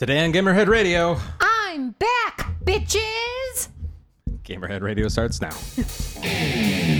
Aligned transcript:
Today 0.00 0.24
on 0.24 0.32
Gamerhead 0.32 0.68
Radio, 0.68 1.18
I'm 1.42 1.90
back, 1.90 2.54
bitches! 2.64 3.68
Gamerhead 4.44 4.80
Radio 4.80 5.08
starts 5.08 5.42
now. 5.42 5.50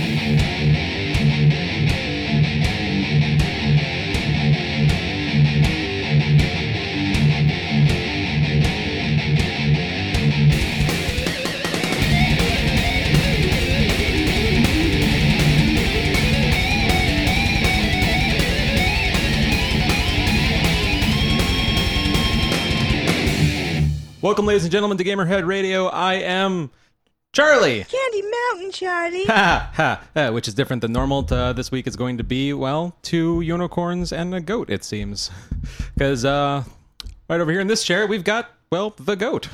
Welcome, 24.31 24.45
ladies 24.45 24.63
and 24.63 24.71
gentlemen, 24.71 24.97
to 24.97 25.03
Gamerhead 25.03 25.45
Radio. 25.45 25.87
I 25.87 26.13
am 26.13 26.71
Charlie. 27.33 27.83
Candy 27.83 28.21
Mountain, 28.21 28.71
Charlie. 28.71 29.25
Ha 29.25 29.69
ha! 29.73 30.01
uh, 30.15 30.31
which 30.31 30.47
is 30.47 30.53
different 30.53 30.81
than 30.81 30.93
normal. 30.93 31.27
Uh, 31.29 31.51
this 31.51 31.69
week 31.69 31.85
is 31.85 31.97
going 31.97 32.17
to 32.17 32.23
be 32.23 32.53
well, 32.53 32.95
two 33.01 33.41
unicorns 33.41 34.13
and 34.13 34.33
a 34.33 34.39
goat. 34.39 34.69
It 34.69 34.85
seems, 34.85 35.31
because 35.95 36.23
uh, 36.23 36.63
right 37.29 37.41
over 37.41 37.51
here 37.51 37.59
in 37.59 37.67
this 37.67 37.83
chair 37.83 38.07
we've 38.07 38.23
got 38.23 38.49
well 38.71 38.91
the 38.97 39.17
goat. 39.17 39.49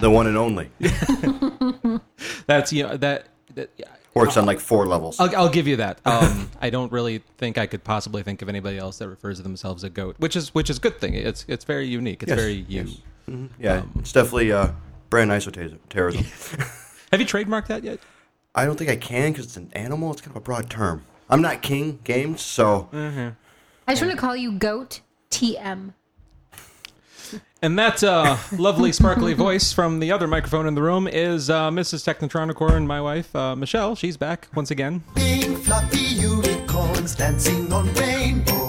The 0.00 0.08
one 0.08 0.28
and 0.28 0.36
only. 0.36 0.70
That's 2.46 2.72
you 2.72 2.84
know, 2.84 2.96
that. 2.98 3.26
that 3.56 3.70
yeah, 3.76 3.86
Works 4.14 4.36
on 4.36 4.46
like 4.46 4.60
four 4.60 4.86
levels. 4.86 5.18
I'll, 5.18 5.34
I'll 5.34 5.48
give 5.48 5.66
you 5.66 5.76
that. 5.78 5.98
Um, 6.04 6.48
I 6.60 6.70
don't 6.70 6.92
really 6.92 7.24
think 7.38 7.58
I 7.58 7.66
could 7.66 7.82
possibly 7.82 8.22
think 8.22 8.40
of 8.40 8.48
anybody 8.48 8.78
else 8.78 8.98
that 8.98 9.08
refers 9.08 9.38
to 9.38 9.42
themselves 9.42 9.82
as 9.82 9.88
a 9.88 9.90
goat, 9.90 10.14
which 10.20 10.36
is 10.36 10.54
which 10.54 10.70
is 10.70 10.76
a 10.76 10.80
good 10.80 11.00
thing. 11.00 11.14
It's 11.14 11.44
it's 11.48 11.64
very 11.64 11.88
unique. 11.88 12.22
It's 12.22 12.30
Yes, 12.30 12.38
very 12.38 12.52
you. 12.68 12.82
yes. 12.84 12.98
Yeah, 13.58 13.82
it's 13.98 14.12
definitely 14.12 14.52
uh, 14.52 14.72
brand 15.10 15.30
isoterrorism. 15.30 16.24
Have 17.10 17.20
you 17.20 17.26
trademarked 17.26 17.66
that 17.68 17.84
yet? 17.84 17.98
I 18.54 18.64
don't 18.64 18.76
think 18.76 18.90
I 18.90 18.96
can 18.96 19.32
because 19.32 19.46
it's 19.46 19.56
an 19.56 19.70
animal. 19.74 20.12
It's 20.12 20.20
kind 20.20 20.32
of 20.32 20.36
a 20.36 20.44
broad 20.44 20.68
term. 20.68 21.04
I'm 21.30 21.40
not 21.40 21.62
King 21.62 22.00
Games, 22.04 22.42
so 22.42 22.88
I 22.92 23.34
just 23.88 24.02
want 24.02 24.12
to 24.12 24.18
call 24.18 24.36
you 24.36 24.52
Goat 24.52 25.00
TM. 25.30 25.94
And 27.62 27.78
that 27.78 28.02
uh, 28.02 28.36
lovely, 28.58 28.92
sparkly 28.92 29.34
voice 29.34 29.72
from 29.72 30.00
the 30.00 30.10
other 30.10 30.26
microphone 30.26 30.66
in 30.66 30.74
the 30.74 30.82
room 30.82 31.06
is 31.06 31.48
uh, 31.48 31.70
Mrs. 31.70 32.02
Technotronicorn, 32.04 32.72
and 32.72 32.88
my 32.88 33.00
wife, 33.00 33.34
uh, 33.36 33.54
Michelle. 33.54 33.94
She's 33.94 34.16
back 34.16 34.48
once 34.54 34.70
again 34.70 35.04
Big 35.14 35.56
fluffy 35.58 35.98
unicorns 35.98 37.14
dancing 37.14 37.72
on 37.72 37.92
rainbows. 37.94 38.61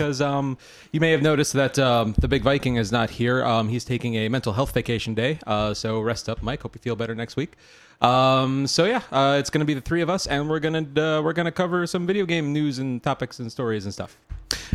Because 0.00 0.22
um, 0.22 0.56
you 0.92 1.00
may 1.00 1.10
have 1.10 1.20
noticed 1.20 1.52
that 1.52 1.78
um, 1.78 2.14
the 2.16 2.26
big 2.26 2.42
Viking 2.42 2.76
is 2.76 2.90
not 2.90 3.10
here. 3.10 3.44
Um, 3.44 3.68
he's 3.68 3.84
taking 3.84 4.14
a 4.14 4.30
mental 4.30 4.54
health 4.54 4.72
vacation 4.72 5.12
day. 5.12 5.38
Uh, 5.46 5.74
so 5.74 6.00
rest 6.00 6.26
up, 6.26 6.42
Mike. 6.42 6.62
Hope 6.62 6.74
you 6.74 6.80
feel 6.80 6.96
better 6.96 7.14
next 7.14 7.36
week. 7.36 7.52
Um, 8.00 8.66
so 8.66 8.86
yeah, 8.86 9.02
uh, 9.12 9.36
it's 9.38 9.50
going 9.50 9.58
to 9.58 9.66
be 9.66 9.74
the 9.74 9.82
three 9.82 10.00
of 10.00 10.08
us, 10.08 10.26
and 10.26 10.48
we're 10.48 10.58
gonna 10.58 10.78
uh, 10.78 11.20
we're 11.20 11.34
gonna 11.34 11.52
cover 11.52 11.86
some 11.86 12.06
video 12.06 12.24
game 12.24 12.50
news 12.50 12.78
and 12.78 13.02
topics 13.02 13.40
and 13.40 13.52
stories 13.52 13.84
and 13.84 13.92
stuff. 13.92 14.16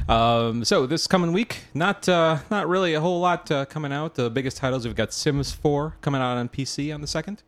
Um, 0.08 0.64
so 0.64 0.86
this 0.86 1.08
coming 1.08 1.34
week, 1.34 1.64
not 1.74 2.08
uh, 2.08 2.38
not 2.52 2.68
really 2.68 2.94
a 2.94 3.02
whole 3.02 3.20
lot 3.20 3.50
uh, 3.50 3.66
coming 3.66 3.92
out. 3.92 4.14
The 4.14 4.30
biggest 4.30 4.58
titles 4.58 4.86
we've 4.86 4.96
got 4.96 5.12
Sims 5.12 5.52
4 5.52 5.96
coming 6.02 6.22
out 6.22 6.38
on 6.38 6.50
PC 6.50 6.94
on 6.94 7.02
the 7.02 7.08
second, 7.08 7.42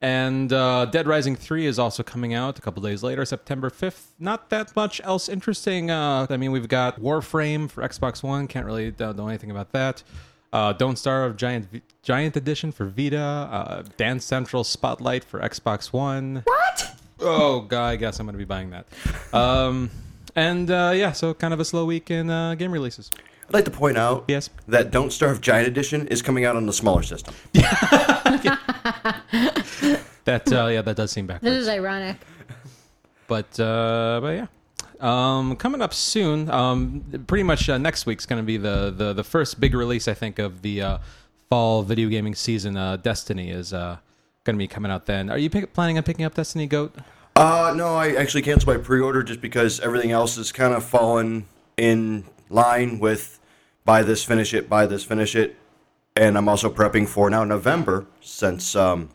and 0.00 0.52
uh, 0.52 0.84
Dead 0.86 1.06
Rising 1.06 1.34
3 1.36 1.66
is 1.66 1.78
also 1.78 2.02
coming 2.02 2.32
out 2.34 2.58
a 2.58 2.62
couple 2.62 2.82
days 2.82 3.02
later, 3.02 3.24
September 3.24 3.68
5th. 3.70 4.08
Not 4.18 4.50
that 4.50 4.74
much 4.76 5.00
else 5.02 5.28
interesting. 5.28 5.90
Uh, 5.90 6.26
I 6.30 6.36
mean, 6.36 6.52
we've 6.52 6.68
got 6.68 7.00
Warframe 7.00 7.68
for 7.70 7.82
Xbox 7.82 8.22
One. 8.22 8.46
Can't 8.46 8.64
really 8.66 8.94
uh, 9.00 9.12
know 9.12 9.28
anything 9.28 9.50
about 9.50 9.72
that. 9.72 10.02
Uh, 10.52 10.72
Don't 10.72 10.96
Starve 10.96 11.36
Giant 11.36 11.70
v- 11.70 11.82
Giant 12.02 12.36
Edition 12.36 12.72
for 12.72 12.86
Vita. 12.86 13.18
Uh, 13.18 13.82
Dance 13.96 14.24
Central 14.24 14.64
Spotlight 14.64 15.24
for 15.24 15.40
Xbox 15.40 15.92
One. 15.92 16.42
What? 16.44 16.94
Oh, 17.20 17.60
God, 17.62 17.88
I 17.88 17.96
guess 17.96 18.20
I'm 18.20 18.26
going 18.26 18.34
to 18.34 18.38
be 18.38 18.44
buying 18.44 18.70
that. 18.70 18.86
Um, 19.34 19.90
and 20.36 20.70
uh, 20.70 20.92
yeah, 20.94 21.10
so 21.12 21.34
kind 21.34 21.52
of 21.52 21.58
a 21.60 21.64
slow 21.64 21.84
week 21.84 22.10
in 22.10 22.30
uh, 22.30 22.54
game 22.54 22.70
releases. 22.70 23.10
I'd 23.48 23.54
like 23.54 23.64
to 23.64 23.70
point 23.70 23.96
out 23.96 24.24
Yes. 24.28 24.50
that 24.68 24.90
Don't 24.90 25.10
Starve 25.12 25.40
Giant 25.40 25.66
Edition 25.68 26.06
is 26.08 26.20
coming 26.22 26.44
out 26.44 26.54
on 26.56 26.66
the 26.66 26.72
smaller 26.72 27.02
system. 27.02 27.34
That 30.28 30.52
uh, 30.52 30.66
yeah, 30.66 30.82
that 30.82 30.94
does 30.94 31.10
seem 31.10 31.26
backwards. 31.26 31.54
This 31.54 31.62
is 31.62 31.68
ironic. 31.68 32.18
But 33.28 33.58
uh, 33.58 34.18
but 34.20 34.28
yeah. 34.36 34.46
Um, 35.00 35.56
coming 35.56 35.80
up 35.80 35.94
soon, 35.94 36.50
um, 36.50 37.24
pretty 37.26 37.44
much 37.44 37.66
uh, 37.70 37.78
next 37.78 38.04
week's 38.04 38.26
going 38.26 38.42
to 38.42 38.46
be 38.46 38.58
the, 38.58 38.92
the 38.94 39.14
the 39.14 39.24
first 39.24 39.58
big 39.58 39.72
release 39.74 40.06
I 40.06 40.12
think 40.12 40.38
of 40.38 40.60
the 40.60 40.82
uh, 40.82 40.98
fall 41.48 41.82
video 41.82 42.10
gaming 42.10 42.34
season. 42.34 42.76
Uh, 42.76 42.96
Destiny 42.98 43.50
is 43.50 43.72
uh, 43.72 43.96
going 44.44 44.56
to 44.56 44.58
be 44.58 44.68
coming 44.68 44.92
out 44.92 45.06
then. 45.06 45.30
Are 45.30 45.38
you 45.38 45.48
pick, 45.48 45.72
planning 45.72 45.96
on 45.96 46.02
picking 46.02 46.26
up 46.26 46.34
Destiny 46.34 46.66
Goat? 46.66 46.94
Uh, 47.34 47.72
no, 47.74 47.94
I 47.96 48.10
actually 48.10 48.42
canceled 48.42 48.76
my 48.76 48.82
pre-order 48.82 49.22
just 49.22 49.40
because 49.40 49.80
everything 49.80 50.10
else 50.10 50.36
is 50.36 50.52
kind 50.52 50.74
of 50.74 50.84
fallen 50.84 51.46
in 51.78 52.24
line 52.50 52.98
with 52.98 53.37
buy 53.88 54.02
this, 54.02 54.22
finish 54.22 54.52
it, 54.52 54.68
buy 54.68 54.84
this, 54.84 55.02
finish 55.02 55.34
it. 55.34 55.56
And 56.14 56.36
I'm 56.36 56.46
also 56.46 56.68
prepping 56.68 57.08
for 57.08 57.30
now 57.30 57.42
November 57.44 58.06
since 58.20 58.76
um, 58.76 59.08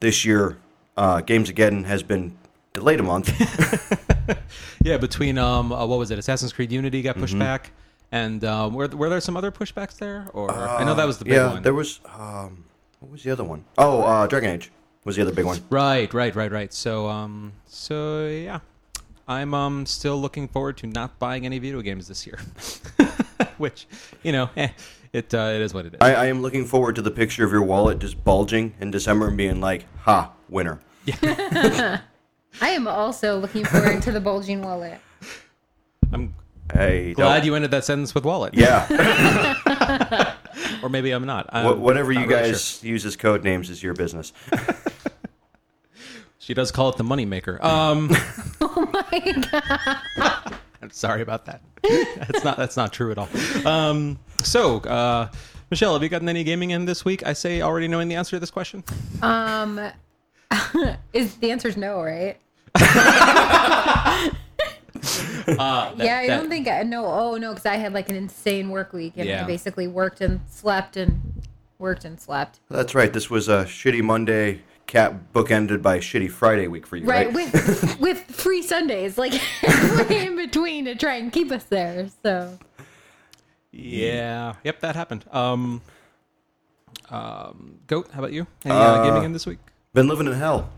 this 0.00 0.22
year 0.22 0.58
uh, 0.98 1.22
Games 1.22 1.48
Again 1.48 1.84
has 1.84 2.02
been 2.02 2.36
delayed 2.74 3.00
a 3.00 3.02
month. 3.02 3.28
Yeah, 4.84 4.98
between 4.98 5.36
um, 5.36 5.72
uh, 5.72 5.84
what 5.84 5.98
was 5.98 6.12
it? 6.12 6.18
Assassin's 6.18 6.52
Creed 6.52 6.70
Unity 6.70 7.02
got 7.02 7.14
Mm-hmm. 7.14 7.20
pushed 7.22 7.38
back, 7.38 7.72
and 8.12 8.44
um, 8.44 8.72
were 8.72 8.86
were 8.86 9.08
there 9.08 9.20
some 9.20 9.36
other 9.36 9.50
pushbacks 9.50 9.98
there? 9.98 10.28
Or 10.32 10.48
I 10.52 10.84
know 10.84 10.94
that 10.94 11.06
was 11.06 11.18
the 11.18 11.24
big 11.24 11.34
yeah, 11.34 11.54
one. 11.54 11.62
there 11.62 11.74
was. 11.74 11.98
Um, 12.16 12.64
what 13.00 13.10
was 13.10 13.22
the 13.24 13.32
other 13.32 13.42
one? 13.42 13.64
Oh, 13.78 14.02
uh, 14.02 14.26
Dragon 14.28 14.50
Age 14.50 14.70
was 15.04 15.16
the 15.16 15.22
other 15.22 15.32
big 15.32 15.44
one. 15.44 15.58
Right, 15.70 16.12
right, 16.14 16.34
right, 16.36 16.52
right. 16.52 16.72
So, 16.72 17.08
um, 17.08 17.52
so 17.66 18.28
yeah, 18.28 18.60
I'm 19.28 19.54
um 19.54 19.86
still 19.86 20.20
looking 20.20 20.46
forward 20.48 20.76
to 20.78 20.86
not 20.86 21.18
buying 21.18 21.44
any 21.46 21.58
video 21.58 21.80
games 21.82 22.06
this 22.08 22.26
year, 22.26 22.38
which 23.58 23.86
you 24.22 24.30
know, 24.32 24.50
eh, 24.56 24.68
it 25.12 25.34
uh, 25.34 25.50
it 25.54 25.60
is 25.60 25.74
what 25.74 25.86
it 25.86 25.94
is. 25.94 25.98
I, 26.00 26.14
I 26.14 26.24
am 26.26 26.42
looking 26.42 26.64
forward 26.64 26.94
to 26.96 27.02
the 27.02 27.10
picture 27.10 27.44
of 27.44 27.50
your 27.52 27.62
wallet 27.62 27.98
just 27.98 28.22
bulging 28.24 28.74
in 28.80 28.90
December 28.90 29.28
and 29.28 29.36
being 29.36 29.60
like, 29.60 29.84
"Ha, 30.02 30.32
winner." 30.48 30.80
I 31.22 32.00
am 32.62 32.86
also 32.88 33.38
looking 33.38 33.64
forward 33.64 34.00
to 34.02 34.12
the 34.12 34.20
bulging 34.20 34.62
wallet. 34.62 35.00
I'm 36.12 36.34
Hey, 36.72 37.14
glad 37.14 37.38
don't- 37.38 37.46
you 37.46 37.54
ended 37.54 37.70
that 37.72 37.84
sentence 37.84 38.12
with 38.14 38.24
wallet. 38.24 38.52
Yeah, 38.54 38.86
or 40.82 40.88
maybe 40.88 41.12
I'm 41.12 41.24
not. 41.26 41.48
I'm 41.52 41.76
Wh- 41.76 41.80
whatever 41.80 42.12
not 42.12 42.20
you 42.22 42.26
really 42.28 42.48
guys 42.48 42.78
sure. 42.80 42.88
use 42.90 43.06
as 43.06 43.14
code 43.16 43.44
names 43.44 43.70
is 43.70 43.82
your 43.84 43.94
business. 43.94 44.32
She 46.46 46.54
does 46.54 46.70
call 46.70 46.90
it 46.90 46.96
the 46.96 47.02
moneymaker. 47.02 47.60
Um, 47.60 48.08
Oh 48.60 48.88
my 48.92 49.44
god. 49.50 50.54
I'm 50.80 50.90
sorry 50.92 51.20
about 51.20 51.44
that. 51.46 51.60
that's 51.82 52.44
not 52.44 52.56
that's 52.56 52.76
not 52.76 52.92
true 52.92 53.10
at 53.10 53.18
all. 53.18 53.28
Um, 53.66 54.16
so, 54.44 54.76
uh, 54.78 55.28
Michelle, 55.72 55.94
have 55.94 56.04
you 56.04 56.08
gotten 56.08 56.28
any 56.28 56.44
gaming 56.44 56.70
in 56.70 56.84
this 56.84 57.04
week? 57.04 57.26
I 57.26 57.32
say 57.32 57.62
already 57.62 57.88
knowing 57.88 58.06
the 58.06 58.14
answer 58.14 58.36
to 58.36 58.40
this 58.40 58.52
question. 58.52 58.84
Um, 59.22 59.80
is 61.12 61.34
the 61.38 61.50
answer 61.50 61.66
is 61.66 61.76
no, 61.76 62.00
right? 62.00 62.36
Uh, 62.78 64.30
that- 65.94 65.98
yeah, 65.98 66.18
I 66.18 66.26
that- 66.28 66.36
don't 66.40 66.48
think 66.48 66.68
I 66.68 66.84
no. 66.84 67.06
Oh 67.06 67.36
no, 67.38 67.54
because 67.54 67.66
I 67.66 67.74
had 67.74 67.92
like 67.92 68.08
an 68.08 68.14
insane 68.14 68.70
work 68.70 68.92
week, 68.92 69.14
and 69.16 69.26
Yeah. 69.28 69.42
I 69.42 69.46
basically 69.48 69.88
worked 69.88 70.20
and 70.20 70.38
slept 70.48 70.96
and 70.96 71.42
worked 71.80 72.04
and 72.04 72.20
slept. 72.20 72.60
That's 72.70 72.94
right. 72.94 73.12
This 73.12 73.28
was 73.30 73.48
a 73.48 73.64
shitty 73.64 74.02
Monday, 74.02 74.60
cat 74.86 75.32
bookended 75.32 75.82
by 75.82 75.98
shitty 75.98 76.30
Friday 76.30 76.68
week 76.68 76.86
for 76.86 76.96
you, 76.96 77.04
Right, 77.06 77.26
right? 77.26 77.34
with 77.34 77.98
with 78.00 78.18
free 78.24 78.62
Sundays, 78.62 79.18
like 79.18 79.32
in 80.10 80.36
between 80.36 80.84
to 80.84 80.94
try 80.94 81.16
and 81.16 81.32
keep 81.32 81.50
us 81.50 81.64
there. 81.64 82.08
So 82.22 82.58
Yeah. 83.72 84.54
Yep, 84.64 84.80
that 84.80 84.96
happened. 84.96 85.24
Um, 85.32 85.82
um, 87.10 87.78
Goat, 87.86 88.10
how 88.12 88.20
about 88.20 88.32
you? 88.32 88.46
Any 88.64 88.74
uh, 88.74 89.02
gaming 89.04 89.24
in 89.24 89.32
this 89.32 89.46
week? 89.46 89.58
Been 89.92 90.08
living 90.08 90.26
in 90.26 90.32
hell. 90.34 90.70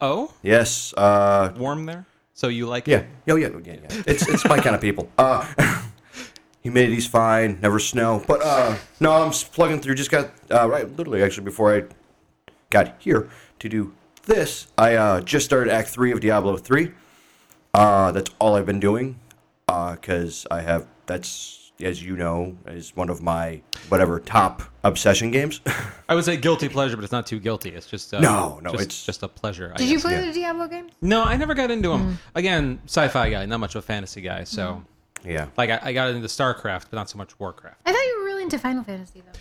Oh, 0.00 0.32
Yes. 0.42 0.94
Uh, 0.96 1.52
warm 1.56 1.84
there. 1.86 2.06
So 2.34 2.48
you 2.48 2.66
like 2.66 2.86
yeah. 2.86 3.04
Oh, 3.28 3.36
yeah. 3.36 3.48
yeah, 3.64 3.74
yeah. 3.74 4.02
It's 4.06 4.26
it's 4.26 4.44
my 4.46 4.58
kind 4.58 4.74
of 4.74 4.80
people. 4.80 5.10
Uh, 5.18 5.46
humidity's 6.64 7.06
fine. 7.06 7.58
Never 7.60 7.78
snow. 7.78 8.22
But 8.26 8.40
uh, 8.42 8.76
no, 8.98 9.12
I'm 9.12 9.30
plugging 9.30 9.80
through. 9.80 9.96
Just 9.96 10.10
got 10.10 10.30
uh, 10.50 10.66
right, 10.68 10.88
literally, 10.96 11.22
actually, 11.22 11.44
before 11.44 11.76
I 11.76 11.82
got 12.70 12.94
here 12.98 13.28
to 13.58 13.68
do 13.68 13.92
this, 14.24 14.68
I 14.78 14.94
uh, 14.94 15.20
just 15.20 15.44
started 15.44 15.72
Act 15.72 15.88
Three 15.88 16.12
of 16.12 16.20
Diablo 16.20 16.56
Three. 16.56 16.92
Uh, 17.74 18.12
that's 18.12 18.30
all 18.38 18.56
I've 18.56 18.66
been 18.66 18.80
doing 18.80 19.18
because 19.66 20.46
I 20.50 20.62
have 20.62 20.86
that's 21.06 21.60
as 21.82 22.02
you 22.02 22.16
know 22.16 22.56
is 22.66 22.94
one 22.94 23.08
of 23.08 23.22
my 23.22 23.60
whatever 23.88 24.20
top 24.20 24.62
obsession 24.84 25.30
games. 25.30 25.60
I 26.08 26.14
would 26.14 26.24
say 26.24 26.36
guilty 26.36 26.68
pleasure, 26.68 26.96
but 26.96 27.04
it's 27.04 27.12
not 27.12 27.26
too 27.26 27.38
guilty. 27.38 27.70
It's 27.70 27.86
just 27.86 28.12
uh, 28.12 28.20
No, 28.20 28.60
no, 28.62 28.72
just, 28.72 28.82
it's- 28.82 29.06
just 29.06 29.22
a 29.22 29.28
pleasure. 29.28 29.72
I 29.74 29.78
did 29.78 29.88
you 29.88 29.98
play 30.00 30.12
yeah. 30.12 30.26
the 30.26 30.32
Diablo 30.32 30.68
games? 30.68 30.92
No, 31.00 31.22
I 31.22 31.36
never 31.36 31.54
got 31.54 31.70
into 31.70 31.88
them. 31.88 32.18
Again, 32.34 32.80
sci-fi 32.86 33.30
guy, 33.30 33.46
not 33.46 33.60
much 33.60 33.74
of 33.74 33.84
a 33.84 33.86
fantasy 33.86 34.20
guy. 34.20 34.44
So, 34.44 34.84
yeah. 35.24 35.46
like, 35.56 35.70
I, 35.70 35.80
I 35.82 35.92
got 35.92 36.10
into 36.10 36.26
StarCraft, 36.28 36.86
but 36.90 36.94
not 36.94 37.08
so 37.08 37.18
much 37.18 37.38
Warcraft. 37.38 37.80
I 37.86 37.92
thought 37.92 37.98
you 37.98 38.18
were 38.18 38.24
really 38.26 38.42
into 38.42 38.58
Final 38.58 38.84
Fantasy 38.84 39.22
though. 39.24 39.38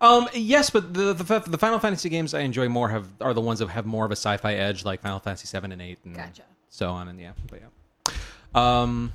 Um, 0.00 0.28
yes, 0.32 0.70
but 0.70 0.94
the, 0.94 1.12
the 1.12 1.40
the 1.40 1.58
Final 1.58 1.78
Fantasy 1.78 2.08
games 2.08 2.32
I 2.34 2.40
enjoy 2.40 2.68
more 2.68 2.88
have 2.88 3.08
are 3.20 3.34
the 3.34 3.40
ones 3.40 3.58
that 3.58 3.68
have 3.68 3.84
more 3.86 4.04
of 4.04 4.10
a 4.10 4.16
sci-fi 4.16 4.54
edge, 4.54 4.84
like 4.84 5.00
Final 5.00 5.18
Fantasy 5.18 5.46
seven 5.46 5.72
and 5.72 5.82
eight, 5.82 5.98
and 6.04 6.14
Gotcha. 6.14 6.42
so 6.68 6.90
on 6.90 7.08
and 7.08 7.20
yeah, 7.20 7.32
but 7.50 7.60
yeah. 7.60 8.14
Um, 8.54 9.12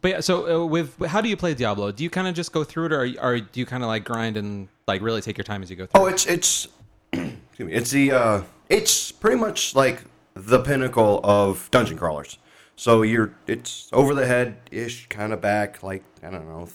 but 0.00 0.10
yeah, 0.10 0.20
so 0.20 0.62
uh, 0.62 0.66
with 0.66 1.04
how 1.06 1.20
do 1.20 1.28
you 1.28 1.36
play 1.36 1.54
Diablo? 1.54 1.90
Do 1.90 2.04
you 2.04 2.10
kind 2.10 2.28
of 2.28 2.34
just 2.34 2.52
go 2.52 2.62
through 2.62 2.86
it, 2.86 2.92
or, 2.92 3.10
or 3.20 3.40
do 3.40 3.58
you 3.60 3.66
kind 3.66 3.82
of 3.82 3.88
like 3.88 4.04
grind 4.04 4.36
and 4.36 4.68
like 4.86 5.02
really 5.02 5.20
take 5.20 5.36
your 5.36 5.44
time 5.44 5.62
as 5.62 5.70
you 5.70 5.76
go 5.76 5.86
through? 5.86 6.00
Oh, 6.02 6.06
it's 6.06 6.26
it's 6.26 6.68
excuse 7.12 7.68
me, 7.68 7.72
it's 7.72 7.90
the 7.90 8.12
uh, 8.12 8.42
it's 8.68 9.10
pretty 9.10 9.36
much 9.38 9.74
like 9.74 10.02
the 10.34 10.60
pinnacle 10.60 11.20
of 11.24 11.68
dungeon 11.70 11.96
crawlers. 11.96 12.38
So 12.76 13.02
you're 13.02 13.32
it's 13.46 13.88
over 13.92 14.14
the 14.14 14.26
head 14.26 14.56
ish, 14.70 15.06
kind 15.08 15.32
of 15.32 15.40
back, 15.40 15.82
like 15.82 16.04
I 16.22 16.30
don't 16.30 16.46
know, 16.46 16.68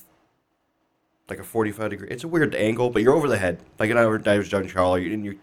like 1.30 1.40
a 1.40 1.44
forty 1.44 1.72
five 1.72 1.90
degree. 1.92 2.08
It's 2.10 2.24
a 2.24 2.28
weird 2.28 2.56
angle, 2.56 2.90
but 2.90 3.02
you're 3.04 3.16
over 3.16 3.28
the 3.28 3.38
head, 3.38 3.60
like 3.80 3.90
an 3.90 3.98
average 3.98 4.24
dungeon 4.24 4.70
crawler, 4.70 4.98
and 5.00 5.24
you're 5.26 5.36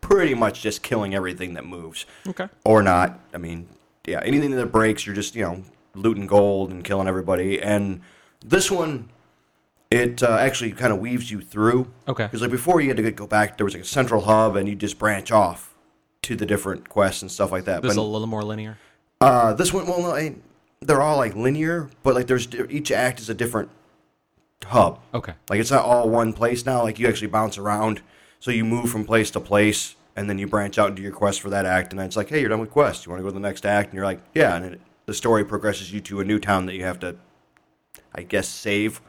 pretty 0.00 0.34
much 0.34 0.62
just 0.62 0.82
killing 0.82 1.14
everything 1.14 1.54
that 1.54 1.64
moves, 1.64 2.06
Okay. 2.28 2.48
or 2.64 2.82
not. 2.82 3.20
I 3.34 3.38
mean, 3.38 3.68
yeah, 4.06 4.20
anything 4.24 4.50
that 4.52 4.66
breaks, 4.72 5.06
you're 5.06 5.14
just 5.14 5.34
you 5.34 5.42
know 5.42 5.62
looting 5.94 6.26
gold 6.26 6.70
and 6.70 6.84
killing 6.84 7.08
everybody. 7.08 7.60
And 7.60 8.00
this 8.44 8.70
one, 8.70 9.08
it 9.90 10.22
uh, 10.22 10.36
actually 10.38 10.72
kind 10.72 10.92
of 10.92 10.98
weaves 11.00 11.30
you 11.30 11.40
through. 11.40 11.90
Okay. 12.08 12.24
Because 12.24 12.42
like 12.42 12.50
before, 12.50 12.80
you 12.80 12.88
had 12.88 12.96
to 12.96 13.10
go 13.10 13.26
back. 13.26 13.56
There 13.56 13.64
was 13.64 13.74
like 13.74 13.82
a 13.82 13.86
central 13.86 14.22
hub, 14.22 14.56
and 14.56 14.68
you 14.68 14.74
just 14.74 14.98
branch 14.98 15.30
off 15.32 15.74
to 16.22 16.36
the 16.36 16.46
different 16.46 16.88
quests 16.88 17.22
and 17.22 17.30
stuff 17.30 17.50
like 17.50 17.64
that. 17.64 17.82
This 17.82 17.92
is 17.92 17.96
but 17.96 18.02
a 18.02 18.04
little 18.04 18.26
more 18.26 18.42
linear. 18.42 18.78
uh, 19.20 19.54
this 19.54 19.72
one, 19.72 19.86
well, 19.86 20.02
no, 20.02 20.10
I, 20.10 20.34
they're 20.80 21.00
all 21.02 21.16
like 21.16 21.34
linear, 21.34 21.88
but 22.02 22.14
like 22.14 22.26
there's 22.26 22.46
each 22.68 22.90
act 22.92 23.20
is 23.20 23.28
a 23.30 23.34
different 23.34 23.70
hub. 24.66 25.00
Okay. 25.14 25.34
Like 25.48 25.60
it's 25.60 25.70
not 25.70 25.84
all 25.84 26.08
one 26.08 26.32
place 26.32 26.64
now. 26.66 26.82
Like 26.82 26.98
you 26.98 27.08
actually 27.08 27.28
bounce 27.28 27.58
around, 27.58 28.02
so 28.38 28.50
you 28.50 28.64
move 28.64 28.90
from 28.90 29.04
place 29.04 29.30
to 29.32 29.40
place, 29.40 29.96
and 30.16 30.28
then 30.28 30.38
you 30.38 30.46
branch 30.46 30.78
out 30.78 30.90
into 30.90 31.02
your 31.02 31.12
quest 31.12 31.40
for 31.40 31.50
that 31.50 31.66
act, 31.66 31.92
and 31.92 31.98
then 31.98 32.06
it's 32.06 32.16
like, 32.16 32.28
hey, 32.28 32.40
you're 32.40 32.48
done 32.48 32.60
with 32.60 32.70
quest. 32.70 33.06
You 33.06 33.10
want 33.10 33.20
to 33.20 33.24
go 33.24 33.28
to 33.28 33.34
the 33.34 33.40
next 33.40 33.66
act, 33.66 33.88
and 33.88 33.94
you're 33.94 34.04
like, 34.04 34.20
yeah, 34.34 34.56
and 34.56 34.64
it, 34.64 34.80
the 35.06 35.14
story 35.14 35.44
progresses 35.44 35.92
you 35.92 36.00
to 36.02 36.20
a 36.20 36.24
new 36.24 36.38
town 36.38 36.66
that 36.66 36.74
you 36.74 36.84
have 36.84 37.00
to, 37.00 37.16
I 38.14 38.22
guess, 38.22 38.48
save 38.48 39.00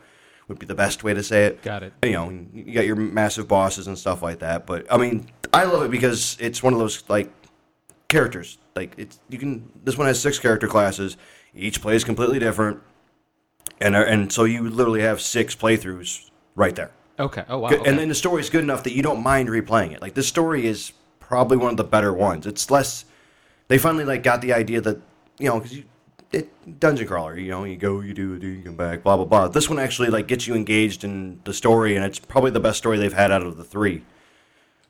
would 0.48 0.59
be 0.59 0.65
the 0.65 0.75
best 0.75 1.03
way 1.03 1.13
to 1.13 1.24
say 1.24 1.45
it. 1.45 1.62
Got 1.62 1.83
it. 1.83 1.94
You 2.04 2.12
know, 2.12 2.45
you 2.54 2.74
got 2.74 2.86
your 2.86 2.95
massive 2.95 3.47
bosses 3.47 3.88
and 3.88 3.97
stuff 3.97 4.21
like 4.21 4.39
that. 4.39 4.65
But 4.65 4.86
I 4.92 4.97
mean, 4.97 5.27
I 5.54 5.63
love 5.63 5.83
it 5.83 5.92
because 5.92 6.38
it's 6.39 6.62
one 6.62 6.74
of 6.74 6.80
those 6.80 7.04
like 7.07 7.31
characters. 8.07 8.57
Like 8.75 8.94
it's 8.97 9.19
you 9.30 9.38
can. 9.38 9.71
This 9.83 9.97
one 9.97 10.07
has 10.07 10.19
six 10.19 10.39
character 10.39 10.68
classes. 10.68 11.18
Each 11.54 11.81
plays 11.81 12.04
completely 12.04 12.39
different, 12.39 12.80
and 13.79 13.95
uh, 13.95 14.00
and 14.00 14.31
so 14.31 14.44
you 14.44 14.69
literally 14.69 15.01
have 15.01 15.21
six 15.21 15.56
playthroughs 15.56 16.29
right 16.56 16.75
there. 16.75 16.91
Okay. 17.19 17.44
Oh 17.47 17.59
wow. 17.59 17.69
Okay. 17.69 17.89
And 17.89 17.97
then 17.97 18.09
the 18.09 18.15
story 18.15 18.41
is 18.41 18.50
good 18.50 18.63
enough 18.63 18.83
that 18.83 18.94
you 18.94 19.03
don't 19.03 19.23
mind 19.23 19.50
replaying 19.50 19.94
it. 19.94 20.01
Like 20.01 20.13
this 20.13 20.27
story 20.27 20.65
is 20.65 20.91
probably 21.19 21.57
one 21.57 21.71
of 21.71 21.77
the 21.77 21.83
better 21.83 22.13
ones. 22.13 22.45
It's 22.45 22.69
less. 22.69 23.06
They 23.68 23.77
finally 23.77 24.06
like 24.06 24.23
got 24.23 24.41
the 24.41 24.53
idea 24.53 24.81
that 24.81 25.00
you 25.38 25.47
know 25.47 25.59
because 25.59 25.77
you 25.77 25.83
it, 26.31 26.79
dungeon 26.79 27.07
crawler. 27.07 27.38
You 27.38 27.51
know, 27.51 27.63
you 27.63 27.75
go, 27.75 28.00
you 28.01 28.13
do, 28.13 28.39
do, 28.39 28.47
you 28.47 28.63
come 28.63 28.75
back, 28.75 29.03
blah 29.03 29.18
blah 29.18 29.25
blah. 29.25 29.47
This 29.47 29.69
one 29.69 29.79
actually 29.79 30.09
like 30.09 30.27
gets 30.27 30.47
you 30.47 30.56
engaged 30.56 31.03
in 31.03 31.39
the 31.44 31.53
story, 31.53 31.95
and 31.95 32.06
it's 32.06 32.19
probably 32.19 32.51
the 32.51 32.59
best 32.59 32.77
story 32.77 32.97
they've 32.97 33.13
had 33.13 33.31
out 33.31 33.44
of 33.44 33.57
the 33.57 33.63
three. 33.63 34.03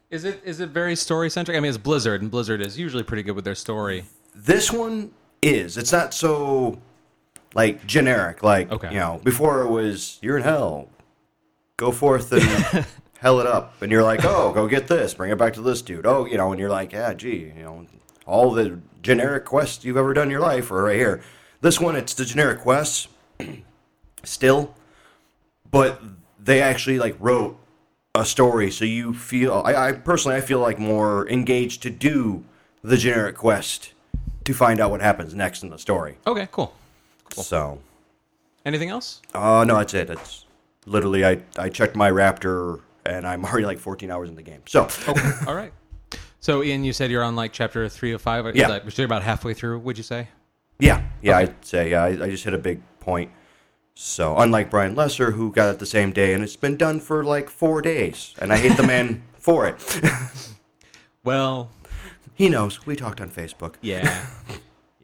is 0.09 0.23
it 0.23 0.41
is 0.43 0.59
it 0.59 0.69
very 0.69 0.95
story 0.95 1.29
centric? 1.29 1.57
I 1.57 1.59
mean, 1.59 1.69
it's 1.69 1.77
Blizzard, 1.77 2.21
and 2.21 2.29
Blizzard 2.29 2.61
is 2.61 2.77
usually 2.77 3.03
pretty 3.03 3.23
good 3.23 3.35
with 3.35 3.45
their 3.45 3.55
story. 3.55 4.05
This 4.35 4.71
one 4.71 5.11
is. 5.41 5.77
It's 5.77 5.91
not 5.91 6.13
so 6.13 6.79
like 7.53 7.85
generic. 7.85 8.43
Like 8.43 8.71
Okay. 8.71 8.89
you 8.93 8.99
know, 8.99 9.19
before 9.23 9.61
it 9.61 9.69
was 9.69 10.17
you're 10.21 10.37
in 10.37 10.43
hell, 10.43 10.89
go 11.77 11.91
forth 11.91 12.31
and 12.31 12.85
hell 13.19 13.39
it 13.39 13.47
up, 13.47 13.81
and 13.81 13.91
you're 13.91 14.03
like, 14.03 14.23
oh, 14.23 14.51
go 14.53 14.67
get 14.67 14.87
this, 14.87 15.13
bring 15.13 15.31
it 15.31 15.37
back 15.37 15.53
to 15.53 15.61
this 15.61 15.81
dude. 15.81 16.05
Oh, 16.05 16.25
you 16.25 16.37
know, 16.37 16.51
and 16.51 16.59
you're 16.59 16.69
like, 16.69 16.91
yeah, 16.93 17.13
gee, 17.13 17.53
you 17.55 17.63
know, 17.63 17.85
all 18.25 18.51
the 18.51 18.79
generic 19.01 19.45
quests 19.45 19.83
you've 19.85 19.97
ever 19.97 20.13
done 20.13 20.25
in 20.25 20.31
your 20.31 20.39
life 20.39 20.71
are 20.71 20.83
right 20.83 20.95
here. 20.95 21.21
This 21.61 21.79
one, 21.79 21.95
it's 21.95 22.13
the 22.13 22.25
generic 22.25 22.59
quests, 22.61 23.07
still, 24.23 24.73
but 25.69 26.01
they 26.39 26.61
actually 26.61 26.97
like 26.99 27.15
wrote 27.19 27.57
a 28.15 28.25
story, 28.25 28.71
so 28.71 28.83
you 28.85 29.13
feel. 29.13 29.61
I, 29.65 29.73
I 29.89 29.91
personally, 29.93 30.37
I 30.37 30.41
feel 30.41 30.59
like 30.59 30.79
more 30.79 31.27
engaged 31.29 31.81
to 31.83 31.89
do 31.89 32.43
the 32.83 32.97
generic 32.97 33.37
quest 33.37 33.93
to 34.43 34.53
find 34.53 34.79
out 34.79 34.89
what 34.91 35.01
happens 35.01 35.33
next 35.35 35.63
in 35.63 35.69
the 35.69 35.77
story. 35.77 36.17
Okay. 36.27 36.47
Cool. 36.51 36.73
So, 37.33 37.79
Anything 38.65 38.89
else? 38.89 39.21
uh, 39.33 39.63
no, 39.67 39.77
that's 39.77 39.93
it. 39.93 40.09
It's 40.09 40.45
literally 40.85 41.25
I 41.25 41.41
I 41.57 41.69
checked 41.69 41.95
my 41.95 42.09
Raptr 42.11 42.81
and 43.05 43.25
I'm 43.27 43.43
already 43.45 43.65
like 43.65 43.79
14 43.79 44.11
hours 44.11 44.29
in 44.29 44.35
the 44.35 44.41
game. 44.43 44.61
So, 44.67 44.87
Okay. 45.07 45.31
All 45.47 45.55
right. 45.55 45.73
So 46.39 46.63
Ian, 46.63 46.83
you 46.83 46.93
said 46.93 47.11
you're 47.11 47.23
on 47.23 47.35
like 47.35 47.53
chapter 47.53 47.87
three 47.89 48.11
of 48.13 48.21
five. 48.21 48.45
Yeah. 48.55 48.67
that- 48.67 48.97
you're 48.97 49.05
about 49.05 49.23
halfway 49.23 49.53
through. 49.53 49.79
Would 49.79 49.97
you 49.97 50.03
say? 50.03 50.27
yeah, 50.79 51.03
yeah, 51.21 51.37
Okay. 51.39 51.43
I'd 51.51 51.65
say 51.65 51.91
yeah, 51.91 52.03
I, 52.03 52.07
I 52.09 52.29
just 52.29 52.43
hit 52.43 52.53
a 52.53 52.57
big 52.57 52.81
point. 52.99 53.31
So, 53.93 54.37
unlike 54.37 54.71
Brian 54.71 54.95
Lesser, 54.95 55.31
who 55.31 55.51
got 55.51 55.69
it 55.69 55.79
the 55.79 55.85
same 55.85 56.11
day, 56.11 56.33
and 56.33 56.43
it's 56.43 56.55
been 56.55 56.77
done 56.77 56.99
for 56.99 57.23
like 57.23 57.49
four 57.49 57.81
days, 57.83 58.33
and 58.39 58.51
I 58.51 58.57
hate 58.57 58.77
the 58.77 58.83
man 58.87 59.21
for 59.37 59.67
it. 59.67 59.75
Well, 61.23 61.69
he 62.33 62.49
knows. 62.49 62.85
We 62.85 62.95
talked 62.95 63.21
on 63.21 63.29
Facebook. 63.29 63.75
Yeah. 63.81 64.25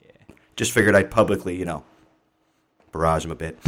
yeah. 0.03 0.11
Just 0.55 0.71
figured 0.71 0.95
I'd 0.95 1.11
publicly, 1.11 1.55
you 1.55 1.65
know, 1.65 1.83
barrage 2.91 3.25
him 3.25 3.31
a 3.31 3.35
bit. 3.35 3.57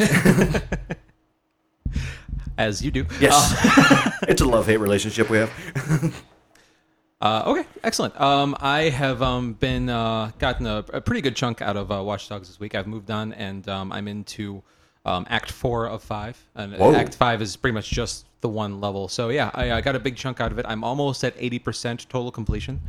As 2.57 2.81
you 2.81 2.92
do. 2.92 3.06
Yes, 3.21 3.56
it's 4.24 4.42
a 4.42 4.45
love 4.45 4.66
hate 4.66 4.77
relationship 4.77 5.30
we 5.30 5.38
have. 5.38 6.24
Uh, 7.21 7.44
okay, 7.48 7.68
excellent. 7.83 8.18
Um, 8.19 8.56
I 8.62 8.83
have 8.83 9.21
um, 9.21 9.51
been 9.51 9.89
uh, 9.89 10.31
gotten 10.39 10.66
a, 10.66 10.86
a 10.94 11.01
pretty 11.01 11.19
good 11.19 11.36
chunk 11.36 11.62
out 11.62 11.75
of 11.75 11.92
uh, 11.92 12.01
Watch 12.01 12.30
Dogs 12.30 12.48
this 12.48 12.62
week. 12.62 12.75
I've 12.75 12.88
moved 12.88 13.12
on, 13.12 13.33
and 13.33 13.68
um, 13.68 13.92
I'm 13.92 14.07
into 14.07 14.63
um, 15.04 15.27
Act 15.30 15.51
Four 15.51 15.88
of 15.88 16.01
Five, 16.01 16.42
and 16.56 16.77
Whoa. 16.77 16.95
Act 16.95 17.16
Five 17.16 17.42
is 17.42 17.57
pretty 17.57 17.74
much 17.74 17.89
just 17.89 18.25
the 18.39 18.48
one 18.48 18.80
level. 18.80 19.10
So 19.10 19.30
yeah, 19.30 19.51
I, 19.54 19.74
I 19.74 19.81
got 19.81 19.95
a 19.95 20.00
big 20.00 20.16
chunk 20.16 20.39
out 20.39 20.54
of 20.54 20.60
it. 20.60 20.66
I'm 20.68 20.83
almost 20.83 21.24
at 21.25 21.38
80% 21.38 22.07
total 22.07 22.31
completion. 22.31 22.80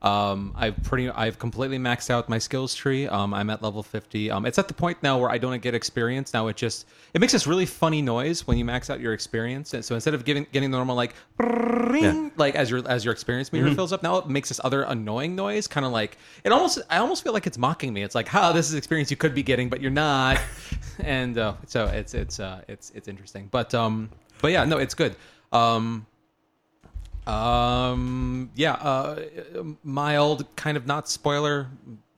Um, 0.00 0.52
I've 0.54 0.80
pretty, 0.84 1.10
I've 1.10 1.38
completely 1.38 1.78
maxed 1.78 2.10
out 2.10 2.28
my 2.28 2.38
skills 2.38 2.74
tree. 2.74 3.08
Um, 3.08 3.34
I'm 3.34 3.50
at 3.50 3.62
level 3.62 3.82
50. 3.82 4.30
Um, 4.30 4.46
it's 4.46 4.58
at 4.58 4.68
the 4.68 4.74
point 4.74 5.02
now 5.02 5.18
where 5.18 5.30
I 5.30 5.38
don't 5.38 5.60
get 5.60 5.74
experience. 5.74 6.32
Now 6.32 6.46
it 6.46 6.56
just, 6.56 6.86
it 7.14 7.20
makes 7.20 7.32
this 7.32 7.46
really 7.46 7.66
funny 7.66 8.00
noise 8.00 8.46
when 8.46 8.58
you 8.58 8.64
max 8.64 8.90
out 8.90 9.00
your 9.00 9.12
experience. 9.12 9.74
And 9.74 9.84
so 9.84 9.94
instead 9.94 10.14
of 10.14 10.24
giving, 10.24 10.46
getting 10.52 10.70
the 10.70 10.76
normal 10.76 10.94
like, 10.94 11.14
ring, 11.38 12.32
like 12.36 12.54
as 12.54 12.70
your 12.70 12.86
as 12.88 13.04
your 13.04 13.12
experience 13.12 13.52
meter 13.52 13.74
fills 13.74 13.92
up, 13.92 14.02
now 14.02 14.16
it 14.18 14.28
makes 14.28 14.48
this 14.48 14.60
other 14.62 14.82
annoying 14.82 15.34
noise, 15.34 15.66
kind 15.66 15.84
of 15.84 15.92
like 15.92 16.18
it 16.44 16.52
almost. 16.52 16.80
I 16.90 16.98
almost 16.98 17.22
feel 17.24 17.32
like 17.32 17.46
it's 17.46 17.58
mocking 17.58 17.92
me. 17.92 18.02
It's 18.02 18.14
like, 18.14 18.28
"Ha, 18.28 18.52
this 18.52 18.68
is 18.68 18.74
experience 18.74 19.10
you 19.10 19.16
could 19.16 19.34
be 19.34 19.42
getting, 19.42 19.68
but 19.68 19.80
you're 19.80 19.90
not." 19.90 20.40
and 20.98 21.38
uh, 21.38 21.54
so 21.66 21.86
it's 21.86 22.14
it's 22.14 22.40
uh, 22.40 22.62
it's 22.68 22.90
it's 22.94 23.08
interesting, 23.08 23.48
but 23.50 23.74
um, 23.74 24.10
but 24.40 24.52
yeah, 24.52 24.64
no, 24.64 24.78
it's 24.78 24.94
good. 24.94 25.16
Um, 25.52 26.06
um, 27.28 28.50
yeah, 28.54 28.72
uh, 28.74 29.24
mild, 29.84 30.44
kind 30.56 30.76
of 30.76 30.86
not 30.86 31.08
spoiler, 31.08 31.68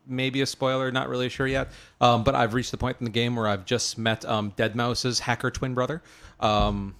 maybe 0.06 0.40
a 0.40 0.46
spoiler, 0.46 0.90
not 0.92 1.08
really 1.08 1.28
sure 1.28 1.46
yet. 1.46 1.68
Um, 2.00 2.24
but 2.24 2.34
I've 2.34 2.54
reached 2.54 2.70
the 2.70 2.76
point 2.78 2.96
in 3.00 3.04
the 3.04 3.10
game 3.10 3.36
where 3.36 3.46
I've 3.48 3.64
just 3.64 3.98
met 3.98 4.24
um, 4.24 4.52
deadmau5's 4.52 5.20
hacker 5.20 5.50
twin 5.50 5.74
brother. 5.74 6.02
Um, 6.40 6.94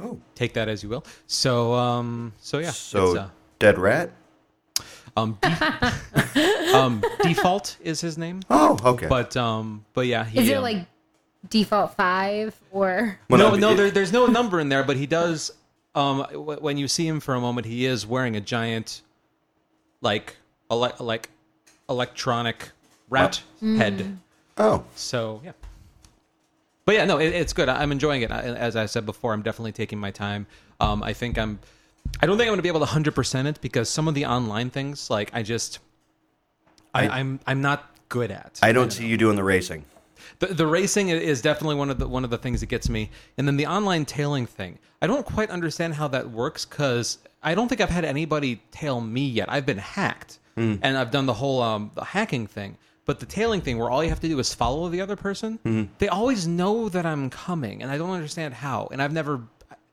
Oh, 0.00 0.18
take 0.34 0.54
that 0.54 0.68
as 0.68 0.82
you 0.82 0.88
will. 0.88 1.04
So, 1.28 1.72
um, 1.74 2.32
so 2.40 2.58
yeah. 2.58 2.72
so 2.72 3.16
uh, 3.16 3.28
dead 3.60 3.78
rat. 3.78 4.10
um, 5.16 5.38
de- 5.40 6.74
um, 6.74 7.00
Defalt 7.22 7.76
is 7.80 8.00
his 8.00 8.18
name, 8.18 8.40
Oh, 8.50 8.76
okay. 8.84 9.06
but 9.06 9.36
um, 9.36 9.84
but 9.94 10.08
yeah, 10.08 10.24
he, 10.24 10.40
Is 10.40 10.48
it 10.48 10.54
um, 10.54 10.64
like 10.64 10.86
default 11.48 11.94
five 11.94 12.58
or 12.72 13.20
Well, 13.30 13.38
no, 13.38 13.50
no, 13.50 13.56
no, 13.70 13.74
there, 13.76 13.92
there's 13.92 14.12
no 14.12 14.26
number 14.26 14.58
in 14.58 14.68
there, 14.68 14.82
but 14.82 14.96
he 14.96 15.06
does. 15.06 15.52
Um, 15.94 16.26
w- 16.32 16.58
when 16.60 16.76
you 16.76 16.88
see 16.88 17.06
him 17.06 17.20
for 17.20 17.34
a 17.34 17.40
moment, 17.40 17.66
he 17.66 17.86
is 17.86 18.06
wearing 18.06 18.34
a 18.36 18.40
giant, 18.40 19.02
like, 20.00 20.36
ele- 20.70 20.94
like, 21.00 21.30
electronic 21.88 22.70
rat 23.10 23.42
head. 23.60 24.18
oh, 24.58 24.84
So 24.96 25.40
yeah. 25.44 25.52
But 26.86 26.96
yeah, 26.96 27.04
no, 27.06 27.18
it, 27.18 27.28
it's 27.32 27.52
good. 27.52 27.68
I- 27.68 27.80
I'm 27.82 27.92
enjoying 27.92 28.22
it. 28.22 28.30
I, 28.32 28.40
as 28.42 28.76
I 28.76 28.86
said 28.86 29.06
before, 29.06 29.32
I'm 29.32 29.42
definitely 29.42 29.72
taking 29.72 29.98
my 29.98 30.10
time. 30.10 30.46
Um, 30.80 31.02
I 31.02 31.12
think 31.12 31.38
I'm. 31.38 31.58
I 32.20 32.26
don't 32.26 32.36
think 32.36 32.46
I'm 32.48 32.50
going 32.50 32.58
to 32.58 32.62
be 32.62 32.68
able 32.68 32.80
to 32.80 32.86
hundred 32.86 33.14
percent 33.14 33.48
it 33.48 33.58
because 33.62 33.88
some 33.88 34.08
of 34.08 34.14
the 34.14 34.26
online 34.26 34.68
things, 34.70 35.08
like 35.08 35.30
I 35.32 35.42
just, 35.42 35.78
I, 36.92 37.06
I- 37.08 37.18
I'm 37.20 37.40
I'm 37.46 37.62
not 37.62 37.88
good 38.08 38.30
at. 38.30 38.58
I 38.62 38.72
don't 38.72 38.92
see 38.92 39.06
you 39.06 39.16
doing 39.16 39.36
the 39.36 39.44
racing. 39.44 39.84
The, 40.38 40.46
the 40.48 40.66
racing 40.66 41.08
is 41.08 41.40
definitely 41.42 41.76
one 41.76 41.90
of 41.90 41.98
the 41.98 42.08
one 42.08 42.24
of 42.24 42.30
the 42.30 42.38
things 42.38 42.60
that 42.60 42.66
gets 42.66 42.88
me, 42.88 43.10
and 43.38 43.46
then 43.46 43.56
the 43.56 43.66
online 43.66 44.04
tailing 44.04 44.46
thing. 44.46 44.78
I 45.02 45.06
don't 45.06 45.24
quite 45.26 45.50
understand 45.50 45.94
how 45.94 46.08
that 46.08 46.30
works 46.30 46.64
because 46.64 47.18
I 47.42 47.54
don't 47.54 47.68
think 47.68 47.80
I've 47.80 47.90
had 47.90 48.04
anybody 48.04 48.62
tail 48.70 49.00
me 49.00 49.26
yet. 49.26 49.50
I've 49.50 49.66
been 49.66 49.78
hacked, 49.78 50.38
and 50.56 50.96
I've 50.96 51.10
done 51.10 51.26
the 51.26 51.34
whole 51.34 51.60
um, 51.62 51.90
the 51.94 52.04
hacking 52.04 52.46
thing. 52.46 52.76
But 53.06 53.20
the 53.20 53.26
tailing 53.26 53.60
thing, 53.60 53.76
where 53.78 53.90
all 53.90 54.02
you 54.02 54.08
have 54.08 54.20
to 54.20 54.28
do 54.28 54.38
is 54.38 54.54
follow 54.54 54.88
the 54.88 55.02
other 55.02 55.16
person, 55.16 55.58
they 55.98 56.08
always 56.08 56.46
know 56.48 56.88
that 56.88 57.04
I'm 57.04 57.28
coming, 57.28 57.82
and 57.82 57.90
I 57.90 57.98
don't 57.98 58.10
understand 58.12 58.54
how. 58.54 58.88
And 58.90 59.02
I've 59.02 59.12
never, 59.12 59.42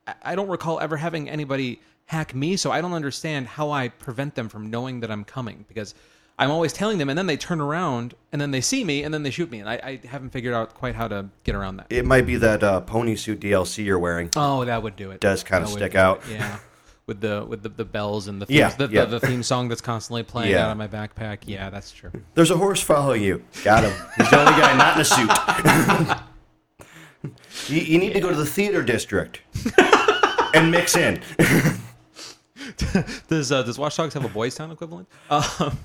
I, 0.07 0.13
I 0.23 0.35
don't 0.35 0.47
recall 0.47 0.79
ever 0.79 0.95
having 0.95 1.27
anybody 1.29 1.81
hack 2.05 2.33
me, 2.33 2.55
so 2.55 2.71
I 2.71 2.79
don't 2.79 2.93
understand 2.93 3.47
how 3.47 3.71
I 3.71 3.89
prevent 3.89 4.35
them 4.35 4.47
from 4.47 4.69
knowing 4.69 5.01
that 5.01 5.11
I'm 5.11 5.25
coming 5.25 5.65
because 5.67 5.93
I'm 6.41 6.51
always 6.51 6.73
telling 6.73 6.97
them, 6.97 7.09
and 7.09 7.17
then 7.17 7.27
they 7.27 7.37
turn 7.37 7.61
around 7.61 8.13
and 8.31 8.41
then 8.41 8.51
they 8.51 8.61
see 8.61 8.83
me 8.83 9.03
and 9.03 9.13
then 9.13 9.23
they 9.23 9.29
shoot 9.29 9.51
me, 9.51 9.59
and 9.59 9.69
I, 9.69 9.99
I 10.03 10.07
haven't 10.07 10.31
figured 10.31 10.53
out 10.53 10.73
quite 10.73 10.95
how 10.95 11.07
to 11.07 11.29
get 11.43 11.55
around 11.55 11.77
that. 11.77 11.87
It 11.89 12.05
might 12.05 12.25
be 12.25 12.35
that 12.37 12.63
uh, 12.63 12.81
pony 12.81 13.15
suit 13.15 13.39
DLC 13.39 13.85
you're 13.85 13.99
wearing. 13.99 14.29
Oh, 14.35 14.65
that 14.65 14.81
would 14.83 14.95
do 14.95 15.11
it. 15.11 15.19
Does 15.21 15.43
That 15.43 15.61
would 15.61 15.69
stick 15.69 15.91
do 15.93 15.97
it, 15.97 16.01
out. 16.01 16.21
Yeah. 16.29 16.57
With 17.07 17.19
the 17.19 17.43
with 17.45 17.63
the, 17.63 17.69
the 17.69 17.83
bells 17.83 18.27
and 18.27 18.41
the 18.41 18.45
Yeah, 18.47 18.69
themes, 18.69 18.89
the, 18.89 18.95
yeah. 18.95 19.05
the, 19.05 19.19
the 19.19 19.27
theme 19.27 19.43
song 19.43 19.67
that's 19.67 19.81
constantly 19.81 20.23
playing 20.23 20.51
Yeah. 20.51 20.65
out 20.67 20.71
of 20.71 20.77
my 20.77 20.87
backpack. 20.87 21.39
Yeah, 21.45 21.69
that's 21.69 21.91
true. 21.91 22.11
There's 22.35 22.51
a 22.51 22.57
horse 22.57 22.81
following 22.81 23.21
you. 23.23 23.43
Got 23.63 23.83
him. 23.83 23.91
He's 24.17 24.29
the 24.29 24.39
only 24.39 24.53
guy 24.53 24.77
not 24.77 24.95
in 24.95 25.01
a 25.01 25.05
suit. 25.05 25.29
you, 27.75 27.81
you 27.81 27.97
need 27.97 28.13
to 28.13 28.19
go 28.21 28.29
to 28.29 28.35
the 28.35 28.45
theater 28.45 28.81
district 28.83 29.41
and 30.53 30.71
mix 30.71 30.95
in. 30.95 31.21
Does 33.27 33.51
uh, 33.51 33.63
does 33.63 33.77
Watch 33.77 33.97
Dogs 33.97 34.13
have 34.13 34.23
a 34.23 34.29
Boys 34.29 34.55
Town 34.55 34.71
equivalent? 34.71 35.09
Um, 35.29 35.77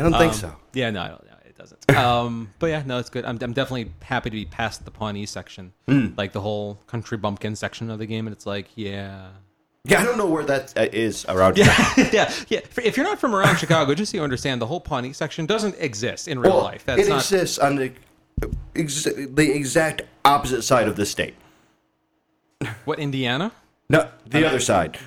I 0.00 0.02
don't 0.08 0.18
think 0.18 0.34
so. 0.34 0.54
yeah, 0.72 0.90
no, 0.90 1.00
I 1.02 1.08
don't, 1.08 1.24
no, 1.24 1.32
it 1.44 1.56
doesn't. 1.56 1.90
Um, 1.96 2.52
but 2.58 2.66
yeah, 2.68 2.82
no, 2.86 2.98
it's 2.98 3.10
good. 3.10 3.24
I'm, 3.24 3.38
I'm 3.42 3.52
definitely 3.52 3.92
happy 4.02 4.30
to 4.30 4.36
be 4.36 4.44
past 4.46 4.84
the 4.84 4.90
Pawnee 4.90 5.26
section, 5.26 5.72
Hmm. 5.86 6.08
like 6.16 6.32
the 6.32 6.40
whole 6.40 6.76
country 6.86 7.18
bumpkin 7.18 7.54
section 7.56 7.90
of 7.90 7.98
the 7.98 8.06
game, 8.06 8.26
and 8.26 8.34
it's 8.34 8.46
like, 8.46 8.68
yeah, 8.76 9.28
Yeah, 9.84 10.00
I 10.00 10.04
don't 10.04 10.16
know 10.18 10.26
where 10.26 10.44
that 10.44 10.72
uh, 10.76 11.32
around. 11.34 11.58
yeah, 11.58 11.94
yeah, 12.12 12.32
yeah. 12.48 12.60
If 12.82 12.96
you're 12.96 13.06
not 13.06 13.18
from 13.20 13.34
around 13.34 13.56
Chicago, 13.56 13.94
just 13.94 14.12
so 14.12 14.18
you 14.18 14.24
understand, 14.24 14.60
the 14.62 14.66
whole 14.66 14.80
Pawnee 14.80 15.12
section 15.12 15.46
doesn't 15.46 15.74
exist 15.78 16.28
in 16.28 16.38
real 16.38 16.52
Well, 16.54 16.62
life. 16.64 16.84
That's 16.86 17.02
it 17.02 17.08
not. 17.08 17.18
exists 17.20 17.58
on 17.58 17.76
the 17.76 17.92
ex- 18.74 19.04
the 19.04 19.52
exact 19.54 20.02
opposite 20.24 20.62
side 20.62 20.88
of 20.88 20.96
the 20.96 21.04
state. 21.06 21.34
What 22.84 22.98
Indiana? 22.98 23.52
No, 23.88 24.08
the 24.26 24.46
other 24.46 24.60
side, 24.60 24.98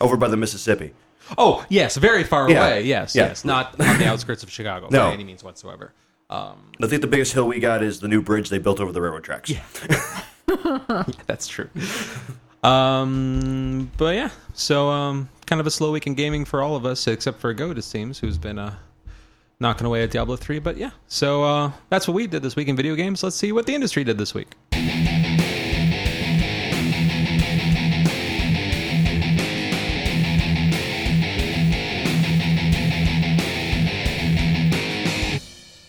over 0.00 0.16
by 0.16 0.28
the 0.28 0.36
Mississippi. 0.36 0.92
Oh, 1.38 1.64
yes, 1.68 1.96
very 1.96 2.24
far 2.24 2.48
Yeah. 2.50 2.66
away. 2.66 2.82
Yes, 2.84 3.14
Yeah. 3.14 3.26
yes, 3.28 3.44
not 3.44 3.78
on 3.80 3.98
the 3.98 4.06
outskirts 4.06 4.42
of 4.42 4.50
Chicago 4.50 4.88
No. 4.90 5.08
by 5.08 5.12
any 5.12 5.24
means 5.24 5.42
whatsoever. 5.44 5.92
Um, 6.28 6.72
I 6.82 6.86
think 6.88 7.02
the 7.02 7.06
biggest 7.08 7.32
hill 7.34 7.46
we 7.46 7.60
got 7.60 7.82
is 7.82 8.00
the 8.00 8.08
new 8.08 8.20
bridge 8.22 8.48
they 8.50 8.58
built 8.58 8.80
over 8.80 8.92
the 8.92 9.00
railroad 9.00 9.24
tracks. 9.24 9.50
Yeah. 9.50 11.04
that's 11.26 11.46
true. 11.46 11.68
um, 12.62 13.90
but 13.96 14.14
yeah, 14.14 14.30
so 14.54 14.88
um, 14.88 15.28
kind 15.46 15.60
of 15.60 15.66
a 15.66 15.70
slow 15.70 15.92
week 15.92 16.06
in 16.06 16.14
gaming 16.14 16.44
for 16.44 16.62
all 16.62 16.76
of 16.76 16.84
us, 16.84 17.06
except 17.06 17.38
for 17.40 17.52
Goat, 17.54 17.78
it 17.78 17.82
seems, 17.82 18.18
who's 18.18 18.38
been 18.38 18.58
uh, 18.58 18.74
knocking 19.60 19.86
away 19.86 20.02
at 20.02 20.10
Diablo 20.10 20.36
3. 20.36 20.58
But 20.58 20.76
yeah, 20.76 20.90
so 21.06 21.44
uh, 21.44 21.72
that's 21.90 22.08
what 22.08 22.14
we 22.14 22.26
did 22.26 22.42
this 22.42 22.56
week 22.56 22.68
in 22.68 22.76
video 22.76 22.94
games. 22.94 23.22
Let's 23.22 23.36
see 23.36 23.52
what 23.52 23.66
the 23.66 23.74
industry 23.74 24.02
did 24.04 24.18
this 24.18 24.34
week. 24.34 24.48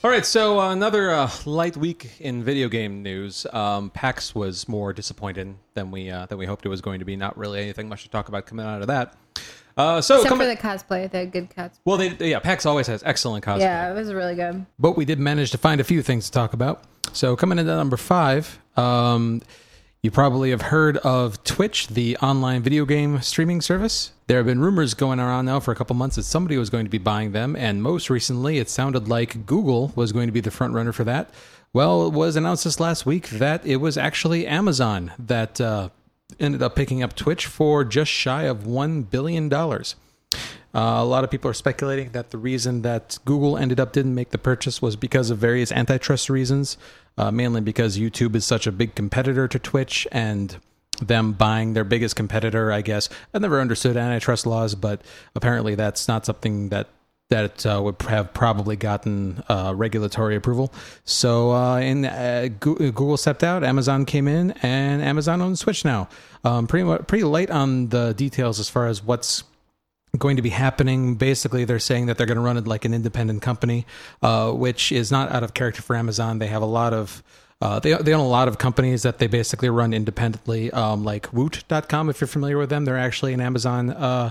All 0.08 0.14
right, 0.14 0.26
so 0.26 0.62
uh, 0.62 0.72
another 0.72 1.12
uh, 1.12 1.30
light 1.46 1.76
week 1.76 2.22
in 2.22 2.42
video 2.42 2.70
game 2.70 3.04
news. 3.04 3.46
Um, 3.52 3.90
PAX 3.90 4.34
was 4.34 4.66
more 4.70 4.94
disappointed 4.94 5.54
than 5.74 5.92
we 5.92 6.10
uh, 6.10 6.26
than 6.28 6.38
we 6.38 6.46
hoped 6.46 6.66
it 6.66 6.70
was 6.70 6.80
going 6.80 7.00
to 7.00 7.06
be. 7.06 7.18
Not 7.18 7.38
really 7.38 7.60
anything 7.60 7.90
much 7.90 8.04
to 8.04 8.10
talk 8.10 8.30
about 8.30 8.46
coming 8.46 8.66
out 8.66 8.80
of 8.80 8.88
that. 8.88 9.18
Uh, 9.76 10.00
so 10.00 10.22
Except 10.22 10.38
for 10.38 10.46
the 10.46 10.56
cosplay, 10.56 11.12
the 11.12 11.26
good 11.26 11.50
cosplay. 11.50 11.80
well, 11.84 11.98
they, 11.98 12.30
yeah, 12.30 12.40
PAX 12.40 12.66
always 12.66 12.88
has 12.88 13.04
excellent 13.04 13.44
cosplay. 13.44 13.60
Yeah, 13.60 13.92
it 13.92 13.96
was 13.96 14.14
really 14.14 14.36
good. 14.36 14.66
But 14.80 14.96
we 14.96 15.04
did 15.04 15.20
manage 15.20 15.52
to 15.52 15.58
find 15.58 15.82
a 15.82 15.84
few 15.84 16.02
things 16.02 16.28
to 16.28 16.32
talk 16.32 16.54
about. 16.54 16.86
So 17.12 17.36
coming 17.36 17.60
into 17.60 17.76
number 17.76 17.98
five, 17.98 18.60
um, 18.78 19.42
you 20.08 20.12
probably 20.12 20.52
have 20.52 20.62
heard 20.62 20.96
of 21.00 21.44
Twitch, 21.44 21.90
the 21.90 22.16
online 22.20 22.64
video 22.64 22.86
game 22.86 23.22
streaming 23.22 23.60
service. 23.60 24.14
There 24.28 24.38
have 24.38 24.46
been 24.46 24.62
rumors 24.62 24.94
going 24.94 25.20
around 25.20 25.48
now 25.48 25.60
for 25.60 25.74
a 25.74 25.76
couple 25.76 25.98
months 25.98 26.16
that 26.16 26.24
somebody 26.24 26.58
was 26.58 26.70
going 26.70 26.86
to 26.86 26.90
be 26.90 26.98
buying 26.98 27.34
them, 27.34 27.58
and 27.58 27.84
most 27.84 28.10
recently, 28.10 28.58
it 28.58 28.70
sounded 28.70 29.10
like 29.10 29.46
Google 29.46 29.92
was 29.98 30.14
going 30.14 30.28
to 30.28 30.32
be 30.32 30.40
the 30.40 30.50
front 30.50 30.74
runner 30.74 30.94
for 30.94 31.04
that. 31.04 31.30
Well, 31.74 32.08
it 32.08 32.14
was 32.14 32.38
announced 32.38 32.64
this 32.64 32.80
last 32.80 33.06
week 33.06 33.28
that 33.32 33.66
it 33.66 33.82
was 33.82 33.98
actually 33.98 34.48
Amazon 34.48 35.12
that 35.20 35.60
uh, 35.60 35.90
ended 36.40 36.64
up 36.64 36.74
picking 36.74 37.04
up 37.04 37.14
Twitch 37.14 37.46
for 37.46 37.84
just 37.84 38.10
shy 38.10 38.44
of 38.44 38.66
one 38.66 39.02
billion 39.02 39.50
dollars. 39.50 39.96
Uh, 40.78 41.02
a 41.02 41.06
lot 41.06 41.24
of 41.24 41.32
people 41.32 41.50
are 41.50 41.56
speculating 41.56 42.12
that 42.12 42.30
the 42.30 42.38
reason 42.38 42.84
that 42.84 43.18
Google 43.26 43.58
ended 43.58 43.80
up 43.80 43.94
didn't 43.94 44.14
make 44.14 44.30
the 44.30 44.38
purchase 44.38 44.80
was 44.80 44.96
because 44.96 45.32
of 45.32 45.40
various 45.40 45.72
antitrust 45.72 46.30
reasons, 46.30 46.78
uh, 47.18 47.32
mainly 47.32 47.62
because 47.62 47.98
YouTube 47.98 48.36
is 48.36 48.46
such 48.46 48.68
a 48.68 48.72
big 48.72 48.94
competitor 48.94 49.48
to 49.48 49.58
Twitch 49.58 50.08
and 50.12 50.58
them 51.02 51.34
buying 51.34 51.74
their 51.74 51.84
biggest 51.84 52.16
competitor. 52.16 52.72
I 52.72 52.82
guess 52.82 53.10
I 53.34 53.40
never 53.40 53.60
understood 53.60 53.98
antitrust 53.98 54.46
laws, 54.46 54.76
but 54.76 55.02
apparently 55.36 55.74
that's 55.74 56.08
not 56.08 56.28
something 56.28 56.70
that 56.70 56.90
that 57.30 57.66
uh, 57.66 57.82
would 57.84 58.00
have 58.04 58.32
probably 58.36 58.76
gotten 58.76 59.44
uh, 59.50 59.74
regulatory 59.76 60.36
approval. 60.36 60.72
So, 61.04 61.52
uh, 61.52 61.80
in 61.80 62.06
uh, 62.06 62.50
Google 62.60 63.18
stepped 63.18 63.44
out, 63.44 63.64
Amazon 63.66 64.06
came 64.06 64.28
in, 64.30 64.52
and 64.62 65.02
Amazon 65.02 65.42
owns 65.42 65.60
Switch 65.60 65.84
now. 65.84 66.08
Um, 66.44 66.68
pretty 66.68 67.04
pretty 67.06 67.24
late 67.24 67.50
on 67.50 67.90
the 67.90 68.14
details 68.14 68.60
as 68.60 68.70
far 68.70 68.88
as 68.88 69.04
what's 69.04 69.44
going 70.18 70.36
to 70.36 70.42
be 70.42 70.50
happening. 70.50 71.16
Basically, 71.16 71.66
they're 71.66 71.80
saying 71.80 72.08
that 72.08 72.18
they're 72.18 72.28
going 72.28 72.38
to 72.38 72.44
run 72.44 72.58
it 72.58 72.68
like 72.68 72.86
an 72.86 72.94
independent 72.94 73.42
company, 73.42 73.86
uh, 74.22 74.52
which 74.52 74.92
is 74.92 75.12
not 75.12 75.32
out 75.32 75.44
of 75.44 75.54
character 75.54 75.82
for 75.82 75.96
Amazon. 75.96 76.40
They 76.40 76.48
have 76.48 76.62
a 76.62 76.68
lot 76.68 76.94
of 76.94 77.24
uh, 77.60 77.80
they, 77.80 77.94
they 77.94 78.14
own 78.14 78.20
a 78.20 78.28
lot 78.28 78.48
of 78.48 78.58
companies 78.58 79.02
that 79.04 79.18
they 79.18 79.28
basically 79.28 79.70
run 79.70 79.94
independently, 79.94 80.72
um, 80.72 81.04
like 81.04 81.34
Woot.com. 81.34 82.10
If 82.10 82.22
you're 82.22 82.28
familiar 82.28 82.58
with 82.58 82.70
them, 82.70 82.86
they're 82.86 82.98
actually 82.98 83.34
an 83.34 83.42
Amazon 83.42 83.90
uh, 83.90 84.30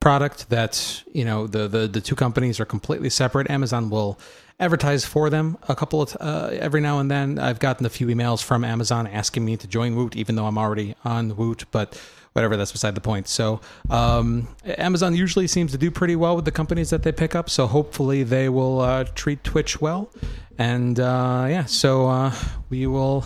product 0.00 0.50
that 0.50 1.02
you 1.12 1.24
know 1.24 1.46
the, 1.46 1.68
the 1.68 1.86
the 1.86 2.00
two 2.00 2.16
companies 2.16 2.58
are 2.60 2.64
completely 2.64 3.10
separate. 3.10 3.48
Amazon 3.48 3.90
will 3.90 4.18
advertise 4.60 5.04
for 5.04 5.30
them 5.30 5.56
a 5.68 5.74
couple 5.74 6.02
of 6.02 6.16
uh, 6.20 6.50
every 6.52 6.80
now 6.80 6.98
and 6.98 7.10
then. 7.10 7.38
I've 7.38 7.60
gotten 7.60 7.86
a 7.86 7.88
few 7.88 8.08
emails 8.08 8.42
from 8.42 8.64
Amazon 8.64 9.06
asking 9.06 9.44
me 9.44 9.56
to 9.56 9.66
join 9.66 9.94
Woot, 9.94 10.16
even 10.16 10.34
though 10.34 10.46
I'm 10.46 10.58
already 10.58 10.94
on 11.04 11.36
Woot, 11.36 11.64
but 11.70 12.00
whatever 12.34 12.56
that's 12.56 12.72
beside 12.72 12.94
the 12.94 13.00
point 13.00 13.26
so 13.28 13.60
um, 13.90 14.46
amazon 14.76 15.14
usually 15.14 15.46
seems 15.46 15.72
to 15.72 15.78
do 15.78 15.90
pretty 15.90 16.16
well 16.16 16.36
with 16.36 16.44
the 16.44 16.50
companies 16.50 16.90
that 16.90 17.02
they 17.02 17.12
pick 17.12 17.34
up 17.34 17.48
so 17.48 17.66
hopefully 17.66 18.22
they 18.22 18.48
will 18.48 18.80
uh, 18.80 19.04
treat 19.14 19.42
twitch 19.44 19.80
well 19.80 20.10
and 20.58 21.00
uh, 21.00 21.46
yeah 21.48 21.64
so 21.64 22.06
uh, 22.08 22.32
we 22.70 22.86
will 22.86 23.24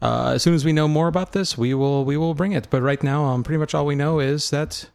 uh, 0.00 0.32
as 0.34 0.42
soon 0.42 0.54
as 0.54 0.64
we 0.64 0.72
know 0.72 0.86
more 0.88 1.08
about 1.08 1.32
this 1.32 1.58
we 1.58 1.74
will 1.74 2.04
we 2.04 2.16
will 2.16 2.32
bring 2.34 2.52
it 2.52 2.68
but 2.70 2.80
right 2.80 3.02
now 3.02 3.24
um, 3.24 3.42
pretty 3.42 3.58
much 3.58 3.74
all 3.74 3.84
we 3.84 3.96
know 3.96 4.20
is 4.20 4.50
that 4.50 4.88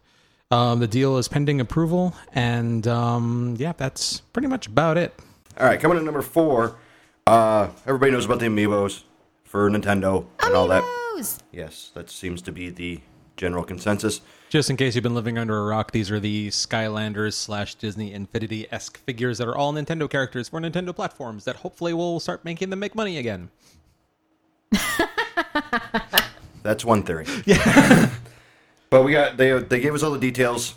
um, 0.50 0.80
the 0.80 0.86
deal 0.86 1.18
is 1.18 1.28
pending 1.28 1.60
approval 1.60 2.14
and 2.34 2.86
um, 2.88 3.54
yeah 3.58 3.72
that's 3.76 4.20
pretty 4.32 4.48
much 4.48 4.66
about 4.66 4.96
it 4.96 5.12
All 5.60 5.66
right, 5.66 5.78
coming 5.78 5.98
to 5.98 6.04
number 6.04 6.22
four. 6.22 6.76
Uh, 7.26 7.68
everybody 7.86 8.10
knows 8.12 8.24
about 8.24 8.38
the 8.40 8.46
amiibos 8.46 9.02
for 9.44 9.70
Nintendo 9.70 10.26
and 10.42 10.54
all 10.54 10.66
that. 10.68 10.82
Yes, 11.52 11.90
that 11.94 12.10
seems 12.10 12.42
to 12.42 12.52
be 12.52 12.70
the 12.70 13.00
general 13.36 13.64
consensus. 13.64 14.20
Just 14.48 14.70
in 14.70 14.76
case 14.76 14.94
you've 14.94 15.02
been 15.02 15.14
living 15.14 15.36
under 15.38 15.58
a 15.58 15.64
rock, 15.64 15.90
these 15.90 16.10
are 16.10 16.20
the 16.20 16.48
Skylanders 16.48 17.34
slash 17.34 17.74
Disney 17.74 18.12
Infinity 18.12 18.66
esque 18.70 18.98
figures 18.98 19.38
that 19.38 19.48
are 19.48 19.56
all 19.56 19.72
Nintendo 19.72 20.08
characters 20.08 20.48
for 20.48 20.60
Nintendo 20.60 20.94
platforms 20.94 21.44
that 21.44 21.56
hopefully 21.56 21.92
will 21.92 22.20
start 22.20 22.44
making 22.44 22.70
them 22.70 22.78
make 22.78 22.94
money 22.94 23.18
again. 23.18 23.50
That's 26.62 26.84
one 26.84 27.02
theory. 27.02 27.26
Yeah. 27.46 28.10
but 28.90 29.02
we 29.02 29.12
got 29.12 29.36
they 29.36 29.58
they 29.58 29.80
gave 29.80 29.94
us 29.94 30.02
all 30.02 30.12
the 30.12 30.18
details 30.18 30.74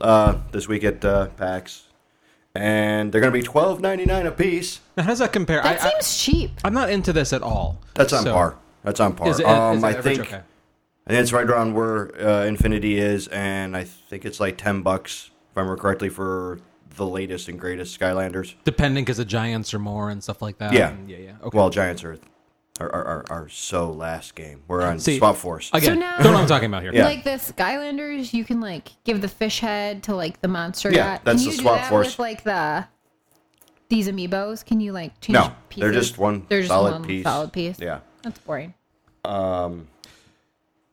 uh, 0.00 0.38
this 0.52 0.68
week 0.68 0.84
at 0.84 1.04
uh, 1.04 1.26
PAX, 1.36 1.84
and 2.54 3.12
they're 3.12 3.20
gonna 3.20 3.32
be 3.32 3.42
twelve 3.42 3.80
ninety 3.80 4.04
nine 4.04 4.26
a 4.26 4.30
piece. 4.30 4.80
Now, 4.96 5.02
how 5.02 5.08
does 5.10 5.18
that 5.18 5.32
compare? 5.32 5.62
That 5.62 5.82
I, 5.82 5.90
seems 5.90 6.16
cheap. 6.16 6.50
I, 6.64 6.68
am 6.68 6.74
not 6.74 6.88
into 6.90 7.12
this 7.12 7.32
at 7.32 7.42
all. 7.42 7.78
That's 7.94 8.12
on 8.12 8.22
So- 8.24 8.32
par. 8.32 8.56
That's 8.84 9.00
on 9.00 9.14
par. 9.14 9.28
Is 9.28 9.40
it, 9.40 9.46
um, 9.46 9.78
is 9.78 9.82
it 9.82 9.86
I 9.86 10.00
think 10.00 10.20
Okay. 10.20 10.40
I 11.08 11.12
think 11.12 11.22
it's 11.22 11.32
right 11.32 11.48
around 11.48 11.72
where 11.74 12.14
uh, 12.20 12.44
Infinity 12.44 12.98
is, 12.98 13.28
and 13.28 13.74
I 13.76 13.84
think 13.84 14.24
it's 14.26 14.40
like 14.40 14.58
ten 14.58 14.82
bucks 14.82 15.30
if 15.50 15.56
I 15.56 15.60
remember 15.60 15.80
correctly 15.80 16.10
for 16.10 16.60
the 16.96 17.06
latest 17.06 17.48
and 17.48 17.58
greatest 17.58 17.98
Skylanders. 17.98 18.54
Depending, 18.64 19.04
because 19.04 19.16
the 19.16 19.24
Giants 19.24 19.72
are 19.72 19.78
more 19.78 20.10
and 20.10 20.22
stuff 20.22 20.42
like 20.42 20.58
that. 20.58 20.72
Yeah. 20.72 20.90
and 20.90 21.08
yeah, 21.08 21.16
yeah. 21.18 21.32
Okay. 21.42 21.56
Well, 21.56 21.70
Giants 21.70 22.04
are 22.04 22.18
are, 22.80 22.92
are, 22.94 23.04
are, 23.06 23.24
are 23.30 23.48
so 23.48 23.90
last 23.90 24.34
game. 24.34 24.62
We're 24.68 24.82
on 24.82 25.00
See, 25.00 25.18
Swap 25.18 25.34
Force. 25.36 25.70
again, 25.72 25.82
So 25.82 25.94
now- 25.94 26.16
don't 26.18 26.26
know 26.26 26.32
what 26.34 26.42
I'm 26.42 26.46
talking 26.48 26.66
about 26.66 26.82
here. 26.82 26.92
Yeah. 26.94 27.06
Like 27.06 27.24
the 27.24 27.30
Skylanders, 27.30 28.32
you 28.32 28.44
can 28.44 28.60
like 28.60 28.90
give 29.04 29.20
the 29.20 29.28
fish 29.28 29.58
head 29.60 30.02
to 30.04 30.14
like 30.14 30.40
the 30.42 30.48
monster 30.48 30.90
Yeah, 30.92 31.12
yacht. 31.14 31.22
that's 31.24 31.42
can 31.42 31.50
the 31.50 31.56
you 31.56 31.62
swap 31.62 31.74
do 31.76 31.80
that 31.82 31.88
force. 31.90 32.06
with 32.06 32.18
like 32.20 32.44
the 32.44 32.86
these 33.88 34.08
amiibos? 34.08 34.64
Can 34.64 34.78
you 34.80 34.92
like 34.92 35.18
change 35.20 35.34
No, 35.34 35.52
pieces? 35.70 35.80
they're 35.90 36.00
just 36.00 36.18
one 36.18 36.46
They're 36.48 36.60
just 36.60 36.68
solid 36.70 36.92
one 36.92 37.04
piece. 37.04 37.24
solid 37.24 37.52
piece. 37.52 37.80
Yeah. 37.80 38.00
That's 38.22 38.38
boring. 38.40 38.74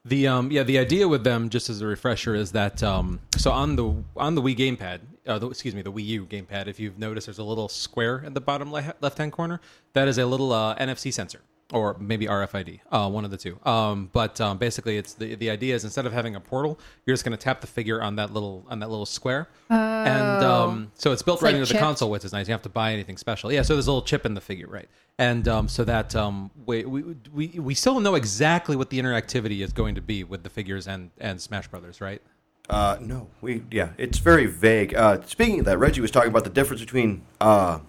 The 0.05 0.27
um 0.27 0.51
yeah 0.51 0.63
the 0.63 0.77
idea 0.77 1.07
with 1.07 1.23
them 1.23 1.49
just 1.49 1.69
as 1.69 1.81
a 1.81 1.87
refresher 1.87 2.35
is 2.35 2.51
that 2.51 2.83
um 2.83 3.19
so 3.37 3.51
on 3.51 3.75
the 3.75 4.03
on 4.15 4.35
the 4.35 4.41
Wii 4.41 4.55
gamepad 4.55 4.99
uh, 5.25 5.39
the, 5.39 5.49
excuse 5.49 5.73
me 5.73 5.81
the 5.81 5.91
Wii 5.91 6.05
U 6.05 6.25
gamepad 6.25 6.67
if 6.67 6.79
you've 6.79 6.99
noticed 6.99 7.25
there's 7.25 7.39
a 7.39 7.43
little 7.43 7.67
square 7.67 8.23
at 8.23 8.35
the 8.35 8.41
bottom 8.41 8.71
le- 8.71 8.93
left 9.01 9.17
hand 9.17 9.31
corner. 9.31 9.59
That 9.93 10.07
is 10.07 10.19
a 10.19 10.25
little 10.25 10.53
uh, 10.53 10.75
NFC 10.75 11.11
sensor 11.11 11.41
or 11.73 11.97
maybe 11.99 12.27
RFID, 12.27 12.79
uh, 12.91 13.09
one 13.09 13.25
of 13.25 13.31
the 13.31 13.37
two. 13.37 13.59
Um, 13.65 14.09
but 14.13 14.39
um, 14.39 14.57
basically, 14.57 14.97
it's 14.97 15.13
the 15.13 15.35
the 15.35 15.49
idea 15.49 15.73
is 15.73 15.83
instead 15.83 16.05
of 16.05 16.13
having 16.13 16.35
a 16.35 16.39
portal, 16.39 16.79
you're 17.05 17.13
just 17.13 17.25
going 17.25 17.35
to 17.35 17.43
tap 17.43 17.61
the 17.61 17.67
figure 17.67 18.01
on 18.01 18.15
that 18.17 18.31
little 18.31 18.65
on 18.69 18.79
that 18.79 18.89
little 18.89 19.05
square, 19.05 19.49
and 19.69 20.43
um, 20.43 20.91
so 20.93 21.11
it's 21.11 21.21
built 21.23 21.41
right 21.41 21.53
like 21.53 21.61
into 21.61 21.73
the 21.73 21.79
console, 21.79 22.11
which 22.11 22.23
is 22.23 22.33
nice. 22.33 22.47
You 22.47 22.51
don't 22.51 22.59
have 22.59 22.63
to 22.63 22.69
buy 22.69 22.93
anything 22.93 23.17
special. 23.17 23.51
Yeah, 23.51 23.63
so 23.63 23.73
there's 23.73 23.87
a 23.87 23.91
little 23.91 24.05
chip 24.05 24.25
in 24.25 24.35
the 24.35 24.41
figure, 24.41 24.67
right? 24.67 24.87
And 25.17 25.47
um, 25.47 25.67
so 25.67 25.83
that 25.85 26.15
um, 26.15 26.51
we, 26.65 26.85
we 26.85 27.15
we 27.33 27.47
we 27.59 27.73
still 27.73 27.93
don't 27.93 28.03
know 28.03 28.15
exactly 28.15 28.75
what 28.75 28.89
the 28.89 28.99
interactivity 28.99 29.63
is 29.63 29.73
going 29.73 29.95
to 29.95 30.01
be 30.01 30.23
with 30.23 30.43
the 30.43 30.49
figures 30.49 30.87
and 30.87 31.09
and 31.19 31.41
Smash 31.41 31.67
Brothers, 31.67 31.99
right? 31.99 32.21
Uh, 32.69 32.97
no, 32.99 33.27
we 33.41 33.63
yeah, 33.71 33.89
it's 33.97 34.19
very 34.19 34.45
vague. 34.45 34.93
Uh, 34.93 35.21
speaking 35.25 35.59
of 35.59 35.65
that, 35.65 35.79
Reggie 35.79 36.01
was 36.01 36.11
talking 36.11 36.29
about 36.29 36.43
the 36.43 36.49
difference 36.49 36.81
between 36.81 37.23
uh, 37.39 37.79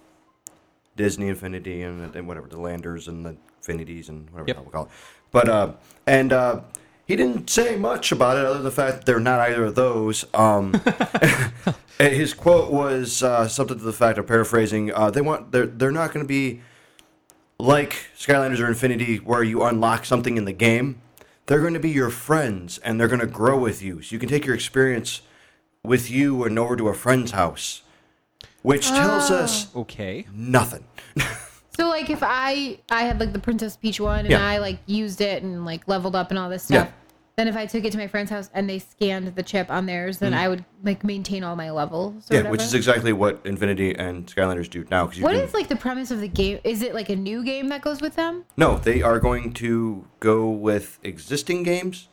Disney 0.97 1.29
Infinity 1.29 1.83
and, 1.83 2.15
and 2.15 2.27
whatever 2.27 2.49
the 2.49 2.61
Landers 2.61 3.09
and 3.09 3.25
the 3.25 3.37
Infinities 3.69 4.09
and 4.09 4.31
whatever 4.31 4.49
Yep. 4.49 4.65
we 4.67 4.71
call 4.73 4.85
it. 4.85 4.91
But 5.33 5.49
uh, 5.49 5.73
and 6.07 6.33
uh, 6.33 6.61
he 7.05 7.17
didn't 7.17 7.51
say 7.51 7.77
much 7.77 8.13
about 8.13 8.37
it 8.37 8.45
other 8.45 8.55
than 8.55 8.65
the 8.65 8.71
fact 8.71 8.97
that 8.99 9.07
they're 9.07 9.21
not 9.21 9.41
either 9.41 9.65
of 9.65 9.75
those. 9.75 10.25
Um, 10.35 10.81
his 11.99 12.33
quote 12.33 12.71
was 12.73 13.23
uh, 13.23 13.49
something 13.49 13.77
to 13.79 13.85
the 13.85 13.93
fact 13.93 14.19
of 14.19 14.27
paraphrasing. 14.27 14.93
Uh, 14.93 15.11
they 15.11 15.21
want 15.21 15.51
they're 15.53 15.67
they're 15.67 15.91
not 15.91 16.13
going 16.13 16.25
to 16.25 16.29
be 16.29 16.61
like 17.59 18.07
Skylanders 18.17 18.61
or 18.61 18.69
Infinity, 18.69 19.17
where 19.17 19.43
you 19.43 19.63
unlock 19.65 20.05
something 20.05 20.37
in 20.37 20.45
the 20.45 20.53
game, 20.53 21.01
they're 21.47 21.61
going 21.61 21.75
to 21.75 21.81
be 21.81 21.91
your 21.91 22.11
friends 22.11 22.79
and 22.79 23.01
they're 23.01 23.09
going 23.09 23.21
to 23.21 23.27
grow 23.27 23.59
with 23.59 23.83
you. 23.83 24.03
So 24.03 24.13
you 24.15 24.19
can 24.21 24.29
take 24.29 24.45
your 24.47 24.55
experience 24.55 25.23
with 25.83 26.11
you 26.11 26.45
and 26.45 26.59
over 26.59 26.77
to 26.77 26.89
a 26.89 26.95
friend's 26.95 27.31
house, 27.33 27.83
which 28.63 28.89
tells 28.89 29.31
us 29.31 29.75
Okay. 29.75 30.27
nothing. 30.33 30.85
So 31.77 31.89
like 31.89 32.11
if 32.11 32.21
I 32.23 32.79
I 32.91 33.03
had 33.03 33.21
like 33.21 33.33
the 33.33 33.39
Princess 33.39 33.77
Peach 33.77 34.01
one 34.01 34.21
and 34.21 34.31
Yeah. 34.31 34.45
I 34.47 34.59
like 34.59 34.79
used 34.87 35.21
it 35.21 35.43
and 35.43 35.65
like 35.65 35.87
leveled 35.89 36.17
up 36.17 36.31
and 36.31 36.39
all 36.39 36.49
this 36.49 36.63
stuff, 36.65 36.87
Yeah. 36.89 36.93
then 37.37 37.49
if 37.49 37.57
I 37.57 37.67
took 37.67 37.85
it 37.85 37.93
to 37.93 37.99
my 37.99 38.07
friend's 38.07 38.31
house 38.31 38.49
and 38.55 38.69
they 38.69 38.79
scanned 38.79 39.35
the 39.35 39.43
chip 39.43 39.71
on 39.71 39.85
theirs, 39.87 40.19
then 40.19 40.33
I 40.33 40.49
would 40.49 40.65
like 40.83 41.05
maintain 41.05 41.45
all 41.45 41.55
my 41.57 41.71
levels. 41.71 42.15
Or 42.15 42.19
Mm-hmm. 42.19 42.35
yeah, 42.35 42.41
which 42.51 42.61
whatever. 42.61 42.63
is 42.69 42.75
exactly 42.75 43.13
what 43.13 43.41
Infinity 43.45 43.95
and 43.95 44.27
Skylanders 44.27 44.71
do 44.71 44.87
now. 44.91 45.07
Cause 45.07 45.19
you 45.19 45.25
What 45.25 45.35
can, 45.35 45.43
is 45.43 45.53
like 45.55 45.69
the 45.69 45.77
premise 45.77 46.11
of 46.11 46.21
the 46.21 46.29
game? 46.29 46.59
Is 46.65 46.81
it 46.83 46.95
like 46.95 47.11
a 47.11 47.17
new 47.17 47.45
game 47.45 47.69
that 47.69 47.83
goes 47.83 48.01
with 48.01 48.17
them? 48.17 48.45
No, 48.57 48.79
they 48.79 49.03
are 49.03 49.21
going 49.21 49.53
to 49.55 50.07
go 50.21 50.49
with 50.49 50.99
existing 51.03 51.63
games 51.63 52.09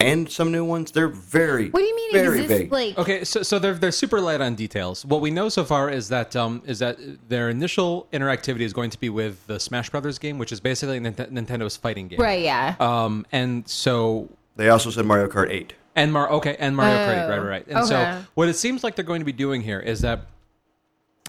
and 0.00 0.30
some 0.30 0.50
new 0.52 0.64
ones. 0.64 0.90
They're 0.92 1.08
very, 1.08 1.70
What 1.70 1.80
do 1.80 1.86
you 1.86 1.96
mean 1.96 2.12
very 2.12 2.40
exist 2.42 2.48
vague. 2.60 2.72
like 2.72 2.98
Okay, 2.98 3.24
so 3.24 3.42
so 3.42 3.58
they're 3.58 3.74
they're 3.74 3.92
super 3.92 4.20
light 4.20 4.40
on 4.40 4.54
details. 4.54 5.04
What 5.04 5.20
we 5.20 5.30
know 5.30 5.48
so 5.48 5.64
far 5.64 5.90
is 5.90 6.08
that 6.08 6.34
um 6.36 6.62
is 6.66 6.78
that 6.80 6.98
their 7.28 7.50
initial 7.50 8.06
interactivity 8.12 8.60
is 8.62 8.72
going 8.72 8.90
to 8.90 8.98
be 9.00 9.08
with 9.08 9.46
the 9.46 9.60
Smash 9.60 9.90
Brothers 9.90 10.18
game, 10.18 10.38
which 10.38 10.52
is 10.52 10.60
basically 10.60 10.98
Nint- 11.00 11.30
Nintendo's 11.30 11.76
fighting 11.76 12.08
game. 12.08 12.18
Right, 12.20 12.42
yeah. 12.42 12.74
Um, 12.80 13.26
and 13.32 13.68
so 13.68 14.28
They 14.56 14.68
also 14.68 14.90
said 14.90 15.04
Mario 15.06 15.28
Kart 15.28 15.50
8. 15.50 15.72
and 15.96 16.12
Mar 16.12 16.30
okay 16.32 16.56
and 16.58 16.76
Mario 16.76 16.96
Kart, 16.96 17.24
Oh, 17.24 17.28
right, 17.28 17.38
right, 17.38 17.48
right. 17.48 17.66
And 17.68 17.78
okay. 17.78 17.86
so 17.86 18.24
what 18.34 18.48
it 18.48 18.54
seems 18.54 18.82
like 18.84 18.96
they're 18.96 19.04
going 19.04 19.20
to 19.20 19.24
be 19.26 19.32
doing 19.32 19.60
here 19.62 19.80
is 19.80 20.00
that, 20.00 20.20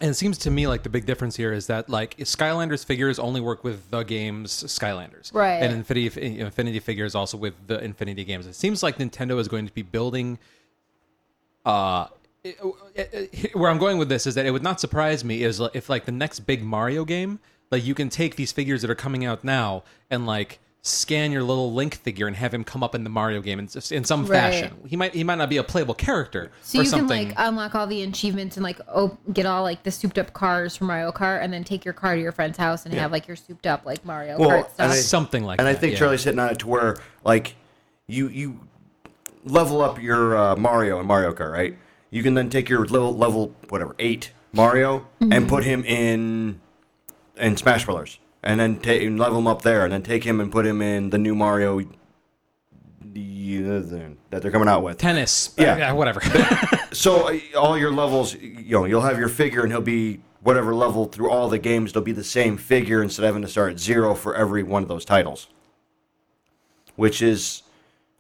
and 0.01 0.09
it 0.09 0.15
seems 0.15 0.37
to 0.39 0.51
me 0.51 0.67
like 0.67 0.83
the 0.83 0.89
big 0.89 1.05
difference 1.05 1.35
here 1.37 1.53
is 1.53 1.67
that 1.67 1.87
like 1.89 2.17
Skylanders 2.17 2.83
figures 2.83 3.19
only 3.19 3.39
work 3.39 3.63
with 3.63 3.89
the 3.91 4.03
games 4.03 4.51
Skylanders, 4.65 5.33
Right. 5.33 5.61
And 5.63 5.73
Infinity 5.73 6.21
eh, 6.21 6.43
Infinity 6.45 6.79
figures 6.79 7.15
also 7.15 7.37
with 7.37 7.53
the 7.67 7.81
Infinity 7.83 8.23
games. 8.23 8.45
It 8.47 8.55
seems 8.55 8.81
like 8.83 8.97
Nintendo 8.97 9.39
is 9.39 9.47
going 9.47 9.67
to 9.67 9.73
be 9.73 9.81
building. 9.83 10.39
Uh, 11.65 12.07
eh, 12.43 12.53
oh, 12.63 12.75
eh, 12.95 13.03
it- 13.13 13.29
it- 13.45 13.55
where 13.55 13.69
I'm 13.69 13.77
going 13.77 13.97
with 13.97 14.09
this 14.09 14.25
is 14.25 14.35
that 14.35 14.45
it 14.45 14.51
would 14.51 14.63
not 14.63 14.79
surprise 14.79 15.23
me 15.23 15.43
is 15.43 15.61
if 15.73 15.89
like 15.89 16.05
the 16.05 16.11
next 16.11 16.41
big 16.41 16.63
Mario 16.63 17.05
game, 17.05 17.39
like 17.69 17.85
you 17.85 17.93
can 17.95 18.09
take 18.09 18.35
these 18.35 18.51
figures 18.51 18.81
that 18.81 18.89
are 18.91 18.95
coming 18.95 19.23
out 19.25 19.43
now 19.43 19.83
and 20.09 20.25
like 20.25 20.59
scan 20.83 21.31
your 21.31 21.43
little 21.43 21.71
Link 21.73 21.93
figure 21.95 22.25
and 22.25 22.35
have 22.35 22.51
him 22.53 22.63
come 22.63 22.81
up 22.81 22.95
in 22.95 23.03
the 23.03 23.09
Mario 23.09 23.39
game 23.41 23.59
in, 23.59 23.69
in 23.91 24.03
some 24.03 24.21
Right. 24.25 24.29
fashion. 24.39 24.77
He 24.87 24.95
might 24.95 25.13
he 25.13 25.23
might 25.23 25.35
not 25.37 25.47
be 25.49 25.57
a 25.57 25.63
playable 25.63 25.93
character 25.93 26.51
so 26.63 26.79
or 26.79 26.81
you 26.83 26.89
something. 26.89 27.27
can 27.27 27.35
like 27.35 27.35
unlock 27.37 27.75
all 27.75 27.85
the 27.85 28.01
achievements 28.01 28.57
and 28.57 28.63
like 28.63 28.79
op- 28.87 29.19
get 29.31 29.45
all 29.45 29.61
like 29.61 29.83
the 29.83 29.91
souped 29.91 30.17
up 30.17 30.33
cars 30.33 30.75
from 30.75 30.87
Mario 30.87 31.11
Kart 31.11 31.43
and 31.43 31.53
then 31.53 31.63
take 31.63 31.85
your 31.85 31.93
car 31.93 32.15
to 32.15 32.21
your 32.21 32.31
friend's 32.31 32.57
house 32.57 32.85
and 32.85 32.93
have 32.95 33.11
like 33.11 33.27
your 33.27 33.35
souped 33.37 33.67
up 33.67 33.85
like 33.85 34.03
Mario 34.03 34.39
Well, 34.39 34.49
Kart 34.49 34.65
and 34.65 34.73
stuff. 34.73 34.91
I- 34.91 34.95
something 34.95 35.43
like 35.43 35.59
and 35.59 35.67
that. 35.67 35.75
I 35.75 35.79
think 35.79 35.93
yeah. 35.93 35.99
Charlie's 35.99 36.23
hitting 36.23 36.39
on 36.39 36.49
it 36.49 36.59
to 36.59 36.67
where 36.67 36.97
like 37.23 37.55
you 38.07 38.27
you 38.29 38.59
level 39.43 39.81
up 39.81 40.01
your 40.01 40.35
uh, 40.35 40.55
Mario 40.55 40.99
in 40.99 41.05
Mario 41.05 41.31
Kart, 41.33 41.51
right? 41.51 41.77
You 42.09 42.23
can 42.23 42.33
then 42.33 42.49
take 42.49 42.69
your 42.69 42.85
level 42.85 43.15
level 43.15 43.55
whatever 43.69 43.95
eight 43.99 44.31
Mario 44.51 45.05
Mm-hmm. 45.21 45.31
and 45.33 45.47
put 45.47 45.63
him 45.63 45.83
in 45.85 46.59
in 47.37 47.55
Smash 47.55 47.85
Brothers, 47.85 48.17
and 48.43 48.59
then 48.59 48.79
take 48.79 49.09
level 49.17 49.39
him 49.39 49.47
up 49.47 49.61
there, 49.61 49.83
and 49.83 49.93
then 49.93 50.03
take 50.03 50.23
him 50.23 50.39
and 50.39 50.51
put 50.51 50.65
him 50.65 50.81
in 50.81 51.09
the 51.09 51.17
new 51.17 51.35
Mario 51.35 51.81
that 54.29 54.41
they're 54.41 54.51
coming 54.51 54.67
out 54.67 54.83
with. 54.83 54.97
tennis. 54.97 55.53
Yeah. 55.57 55.77
Yeah, 55.77 55.91
whatever. 55.93 56.21
So 56.93 57.29
uh, 57.29 57.39
all 57.57 57.77
your 57.77 57.89
levels, 57.89 58.33
you 58.35 58.71
know, 58.71 58.83
you'll 58.83 58.99
have 58.99 59.17
your 59.17 59.29
figure, 59.29 59.61
and 59.61 59.71
he'll 59.71 59.79
be 59.79 60.19
whatever 60.41 60.75
level 60.75 61.05
through 61.05 61.29
all 61.31 61.47
the 61.47 61.57
games. 61.57 61.93
They'll 61.93 62.03
be 62.03 62.11
the 62.11 62.21
same 62.21 62.57
figure 62.57 63.01
instead 63.01 63.23
of 63.23 63.27
having 63.27 63.43
to 63.43 63.47
start 63.47 63.71
at 63.71 63.79
zero 63.79 64.13
for 64.13 64.35
every 64.35 64.61
one 64.61 64.83
of 64.83 64.89
those 64.89 65.05
titles, 65.05 65.47
which 66.97 67.21
is 67.21 67.63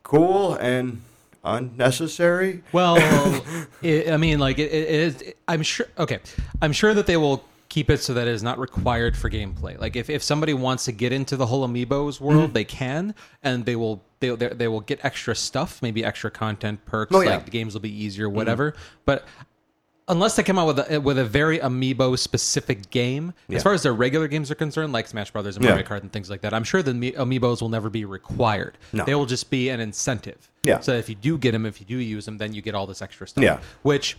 cool 0.03 0.53
and 0.53 1.01
unnecessary. 1.43 2.63
Well, 2.71 2.95
it, 3.81 4.09
I 4.09 4.15
mean, 4.15 4.39
like 4.39 4.57
it, 4.57 4.71
it 4.71 4.89
is. 4.89 5.33
I'm 5.49 5.63
sure. 5.63 5.87
Okay, 5.99 6.19
I'm 6.61 6.71
sure 6.71 6.93
that 6.93 7.07
they 7.07 7.17
will 7.17 7.43
keep 7.71 7.89
it 7.89 7.99
so 8.01 8.13
that 8.13 8.27
it 8.27 8.33
is 8.33 8.43
not 8.43 8.59
required 8.59 9.15
for 9.17 9.29
gameplay. 9.29 9.79
Like 9.79 9.95
if, 9.95 10.09
if 10.09 10.21
somebody 10.21 10.53
wants 10.53 10.83
to 10.85 10.91
get 10.91 11.11
into 11.13 11.37
the 11.37 11.45
whole 11.45 11.65
amiibos 11.67 12.19
world, 12.19 12.43
Mm-hmm. 12.43 12.53
they 12.53 12.65
can, 12.65 13.15
and 13.41 13.65
they 13.65 13.75
will 13.77 14.03
they 14.19 14.29
they 14.35 14.49
they 14.49 14.67
will 14.67 14.81
get 14.81 14.99
extra 15.03 15.33
stuff, 15.35 15.81
maybe 15.81 16.03
extra 16.03 16.29
content 16.29 16.83
perks. 16.85 17.15
Oh, 17.15 17.21
yeah. 17.21 17.31
Like 17.31 17.45
the 17.45 17.51
games 17.51 17.73
will 17.73 17.81
be 17.81 18.03
easier, 18.03 18.29
whatever. 18.29 18.73
But 19.05 19.25
unless 20.07 20.35
they 20.35 20.43
come 20.43 20.59
out 20.59 20.67
with 20.67 20.79
a 20.91 20.99
with 20.99 21.17
a 21.17 21.23
very 21.23 21.59
amiibo 21.59 22.17
specific 22.19 22.89
game, 22.89 23.33
Yeah. 23.47 23.57
as 23.57 23.63
far 23.63 23.73
as 23.73 23.83
their 23.83 23.93
regular 23.93 24.27
games 24.27 24.51
are 24.51 24.55
concerned, 24.55 24.91
like 24.91 25.07
Smash 25.07 25.31
Brothers 25.31 25.55
and 25.55 25.63
Yeah. 25.63 25.71
Mario 25.71 25.85
Kart 25.87 26.01
and 26.01 26.11
things 26.11 26.29
like 26.29 26.41
that, 26.41 26.53
I'm 26.53 26.65
sure 26.65 26.83
the 26.83 26.91
amiibos 26.93 27.61
will 27.61 27.69
never 27.69 27.89
be 27.89 28.03
required. 28.03 28.77
No. 28.91 29.05
They 29.05 29.15
will 29.15 29.25
just 29.25 29.49
be 29.49 29.69
an 29.69 29.79
incentive. 29.79 30.51
Yeah. 30.63 30.81
So 30.81 30.91
if 30.93 31.07
you 31.07 31.15
do 31.15 31.37
get 31.37 31.53
them, 31.53 31.65
if 31.65 31.79
you 31.79 31.85
do 31.85 31.97
use 31.97 32.25
them, 32.25 32.37
then 32.37 32.51
you 32.53 32.61
get 32.61 32.75
all 32.75 32.85
this 32.87 33.01
extra 33.01 33.25
stuff. 33.27 33.43
Yeah. 33.43 33.59
Which, 33.83 34.17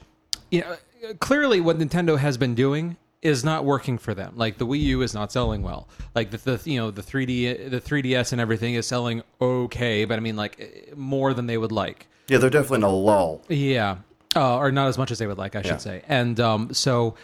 you 0.50 0.62
know, 0.62 0.76
clearly 1.20 1.60
what 1.60 1.78
Nintendo 1.78 2.16
has 2.18 2.38
been 2.38 2.54
doing 2.54 2.96
is 3.22 3.44
not 3.44 3.64
working 3.64 3.98
for 3.98 4.14
them. 4.14 4.32
Like 4.36 4.58
the 4.58 4.66
Wii 4.66 4.80
U 4.80 5.02
is 5.02 5.14
not 5.14 5.30
selling 5.32 5.62
well. 5.62 5.88
Like 6.14 6.30
the, 6.32 6.38
the 6.38 6.60
you 6.70 6.78
know 6.78 6.90
the 6.90 7.02
3D 7.02 7.70
the 7.70 7.80
3DS 7.80 8.32
and 8.32 8.40
everything 8.40 8.74
is 8.74 8.86
selling 8.86 9.22
okay, 9.40 10.04
but 10.04 10.16
I 10.16 10.20
mean 10.20 10.36
like 10.36 10.56
eh, 10.60 10.92
more 10.96 11.32
than 11.32 11.46
they 11.46 11.56
would 11.56 11.72
like. 11.72 12.08
Yeah, 12.28 12.38
they're 12.38 12.50
definitely 12.50 12.78
in 12.78 12.82
a 12.84 12.88
lull. 12.90 13.42
Yeah, 13.48 13.98
uh, 14.36 14.56
or 14.58 14.72
not 14.72 14.88
as 14.88 14.98
much 14.98 15.10
as 15.10 15.18
they 15.18 15.26
would 15.26 15.38
like, 15.38 15.54
I 15.56 15.60
Yeah. 15.60 15.70
should 15.72 15.80
say. 15.80 16.02
And 16.08 16.38
um, 16.40 16.72
so, 16.72 17.14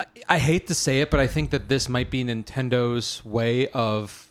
I, 0.00 0.04
I 0.28 0.38
hate 0.38 0.66
to 0.68 0.74
say 0.74 1.00
it, 1.00 1.10
but 1.10 1.20
I 1.20 1.26
think 1.26 1.50
that 1.50 1.68
this 1.68 1.88
might 1.88 2.10
be 2.10 2.24
Nintendo's 2.24 3.24
way 3.24 3.68
of 3.68 4.30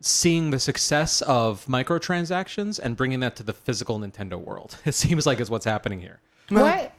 seeing 0.00 0.50
the 0.50 0.58
success 0.58 1.20
of 1.22 1.64
microtransactions 1.66 2.78
and 2.82 2.96
bringing 2.96 3.20
that 3.20 3.36
to 3.36 3.42
the 3.42 3.52
physical 3.52 3.98
Nintendo 4.00 4.38
world. 4.42 4.76
It 4.86 4.94
seems 4.94 5.26
like 5.26 5.38
is 5.40 5.50
what's 5.50 5.66
happening 5.66 6.00
here. 6.00 6.20
what? 6.48 6.92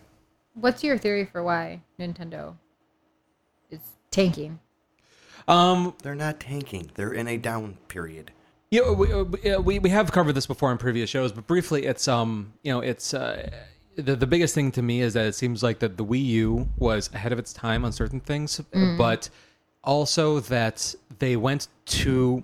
What's 0.53 0.84
your 0.84 0.97
theory 0.97 1.25
for 1.25 1.43
why 1.43 1.81
Nintendo 1.99 2.49
is 2.51 2.55
tanking? 4.12 4.60
Um, 5.47 5.95
They're 6.04 6.15
not 6.15 6.39
tanking. 6.39 6.91
They're 6.95 7.13
in 7.13 7.28
a 7.28 7.38
down 7.38 7.78
period. 7.88 8.32
you 8.69 8.84
know, 8.86 8.93
we, 8.93 9.52
uh, 9.52 9.60
we 9.60 9.80
we 9.80 9.89
have 9.89 10.12
covered 10.12 10.34
this 10.34 10.45
before 10.45 10.71
in 10.71 10.78
previous 10.78 11.10
shows, 11.10 11.32
but 11.32 11.47
briefly, 11.47 11.86
it's 11.86 12.08
um, 12.08 12.54
you 12.63 12.71
know, 12.71 12.80
it's 12.80 13.13
uh, 13.13 13.50
the 13.95 14.15
the 14.15 14.28
biggest 14.28 14.54
thing 14.56 14.71
to 14.74 14.82
me 14.82 15.02
is 15.02 15.13
that 15.15 15.26
it 15.26 15.36
seems 15.36 15.62
like 15.63 15.80
that 15.80 15.97
the 15.97 16.06
Wii 16.06 16.24
U 16.26 16.69
was 16.78 17.10
ahead 17.13 17.34
of 17.34 17.39
its 17.39 17.52
time 17.54 17.84
on 17.84 17.91
certain 17.91 18.19
things, 18.19 18.62
but 18.97 19.30
also 19.84 20.39
that 20.41 20.93
they 21.19 21.36
went 21.36 21.67
to 21.86 22.43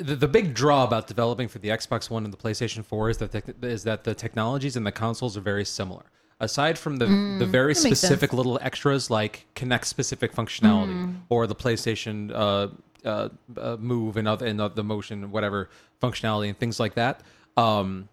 the, 0.00 0.16
the 0.16 0.26
big 0.28 0.54
draw 0.54 0.84
about 0.84 1.06
developing 1.06 1.46
for 1.46 1.58
the 1.58 1.68
Xbox 1.68 2.08
One 2.10 2.24
and 2.24 2.32
the 2.32 2.36
PlayStation 2.38 2.84
4 2.84 3.10
is 3.10 3.18
that 3.18 3.32
the, 3.32 3.42
is 3.68 3.84
that 3.84 4.04
the 4.04 4.14
technologies 4.14 4.74
and 4.76 4.86
the 4.86 4.92
consoles 4.92 5.36
are 5.36 5.42
very 5.42 5.64
similar. 5.64 6.04
Aside 6.40 6.78
from 6.78 6.96
the 6.96 7.06
the 7.38 7.46
very 7.46 7.74
specific 7.74 8.32
little 8.32 8.58
extras 8.62 9.10
like 9.10 9.46
Kinect 9.54 9.84
specific 9.84 10.34
functionality 10.34 11.14
or 11.28 11.46
the 11.46 11.54
PlayStation 11.54 12.32
uh, 12.32 12.68
uh, 13.04 13.28
uh, 13.58 13.76
Move 13.78 14.16
and 14.16 14.26
other 14.26 14.46
and 14.46 14.58
the 14.58 14.82
motion 14.82 15.30
whatever 15.30 15.68
functionality 16.02 16.48
and 16.48 16.58
things 16.58 16.80
like 16.80 16.94
that. 16.94 17.20
Um, 17.56 18.08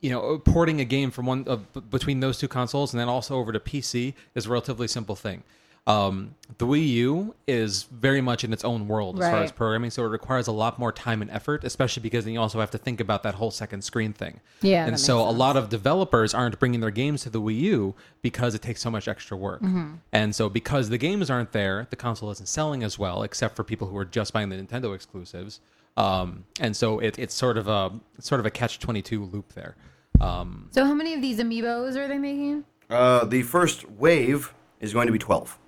you 0.00 0.10
know, 0.10 0.38
porting 0.38 0.80
a 0.80 0.84
game 0.84 1.10
from 1.10 1.26
one 1.26 1.44
uh, 1.48 1.56
between 1.90 2.20
those 2.20 2.38
two 2.38 2.48
consoles 2.48 2.92
and 2.92 3.00
then 3.00 3.08
also 3.08 3.36
over 3.36 3.52
to 3.52 3.60
PC 3.60 4.14
is 4.34 4.46
a 4.46 4.48
relatively 4.48 4.88
simple 4.88 5.16
thing. 5.16 5.42
Um, 5.86 6.34
the 6.58 6.66
Wii 6.66 6.86
U 6.88 7.34
is 7.48 7.84
very 7.84 8.20
much 8.20 8.44
in 8.44 8.52
its 8.52 8.64
own 8.64 8.86
world 8.86 9.18
as 9.18 9.24
far 9.24 9.32
Right. 9.40 9.44
as 9.44 9.50
programming, 9.52 9.90
so 9.90 10.04
it 10.04 10.08
requires 10.08 10.46
a 10.46 10.52
lot 10.52 10.78
more 10.78 10.92
time 10.92 11.22
and 11.22 11.30
effort, 11.30 11.64
especially 11.64 12.02
because 12.02 12.24
then 12.26 12.34
you 12.34 12.40
also 12.40 12.60
have 12.60 12.70
to 12.72 12.78
think 12.78 13.00
about 13.00 13.22
that 13.22 13.34
whole 13.36 13.50
second 13.50 13.82
screen 13.82 14.12
thing. 14.12 14.40
Yeah, 14.60 14.84
and 14.84 14.94
that 14.94 14.98
so 14.98 15.20
a 15.20 15.30
lot 15.30 15.56
of 15.56 15.68
developers 15.70 16.34
aren't 16.34 16.58
bringing 16.60 16.80
their 16.80 16.90
games 16.90 17.22
to 17.22 17.30
the 17.30 17.40
Wii 17.40 17.58
U 17.60 17.94
because 18.22 18.54
it 18.54 18.62
takes 18.62 18.80
so 18.82 18.90
much 18.90 19.08
extra 19.08 19.36
work. 19.36 19.62
Mm-hmm. 19.62 19.94
And 20.12 20.34
so 20.34 20.48
because 20.48 20.90
the 20.90 20.98
games 20.98 21.30
aren't 21.30 21.52
there, 21.52 21.86
the 21.90 21.96
console 21.96 22.30
isn't 22.30 22.46
selling 22.46 22.82
as 22.84 22.98
well, 22.98 23.22
except 23.22 23.56
for 23.56 23.64
people 23.64 23.88
who 23.88 23.96
are 23.96 24.04
just 24.04 24.32
buying 24.32 24.50
the 24.50 24.56
Nintendo 24.56 24.94
exclusives. 24.94 25.60
Um, 25.96 26.44
and 26.60 26.76
so 26.76 26.98
it, 27.00 27.18
it's 27.18 27.34
sort 27.34 27.56
of 27.58 27.66
a 27.68 27.90
it's 28.16 28.28
sort 28.28 28.38
of 28.38 28.46
a 28.46 28.50
catch 28.50 28.78
twenty 28.78 29.02
two 29.02 29.24
loop 29.24 29.54
there. 29.54 29.76
Um, 30.20 30.68
So 30.72 30.84
how 30.84 30.94
many 30.94 31.14
of 31.14 31.22
these 31.22 31.38
amiibos 31.38 31.96
are 31.96 32.06
they 32.06 32.18
making? 32.18 32.64
Uh, 32.90 33.24
the 33.24 33.42
first 33.42 33.90
wave 33.90 34.52
is 34.80 34.92
going 34.92 35.06
to 35.06 35.12
be 35.12 35.18
12. 35.18 35.58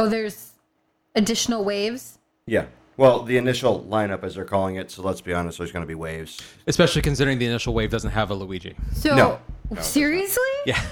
Oh, 0.00 0.08
there's 0.08 0.52
additional 1.14 1.62
waves. 1.62 2.18
Yeah. 2.46 2.66
Well, 2.96 3.22
the 3.22 3.36
initial 3.36 3.84
lineup, 3.84 4.24
as 4.24 4.34
they're 4.34 4.44
calling 4.46 4.76
it, 4.76 4.90
so 4.90 5.02
let's 5.02 5.20
be 5.20 5.34
honest, 5.34 5.58
there's 5.58 5.72
going 5.72 5.82
to 5.82 5.86
be 5.88 5.94
waves. 5.94 6.40
especially 6.66 7.02
considering 7.02 7.38
the 7.38 7.44
initial 7.46 7.74
wave 7.74 7.90
doesn't 7.90 8.10
have 8.10 8.30
a 8.30 8.34
Luigi. 8.34 8.74
So 8.94 9.14
No. 9.14 9.40
No, 9.70 9.80
seriously? 9.82 10.42
Yeah. 10.64 10.82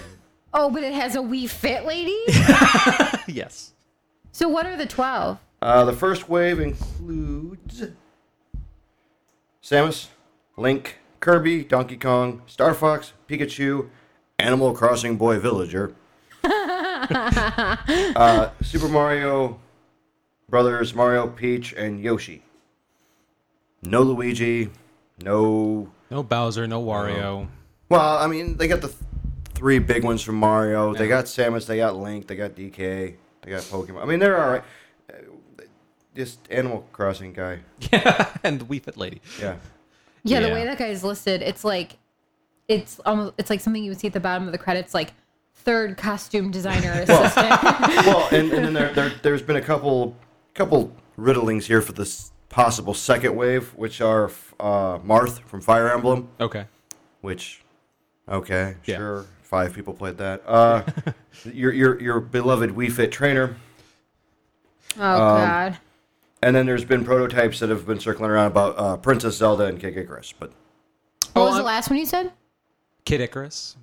Oh, 0.52 0.70
but 0.70 0.82
it 0.82 0.92
has 0.92 1.16
a 1.16 1.20
Wii 1.20 1.48
Fit 1.48 1.84
lady. 1.84 2.16
yes. 3.32 3.72
so 4.32 4.48
what 4.48 4.66
are 4.66 4.76
the 4.76 4.86
twelve? 4.86 5.38
Uh, 5.60 5.84
the 5.84 5.92
first 5.92 6.28
wave 6.28 6.60
includes 6.60 7.84
Samus, 9.62 10.08
Link, 10.56 10.98
Kirby, 11.20 11.64
Donkey 11.64 11.96
Kong, 11.96 12.42
Star 12.46 12.72
Fox, 12.74 13.12
Pikachu, 13.28 13.88
Animal 14.38 14.72
Crossing 14.72 15.16
Boy 15.16 15.38
Villager, 15.38 15.94
uh, 18.16 18.50
Super 18.62 18.88
Mario 18.88 19.58
Brothers, 20.48 20.94
Mario, 20.94 21.28
Peach, 21.28 21.72
and 21.74 22.00
Yoshi. 22.00 22.42
No 23.82 24.02
Luigi, 24.02 24.70
no. 25.22 25.90
No 26.10 26.22
Bowser, 26.22 26.66
no 26.66 26.82
Wario. 26.82 27.48
Well, 27.88 28.18
I 28.18 28.26
mean, 28.26 28.56
they 28.56 28.66
got 28.66 28.80
the 28.80 28.88
th- 28.88 28.98
three 29.54 29.78
big 29.78 30.04
ones 30.04 30.22
from 30.22 30.36
Mario. 30.36 30.94
They 30.94 31.06
got 31.08 31.26
Samus, 31.26 31.66
they 31.66 31.76
got 31.76 31.96
Link, 31.96 32.26
they 32.26 32.36
got 32.36 32.52
DK, 32.52 32.76
they 33.42 33.50
got 33.50 33.62
Pokemon. 33.62 34.02
I 34.02 34.06
mean, 34.06 34.18
they're 34.18 34.42
all 34.42 34.50
right. 34.50 34.64
Just 36.16 36.40
Animal 36.50 36.86
Crossing 36.92 37.32
guy. 37.32 37.60
Yeah. 37.92 38.28
and 38.42 38.60
the 38.60 38.64
Wii 38.64 38.82
Fit 38.82 38.96
lady. 38.96 39.20
Yeah. 39.40 39.56
Yeah, 40.24 40.40
the 40.40 40.48
Yeah. 40.48 40.54
way 40.54 40.64
that 40.64 40.78
guy 40.78 40.88
is 40.88 41.04
listed, 41.04 41.42
it's 41.42 41.62
like 41.62 41.96
it's 42.66 42.98
almost 43.06 43.34
it's 43.38 43.50
like 43.50 43.60
something 43.60 43.82
you 43.84 43.90
would 43.92 44.00
see 44.00 44.08
at 44.08 44.12
the 44.12 44.20
bottom 44.20 44.46
of 44.46 44.52
the 44.52 44.58
credits, 44.58 44.94
like 44.94 45.12
third 45.64 45.96
costume 45.96 46.50
designer 46.50 46.92
assistant. 46.92 47.50
well, 48.06 48.28
and, 48.32 48.52
and 48.52 48.64
then 48.64 48.72
there, 48.72 48.92
there 48.92 49.12
there's 49.22 49.42
been 49.42 49.56
a 49.56 49.60
couple 49.62 50.16
couple 50.54 50.92
riddlings 51.18 51.66
here 51.66 51.80
for 51.82 51.92
this 51.92 52.32
possible 52.48 52.94
second 52.94 53.36
wave, 53.36 53.74
which 53.74 54.00
are 54.00 54.26
uh, 54.58 54.98
Marth 54.98 55.40
from 55.42 55.60
Fire 55.60 55.90
Emblem, 55.92 56.28
Okay. 56.40 56.64
which 57.20 57.62
okay, 58.28 58.76
Yeah. 58.86 58.96
sure, 58.96 59.26
five 59.42 59.72
people 59.74 59.92
played 59.94 60.18
that. 60.18 60.42
Uh, 60.46 60.82
your 61.52 61.72
your 61.72 62.00
your 62.00 62.20
beloved 62.20 62.70
Wii 62.70 62.90
Fit 62.90 63.12
trainer, 63.12 63.56
oh 64.96 64.98
God. 64.98 65.78
and 66.42 66.56
then 66.56 66.66
there's 66.66 66.84
been 66.84 67.04
prototypes 67.04 67.58
that 67.60 67.68
have 67.68 67.86
been 67.86 68.00
circling 68.00 68.30
around 68.30 68.46
about 68.46 68.78
uh, 68.78 68.96
Princess 68.96 69.36
Zelda 69.36 69.64
and 69.64 69.78
Kid 69.80 69.96
Icarus, 69.96 70.32
but 70.32 70.50
What 71.34 71.42
Oh, 71.42 71.44
was 71.44 71.52
the 71.54 71.56
I'm- 71.58 71.66
last 71.66 71.90
one 71.90 71.98
you 71.98 72.06
said? 72.06 72.32
Kid 73.04 73.20
Icarus. 73.20 73.76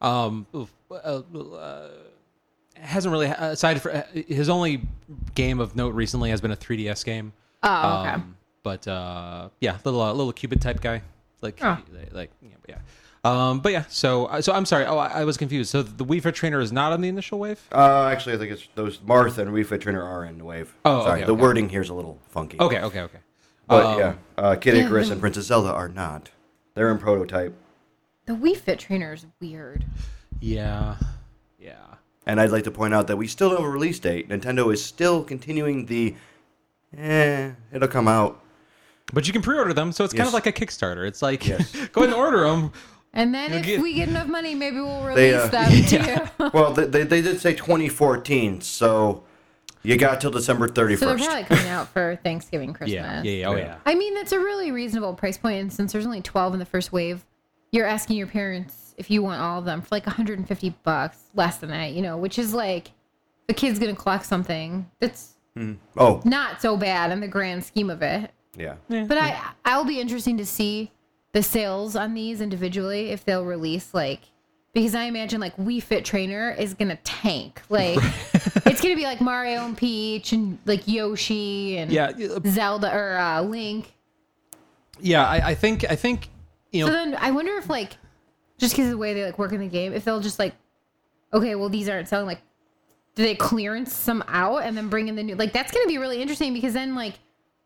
Um, 0.00 0.46
uh, 0.90 0.94
uh, 0.94 1.88
hasn't 2.74 3.12
really 3.12 3.26
aside 3.26 3.80
for 3.82 3.92
uh, 3.94 4.02
his 4.14 4.48
only 4.48 4.82
game 5.34 5.60
of 5.60 5.76
note 5.76 5.94
recently 5.94 6.30
has 6.30 6.40
been 6.40 6.50
a 6.52 6.56
3DS 6.56 7.04
game. 7.04 7.32
Oh, 7.62 8.00
okay. 8.00 8.10
Um, 8.10 8.36
but 8.62 8.86
uh, 8.88 9.48
yeah, 9.60 9.78
little 9.84 10.00
uh, 10.00 10.12
little 10.12 10.32
cubit 10.32 10.60
type 10.60 10.80
guy, 10.80 11.02
like 11.42 11.58
Oh. 11.62 11.78
like 12.12 12.30
yeah, 12.42 12.48
yeah. 12.68 12.76
Um, 13.22 13.60
but 13.60 13.72
yeah, 13.72 13.84
so 13.88 14.26
uh, 14.26 14.40
so 14.40 14.52
I'm 14.54 14.64
sorry. 14.64 14.86
Oh, 14.86 14.96
I, 14.96 15.20
I 15.20 15.24
was 15.24 15.36
confused. 15.36 15.70
So 15.70 15.82
the 15.82 16.04
Wii 16.06 16.22
Fit 16.22 16.34
trainer 16.34 16.60
is 16.60 16.72
not 16.72 16.92
on 16.92 17.02
the 17.02 17.08
initial 17.08 17.38
wave. 17.38 17.60
uh, 17.72 18.06
actually 18.10 18.34
I 18.34 18.38
think 18.38 18.52
it's 18.52 18.66
those 18.74 18.98
Marth 18.98 19.36
and 19.36 19.50
Wii 19.50 19.66
Fit 19.66 19.82
trainer 19.82 20.02
are 20.02 20.24
in 20.24 20.38
the 20.38 20.44
wave. 20.44 20.74
Oh, 20.86 21.02
sorry, 21.02 21.18
okay, 21.20 21.26
the 21.26 21.32
okay. 21.32 21.42
wording 21.42 21.68
here's 21.68 21.90
a 21.90 21.94
little 21.94 22.18
funky. 22.30 22.58
Okay, 22.58 22.80
okay, 22.80 23.00
okay. 23.02 23.18
but 23.66 23.84
Um, 23.84 23.98
yeah, 23.98 24.14
uh, 24.38 24.56
Kid 24.56 24.74
Icarus 24.74 25.08
the- 25.08 25.12
and 25.12 25.20
Princess 25.20 25.46
Zelda 25.46 25.70
are 25.72 25.88
not. 25.88 26.30
They're 26.74 26.90
in 26.90 26.98
prototype. 26.98 27.54
The 28.30 28.36
Wii 28.36 28.56
Fit 28.56 28.78
trainer 28.78 29.12
is 29.12 29.26
weird. 29.40 29.84
Yeah, 30.38 30.94
yeah. 31.58 31.74
And 32.26 32.40
I'd 32.40 32.50
like 32.50 32.62
to 32.62 32.70
point 32.70 32.94
out 32.94 33.08
that 33.08 33.16
we 33.16 33.26
still 33.26 33.48
don't 33.48 33.58
have 33.58 33.66
a 33.66 33.70
release 33.72 33.98
date. 33.98 34.28
Nintendo 34.28 34.72
is 34.72 34.84
still 34.84 35.24
continuing 35.24 35.86
the, 35.86 36.14
eh, 36.96 37.50
it'll 37.72 37.88
come 37.88 38.06
out. 38.06 38.40
But 39.12 39.26
you 39.26 39.32
can 39.32 39.42
pre-order 39.42 39.72
them, 39.74 39.90
so 39.90 40.04
it's 40.04 40.14
kind 40.14 40.28
of 40.28 40.32
like 40.32 40.46
a 40.46 40.52
Kickstarter. 40.52 41.08
It's 41.08 41.22
like 41.22 41.44
Yes. 41.44 41.72
go 41.92 42.02
ahead 42.02 42.14
and 42.14 42.22
order 42.22 42.42
them. 42.48 42.70
And 43.12 43.34
then 43.34 43.50
You'll 43.50 43.58
if 43.58 43.66
get- 43.66 43.80
we 43.82 43.94
get 43.94 44.08
enough 44.08 44.28
money, 44.28 44.54
maybe 44.54 44.76
we'll 44.76 45.02
release 45.02 45.16
They, 45.16 45.34
uh, 45.34 45.48
them 45.48 45.70
to 46.38 46.40
you. 46.44 46.50
Well, 46.54 46.72
they, 46.72 46.84
they, 46.86 47.02
they 47.02 47.22
did 47.22 47.40
say 47.40 47.54
2014, 47.54 48.60
so 48.60 49.24
you 49.82 49.96
got 49.96 50.20
till 50.20 50.30
December 50.30 50.68
31st. 50.68 50.98
So 51.00 51.06
they're 51.06 51.18
probably 51.18 51.42
coming 51.44 51.66
out 51.66 51.88
for 51.88 52.16
Thanksgiving, 52.22 52.72
Christmas. 52.74 52.92
Yeah, 52.94 53.22
yeah, 53.24 53.30
yeah. 53.32 53.48
Oh 53.48 53.56
Yeah. 53.56 53.64
yeah. 53.64 53.76
I 53.84 53.96
mean, 53.96 54.14
that's 54.14 54.30
a 54.30 54.38
really 54.38 54.70
reasonable 54.70 55.14
price 55.14 55.36
point, 55.36 55.58
and 55.60 55.72
since 55.72 55.90
there's 55.90 56.06
only 56.06 56.20
12 56.20 56.52
in 56.52 56.60
the 56.60 56.64
first 56.64 56.92
wave, 56.92 57.26
you're 57.72 57.86
asking 57.86 58.16
your 58.16 58.26
parents 58.26 58.94
if 58.98 59.10
you 59.10 59.22
want 59.22 59.40
all 59.40 59.58
of 59.58 59.64
them 59.64 59.80
for 59.80 59.88
like 59.92 60.06
150 60.06 60.70
bucks, 60.82 61.18
less 61.34 61.56
than 61.56 61.70
that, 61.70 61.92
you 61.92 62.02
know, 62.02 62.16
which 62.16 62.38
is 62.38 62.52
like 62.52 62.90
the 63.48 63.54
kid's 63.54 63.78
gonna 63.78 63.96
collect 63.96 64.26
something 64.26 64.90
that's 65.00 65.34
oh, 65.96 66.20
not 66.24 66.60
so 66.60 66.76
bad 66.76 67.10
in 67.10 67.20
the 67.20 67.28
grand 67.28 67.64
scheme 67.64 67.90
of 67.90 68.02
it. 68.02 68.30
yeah. 68.56 68.74
But 68.88 69.18
I, 69.18 69.40
I'll 69.64 69.84
be 69.84 70.00
interesting 70.00 70.36
to 70.38 70.46
see 70.46 70.90
the 71.32 71.42
sales 71.42 71.96
on 71.96 72.14
these 72.14 72.40
individually 72.40 73.10
if 73.10 73.24
they'll 73.24 73.44
release 73.44 73.94
like 73.94 74.20
because 74.72 74.94
I 74.94 75.04
imagine 75.04 75.40
like 75.40 75.56
Wii 75.56 75.82
Fit 75.82 76.04
Trainer 76.04 76.50
is 76.52 76.74
gonna 76.74 76.98
tank. 77.02 77.62
Like 77.68 77.98
it's 78.66 78.80
gonna 78.80 78.96
be 78.96 79.04
like 79.04 79.20
Mario 79.20 79.64
and 79.64 79.76
Peach 79.76 80.32
and 80.32 80.58
like 80.66 80.86
Yoshi 80.86 81.78
and 81.78 81.90
Yeah, 81.90 82.10
uh, 82.10 82.40
Zelda 82.46 82.94
or 82.94 83.16
uh, 83.18 83.42
Link. 83.42 83.92
yeah. 85.00 85.26
I, 85.26 85.50
I 85.50 85.54
think 85.54 85.90
I 85.90 85.96
think 85.96 86.28
you 86.72 86.86
So 86.86 86.92
then 86.92 87.14
I 87.16 87.30
wonder 87.30 87.52
if 87.56 87.68
like 87.68 87.96
just 88.58 88.74
because 88.74 88.86
of 88.86 88.92
the 88.92 88.98
way 88.98 89.14
they 89.14 89.24
like 89.24 89.38
work 89.38 89.52
in 89.52 89.60
the 89.60 89.68
game, 89.68 89.92
if 89.92 90.04
they'll 90.04 90.20
just 90.20 90.38
like, 90.38 90.54
okay, 91.32 91.54
well 91.54 91.68
these 91.68 91.88
aren't 91.88 92.08
selling. 92.08 92.26
Like, 92.26 92.40
do 93.14 93.22
they 93.22 93.34
clearance 93.34 93.92
some 93.94 94.22
out 94.28 94.58
and 94.58 94.76
then 94.76 94.88
bring 94.88 95.08
in 95.08 95.16
the 95.16 95.22
new? 95.22 95.34
Like 95.34 95.52
that's 95.52 95.72
gonna 95.72 95.86
be 95.86 95.98
really 95.98 96.20
interesting 96.22 96.52
because 96.54 96.72
then 96.74 96.94
like 96.94 97.14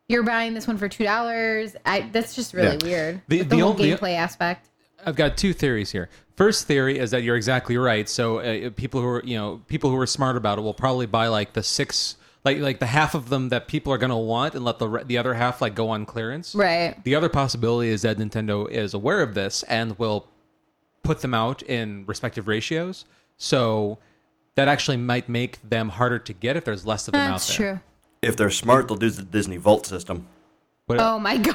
you're 0.09 0.23
buying 0.23 0.55
this 0.55 0.67
one 0.67 0.77
for 0.79 0.89
two 0.89 1.05
dollars. 1.05 1.77
I 1.85 2.09
that's 2.13 2.35
just 2.35 2.55
really 2.55 2.77
Yeah. 2.79 2.85
weird. 2.85 3.23
The- 3.29 3.39
the, 3.39 3.45
the 3.45 3.59
whole 3.59 3.71
only- 3.73 3.91
gameplay 3.91 4.15
aspect. 4.17 4.69
I've 5.07 5.17
got 5.17 5.37
two 5.37 5.53
theories 5.53 5.91
here. 5.91 6.09
First 6.37 6.67
theory 6.67 6.99
is 6.99 7.11
that 7.11 7.23
you're 7.23 7.37
exactly 7.37 7.77
right. 7.77 8.09
So 8.09 8.39
uh, 8.39 8.71
people 8.71 9.01
who 9.03 9.07
are 9.07 9.23
you 9.25 9.37
know 9.37 9.61
people 9.69 9.91
who 9.91 9.99
are 9.99 10.07
smart 10.07 10.37
about 10.37 10.59
it 10.59 10.63
will 10.63 10.73
probably 10.75 11.07
buy 11.07 11.29
like 11.29 11.53
the 11.53 11.63
six 11.63 12.17
like 12.45 12.59
like 12.59 12.79
the 12.79 12.87
half 12.87 13.15
of 13.15 13.29
them 13.31 13.49
that 13.49 13.69
people 13.69 13.93
are 13.93 13.99
going 13.99 14.11
to 14.11 14.17
want 14.17 14.55
and 14.55 14.65
let 14.65 14.79
the 14.79 15.03
the 15.07 15.19
other 15.19 15.35
half 15.35 15.61
like 15.63 15.75
go 15.75 15.89
on 15.91 16.05
clearance. 16.07 16.55
Right. 16.55 17.03
The 17.05 17.15
other 17.15 17.29
possibility 17.29 17.91
is 17.91 18.03
that 18.03 18.19
Nintendo 18.19 18.71
is 18.71 18.95
aware 18.95 19.23
of 19.23 19.35
this 19.35 19.63
and 19.65 19.99
will 19.99 20.29
put 21.03 21.21
them 21.21 21.35
out 21.35 21.63
in 21.63 22.05
respective 22.07 22.47
ratios. 22.49 23.05
So 23.37 23.99
that 24.55 24.69
actually 24.69 24.97
might 24.99 25.29
make 25.29 25.59
them 25.69 25.89
harder 25.89 26.19
to 26.21 26.33
get 26.33 26.57
if 26.57 26.65
there's 26.65 26.87
less 26.87 27.09
of 27.09 27.13
them 27.13 27.31
That's 27.31 27.51
out 27.51 27.59
there. 27.59 27.73
true. 27.75 27.81
If 28.23 28.37
they're 28.37 28.51
smart, 28.51 28.89
they'll 28.89 28.97
do 28.97 29.11
the 29.11 29.23
Disney 29.23 29.57
Vault 29.57 29.87
system. 29.87 30.27
But, 30.87 31.01
Oh 31.01 31.19
my 31.19 31.37
god! 31.39 31.55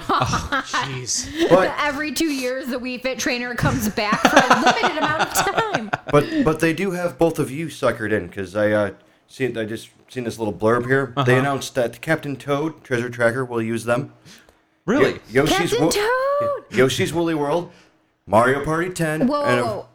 jeez. 0.65 1.49
But 1.49 1.73
Every 1.79 2.11
two 2.11 2.31
years, 2.31 2.67
the 2.67 2.77
Wii 2.79 3.01
Fit 3.01 3.19
trainer 3.19 3.53
comes 3.55 3.87
back 3.89 4.19
for 4.21 4.35
a 4.37 4.59
limited 4.59 4.97
amount 4.97 5.21
of 5.21 5.33
time. 5.33 5.91
but 6.11 6.43
but 6.43 6.59
they 6.59 6.73
do 6.73 6.91
have 6.91 7.17
both 7.19 7.37
of 7.39 7.51
you 7.51 7.67
suckered 7.67 8.11
in 8.11 8.27
because 8.27 8.55
I 8.55 8.71
uh 8.71 8.91
seen 9.27 9.55
I 9.57 9.65
just 9.65 9.89
seen 10.09 10.23
this 10.23 10.37
little 10.39 10.53
blurb 10.53 10.85
here. 10.87 11.13
They 11.15 11.21
Uh-huh. 11.33 11.39
announced 11.39 11.75
that 11.75 12.01
Captain 12.01 12.35
Toad 12.35 12.83
Treasure 12.83 13.09
Tracker 13.09 13.45
will 13.45 13.61
use 13.61 13.83
them. 13.85 14.13
Really? 14.85 15.19
Yo- 15.29 15.43
Yoshi's 15.43 15.71
Captain 15.71 15.81
Wo- 15.85 15.91
Toad. 15.91 16.63
Yoshi's 16.77 17.13
Woolly 17.13 17.35
World, 17.35 17.71
Mario 18.25 18.63
Party 18.65 18.89
10, 18.89 19.27
Whoa, 19.27 19.43
and 19.43 19.61
whoa, 19.61 19.67
a- 19.71 19.75
whoa. 19.77 19.85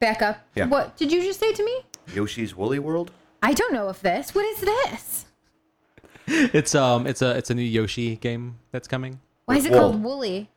Back 0.00 0.20
up. 0.22 0.38
Yeah. 0.54 0.66
What 0.66 0.96
did 0.96 1.10
you 1.12 1.22
just 1.22 1.40
say 1.40 1.52
to 1.52 1.64
me? 1.64 1.80
Yoshi's 2.14 2.54
Woolly 2.56 2.78
World. 2.78 3.10
I 3.42 3.52
don't 3.54 3.72
know 3.72 3.88
if 3.88 4.00
this. 4.00 4.34
What 4.34 4.44
is 4.44 4.60
this? 4.60 5.24
It's 6.28 6.74
um 6.74 7.06
it's 7.06 7.22
a 7.22 7.36
it's 7.36 7.50
a 7.50 7.54
new 7.54 7.62
Yoshi 7.62 8.16
game 8.16 8.58
that's 8.72 8.88
coming. 8.88 9.20
Why 9.44 9.56
is 9.56 9.64
it 9.64 9.70
Wool. 9.70 9.80
called 9.80 10.02
Woolly? 10.02 10.50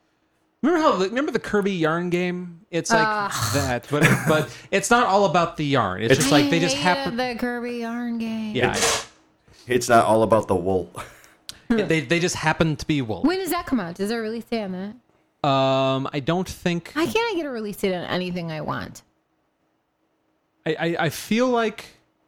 Remember 0.62 0.82
how 0.82 0.98
remember 0.98 1.32
the 1.32 1.40
Kirby 1.40 1.72
yarn 1.72 2.10
game? 2.10 2.62
It's 2.70 2.92
like 2.92 3.08
Ugh. 3.08 3.32
that, 3.54 3.88
but 3.90 4.08
but 4.28 4.56
it's 4.72 4.90
not 4.90 5.08
all 5.08 5.26
about 5.26 5.58
the 5.58 5.66
yarn. 5.66 6.02
It's, 6.04 6.16
just 6.16 6.32
like 6.32 6.50
they 6.50 6.60
just 6.60 6.76
I 6.76 6.80
happen. 6.80 7.18
hated 7.18 7.38
the 7.38 7.40
Kirby 7.40 7.78
yarn 7.78 8.18
game. 8.18 8.56
yeah, 8.56 8.78
It's 9.68 9.88
not 9.88 10.06
all 10.06 10.24
about 10.24 10.48
the 10.48 10.56
wool. 10.56 10.92
they 11.70 12.02
they 12.02 12.20
just 12.20 12.36
happen 12.36 12.76
to 12.76 12.86
be 12.86 13.02
wool. 13.02 13.22
When 13.24 13.38
does 13.40 13.52
that 13.52 13.66
come 13.66 13.80
out? 13.80 13.96
Does 13.96 14.10
there 14.10 14.20
a 14.20 14.24
release 14.24 14.46
date 14.46 14.64
on 14.64 14.72
that? 14.74 15.48
Um, 15.48 16.10
I 16.12 16.20
don't 16.20 16.50
think 16.50 16.92
I 16.96 17.06
can 17.06 17.24
I 17.32 17.34
get 17.36 17.46
a 17.46 17.50
release 17.50 17.78
date 17.78 17.96
on 17.96 18.04
anything 18.06 18.52
I 18.52 18.62
want? 18.62 19.04
I, 20.66 20.76
I 20.80 21.06
I 21.06 21.10
feel 21.10 21.48
like 21.48 21.86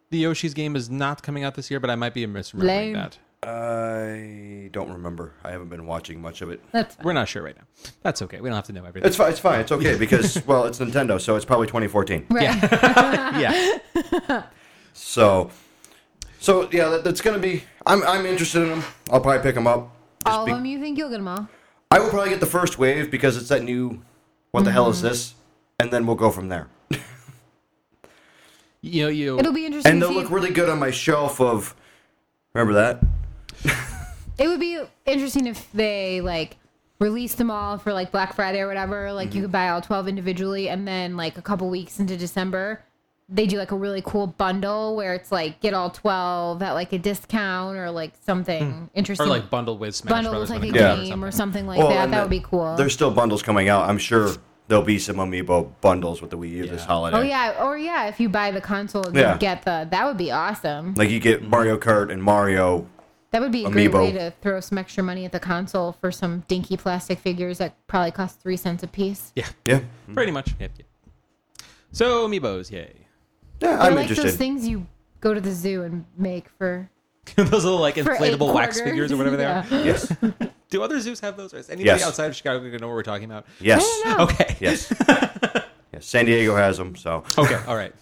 the 0.09 0.19
Yoshi's 0.19 0.53
game 0.53 0.75
is 0.75 0.89
not 0.89 1.21
coming 1.23 1.43
out 1.43 1.55
this 1.55 1.69
year, 1.69 1.79
but 1.79 1.89
I 1.89 1.95
might 1.95 2.13
be 2.13 2.25
misremembering 2.25 2.63
Lame. 2.63 2.93
that. 2.93 3.17
I 3.43 4.69
don't 4.71 4.91
remember. 4.91 5.33
I 5.43 5.49
haven't 5.51 5.69
been 5.69 5.87
watching 5.87 6.21
much 6.21 6.41
of 6.43 6.51
it. 6.51 6.61
That's 6.71 6.95
We're 6.99 7.13
not 7.13 7.27
sure 7.27 7.41
right 7.41 7.55
now. 7.57 7.63
That's 8.03 8.21
okay. 8.21 8.39
We 8.39 8.49
don't 8.49 8.55
have 8.55 8.67
to 8.67 8.73
know 8.73 8.85
everything. 8.85 9.07
It's 9.07 9.17
fine. 9.17 9.31
It's 9.31 9.39
fine. 9.39 9.59
It's 9.61 9.71
okay 9.71 9.97
because 9.97 10.45
well, 10.47 10.65
it's 10.65 10.77
Nintendo, 10.79 11.19
so 11.19 11.35
it's 11.35 11.45
probably 11.45 11.65
2014. 11.67 12.27
right. 12.29 12.43
yeah. 14.29 14.43
So, 14.93 15.49
so 16.39 16.69
yeah, 16.71 16.89
that, 16.89 17.03
that's 17.03 17.21
gonna 17.21 17.39
be. 17.39 17.63
I'm 17.85 18.03
I'm 18.03 18.25
interested 18.27 18.61
in 18.61 18.69
them. 18.69 18.83
I'll 19.09 19.21
probably 19.21 19.41
pick 19.41 19.55
them 19.55 19.65
up. 19.65 19.91
Just 20.25 20.37
All 20.37 20.45
be- 20.45 20.51
of 20.51 20.57
them, 20.59 20.65
you 20.67 20.79
think 20.79 20.97
you'll 20.99 21.09
get 21.09 21.17
them 21.17 21.27
all? 21.27 21.47
I 21.89 21.99
will 21.99 22.09
probably 22.09 22.29
get 22.29 22.41
the 22.41 22.45
first 22.45 22.77
wave 22.77 23.09
because 23.09 23.37
it's 23.37 23.49
that 23.49 23.63
new. 23.63 24.03
What 24.51 24.65
the 24.65 24.71
hell 24.71 24.83
Mm-hmm. 24.85 24.91
is 24.91 25.01
this? 25.01 25.33
And 25.79 25.89
then 25.91 26.05
we'll 26.05 26.15
go 26.15 26.29
from 26.29 26.49
there. 26.49 26.67
You 28.83 29.03
know, 29.03 29.09
you. 29.09 29.39
It'll 29.39 29.53
be 29.53 29.65
interesting. 29.65 29.91
And 29.93 30.01
they'll 30.01 30.09
see 30.09 30.15
look 30.15 30.29
really 30.31 30.51
good 30.51 30.69
on 30.69 30.77
my 30.79 30.91
shelf 30.91 31.39
of. 31.41 31.75
Remember 32.53 32.73
that? 32.73 32.99
It 34.37 34.47
would 34.47 34.59
be 34.59 34.81
interesting 35.05 35.45
if 35.47 35.71
they 35.71 36.21
like 36.21 36.57
released 36.99 37.37
them 37.37 37.51
all 37.51 37.77
for 37.77 37.93
like 37.93 38.11
Black 38.11 38.35
Friday 38.35 38.59
or 38.59 38.67
whatever. 38.67 39.11
Like 39.13 39.29
Mm-hmm. 39.29 39.35
you 39.37 39.41
could 39.43 39.51
buy 39.51 39.69
all 39.69 39.81
twelve 39.81 40.07
individually, 40.07 40.69
and 40.69 40.87
then 40.87 41.15
like 41.17 41.37
a 41.37 41.41
couple 41.41 41.69
weeks 41.69 41.99
into 41.99 42.17
December, 42.17 42.81
they 43.29 43.45
do 43.45 43.57
like 43.57 43.71
a 43.71 43.75
really 43.75 44.01
cool 44.03 44.27
bundle 44.27 44.95
where 44.95 45.13
it's 45.13 45.31
like 45.31 45.59
get 45.59 45.73
all 45.73 45.89
twelve 45.91 46.61
at 46.63 46.73
like 46.73 46.91
a 46.93 46.97
discount 46.97 47.77
or 47.77 47.91
like 47.91 48.13
something 48.25 48.89
interesting. 48.95 49.27
or 49.27 49.29
like 49.29 49.49
bundled 49.49 49.79
with 49.79 49.95
Smash 49.95 50.09
bundle 50.11 50.31
Brothers. 50.33 50.49
with 50.49 50.61
like 50.63 50.69
a 50.69 50.73
when 50.73 50.75
it 50.75 50.99
or 50.99 51.03
game 51.03 51.23
or 51.23 51.31
something. 51.31 51.61
something 51.63 51.67
like 51.67 51.77
Well, 51.79 51.89
that. 51.89 52.09
That 52.09 52.15
the- 52.17 52.21
would 52.23 52.29
be 52.31 52.39
cool. 52.41 52.75
There's 52.77 52.93
still 52.93 53.11
bundles 53.11 53.43
coming 53.43 53.69
out. 53.69 53.87
I'm 53.89 53.97
sure 53.99 54.29
there'll 54.67 54.83
be 54.83 54.97
some 54.99 55.17
amiibo 55.17 55.69
bundles 55.81 56.21
with 56.21 56.31
the 56.31 56.37
Wii 56.37 56.49
U 56.51 56.67
this 56.67 56.85
holiday. 56.85 57.17
Oh 57.17 57.21
yeah, 57.21 57.63
or 57.63 57.77
yeah, 57.77 58.07
if 58.07 58.19
you 58.19 58.27
buy 58.29 58.49
the 58.51 58.61
console, 58.61 59.03
Yeah. 59.13 59.33
you 59.33 59.39
get 59.39 59.63
the. 59.63 59.87
That 59.91 60.05
would 60.07 60.17
be 60.17 60.31
awesome. 60.31 60.95
Like 60.95 61.09
you 61.11 61.19
get 61.19 61.43
Mario 61.47 61.77
Kart 61.77 62.11
and 62.11 62.23
Mario. 62.23 62.87
That 63.31 63.41
would 63.41 63.51
be 63.51 63.63
a 63.65 63.69
great 63.69 63.91
way 63.93 64.11
to 64.11 64.31
throw 64.41 64.59
some 64.59 64.77
extra 64.77 65.03
money 65.03 65.23
at 65.25 65.31
the 65.31 65.39
console 65.39 65.93
for 65.93 66.11
some 66.11 66.43
dinky 66.49 66.75
plastic 66.77 67.17
figures 67.19 67.59
that 67.59 67.75
probably 67.87 68.11
cost 68.11 68.41
three 68.41 68.57
cents 68.57 68.83
a 68.83 68.87
piece. 68.87 69.31
Yeah, 69.35 69.47
Yeah, 69.65 69.79
mm-hmm. 69.79 70.13
pretty 70.13 70.31
much. 70.33 70.53
Yep, 70.59 70.71
yep. 70.77 70.87
So 71.93 72.27
amiibos, 72.27 72.71
yay! 72.71 72.91
yeah. 72.93 73.05
They're 73.59 73.79
I'm 73.79 73.95
like 73.95 74.07
those 74.09 74.17
interested. 74.17 74.37
things 74.37 74.67
you 74.67 74.85
go 75.21 75.33
to 75.33 75.39
the 75.41 75.51
zoo 75.51 75.83
and 75.83 76.05
make 76.17 76.49
for 76.57 76.89
Those 77.35 77.63
little 77.63 77.79
like 77.79 77.95
for 77.95 78.11
eight 78.13 78.19
inflatable 78.19 78.53
wax 78.53 78.77
quarters. 78.77 78.91
figures 78.91 79.11
or 79.11 79.17
whatever 79.17 79.37
they 79.37 79.43
Yeah. 79.43 79.65
are. 79.71 79.85
Yes, 79.85 80.13
Do 80.69 80.81
other 80.83 80.99
zoos 80.99 81.19
have 81.21 81.37
those? 81.37 81.53
Or 81.53 81.57
is 81.57 81.69
anybody 81.69 81.85
Yes. 81.87 82.03
outside 82.05 82.25
of 82.27 82.35
Chicago 82.35 82.59
going 82.59 82.71
to 82.71 82.77
know 82.79 82.87
what 82.87 82.95
we're 82.95 83.03
talking 83.03 83.25
about? 83.25 83.45
yes, 83.59 83.83
I 83.83 84.03
don't 84.09 84.17
know. 84.17 84.23
Okay. 84.25 84.57
yes. 84.59 84.93
yes. 85.93 86.05
San 86.05 86.25
Diego 86.25 86.55
has 86.55 86.77
them. 86.77 86.95
So 86.95 87.23
Okay. 87.37 87.59
All 87.67 87.75
right. 87.75 87.93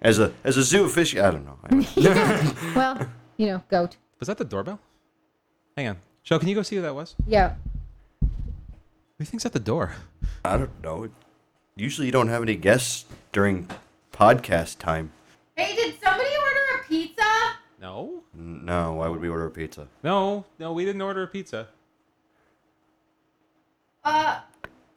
as 0.00 0.18
a 0.18 0.32
as 0.44 0.56
a 0.56 0.62
zoo 0.62 0.86
aficionado, 0.86 1.56
I 1.64 1.68
don't 1.68 1.96
know. 1.96 2.72
Well, 2.76 3.08
you 3.36 3.46
know, 3.46 3.62
goat. 3.68 3.96
Was 4.18 4.28
that 4.28 4.38
the 4.38 4.44
doorbell? 4.44 4.80
Hang 5.76 5.88
on. 5.88 5.96
Joe, 6.22 6.38
can 6.38 6.48
you 6.48 6.54
go 6.54 6.62
see 6.62 6.76
who 6.76 6.82
that 6.82 6.94
was? 6.94 7.14
Yeah. 7.26 7.54
Who 8.20 8.28
do 8.28 8.28
you 9.20 9.26
think's 9.26 9.46
at 9.46 9.52
the 9.52 9.60
door? 9.60 9.92
I 10.44 10.56
don't 10.56 10.82
know. 10.82 11.08
Usually, 11.76 12.06
you 12.06 12.12
don't 12.12 12.28
have 12.28 12.42
any 12.42 12.56
guests 12.56 13.04
during 13.32 13.68
podcast 14.12 14.78
time. 14.78 15.12
Hey, 15.56 15.74
did 15.76 15.94
somebody 16.02 16.30
order 16.30 16.80
a 16.82 16.88
pizza? 16.88 17.22
No. 17.80 18.22
No, 18.34 18.94
why 18.94 19.08
would 19.08 19.20
we 19.20 19.28
order 19.28 19.46
a 19.46 19.50
pizza? 19.50 19.88
No. 20.02 20.44
No, 20.58 20.72
we 20.72 20.84
didn't 20.84 21.02
order 21.02 21.22
a 21.22 21.26
pizza. 21.26 21.68
Uh, 24.04 24.40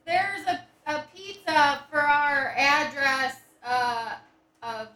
there's 0.06 0.46
a, 0.46 0.60
a 0.86 1.04
pizza 1.14 1.82
for 1.90 2.00
our 2.00 2.54
address. 2.56 3.36
Uh, 3.64 4.14
uh, 4.62 4.86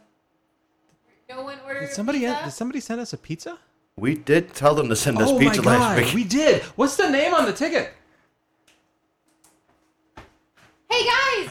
no 1.28 1.42
one 1.42 1.58
ordered 1.66 1.80
Did 1.80 1.90
somebody 1.90 2.20
did 2.20 2.50
somebody 2.52 2.80
send 2.80 3.00
us 3.00 3.12
a 3.12 3.18
pizza? 3.18 3.58
We 3.96 4.14
did 4.16 4.54
tell 4.54 4.74
them 4.74 4.88
to 4.88 4.96
send 4.96 5.18
us 5.18 5.30
oh 5.30 5.38
pizza 5.38 5.62
my 5.62 5.76
god, 5.76 5.80
last 5.80 6.04
week. 6.04 6.14
we 6.14 6.24
did. 6.24 6.62
What's 6.76 6.96
the 6.96 7.08
name 7.08 7.32
on 7.32 7.44
the 7.46 7.52
ticket? 7.52 7.94
Hey 10.90 11.04
guys, 11.06 11.50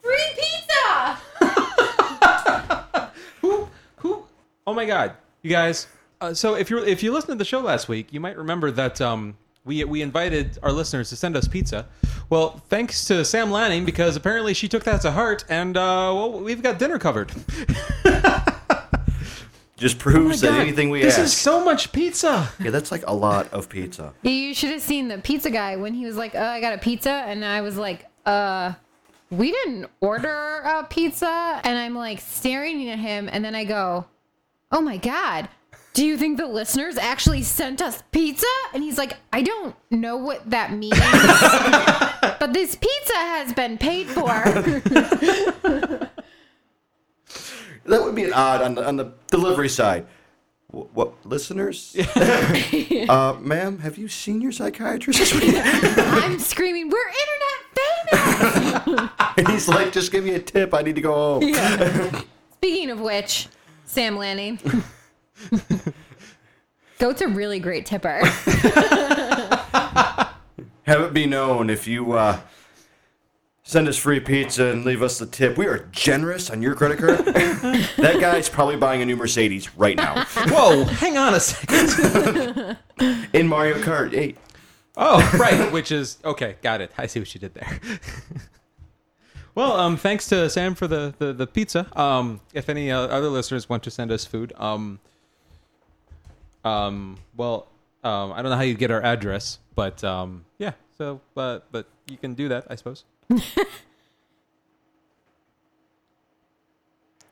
free 0.00 0.18
pizza! 0.34 1.18
Who? 3.40 3.68
Who? 3.96 4.24
Oh 4.66 4.74
my 4.74 4.84
God, 4.84 5.14
you 5.42 5.50
guys. 5.50 5.86
Uh, 6.20 6.34
so 6.34 6.54
if 6.54 6.70
you 6.70 6.78
if 6.84 7.02
you 7.02 7.12
listened 7.12 7.32
to 7.32 7.38
the 7.38 7.44
show 7.44 7.60
last 7.60 7.88
week, 7.88 8.12
you 8.12 8.20
might 8.20 8.36
remember 8.36 8.70
that 8.70 9.00
um, 9.00 9.36
we 9.64 9.84
we 9.84 10.02
invited 10.02 10.58
our 10.62 10.72
listeners 10.72 11.08
to 11.10 11.16
send 11.16 11.36
us 11.36 11.48
pizza. 11.48 11.86
Well, 12.28 12.62
thanks 12.68 13.04
to 13.06 13.24
Sam 13.24 13.50
Lanning 13.50 13.84
because 13.84 14.16
apparently 14.16 14.54
she 14.54 14.68
took 14.68 14.84
that 14.84 15.00
to 15.02 15.10
heart, 15.10 15.44
and 15.48 15.76
uh, 15.76 16.12
well, 16.14 16.32
we've 16.40 16.62
got 16.62 16.78
dinner 16.78 16.98
covered. 16.98 17.32
Just 19.80 19.98
proves 19.98 20.42
that 20.42 20.48
Oh 20.48 20.52
God, 20.52 20.60
anything 20.60 20.90
we 20.90 21.00
this 21.02 21.14
ask. 21.18 21.24
is 21.24 21.36
so 21.36 21.64
much 21.64 21.90
pizza. 21.90 22.48
yeah, 22.62 22.70
that's 22.70 22.92
like 22.92 23.02
a 23.06 23.14
lot 23.14 23.52
of 23.52 23.68
pizza. 23.68 24.12
You 24.22 24.54
should 24.54 24.70
have 24.70 24.82
seen 24.82 25.08
the 25.08 25.18
pizza 25.18 25.50
guy 25.50 25.76
when 25.76 25.94
he 25.94 26.04
was 26.06 26.16
like, 26.16 26.34
"Oh, 26.36 26.40
I 26.44 26.60
got 26.60 26.74
a 26.74 26.78
pizza," 26.78 27.10
and 27.10 27.44
I 27.44 27.60
was 27.62 27.76
like, 27.76 28.06
"Uh." 28.24 28.74
We 29.32 29.52
didn't 29.52 29.86
order 30.00 30.58
a 30.64 30.82
pizza, 30.82 31.60
and 31.62 31.78
I'm 31.78 31.94
like 31.94 32.18
staring 32.20 32.88
at 32.90 32.98
him, 32.98 33.28
and 33.30 33.44
then 33.44 33.54
I 33.54 33.62
go, 33.62 34.06
"Oh 34.72 34.80
my 34.80 34.96
god, 34.96 35.48
do 35.94 36.04
you 36.04 36.16
think 36.18 36.36
the 36.36 36.48
listeners 36.48 36.98
actually 36.98 37.42
sent 37.44 37.80
us 37.80 38.02
pizza?" 38.10 38.44
And 38.74 38.82
he's 38.82 38.98
like, 38.98 39.16
"I 39.32 39.42
don't 39.42 39.76
know 39.88 40.16
what 40.16 40.50
that 40.50 40.72
means, 40.72 40.98
but 42.40 42.52
this 42.52 42.74
pizza 42.74 43.14
has 43.14 43.52
been 43.52 43.78
paid 43.78 44.08
for." 44.08 44.26
That 47.90 48.04
would 48.04 48.14
be 48.14 48.22
an 48.22 48.32
odd 48.32 48.62
on 48.62 48.76
the 48.76 48.86
on 48.86 48.96
the 48.96 49.12
delivery 49.26 49.68
side. 49.68 50.06
What, 50.68 50.94
what 50.94 51.26
listeners? 51.26 51.96
uh, 52.14 53.36
ma'am, 53.40 53.80
have 53.80 53.98
you 53.98 54.06
seen 54.06 54.40
your 54.40 54.52
psychiatrist 54.52 55.18
this 55.18 55.34
week? 55.40 55.56
I'm 55.56 56.38
screaming, 56.38 56.88
"We're 56.88 57.08
internet 57.08 58.86
famous!" 58.86 59.10
and 59.36 59.48
he's 59.48 59.66
like, 59.66 59.90
just 59.90 60.12
give 60.12 60.22
me 60.22 60.36
a 60.36 60.38
tip. 60.38 60.72
I 60.72 60.82
need 60.82 60.94
to 60.94 61.00
go 61.00 61.40
home. 61.40 62.22
Speaking 62.54 62.90
of 62.90 63.00
which, 63.00 63.48
Sam 63.86 64.16
Lanning. 64.16 64.60
Goat's 67.00 67.22
a 67.22 67.28
really 67.28 67.58
great 67.58 67.86
tipper. 67.86 68.20
Have 70.84 71.00
it 71.00 71.12
be 71.12 71.26
known 71.26 71.68
if 71.70 71.88
you 71.88 72.12
uh, 72.12 72.38
send 73.70 73.86
us 73.86 73.96
free 73.96 74.18
pizza 74.18 74.64
and 74.66 74.84
leave 74.84 75.00
us 75.00 75.20
the 75.20 75.26
tip. 75.26 75.56
We 75.56 75.66
are 75.66 75.86
generous 75.92 76.50
on 76.50 76.60
your 76.60 76.74
credit 76.74 76.98
card. 76.98 77.18
that 77.24 78.16
guy's 78.20 78.48
probably 78.48 78.76
buying 78.76 79.00
a 79.00 79.06
new 79.06 79.14
Mercedes 79.14 79.76
right 79.76 79.96
now 79.96 80.24
Whoa, 80.48 80.84
hang 80.84 81.16
on 81.16 81.34
a 81.34 81.40
second. 81.40 82.76
in 83.32 83.46
Mario 83.46 83.76
Kart 83.76 84.12
8. 84.12 84.36
Oh, 84.96 85.38
right, 85.38 85.70
which 85.72 85.92
is 85.92 86.18
okay. 86.24 86.56
Got 86.62 86.80
it. 86.80 86.90
I 86.98 87.06
see 87.06 87.20
what 87.20 87.32
you 87.32 87.38
did 87.38 87.54
there. 87.54 87.80
well, 89.54 89.78
um, 89.78 89.96
thanks 89.96 90.28
to 90.30 90.50
Sam 90.50 90.74
for 90.74 90.88
the 90.88 91.14
the, 91.18 91.32
the 91.32 91.46
pizza. 91.46 91.86
Um, 91.98 92.40
if 92.52 92.68
any 92.68 92.90
uh, 92.90 92.98
other 93.02 93.28
listeners 93.28 93.68
want 93.68 93.84
to 93.84 93.90
send 93.90 94.10
us 94.10 94.24
food, 94.24 94.52
um, 94.56 94.98
um, 96.64 97.18
well, 97.36 97.68
um, 98.02 98.32
I 98.32 98.42
don't 98.42 98.50
know 98.50 98.56
how 98.56 98.62
you 98.62 98.74
get 98.74 98.90
our 98.90 99.00
address, 99.00 99.60
but 99.76 100.02
um, 100.02 100.44
yeah. 100.58 100.72
So, 100.98 101.20
but 101.34 101.70
but 101.70 101.86
you 102.08 102.18
can 102.18 102.34
do 102.34 102.48
that, 102.48 102.66
I 102.68 102.74
suppose. 102.74 103.04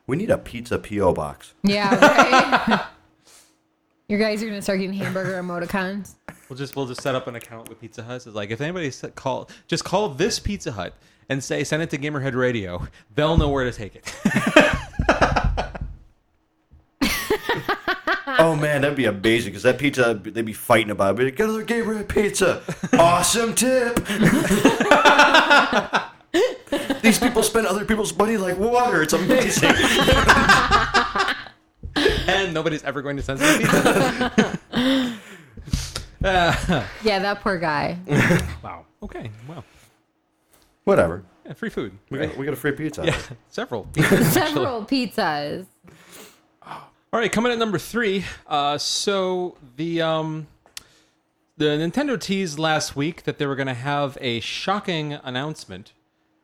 We 0.07 0.17
need 0.17 0.31
a 0.31 0.39
pizza 0.39 0.79
P.O. 0.79 1.13
box. 1.13 1.53
yeah, 1.61 1.93
right. 1.95 2.83
Your 4.07 4.17
guys 4.17 4.41
are 4.41 4.47
gonna 4.47 4.59
start 4.59 4.79
getting 4.79 4.95
hamburger 4.95 5.39
emoticons. 5.39 6.15
We'll 6.49 6.57
just 6.57 6.75
we'll 6.75 6.87
just 6.87 7.01
set 7.01 7.13
up 7.13 7.27
an 7.27 7.35
account 7.35 7.69
with 7.69 7.79
Pizza 7.79 8.01
Hut. 8.01 8.15
It's 8.15 8.25
like 8.35 8.49
if 8.49 8.59
anybody 8.59 8.89
sa- 8.89 9.09
call, 9.09 9.51
just 9.67 9.83
call 9.85 10.09
this 10.09 10.39
Pizza 10.39 10.71
Hut 10.71 10.95
and 11.29 11.43
say 11.43 11.63
send 11.63 11.83
it 11.83 11.91
to 11.91 11.99
Gamerhead 11.99 12.33
Radio. 12.33 12.87
They'll 13.13 13.37
know 13.37 13.49
where 13.49 13.65
to 13.65 13.71
take 13.71 13.95
it. 13.95 14.11
Oh 18.41 18.55
man, 18.55 18.81
that'd 18.81 18.95
be 18.95 19.03
amazing 19.05 19.51
because 19.51 19.63
that 19.63 19.77
pizza 19.77 20.13
they'd 20.23 20.45
be 20.45 20.53
fighting 20.53 20.91
about. 20.91 21.15
it. 21.15 21.17
Be 21.17 21.25
like, 21.25 21.35
Get 21.35 21.45
another 21.49 21.63
Gabriel 21.63 22.03
pizza. 22.05 22.61
awesome 22.93 23.53
tip. 23.53 23.99
These 27.01 27.19
people 27.19 27.43
spend 27.43 27.67
other 27.67 27.83
people's 27.85 28.15
money 28.17 28.37
like 28.37 28.57
water. 28.57 29.01
It's 29.03 29.11
amazing. 29.13 29.71
and 32.27 32.53
nobody's 32.53 32.83
ever 32.83 33.01
going 33.01 33.17
to 33.17 33.23
send 33.23 33.41
us 33.41 33.57
pizza. 33.57 34.59
Uh, 36.23 36.85
Yeah, 37.03 37.19
that 37.19 37.41
poor 37.41 37.57
guy. 37.57 37.97
wow. 38.63 38.85
Okay. 39.03 39.29
Well, 39.47 39.63
Whatever. 40.83 41.23
yeah, 41.45 41.53
free 41.53 41.69
food. 41.69 41.97
We 42.09 42.19
got, 42.19 42.37
we 42.37 42.45
got 42.45 42.53
a 42.53 42.57
free 42.57 42.71
pizza. 42.73 43.05
yeah, 43.05 43.17
several. 43.49 43.87
Several 43.95 44.85
pizzas. 44.85 45.65
All 47.11 47.19
right, 47.19 47.31
coming 47.31 47.51
at 47.51 47.57
number 47.57 47.79
three. 47.79 48.23
Uh, 48.45 48.77
so 48.77 49.57
the 49.77 50.01
um, 50.01 50.47
the 51.57 51.65
Nintendo 51.65 52.19
teased 52.19 52.59
last 52.59 52.95
week 52.95 53.23
that 53.23 53.37
they 53.37 53.45
were 53.45 53.55
going 53.55 53.67
to 53.67 53.73
have 53.73 54.17
a 54.21 54.39
shocking 54.41 55.13
announcement 55.13 55.93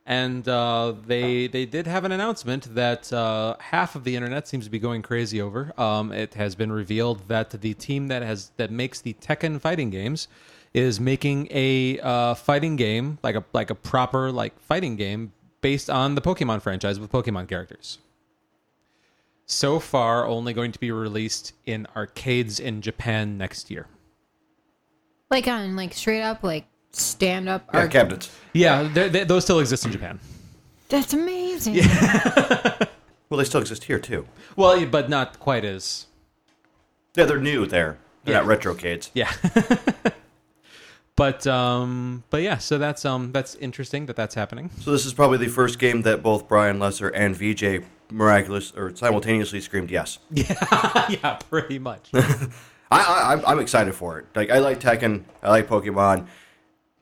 and 0.06 0.48
uh, 0.48 0.94
they 1.06 1.48
they 1.48 1.66
did 1.66 1.88
have 1.88 2.04
an 2.04 2.12
announcement 2.12 2.76
that 2.76 3.12
uh, 3.12 3.56
half 3.60 3.96
of 3.96 4.04
the 4.04 4.16
internet 4.16 4.48
seems 4.48 4.66
to 4.66 4.72
be 4.72 4.80
going 4.80 5.02
crazy 5.02 5.42
over. 5.42 5.74
Um, 5.80 6.12
it 6.12 6.36
has 6.36 6.56
been 6.56 6.72
revealed 6.72 7.28
that 7.28 7.50
the 7.50 7.74
team 7.74 8.08
that 8.08 8.22
has 8.22 8.52
that 8.58 8.72
makes 8.72 9.02
the 9.02 9.14
Tekken 9.14 9.60
fighting 9.60 9.90
games 9.90 10.28
is 10.74 11.00
making 11.00 11.48
a 11.50 12.00
uh, 12.00 12.36
fighting 12.36 12.76
game 12.76 13.18
like 13.24 13.36
a 13.36 13.44
like 13.54 13.72
a 13.72 13.76
proper 13.76 14.32
like 14.32 14.60
fighting 14.60 14.96
game 14.96 15.34
based 15.62 15.90
on 15.90 16.14
the 16.14 16.22
Pokemon 16.22 16.62
franchise 16.62 17.00
with 17.00 17.12
Pokemon 17.12 17.48
characters. 17.48 17.98
So 19.48 19.80
far, 19.80 20.26
only 20.26 20.54
going 20.54 20.72
to 20.72 20.80
be 20.80 20.92
released 20.92 21.54
in 21.66 21.88
arcades 21.96 22.60
in 22.60 22.82
Japan 22.82 23.38
next 23.38 23.70
year. 23.70 23.88
Like 25.30 25.48
on 25.48 25.76
like 25.76 25.94
straight 25.94 26.22
up 26.22 26.44
like 26.44 26.66
stand 26.92 27.48
up. 27.50 27.70
Yeah, 27.74 27.88
cabinets. 27.88 28.36
Yeah, 28.54 28.84
they're- 28.92 29.10
they 29.10 29.24
those 29.24 29.44
still 29.44 29.60
exist 29.60 29.86
in 29.86 29.92
Japan. 29.92 30.20
That's 30.90 31.14
amazing. 31.14 31.76
Yeah. 31.76 32.78
Well, 33.28 33.40
they 33.40 33.44
still 33.46 33.60
exist 33.62 33.86
here 33.86 33.98
too. 33.98 34.28
Well, 34.56 34.86
but 34.86 35.10
not 35.10 35.40
quite 35.40 35.66
as 35.66 36.06
Yeah, 37.16 37.26
they're 37.26 37.40
new 37.40 37.66
there. 37.66 37.98
They're 38.24 38.36
Yeah. 38.36 38.42
not 38.48 38.60
retrocades. 38.60 39.10
yeah. 39.16 39.32
but 41.16 41.46
um, 41.48 42.24
but 42.30 42.42
yeah, 42.42 42.58
so 42.58 42.78
that's 42.78 43.06
um, 43.06 43.32
that's 43.32 43.56
interesting 43.56 44.06
that 44.08 44.16
that's 44.16 44.36
happening. 44.36 44.70
So 44.82 44.92
this 44.92 45.06
is 45.06 45.14
probably 45.14 45.38
the 45.38 45.48
first 45.48 45.80
game 45.80 46.02
that 46.04 46.22
both 46.22 46.48
Brian 46.48 46.80
Lesser 46.80 47.10
and 47.10 47.36
VJ 47.36 47.86
miraculous 48.12 48.72
or 48.76 48.96
simultaneously 48.96 49.62
screamed 49.62 49.90
yes. 49.92 50.20
yeah, 50.32 51.06
yeah, 51.10 51.34
pretty 51.50 51.80
much. 51.80 52.10
I, 52.14 52.50
I 52.92 53.30
I'm- 53.32 53.44
I'm 53.48 53.60
excited 53.60 53.96
for 53.96 54.20
it. 54.20 54.26
Like 54.36 54.50
I 54.52 54.60
like 54.60 54.80
Tekken, 54.80 55.24
I 55.42 55.50
like 55.50 55.68
Pokemon. 55.68 56.28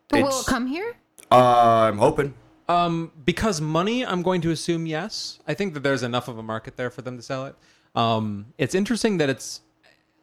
But 0.10 0.24
will 0.24 0.40
it 0.40 0.46
come 0.46 0.68
here? 0.68 0.96
Uh, 1.32 1.90
I'm 1.90 1.98
hoping. 1.98 2.34
Um, 2.70 3.12
because 3.26 3.60
money, 3.60 4.06
I'm 4.06 4.22
going 4.22 4.42
to 4.42 4.52
assume 4.52 4.86
yes. 4.86 5.40
I 5.48 5.54
think 5.54 5.74
that 5.74 5.82
there's 5.82 6.04
enough 6.04 6.28
of 6.28 6.38
a 6.38 6.44
market 6.44 6.78
there 6.78 6.90
for 6.90 7.02
them 7.02 7.18
to 7.18 7.24
sell 7.24 7.46
it. 7.48 7.56
Um, 7.96 8.46
it's 8.58 8.74
interesting 8.76 9.18
that 9.18 9.30
it's, 9.30 9.62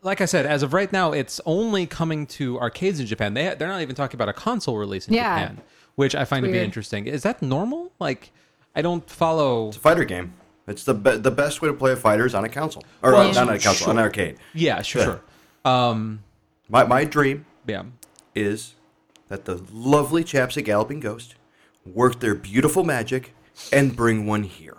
like 0.03 0.21
I 0.21 0.25
said, 0.25 0.47
as 0.47 0.63
of 0.63 0.73
right 0.73 0.93
now, 0.93 1.13
it's 1.13 1.41
only 1.47 1.87
coming 1.87 2.27
to 2.29 2.59
arcades 2.61 3.01
in 3.01 3.07
Japan. 3.07 3.35
They 3.35 3.55
they're 3.59 3.69
not 3.69 3.83
even 3.83 3.95
talking 3.95 4.17
about 4.17 4.29
a 4.29 4.33
console 4.33 4.77
release 4.79 5.07
in 5.09 5.15
Yeah. 5.15 5.41
Japan, 5.41 5.61
which 5.97 6.15
I 6.15 6.25
find 6.25 6.43
to 6.45 6.49
be 6.49 6.53
weird. 6.53 6.65
interesting. 6.65 7.07
Is 7.07 7.23
that 7.23 7.43
normal? 7.43 7.93
Like, 7.99 8.33
I 8.75 8.83
don't 8.83 9.09
follow. 9.11 9.69
It's 9.69 9.77
a 9.77 9.81
fighter 9.81 10.05
game. 10.05 10.33
It's 10.67 10.85
the 10.85 10.95
be- 10.95 11.17
the 11.19 11.31
best 11.31 11.61
way 11.63 11.69
to 11.69 11.75
play 11.75 11.93
a 11.93 11.97
fighter 11.97 12.25
is 12.27 12.35
on 12.35 12.45
a 12.45 12.49
console 12.49 12.85
or 13.03 13.13
Well, 13.13 13.23
uh, 13.29 13.33
not 13.33 13.49
on 13.49 13.55
a 13.57 13.59
console, 13.59 13.91
on 13.91 13.99
an 13.99 14.05
arcade. 14.05 14.37
Yeah, 14.55 14.83
sure, 14.83 15.03
sure. 15.03 15.21
Um, 15.65 16.23
My 16.69 16.85
my 16.85 17.05
dream 17.05 17.45
yeah. 17.67 17.83
is 18.35 18.75
that 19.29 19.45
the 19.45 19.61
lovely 19.73 20.23
chaps 20.25 20.57
at 20.57 20.65
Galloping 20.65 21.01
Ghost 21.01 21.35
work 21.85 22.21
their 22.21 22.35
beautiful 22.35 22.85
magic 22.85 23.35
and 23.73 23.97
bring 23.97 24.27
one 24.27 24.45
here. 24.45 24.77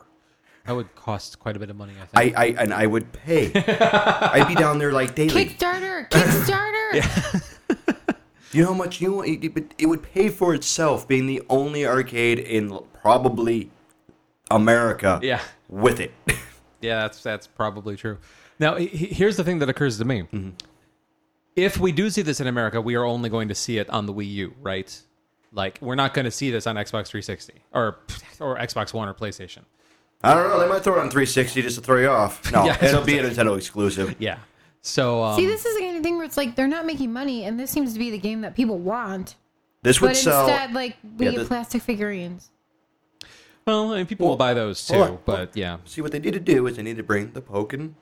That 0.66 0.74
would 0.74 0.94
cost 0.96 1.40
quite 1.40 1.56
a 1.56 1.60
bit 1.60 1.70
of 1.70 1.76
money, 1.76 1.94
I 2.02 2.06
think. 2.06 2.38
I, 2.38 2.42
I 2.44 2.46
and 2.62 2.74
I 2.74 2.86
would 2.86 3.12
pay. 3.14 3.52
I'd 3.56 4.48
be 4.48 4.56
down 4.56 4.78
there 4.78 4.92
like 4.92 5.16
daily. 5.16 5.46
Kickstarter, 5.46 6.10
Kickstarter. 6.10 7.48
You 8.54 8.64
know 8.64 8.74
how 8.74 8.78
much 8.78 9.00
you 9.00 9.22
it, 9.22 9.46
it, 9.46 9.74
it 9.78 9.86
would 9.86 10.04
pay 10.04 10.28
for 10.28 10.54
itself 10.54 11.08
being 11.08 11.26
the 11.26 11.42
only 11.50 11.86
arcade 11.88 12.38
in 12.38 12.78
probably 13.02 13.72
America. 14.50 15.22
Yeah. 15.24 15.42
With 15.70 16.00
it. 16.00 16.12
Yeah, 16.82 17.02
that's 17.04 17.22
that's 17.22 17.46
probably 17.46 17.96
true. 17.96 18.18
Now, 18.60 18.76
he- 18.76 18.88
he- 18.88 19.06
here's 19.14 19.38
the 19.38 19.44
thing 19.44 19.60
that 19.60 19.70
occurs 19.70 20.00
to 20.00 20.06
me: 20.06 20.24
Mm-hmm. 20.24 20.50
if 21.56 21.78
we 21.78 21.92
do 21.92 22.10
see 22.10 22.24
this 22.24 22.40
in 22.42 22.48
America, 22.48 22.82
we 22.82 22.96
are 22.96 23.06
only 23.06 23.30
going 23.30 23.50
to 23.50 23.56
see 23.56 23.78
it 23.78 23.88
on 23.92 24.08
the 24.08 24.14
Wii 24.14 24.28
U, 24.32 24.54
right? 24.60 25.00
Like, 25.54 25.78
we're 25.80 25.94
not 25.94 26.16
going 26.16 26.26
to 26.26 26.32
see 26.32 26.50
this 26.50 26.66
on 26.66 26.78
Xbox 26.78 27.08
360 27.10 27.54
or 27.72 28.00
or 28.40 28.58
Xbox 28.58 28.94
One 28.96 29.08
or 29.08 29.14
PlayStation. 29.14 29.60
I 30.24 30.34
don't 30.34 30.50
know. 30.50 30.60
They 30.60 30.68
might 30.70 30.84
throw 30.84 30.94
it 30.96 31.00
on 31.00 31.10
360 31.10 31.62
just 31.62 31.76
to 31.78 31.82
throw 31.82 31.98
you 32.00 32.10
off. 32.10 32.52
No, 32.52 32.66
Yeah, 32.66 32.84
it'll 32.84 33.04
be 33.04 33.18
a 33.18 33.24
Nintendo 33.30 33.58
exclusive. 33.58 34.16
Yeah. 34.20 34.38
So, 34.84 35.24
um, 35.24 35.36
See, 35.36 35.46
this 35.46 35.66
is 35.66 35.76
the 35.76 35.82
kind 35.84 35.98
of 35.98 36.04
thing 36.04 36.18
where 36.18 36.26
it's 36.26 36.38
like 36.38 36.56
they're 36.56 36.68
not 36.68 36.86
making 36.86 37.12
money, 37.14 37.46
and 37.46 37.60
this 37.60 37.70
seems 37.72 37.94
to 37.94 38.00
be 38.00 38.10
the 38.12 38.18
game 38.18 38.42
that 38.42 38.56
people 38.56 38.78
want. 38.80 39.36
This 39.84 40.00
would 40.02 40.10
But 40.10 40.18
sell. 40.18 40.48
instead, 40.48 40.74
like 40.74 40.96
we 41.18 41.26
Yeah, 41.26 41.32
get 41.32 41.40
the- 41.40 41.46
plastic 41.46 41.82
figurines. 41.84 42.50
well, 43.66 43.92
I 43.94 43.98
mean, 43.98 44.06
people 44.08 44.28
will 44.28 44.38
buy 44.38 44.54
those 44.54 44.86
too, 44.86 44.98
Well, 45.00 45.22
but 45.26 45.56
yeah, 45.56 45.78
See 45.86 46.02
what 46.02 46.12
they 46.12 46.20
need 46.20 46.34
to 46.34 46.40
do 46.40 46.66
is 46.68 46.78
they 46.78 46.84
need 46.84 46.98
to 46.98 47.04
bring 47.04 47.32
the 47.34 47.42
Pokken 47.42 47.94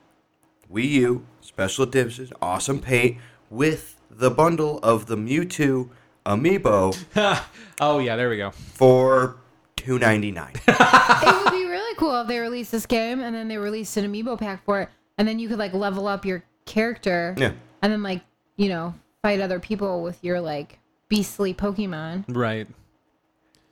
Wii 0.72 0.88
U 0.90 1.26
special 1.40 1.84
edition, 1.84 2.28
awesome 2.40 2.80
paint 2.80 3.18
with 3.50 3.96
the 4.10 4.30
bundle 4.30 4.78
of 4.82 5.06
the 5.06 5.16
Mewtwo 5.16 5.88
amiibo 6.26 6.96
oh 7.80 7.98
yeah, 7.98 8.16
there 8.16 8.28
we 8.30 8.36
go. 8.36 8.50
for 8.50 9.36
2.99. 9.76 10.50
it 10.66 11.44
would 11.44 11.50
be 11.52 11.64
really 11.64 11.69
cool 12.00 12.24
they 12.24 12.38
released 12.38 12.72
this 12.72 12.86
game 12.86 13.20
and 13.20 13.34
then 13.34 13.48
they 13.48 13.58
released 13.58 13.96
an 13.96 14.10
amiibo 14.10 14.38
pack 14.38 14.64
for 14.64 14.80
it, 14.80 14.88
and 15.18 15.28
then 15.28 15.38
you 15.38 15.48
could 15.48 15.58
like 15.58 15.72
level 15.72 16.08
up 16.08 16.24
your 16.24 16.42
character. 16.66 17.34
Yeah. 17.38 17.52
And 17.82 17.92
then 17.92 18.02
like 18.02 18.22
you 18.56 18.68
know 18.68 18.94
fight 19.22 19.40
other 19.40 19.60
people 19.60 20.02
with 20.02 20.22
your 20.24 20.40
like 20.40 20.78
beastly 21.08 21.54
Pokemon. 21.54 22.24
Right. 22.28 22.66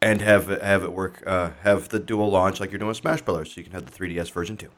and 0.02 0.20
have 0.20 0.50
it, 0.50 0.62
have 0.62 0.84
it 0.84 0.92
work. 0.92 1.22
Uh, 1.26 1.50
have 1.62 1.88
the 1.88 1.98
dual 1.98 2.30
launch 2.30 2.60
like 2.60 2.70
you're 2.70 2.78
doing 2.78 2.88
with 2.88 2.98
Smash 2.98 3.22
Brothers, 3.22 3.52
so 3.52 3.58
you 3.58 3.64
can 3.64 3.72
have 3.72 3.86
the 3.86 3.92
3DS 3.92 4.30
version 4.30 4.56
too. 4.56 4.70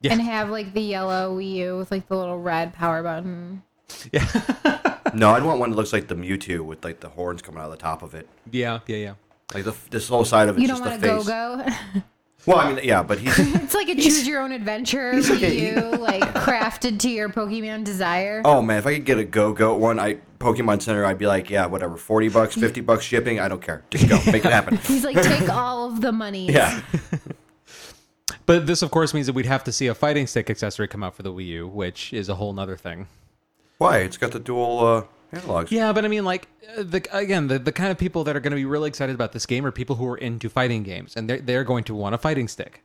Yeah. 0.00 0.12
And 0.12 0.22
have 0.22 0.50
like 0.50 0.72
the 0.72 0.80
yellow 0.80 1.36
Wii 1.36 1.54
U 1.54 1.76
with 1.78 1.90
like 1.90 2.08
the 2.08 2.16
little 2.16 2.38
red 2.38 2.72
power 2.72 3.02
button. 3.02 3.62
Yeah. 4.12 4.26
no, 5.14 5.30
I'd 5.30 5.42
want 5.42 5.60
one 5.60 5.70
that 5.70 5.76
looks 5.76 5.92
like 5.92 6.08
the 6.08 6.14
Mewtwo 6.16 6.60
with 6.60 6.84
like 6.84 7.00
the 7.00 7.08
horns 7.10 7.42
coming 7.42 7.60
out 7.60 7.66
of 7.66 7.70
the 7.72 7.76
top 7.76 8.02
of 8.02 8.14
it. 8.14 8.28
Yeah, 8.50 8.80
yeah, 8.86 8.96
yeah. 8.96 9.14
Like 9.54 9.64
the 9.64 9.74
this 9.90 10.08
whole 10.08 10.24
side 10.24 10.48
of 10.48 10.56
it. 10.56 10.62
You 10.62 10.68
don't 10.68 10.78
just 10.78 10.88
want 10.88 11.00
the 11.02 11.14
a 11.14 11.16
face. 11.18 11.26
go 11.26 11.64
go. 11.94 12.02
Well, 12.44 12.58
I 12.58 12.72
mean, 12.72 12.84
yeah, 12.84 13.02
but 13.04 13.18
he's 13.18 13.38
it's 13.38 13.74
like 13.74 13.88
a 13.88 13.94
choose 13.94 14.26
your 14.26 14.40
own 14.42 14.50
adventure 14.52 15.14
he's 15.14 15.30
like 15.30 15.42
a- 15.42 15.50
Wii 15.76 15.92
U, 15.92 15.98
like 16.00 16.22
crafted 16.34 16.98
to 17.00 17.08
your 17.08 17.28
Pokemon 17.28 17.84
desire. 17.84 18.42
oh 18.44 18.60
man, 18.62 18.78
if 18.78 18.86
I 18.86 18.94
could 18.94 19.04
get 19.04 19.18
a 19.18 19.24
Go 19.24 19.52
Go 19.52 19.76
one, 19.76 19.98
I 20.00 20.14
Pokemon 20.40 20.82
Center, 20.82 21.04
I'd 21.04 21.18
be 21.18 21.26
like, 21.28 21.50
yeah, 21.50 21.66
whatever, 21.66 21.96
forty 21.96 22.28
bucks, 22.28 22.54
fifty 22.56 22.80
bucks 22.80 23.04
shipping, 23.04 23.38
I 23.38 23.46
don't 23.46 23.62
care, 23.62 23.84
just 23.90 24.08
go, 24.08 24.16
make 24.32 24.44
it 24.44 24.52
happen. 24.52 24.76
He's 24.82 25.04
like, 25.04 25.22
take 25.22 25.48
all 25.48 25.86
of 25.88 26.00
the 26.00 26.10
money. 26.10 26.50
Yeah, 26.50 26.80
But 28.44 28.66
this, 28.66 28.82
of 28.82 28.90
course, 28.90 29.14
means 29.14 29.26
that 29.28 29.34
we'd 29.34 29.46
have 29.46 29.62
to 29.64 29.72
see 29.72 29.86
a 29.86 29.94
fighting 29.94 30.26
stick 30.26 30.50
accessory 30.50 30.88
come 30.88 31.04
out 31.04 31.14
for 31.14 31.22
the 31.22 31.32
Wii 31.32 31.46
U, 31.46 31.68
which 31.68 32.12
is 32.12 32.28
a 32.28 32.34
whole 32.34 32.52
nother 32.52 32.76
thing. 32.76 33.06
why? 33.78 33.98
It's 33.98 34.16
got 34.16 34.32
the 34.32 34.40
dual 34.40 34.80
uh, 34.84 35.04
analogs. 35.32 35.70
Yeah, 35.70 35.92
but 35.92 36.04
I 36.04 36.08
mean, 36.08 36.24
like, 36.24 36.48
uh, 36.76 36.82
the 36.82 37.06
again, 37.12 37.48
the, 37.48 37.58
the 37.58 37.72
kind 37.72 37.90
of 37.90 37.98
people 37.98 38.24
that 38.24 38.36
are 38.36 38.40
going 38.40 38.52
to 38.52 38.56
be 38.56 38.64
really 38.64 38.88
excited 38.88 39.14
about 39.14 39.32
this 39.32 39.46
game 39.46 39.64
are 39.66 39.70
people 39.72 39.96
who 39.96 40.06
are 40.08 40.16
into 40.18 40.48
fighting 40.48 40.82
games, 40.82 41.16
and 41.16 41.28
they're 41.28 41.40
they're 41.40 41.64
going 41.64 41.84
to 41.84 41.94
want 41.94 42.14
a 42.14 42.18
fighting 42.18 42.48
stick. 42.48 42.82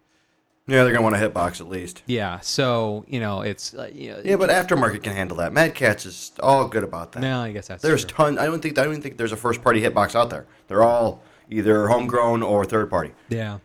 yeah, 0.67 0.83
they're 0.83 0.91
gonna 0.93 1.03
want 1.03 1.15
a 1.15 1.19
hitbox 1.19 1.61
at 1.61 1.69
least. 1.69 2.03
Yeah, 2.07 2.39
so 2.41 3.05
you 3.07 3.19
know, 3.19 3.41
it's 3.41 3.73
uh, 3.73 3.89
you 3.93 4.11
know, 4.11 4.21
Yeah, 4.23 4.35
but 4.35 4.49
aftermarket 4.49 5.03
can 5.03 5.13
handle 5.13 5.37
that. 5.37 5.53
Mad 5.53 5.75
Catz 5.75 6.05
is 6.05 6.31
all 6.41 6.67
good 6.67 6.83
about 6.83 7.11
that. 7.13 7.21
no, 7.21 7.39
I 7.41 7.51
guess 7.51 7.67
that's 7.67 7.81
There's 7.83 8.03
true. 8.05 8.15
ton. 8.17 8.37
I 8.39 8.45
don't 8.45 8.61
think 8.61 8.77
I 8.77 8.83
don't 8.85 9.01
think 9.01 9.17
there's 9.17 9.31
a 9.31 9.37
first 9.37 9.61
party 9.63 9.81
hitbox 9.81 10.15
out 10.15 10.29
there. 10.29 10.45
They're 10.67 10.83
all 10.83 11.21
either 11.49 11.87
homegrown 11.87 12.43
or 12.43 12.65
third 12.65 12.89
party. 12.89 13.11
Yeah. 13.29 13.59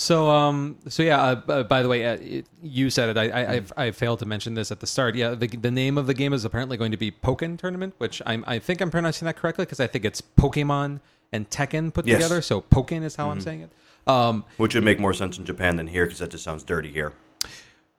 So 0.00 0.30
um 0.30 0.78
so 0.88 1.02
yeah 1.02 1.20
uh, 1.20 1.40
uh, 1.46 1.62
by 1.64 1.82
the 1.82 1.88
way 1.88 2.06
uh, 2.06 2.14
it, 2.14 2.46
you 2.62 2.88
said 2.88 3.10
it 3.10 3.18
I, 3.18 3.28
I 3.28 3.52
I've, 3.56 3.72
I 3.76 3.90
failed 3.90 4.20
to 4.20 4.26
mention 4.26 4.54
this 4.54 4.72
at 4.72 4.80
the 4.80 4.86
start 4.86 5.14
yeah 5.14 5.34
the, 5.34 5.46
the 5.46 5.70
name 5.70 5.98
of 5.98 6.06
the 6.06 6.14
game 6.14 6.32
is 6.32 6.42
apparently 6.46 6.78
going 6.78 6.90
to 6.92 6.96
be 6.96 7.10
Pokken 7.10 7.58
Tournament 7.58 7.92
which 7.98 8.22
I'm 8.24 8.42
I 8.46 8.58
think 8.60 8.80
I'm 8.80 8.90
pronouncing 8.90 9.26
that 9.26 9.36
correctly 9.36 9.66
because 9.66 9.78
I 9.78 9.86
think 9.86 10.06
it's 10.06 10.22
Pokemon 10.22 11.00
and 11.32 11.50
Tekken 11.50 11.92
put 11.92 12.06
Yes. 12.06 12.16
together 12.16 12.40
so 12.40 12.62
Pokken 12.62 13.02
is 13.04 13.16
how 13.16 13.30
I'm 13.30 13.42
saying 13.42 13.60
it 13.60 13.70
um 14.10 14.46
Which 14.56 14.74
would 14.74 14.84
make 14.84 14.98
more 14.98 15.12
sense 15.12 15.36
in 15.36 15.44
Japan 15.44 15.76
than 15.76 15.86
here 15.86 16.06
because 16.06 16.20
that 16.20 16.30
just 16.30 16.44
sounds 16.44 16.62
dirty 16.62 16.90
here. 16.90 17.12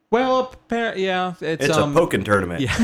well 0.09 0.55
appar- 0.69 0.97
yeah 0.97 1.35
it's, 1.39 1.65
It's 1.65 1.77
um 1.77 1.95
a 1.95 1.99
Pokken 2.01 2.25
tournament. 2.25 2.61
Yeah. 2.61 2.75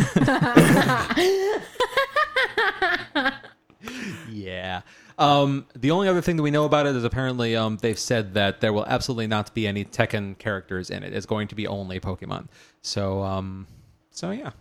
Um, 5.18 5.66
the 5.76 5.92
only 5.92 6.08
other 6.08 6.22
thing 6.22 6.36
that 6.38 6.44
we 6.44 6.52
know 6.52 6.66
about 6.66 6.86
it 6.86 6.96
is 6.96 7.04
apparently 7.04 7.56
um, 7.56 7.78
they've 7.78 7.98
said 7.98 8.36
that 8.36 8.62
there 8.62 8.72
will 8.72 8.86
absolutely 8.86 9.28
not 9.28 9.54
be 9.54 9.66
any 9.66 9.84
Tekken 9.84 10.38
characters 10.38 10.90
in 10.90 11.04
it. 11.04 11.14
It's 11.14 11.26
going 11.26 11.48
to 11.48 11.56
be 11.56 11.66
only 11.66 12.00
Pokemon. 12.00 12.48
So, 12.82 13.24
um, 13.24 13.68
so 14.12 14.32
yeah. 14.32 14.52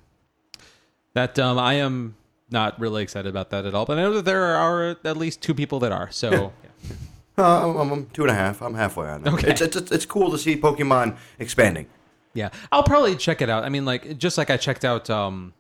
That 1.13 1.39
um, 1.39 1.59
I 1.59 1.75
am 1.75 2.17
not 2.51 2.79
really 2.81 3.03
excited 3.03 3.29
about 3.29 3.51
that 3.51 3.67
at 3.67 3.75
all. 3.75 3.85
But 3.85 3.99
I 3.99 4.03
know 4.03 4.15
that 4.15 4.25
there 4.25 4.45
are 4.45 4.97
at 5.05 5.17
least 5.17 5.43
two 5.43 5.55
people 5.55 5.79
that 5.81 5.93
are. 5.93 6.11
So, 6.11 6.31
yeah. 6.31 6.97
Uh, 7.39 7.69
I'm, 7.69 7.93
I'm 7.93 8.07
two 8.11 8.23
and 8.23 8.31
a 8.31 8.35
half. 8.35 8.63
I'm 8.63 8.75
halfway 8.75 9.09
on 9.09 9.23
that. 9.23 9.35
Okay. 9.35 9.51
It's, 9.51 9.61
it's, 9.61 9.77
it's, 9.77 9.93
it's 9.93 10.07
cool 10.07 10.31
to 10.31 10.39
see 10.39 10.57
Pokemon 10.57 11.17
expanding. 11.39 11.87
Yeah, 12.33 12.51
I'll 12.73 12.83
probably 12.83 13.17
check 13.17 13.43
it 13.43 13.51
out. 13.51 13.65
I 13.65 13.69
mean, 13.69 13.85
like 13.85 14.19
just 14.19 14.39
like 14.39 14.51
I 14.51 14.57
checked 14.57 14.85
out 14.85 15.11
um, 15.11 15.53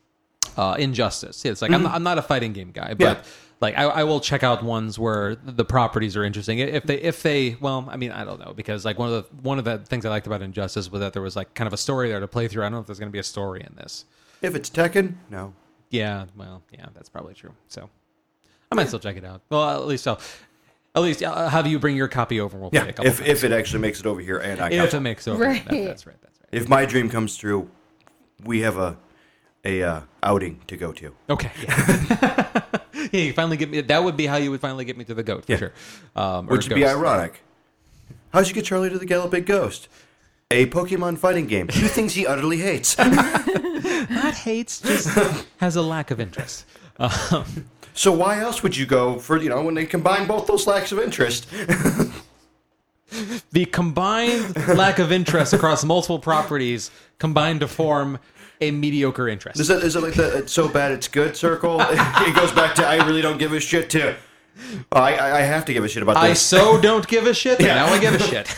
uh, 0.57 0.77
Injustice. 0.79 1.45
It's 1.45 1.63
like 1.63 1.71
I'm, 1.71 1.83
not, 1.83 1.95
I'm 1.95 2.03
not 2.03 2.19
a 2.19 2.23
fighting 2.23 2.53
game 2.53 2.71
guy, 2.73 2.95
but 2.95 3.01
Yeah. 3.01 3.23
like 3.61 3.77
I, 3.77 3.85
I 3.85 4.05
will 4.05 4.21
check 4.21 4.43
out 4.43 4.63
ones 4.63 4.99
where 4.99 5.35
the 5.37 5.65
properties 5.65 6.17
are 6.17 6.25
interesting. 6.25 6.59
If 6.59 6.85
they 6.85 6.97
if 7.01 7.23
they 7.23 7.57
well, 7.61 7.87
I 7.91 7.97
mean, 7.97 8.13
I 8.13 8.25
don't 8.25 8.41
know 8.41 8.53
because 8.55 8.85
like 8.85 8.99
one 8.99 9.13
of 9.13 9.15
the 9.29 9.37
one 9.43 9.59
of 9.59 9.65
the 9.65 9.79
things 9.79 10.05
I 10.05 10.11
liked 10.11 10.27
about 10.27 10.43
Injustice 10.43 10.91
was 10.91 11.01
that 11.01 11.13
there 11.13 11.23
was 11.23 11.37
like 11.37 11.55
kind 11.55 11.67
of 11.67 11.73
a 11.73 11.77
story 11.79 12.09
there 12.09 12.21
to 12.21 12.29
play 12.29 12.49
through. 12.49 12.63
I 12.63 12.67
don't 12.67 12.73
know 12.73 12.81
if 12.81 12.87
there's 12.87 12.99
going 12.99 13.11
to 13.11 13.13
be 13.13 13.19
a 13.19 13.23
story 13.25 13.61
in 13.61 13.75
this. 13.77 14.05
If 14.43 14.55
it's 14.55 14.69
Tekken, 14.71 15.15
no. 15.31 15.55
Yeah, 15.91 16.27
well, 16.37 16.63
yeah, 16.73 16.87
that's 16.95 17.09
probably 17.09 17.35
true. 17.35 17.53
So 17.69 17.89
I 18.71 18.75
might 18.75 18.89
still 18.89 18.99
check 18.99 19.17
it 19.17 19.25
out. 19.25 19.41
Well, 19.51 19.71
at 19.81 19.87
least 19.87 20.07
I'll. 20.09 20.21
At 20.95 21.03
least 21.03 21.23
uh, 21.23 21.51
have 21.51 21.67
you 21.67 21.79
bring 21.79 21.95
your 21.95 22.09
copy 22.09 22.41
over. 22.41 22.57
We'll 22.57 22.71
play 22.71 22.81
Yeah, 22.81 22.87
a 22.89 22.93
couple 22.95 23.11
if, 23.11 23.21
if 23.21 23.45
it 23.45 23.53
actually 23.53 23.81
makes 23.81 24.01
it 24.01 24.07
over 24.07 24.19
here 24.19 24.39
and 24.39 24.59
I 24.63 24.71
if 24.71 24.93
got 24.93 24.95
it 24.95 25.01
makes 25.01 25.27
it 25.27 25.31
over. 25.33 25.45
Right. 25.45 25.63
That- 25.67 25.85
that's 25.85 26.07
right. 26.07 26.17
That's 26.23 26.39
right. 26.41 26.49
if 26.53 26.71
my 26.71 26.87
dream 26.87 27.11
comes 27.11 27.37
true, 27.37 27.69
we 28.45 28.61
have 28.61 28.79
a 28.79 28.97
a 29.67 29.83
uh, 29.83 30.01
outing 30.23 30.61
to 30.69 30.77
go 30.77 30.93
to. 30.93 31.15
Okay. 31.29 31.51
Yeah. 31.63 32.63
yeah, 32.95 33.21
you 33.21 33.33
finally 33.33 33.57
get 33.59 33.69
me. 33.69 33.81
That 33.83 34.03
would 34.05 34.17
be 34.17 34.27
how 34.27 34.37
you 34.37 34.51
would 34.53 34.61
finally 34.61 34.85
get 34.85 34.97
me 34.97 35.05
to 35.05 35.15
the 35.15 35.23
goat 35.23 35.45
for 35.45 35.53
Yeah. 35.53 35.59
sure. 35.59 35.73
Um, 36.15 36.47
Which 36.47 36.69
would 36.69 36.75
be 36.77 36.87
ironic. 36.87 37.43
How'd 38.33 38.49
you 38.49 38.55
get 38.55 38.65
Charlie 38.65 38.91
to 38.91 38.99
the 38.99 39.07
Galloping 39.07 39.45
Ghost? 39.45 39.89
A 40.51 40.67
Pokemon 40.67 41.19
fighting 41.19 41.47
game. 41.47 41.67
Two 41.67 41.89
things 41.89 42.15
he 42.15 42.27
utterly 42.27 42.59
hates. 42.59 42.97
Not 44.11 44.35
hates, 44.35 44.81
just 44.81 45.09
has 45.59 45.75
a 45.75 45.83
lack 45.83 46.11
of 46.13 46.21
interest. 46.21 46.65
Um, 46.99 47.67
so 47.95 48.13
why 48.13 48.39
else 48.41 48.63
would 48.63 48.77
you 48.77 48.87
go 48.87 49.19
for, 49.19 49.39
you 49.39 49.49
know, 49.49 49.63
when 49.65 49.75
they 49.75 49.87
combine 49.87 50.27
both 50.29 50.47
those 50.47 50.67
lacks 50.69 50.93
of 50.93 51.01
interest? 51.01 51.49
the 53.53 53.65
combined 53.67 54.55
lack 54.77 54.99
of 54.99 55.11
interest 55.13 55.53
across 55.53 55.85
multiple 55.85 56.19
properties 56.19 56.91
combined 57.19 57.61
to 57.61 57.69
form 57.69 58.19
a 58.61 58.71
mediocre 58.71 59.29
interest. 59.29 59.61
Is 59.61 59.71
it, 59.71 59.83
is 59.83 59.97
it 59.97 60.03
like 60.03 60.15
the 60.15 60.39
it's 60.39 60.53
so 60.53 60.69
bad 60.69 60.93
it's 60.93 61.09
good 61.09 61.37
circle? 61.37 61.79
it 61.81 62.37
goes 62.37 62.53
back 62.53 62.75
to 62.77 62.87
I 62.87 63.07
really 63.07 63.23
don't 63.23 63.39
give 63.39 63.53
a 63.53 63.61
shit 63.61 63.91
to. 63.91 64.17
Oh, 64.93 65.01
I, 65.01 65.39
I 65.39 65.41
have 65.43 65.65
to 65.67 65.73
give 65.73 65.85
a 65.85 65.89
shit 65.89 66.03
about 66.03 66.15
this. 66.15 66.23
I 66.23 66.29
this. 66.29 66.41
so 66.41 66.81
don't 66.81 67.07
give 67.07 67.27
a 67.27 67.35
shit. 67.35 67.61
Yeah. 67.61 67.75
Now 67.75 67.87
I 67.87 67.99
give 67.99 68.15
a 68.15 68.19
shit. 68.19 68.57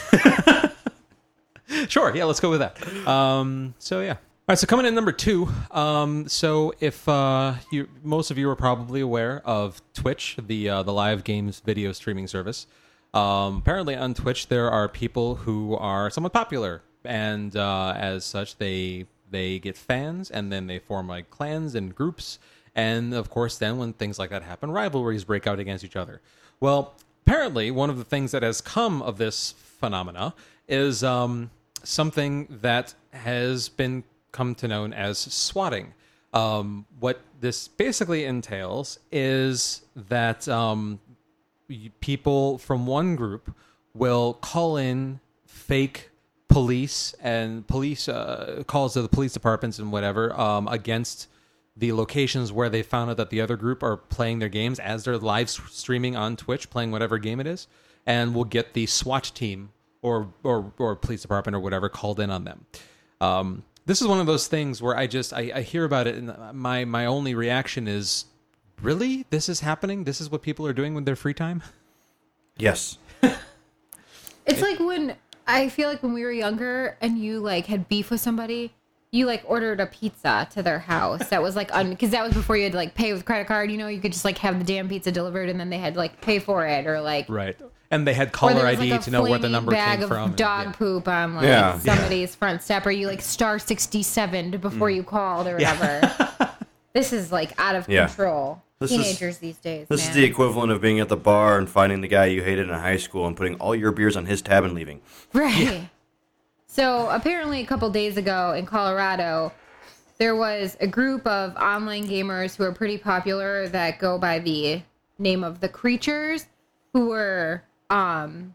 sure. 1.91 2.15
Yeah. 2.15 2.25
Let's 2.25 2.41
go 2.41 2.51
with 2.51 2.61
that. 2.61 3.07
Um, 3.07 3.75
so 3.79 4.01
yeah. 4.01 4.13
All 4.13 4.19
right. 4.51 4.59
So 4.59 4.67
coming 4.67 4.87
in 4.87 4.95
number 4.95 5.13
two. 5.13 5.49
Um, 5.71 6.29
so 6.29 6.73
if 6.81 7.09
uh, 7.09 7.55
you, 7.73 7.89
most 8.03 8.31
of 8.31 8.39
you 8.39 8.49
are 8.49 8.57
probably 8.57 9.01
aware 9.01 9.43
of 9.45 9.83
Twitch, 9.95 10.37
the 10.39 10.69
uh, 10.69 10.83
the 10.83 10.93
live 10.93 11.25
games 11.25 11.61
video 11.61 11.93
streaming 11.93 12.27
service. 12.27 12.67
Um, 13.15 13.59
apparently 13.59 13.97
on 13.97 14.15
Twitch 14.15 14.49
there 14.49 14.71
are 14.71 14.89
people 14.89 15.37
who 15.37 15.75
are 15.77 16.11
somewhat 16.11 16.33
popular, 16.33 16.83
and 17.05 17.57
uh, 17.57 17.95
as 17.97 18.25
such 18.25 18.59
they 18.59 19.07
they 19.31 19.59
get 19.59 19.76
fans, 19.76 20.31
and 20.31 20.53
then 20.53 20.66
they 20.66 20.79
form 20.79 21.09
like 21.09 21.31
clans 21.31 21.74
and 21.74 21.95
groups. 21.95 22.39
And 22.74 23.12
of 23.14 23.31
course, 23.31 23.59
then 23.59 23.79
when 23.79 23.93
things 23.93 24.18
like 24.18 24.31
that 24.31 24.43
happen, 24.43 24.70
rivalries 24.70 25.24
break 25.24 25.47
out 25.47 25.59
against 25.59 25.85
each 25.85 25.97
other. 25.97 26.20
Well, 26.61 26.95
apparently, 27.26 27.70
one 27.70 27.91
of 27.91 27.99
the 27.99 28.05
things 28.05 28.33
that 28.33 28.43
has 28.43 28.61
come 28.61 29.03
of 29.03 29.18
this 29.18 29.53
phenomena 29.53 30.35
is 30.68 31.03
um, 31.03 31.51
something 31.83 32.47
that 32.62 32.95
has 33.12 33.68
been 33.68 34.05
come 34.33 34.55
to 34.57 34.68
known 34.68 34.93
as 34.93 35.18
swatting. 35.18 35.95
Um, 36.33 36.87
what 37.01 37.20
this 37.41 37.68
basically 37.68 38.24
entails 38.24 38.99
is 39.11 39.83
that 39.97 40.47
um, 40.49 41.01
people 42.01 42.59
from 42.59 42.87
one 42.87 43.16
group 43.16 43.55
will 43.95 44.35
call 44.35 44.76
in 44.76 45.20
fake 45.47 46.08
police 46.49 47.15
and 47.23 47.67
police 47.67 48.09
uh, 48.09 48.63
calls 48.67 48.95
to 48.95 49.03
the 49.03 49.09
police 49.09 49.33
departments 49.33 49.79
and 49.79 49.93
whatever 49.93 50.39
um, 50.39 50.67
against 50.69 51.29
the 51.77 51.93
locations 51.93 52.51
where 52.51 52.69
they 52.69 52.83
found 52.83 53.11
out 53.11 53.17
that 53.19 53.31
the 53.31 53.41
other 53.41 53.57
group 53.57 53.83
are 53.83 53.97
playing 53.97 54.41
their 54.41 54.49
games 54.49 54.81
as 54.81 55.05
they're 55.05 55.19
live 55.19 55.49
streaming 55.49 56.17
on 56.17 56.37
Twitch, 56.37 56.71
playing 56.71 56.91
whatever 56.91 57.19
game 57.19 57.39
it 57.39 57.47
is, 57.47 57.69
and 58.07 58.35
we'll 58.35 58.45
get 58.45 58.75
the 58.75 58.87
SWAT 58.87 59.31
team 59.35 59.71
or 60.03 60.33
or 60.43 60.73
or 60.79 60.97
police 60.97 61.23
department 61.23 61.55
or 61.55 61.61
whatever 61.61 61.89
called 61.89 62.19
in 62.19 62.31
on 62.31 62.45
them. 62.45 62.67
Um, 63.21 63.65
this 63.87 64.03
is 64.03 64.09
one 64.09 64.21
of 64.21 64.27
those 64.27 64.49
things 64.49 64.83
where 64.83 64.97
I 64.97 65.07
just 65.07 65.33
I, 65.33 65.53
I 65.55 65.63
hear 65.63 65.85
about 65.85 66.07
it 66.07 66.17
and 66.17 66.35
my 66.53 66.85
my 66.85 67.07
only 67.07 67.35
reaction 67.35 67.87
is, 67.87 68.25
really, 68.83 69.27
this 69.31 69.49
is 69.49 69.61
happening. 69.61 70.05
This 70.05 70.21
is 70.21 70.31
what 70.31 70.43
people 70.43 70.67
are 70.67 70.73
doing 70.73 70.95
with 70.95 71.05
their 71.05 71.17
free 71.17 71.35
time. 71.35 71.63
yes. 72.57 72.99
It's 74.47 74.63
like 74.63 74.79
when 74.79 75.15
I 75.49 75.69
feel 75.71 75.89
like 75.89 76.03
when 76.03 76.13
we 76.13 76.23
were 76.23 76.31
younger 76.33 76.97
and 77.01 77.19
you 77.19 77.41
like 77.41 77.67
had 77.67 77.89
beef 77.89 78.11
with 78.11 78.21
somebody, 78.21 78.73
you 79.11 79.25
like 79.27 79.43
ordered 79.47 79.81
a 79.81 79.87
pizza 79.87 80.47
to 80.53 80.63
their 80.63 80.79
house 80.79 81.29
that 81.31 81.43
was 81.43 81.57
like 81.57 81.75
un 81.75 81.89
because 81.91 82.11
that 82.11 82.23
was 82.23 82.35
before 82.35 82.57
you 82.59 82.65
had 82.65 82.73
to 82.73 82.79
like 82.79 82.95
pay 82.95 83.13
with 83.15 83.25
credit 83.25 83.47
card. 83.47 83.71
You 83.73 83.79
know, 83.79 83.89
you 83.89 84.01
could 84.01 84.13
just 84.13 84.25
like 84.25 84.37
have 84.39 84.59
the 84.59 84.65
damn 84.65 84.89
pizza 84.89 85.11
delivered 85.11 85.49
and 85.49 85.59
then 85.59 85.71
they 85.71 85.79
had 85.79 85.95
to 85.95 85.99
like 85.99 86.21
pay 86.21 86.39
for 86.39 86.67
it 86.67 86.87
or 86.87 87.01
like 87.01 87.29
Right. 87.29 87.57
And 87.91 88.07
they 88.07 88.13
had 88.13 88.33
caller 88.33 88.67
ID 88.67 88.91
like, 88.91 89.01
to 89.05 89.11
know 89.11 89.23
where 89.23 89.39
the 89.39 89.49
number 89.49 89.73
bag 89.73 90.01
came 90.01 90.03
of 90.03 90.09
from. 90.11 90.25
and- 90.29 90.37
Dog 90.37 90.67
yeah. 90.67 90.73
poop 90.73 91.09
on 91.09 91.37
like 91.37 91.47
Yeah. 91.47 91.79
somebody's 91.79 92.35
front 92.35 92.63
step, 92.63 92.85
or 92.85 92.91
you 92.91 93.07
like 93.07 93.23
star 93.23 93.59
sixty 93.59 94.03
seven 94.03 94.53
Mm. 94.53 94.61
before 94.61 94.91
you 94.91 95.03
called 95.03 95.47
or 95.47 95.55
whatever. 95.55 96.55
this 96.99 97.13
is 97.13 97.31
like 97.33 97.53
out 97.59 97.77
of 97.77 97.89
Yeah. 97.89 98.07
control. 98.07 98.63
This 98.81 98.91
is- 98.91 98.97
Teenagers 98.99 99.39
these 99.39 99.57
days. 99.59 99.87
This 99.89 100.01
man. 100.03 100.11
is 100.11 100.15
the 100.17 100.25
equivalent 100.25 100.73
of 100.73 100.81
being 100.81 101.01
at 101.01 101.09
the 101.09 101.17
bar 101.17 101.59
and 101.59 101.69
finding 101.69 102.01
the 102.01 102.09
guy 102.09 102.27
you 102.27 102.43
hated 102.43 102.69
in 102.69 102.75
high 102.75 102.97
school 102.97 103.27
and 103.27 103.37
putting 103.37 103.55
all 103.57 103.75
your 103.75 103.93
beers 103.93 104.17
on 104.17 104.27
his 104.27 104.43
tab 104.43 104.65
and 104.65 104.75
leaving. 104.75 105.01
Right. 105.33 105.89
So 106.67 107.09
apparently, 107.09 107.61
a 107.61 107.67
couple 107.67 107.89
days 107.91 108.17
ago 108.17 108.53
in 108.53 108.67
Colorado, 108.67 109.53
there 110.19 110.37
was 110.37 110.77
a 110.81 110.87
group 110.87 111.27
of 111.27 111.57
online 111.57 112.07
gamers 112.07 112.57
who 112.57 112.65
are 112.65 112.73
pretty 112.73 112.99
popular 112.99 113.69
that 113.69 113.99
go 113.99 114.19
by 114.19 114.39
the 114.39 114.83
name 115.19 115.43
of 115.43 115.61
the 115.61 115.69
Creatures, 115.69 116.47
who 116.93 117.09
were 117.09 117.63
um, 117.91 118.55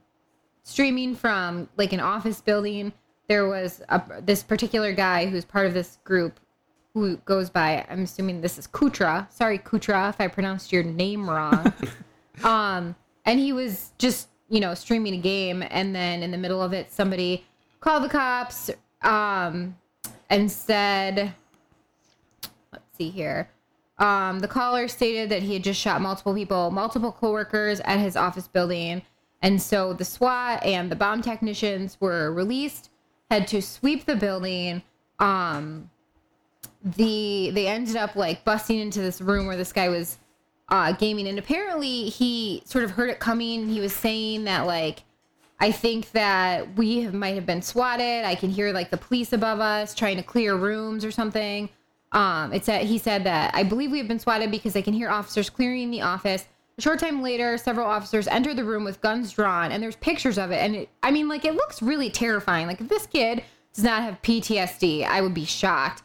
streaming 0.63 1.15
from 1.15 1.67
like 1.75 1.91
an 1.91 1.99
office 1.99 2.39
building. 2.39 2.93
There 3.27 3.47
was 3.47 3.81
a, 3.89 4.01
this 4.21 4.43
particular 4.43 4.93
guy 4.93 5.25
who's 5.25 5.43
part 5.43 5.65
of 5.65 5.73
this 5.73 5.97
group 6.03 6.39
who 6.93 7.17
goes 7.17 7.49
by. 7.49 7.85
I'm 7.89 8.03
assuming 8.03 8.41
this 8.41 8.57
is 8.57 8.67
Kootra. 8.67 9.31
Sorry, 9.31 9.57
Kootra, 9.57 10.09
if 10.09 10.21
I 10.21 10.27
pronounced 10.27 10.71
your 10.71 10.83
name 10.83 11.29
wrong. 11.29 11.73
Um, 12.43 12.95
and 13.25 13.39
he 13.39 13.53
was 13.53 13.91
just, 13.99 14.27
you 14.49 14.59
know, 14.59 14.73
streaming 14.73 15.13
a 15.13 15.17
game, 15.17 15.63
and 15.69 15.95
then 15.95 16.23
in 16.23 16.31
the 16.31 16.37
middle 16.37 16.61
of 16.61 16.73
it, 16.73 16.91
somebody 16.91 17.45
called 17.79 18.03
the 18.03 18.09
cops 18.09 18.71
um, 19.03 19.77
and 20.29 20.51
said, 20.51 21.33
let's 22.71 22.97
see 22.97 23.09
here. 23.09 23.49
Um, 23.99 24.39
the 24.39 24.47
caller 24.47 24.87
stated 24.87 25.29
that 25.29 25.43
he 25.43 25.53
had 25.53 25.63
just 25.63 25.79
shot 25.79 26.01
multiple 26.01 26.33
people, 26.33 26.71
multiple 26.71 27.11
coworkers 27.11 27.79
at 27.81 27.99
his 27.99 28.15
office 28.15 28.47
building. 28.47 29.03
And 29.41 29.61
so 29.61 29.93
the 29.93 30.05
SWAT 30.05 30.63
and 30.65 30.91
the 30.91 30.95
bomb 30.95 31.21
technicians 31.21 31.97
were 31.99 32.31
released, 32.31 32.89
had 33.29 33.47
to 33.49 33.61
sweep 33.61 34.05
the 34.05 34.15
building. 34.15 34.81
Um, 35.19 35.89
the 36.83 37.51
they 37.53 37.67
ended 37.67 37.95
up 37.95 38.15
like 38.15 38.43
busting 38.43 38.79
into 38.79 38.99
this 38.99 39.21
room 39.21 39.47
where 39.47 39.57
this 39.57 39.71
guy 39.71 39.89
was 39.89 40.17
uh, 40.69 40.91
gaming, 40.93 41.27
and 41.27 41.39
apparently 41.39 42.09
he 42.09 42.61
sort 42.65 42.83
of 42.83 42.91
heard 42.91 43.09
it 43.09 43.19
coming. 43.19 43.69
He 43.69 43.79
was 43.79 43.93
saying 43.93 44.45
that 44.45 44.65
like, 44.65 45.03
I 45.59 45.71
think 45.71 46.11
that 46.11 46.75
we 46.77 47.01
have, 47.01 47.13
might 47.13 47.35
have 47.35 47.45
been 47.45 47.61
swatted. 47.61 48.25
I 48.25 48.35
can 48.35 48.49
hear 48.49 48.73
like 48.73 48.89
the 48.89 48.97
police 48.97 49.33
above 49.33 49.59
us 49.59 49.93
trying 49.93 50.17
to 50.17 50.23
clear 50.23 50.55
rooms 50.55 51.05
or 51.05 51.11
something. 51.11 51.69
Um, 52.11 52.53
it's 52.53 52.67
that 52.67 52.83
he 52.83 52.97
said 52.97 53.23
that 53.23 53.55
I 53.55 53.63
believe 53.63 53.91
we 53.91 53.97
have 53.97 54.07
been 54.07 54.19
swatted 54.19 54.51
because 54.51 54.75
I 54.75 54.81
can 54.81 54.93
hear 54.93 55.09
officers 55.09 55.49
clearing 55.49 55.89
the 55.89 56.01
office. 56.01 56.47
A 56.77 56.81
short 56.81 56.99
time 56.99 57.21
later, 57.21 57.57
several 57.57 57.87
officers 57.87 58.27
entered 58.27 58.55
the 58.55 58.63
room 58.63 58.83
with 58.83 59.01
guns 59.01 59.31
drawn, 59.31 59.71
and 59.71 59.81
there's 59.81 59.95
pictures 59.97 60.37
of 60.37 60.51
it. 60.51 60.57
And 60.57 60.75
it, 60.75 60.89
I 61.03 61.11
mean, 61.11 61.27
like, 61.27 61.45
it 61.45 61.53
looks 61.53 61.83
really 61.83 62.09
terrifying. 62.09 62.65
Like, 62.65 62.81
if 62.81 62.89
this 62.89 63.05
kid 63.05 63.43
does 63.73 63.83
not 63.83 64.01
have 64.01 64.21
PTSD, 64.23 65.05
I 65.05 65.21
would 65.21 65.35
be 65.35 65.45
shocked. 65.45 66.01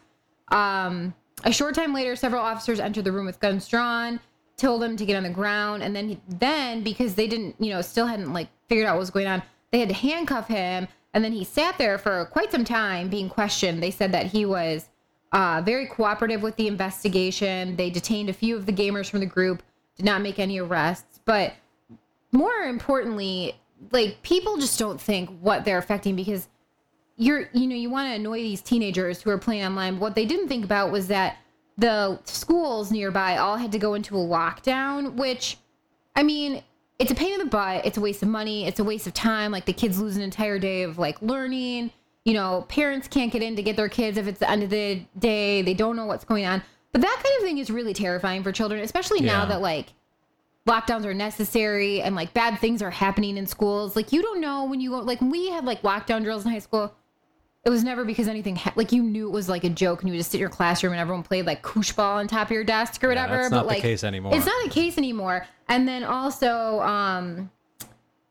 Um, 0.51 1.15
a 1.45 1.53
short 1.53 1.75
time 1.75 1.95
later, 1.95 2.17
several 2.17 2.43
officers 2.43 2.81
entered 2.81 3.05
the 3.05 3.13
room 3.13 3.27
with 3.27 3.41
guns 3.41 3.69
drawn, 3.69 4.21
told 4.57 4.83
him 4.83 4.97
to 4.97 5.07
get 5.07 5.17
on 5.17 5.23
the 5.23 5.31
ground, 5.31 5.83
and 5.83 5.95
then 5.95 6.09
he, 6.09 6.21
then 6.29 6.83
because 6.83 7.15
they 7.15 7.27
didn't, 7.27 7.55
you 7.59 7.71
know, 7.71 7.81
still 7.83 8.07
hadn't 8.07 8.33
like 8.33 8.49
figured 8.69 8.87
out 8.87 8.95
what 8.95 9.01
was 9.01 9.11
going 9.11 9.27
on, 9.27 9.43
they 9.71 9.79
had 9.79 9.89
to 9.89 9.95
handcuff 9.95 10.49
him, 10.49 10.89
and 11.15 11.25
then 11.25 11.33
he 11.33 11.45
sat 11.45 11.79
there 11.79 11.99
for 11.99 12.25
quite 12.27 12.51
some 12.51 12.65
time 12.65 13.09
being 13.09 13.29
questioned. 13.29 13.83
They 13.83 13.91
said 13.91 14.13
that 14.13 14.27
he 14.27 14.45
was 14.45 14.89
uh, 15.33 15.63
very 15.65 15.87
cooperative 15.87 16.43
with 16.43 16.57
the 16.57 16.67
investigation. 16.67 17.77
They 17.77 17.91
detained 17.91 18.31
a 18.31 18.33
few 18.33 18.57
of 18.57 18.67
the 18.67 18.73
gamers 18.73 19.09
from 19.09 19.21
the 19.21 19.27
group, 19.27 19.63
did 19.97 20.07
not 20.07 20.23
make 20.23 20.39
any 20.39 20.59
arrests, 20.59 21.21
but 21.25 21.55
more 22.33 22.63
importantly, 22.63 23.55
like 23.93 24.23
people 24.23 24.57
just 24.57 24.79
don't 24.79 25.01
think 25.01 25.31
what 25.41 25.65
they're 25.65 25.79
affecting 25.79 26.17
because 26.17 26.49
you're 27.19 27.51
you 27.53 27.67
know 27.67 27.77
you 27.77 27.91
want 27.91 28.09
to 28.09 28.15
annoy 28.15 28.39
these 28.39 28.63
teenagers 28.63 29.21
who 29.21 29.31
are 29.31 29.39
playing 29.39 29.65
online. 29.65 29.95
But 29.95 30.01
what 30.01 30.15
they 30.15 30.25
didn't 30.25 30.49
think 30.49 30.65
about 30.65 30.91
was 30.91 31.09
that 31.09 31.37
the 31.77 32.19
schools 32.25 32.91
nearby 32.91 33.37
all 33.37 33.57
had 33.57 33.73
to 33.73 33.79
go 33.79 33.95
into 33.95 34.17
a 34.17 34.19
lockdown 34.19 35.15
which 35.15 35.59
i 36.17 36.25
mean 36.25 36.61
it's 36.99 37.13
a 37.13 37.15
pain 37.15 37.33
in 37.33 37.39
the 37.39 37.47
butt. 37.47 37.87
It's 37.87 37.97
a 37.97 38.01
waste 38.01 38.23
of 38.23 38.29
money. 38.29 38.67
It's 38.67 38.81
a 38.81 38.85
waste 38.85 39.07
of 39.07 39.15
time. 39.15 39.53
Like 39.53 39.67
the 39.67 39.73
kids 39.73 40.01
lose 40.01 40.17
an 40.17 40.23
entire 40.23 40.59
day 40.59 40.83
of 40.83 40.99
like 40.99 41.21
learning. 41.23 41.93
You 42.25 42.35
know 42.35 42.67
parents 42.69 43.09
can't 43.09 43.33
get 43.33 43.43
in 43.43 43.57
to 43.57 43.63
get 43.63 43.77
their 43.77 43.89
kids 43.89 44.19
if 44.19 44.27
it's 44.27 44.41
the 44.41 44.51
end 44.51 44.63
of 44.63 44.71
the 44.71 45.03
day. 45.19 45.63
They 45.63 45.75
don't 45.75 45.97
know 45.97 46.07
what's 46.07 46.25
going 46.25 46.45
on. 46.45 46.63
But 46.93 47.03
that 47.03 47.23
kind 47.23 47.39
of 47.39 47.45
thing 47.45 47.59
is 47.59 47.71
really 47.71 47.95
terrifying 47.95 48.43
for 48.43 48.51
children 48.53 48.81
especially 48.81 49.21
now 49.21 49.45
that 49.45 49.61
like 49.61 49.93
lockdowns 50.67 51.05
are 51.05 51.15
necessary 51.15 52.03
and 52.03 52.15
like 52.15 52.35
bad 52.35 52.59
things 52.59 52.83
are 52.83 52.91
happening 52.91 53.37
in 53.37 53.47
schools. 53.47 53.95
Like 53.95 54.13
you 54.13 54.21
don't 54.21 54.41
know 54.41 54.65
when 54.65 54.81
you 54.81 54.91
go 54.91 54.99
like 54.99 55.21
when 55.21 55.31
we 55.31 55.51
had 55.51 55.65
like 55.65 55.83
lockdown 55.83 56.25
drills 56.25 56.45
in 56.45 56.51
high 56.51 56.59
school. 56.59 56.93
It 57.65 57.71
was 57.71 57.85
never 57.85 58.05
because 58.05 58.29
anything 58.29 58.57
ha- 58.57 58.73
like 58.77 58.93
you 58.93 59.03
knew 59.03 59.29
it 59.29 59.33
was 59.33 59.49
like 59.49 59.65
a 59.65 59.69
joke 59.69 60.01
and 60.01 60.09
you 60.09 60.13
would 60.15 60.19
just 60.19 60.31
sit 60.31 60.39
in 60.39 60.41
your 60.41 60.49
classroom 60.49 60.93
and 60.93 61.01
everyone 61.01 61.23
played 61.23 61.45
like 61.45 61.61
koosh 61.63 61.93
ball 61.93 62.19
on 62.19 62.27
top 62.29 62.49
of 62.49 62.53
your 62.53 62.65
desk 62.65 63.03
or 63.05 63.09
whatever. 63.09 63.37
that's 63.37 63.51
but 63.51 63.57
not 63.57 63.63
the 63.65 63.69
like 63.69 63.83
case 63.83 64.05
anymore. 64.05 64.35
It's 64.35 64.47
not 64.47 64.65
the 64.65 64.71
case 64.71 64.97
anymore. 64.97 65.47
And 65.69 65.87
then 65.87 66.05
also, 66.05 66.81
um, 66.81 67.51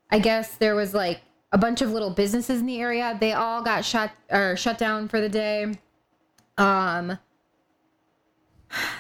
I 0.10 0.20
guess 0.20 0.56
there 0.56 0.76
was 0.76 0.94
like 0.94 1.22
a 1.52 1.58
bunch 1.58 1.82
of 1.82 1.92
little 1.92 2.10
businesses 2.10 2.62
in 2.62 2.66
the 2.66 2.80
area. 2.80 3.16
They 3.20 3.34
all 3.34 3.62
got 3.62 3.86
shut 3.86 4.12
or 4.32 4.56
shut 4.56 4.78
down 4.78 5.08
for 5.08 5.22
the 5.22 5.30
day. 5.30 5.74
Um, 6.58 7.20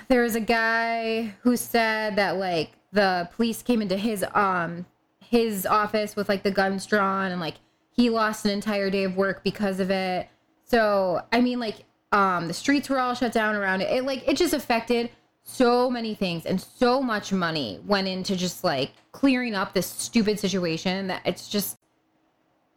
there 0.07 0.21
was 0.21 0.35
a 0.35 0.41
guy 0.41 1.33
who 1.41 1.57
said 1.57 2.15
that 2.17 2.37
like 2.37 2.71
the 2.91 3.29
police 3.33 3.61
came 3.61 3.81
into 3.81 3.97
his 3.97 4.23
um 4.33 4.85
his 5.19 5.65
office 5.65 6.15
with 6.15 6.29
like 6.29 6.43
the 6.43 6.51
guns 6.51 6.85
drawn 6.85 7.31
and 7.31 7.41
like 7.41 7.55
he 7.97 8.11
lost 8.11 8.45
an 8.45 8.51
entire 8.51 8.89
day 8.89 9.03
of 9.03 9.17
work 9.17 9.43
because 9.43 9.79
of 9.79 9.91
it. 9.91 10.29
So 10.63 11.21
I 11.31 11.41
mean 11.41 11.59
like 11.59 11.83
um 12.11 12.47
the 12.47 12.53
streets 12.53 12.89
were 12.89 12.99
all 12.99 13.15
shut 13.15 13.33
down 13.33 13.55
around 13.55 13.81
it. 13.81 13.91
It 13.91 14.05
like 14.05 14.25
it 14.27 14.37
just 14.37 14.53
affected 14.53 15.09
so 15.43 15.89
many 15.89 16.13
things 16.13 16.45
and 16.45 16.61
so 16.61 17.01
much 17.01 17.33
money 17.33 17.79
went 17.85 18.07
into 18.07 18.35
just 18.35 18.63
like 18.63 18.91
clearing 19.11 19.55
up 19.55 19.73
this 19.73 19.87
stupid 19.87 20.39
situation 20.39 21.07
that 21.07 21.21
it's 21.25 21.49
just 21.49 21.77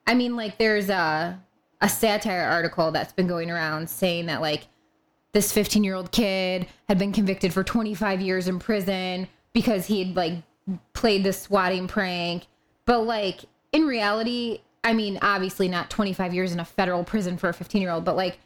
I 0.06 0.14
mean 0.14 0.34
like 0.34 0.56
there's 0.58 0.88
a 0.88 1.38
a 1.82 1.88
satire 1.88 2.42
article 2.42 2.90
that's 2.90 3.12
been 3.12 3.26
going 3.26 3.50
around 3.50 3.88
saying 3.88 4.26
that 4.26 4.40
like 4.40 4.68
this 5.32 5.52
15 5.52 5.84
year 5.84 5.94
old 5.94 6.12
kid 6.12 6.66
had 6.88 6.98
been 6.98 7.12
convicted 7.12 7.52
for 7.52 7.62
25 7.62 8.20
years 8.20 8.48
in 8.48 8.58
prison 8.58 9.28
because 9.52 9.86
he 9.86 10.04
had 10.04 10.16
like 10.16 10.34
played 10.92 11.24
the 11.24 11.32
swatting 11.32 11.88
prank. 11.88 12.46
But 12.86 13.00
like 13.00 13.40
in 13.72 13.86
reality, 13.86 14.60
I 14.82 14.92
mean, 14.94 15.18
obviously 15.22 15.68
not 15.68 15.90
25 15.90 16.32
years 16.34 16.52
in 16.52 16.60
a 16.60 16.64
federal 16.64 17.04
prison 17.04 17.36
for 17.36 17.48
a 17.48 17.54
15 17.54 17.82
year 17.82 17.90
old, 17.90 18.04
but 18.04 18.16
like 18.16 18.38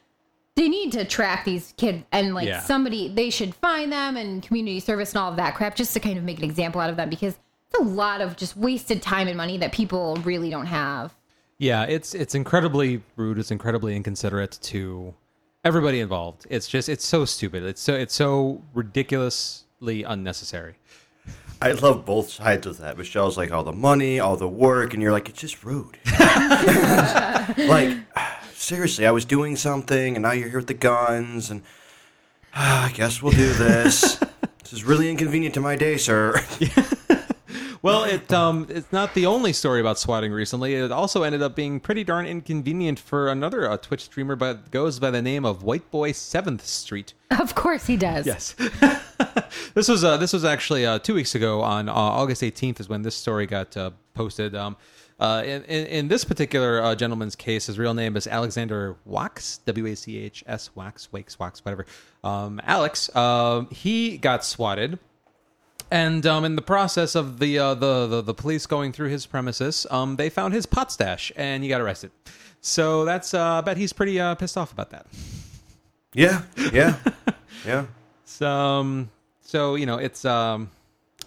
they 0.56 0.68
need 0.68 0.92
to 0.92 1.04
track 1.04 1.44
these 1.44 1.74
kids 1.76 2.04
and 2.12 2.34
like 2.34 2.46
Yeah. 2.46 2.60
somebody, 2.60 3.08
they 3.08 3.30
should 3.30 3.54
find 3.54 3.90
them 3.92 4.16
and 4.16 4.42
community 4.42 4.80
service 4.80 5.12
and 5.12 5.18
all 5.18 5.30
of 5.30 5.36
that 5.36 5.54
crap 5.54 5.74
just 5.76 5.92
to 5.94 6.00
kind 6.00 6.18
of 6.18 6.24
make 6.24 6.38
an 6.38 6.44
example 6.44 6.80
out 6.80 6.90
of 6.90 6.96
them 6.96 7.08
because 7.08 7.38
it's 7.70 7.80
a 7.80 7.82
lot 7.84 8.20
of 8.20 8.36
just 8.36 8.56
wasted 8.56 9.02
time 9.02 9.26
and 9.28 9.36
money 9.36 9.58
that 9.58 9.72
people 9.72 10.16
really 10.24 10.50
don't 10.50 10.66
have. 10.66 11.12
Yeah, 11.58 11.84
it's 11.84 12.14
it's 12.14 12.34
incredibly 12.34 13.02
rude. 13.16 13.38
It's 13.38 13.50
incredibly 13.52 13.94
inconsiderate 13.94 14.58
to 14.62 15.14
everybody 15.64 16.00
involved. 16.00 16.46
It's 16.50 16.66
just 16.68 16.88
it's 16.88 17.06
so 17.06 17.24
stupid. 17.24 17.62
It's 17.62 17.80
so 17.80 17.94
it's 17.94 18.14
so 18.14 18.60
ridiculously 18.74 20.02
unnecessary. 20.02 20.74
I 21.60 21.72
love 21.72 22.04
both 22.04 22.30
sides 22.30 22.66
of 22.66 22.78
that. 22.78 22.98
Michelle's 22.98 23.36
like 23.36 23.50
all 23.52 23.64
the 23.64 23.72
money, 23.72 24.20
all 24.20 24.36
the 24.36 24.48
work, 24.48 24.92
and 24.92 25.02
you're 25.02 25.12
like, 25.12 25.28
it's 25.28 25.40
just 25.40 25.64
rude. 25.64 25.98
like, 26.18 27.96
seriously, 28.54 29.06
I 29.06 29.10
was 29.10 29.24
doing 29.24 29.56
something, 29.56 30.16
and 30.16 30.22
now 30.22 30.32
you're 30.32 30.48
here 30.48 30.58
with 30.58 30.68
the 30.68 30.74
guns, 30.74 31.50
and 31.50 31.62
I 32.54 32.92
guess 32.94 33.22
we'll 33.22 33.32
do 33.32 33.52
this. 33.54 34.16
this 34.62 34.72
is 34.72 34.84
really 34.84 35.10
inconvenient 35.10 35.54
to 35.54 35.60
my 35.60 35.76
day, 35.76 35.96
sir. 35.96 36.44
Well, 37.84 38.04
it 38.04 38.32
um 38.32 38.66
it's 38.70 38.90
not 38.92 39.12
the 39.12 39.26
only 39.26 39.52
story 39.52 39.78
about 39.78 39.98
swatting 39.98 40.32
recently. 40.32 40.74
It 40.74 40.90
also 40.90 41.22
ended 41.22 41.42
up 41.42 41.54
being 41.54 41.80
pretty 41.80 42.02
darn 42.02 42.24
inconvenient 42.24 42.98
for 42.98 43.28
another 43.28 43.70
uh, 43.70 43.76
Twitch 43.76 44.04
streamer, 44.04 44.36
but 44.36 44.70
goes 44.70 44.98
by 44.98 45.10
the 45.10 45.20
name 45.20 45.44
of 45.44 45.62
White 45.62 45.90
Boy 45.90 46.12
Seventh 46.12 46.64
Street. 46.64 47.12
Of 47.38 47.54
course 47.54 47.84
he 47.84 47.98
does. 47.98 48.24
Yes. 48.24 48.54
This 49.74 49.88
was 49.88 50.04
uh, 50.04 50.16
this 50.16 50.32
was 50.32 50.44
actually 50.44 50.86
uh, 50.86 50.98
two 50.98 51.14
weeks 51.14 51.34
ago 51.34 51.60
on 51.60 51.88
uh, 51.88 51.92
August 51.92 52.42
18th 52.42 52.80
is 52.80 52.88
when 52.88 53.02
this 53.02 53.14
story 53.14 53.46
got 53.46 53.76
uh, 53.76 53.90
posted. 54.14 54.54
Um, 54.54 54.76
uh, 55.20 55.42
in, 55.44 55.62
in, 55.64 55.86
in 55.86 56.08
this 56.08 56.24
particular 56.24 56.82
uh, 56.82 56.94
gentleman's 56.94 57.36
case, 57.36 57.66
his 57.66 57.78
real 57.78 57.94
name 57.94 58.16
is 58.16 58.26
Alexander 58.26 58.96
Wax, 59.04 59.58
W 59.58 59.86
A 59.86 59.94
C 59.94 60.18
H 60.18 60.42
S 60.46 60.70
Wax, 60.74 61.12
Wakes, 61.12 61.38
Wax, 61.38 61.64
whatever. 61.64 61.86
Um, 62.24 62.60
Alex, 62.64 63.14
um, 63.14 63.68
he 63.70 64.18
got 64.18 64.44
swatted. 64.44 64.98
And 65.90 66.26
um, 66.26 66.44
in 66.44 66.56
the 66.56 66.62
process 66.62 67.14
of 67.14 67.38
the, 67.38 67.58
uh, 67.58 67.74
the 67.74 68.06
the 68.06 68.22
the 68.22 68.34
police 68.34 68.66
going 68.66 68.90
through 68.92 69.10
his 69.10 69.26
premises, 69.26 69.86
um, 69.90 70.16
they 70.16 70.30
found 70.30 70.54
his 70.54 70.66
pot 70.66 70.90
stash, 70.90 71.30
and 71.36 71.62
he 71.62 71.68
got 71.68 71.80
arrested. 71.80 72.10
So 72.60 73.04
that's 73.04 73.34
uh, 73.34 73.58
I 73.58 73.60
bet 73.60 73.76
he's 73.76 73.92
pretty 73.92 74.18
uh, 74.18 74.34
pissed 74.34 74.56
off 74.56 74.72
about 74.72 74.90
that. 74.90 75.06
yeah, 76.14 76.42
yeah, 76.72 76.96
yeah. 77.66 77.84
So, 78.24 78.48
um, 78.48 79.10
so 79.54 79.76
you 79.76 79.86
know, 79.86 79.98
it's 79.98 80.24
um, 80.24 80.68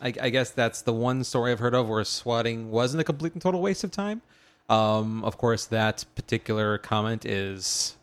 I, 0.01 0.13
I 0.21 0.29
guess 0.29 0.49
that's 0.51 0.81
the 0.81 0.91
one 0.91 1.23
story 1.23 1.53
I've 1.53 1.59
heard 1.59 1.73
of 1.73 1.87
where 1.87 2.03
swatting 2.03 2.69
wasn't 2.71 2.99
a 2.99 3.05
complete 3.05 3.31
and 3.31 3.41
total 3.41 3.61
waste 3.61 3.85
of 3.85 3.91
time. 3.91 4.21
Um, 4.69 5.23
of 5.23 5.37
course, 5.37 5.65
that 5.67 6.03
particular 6.13 6.77
comment 6.77 7.25
is 7.25 7.95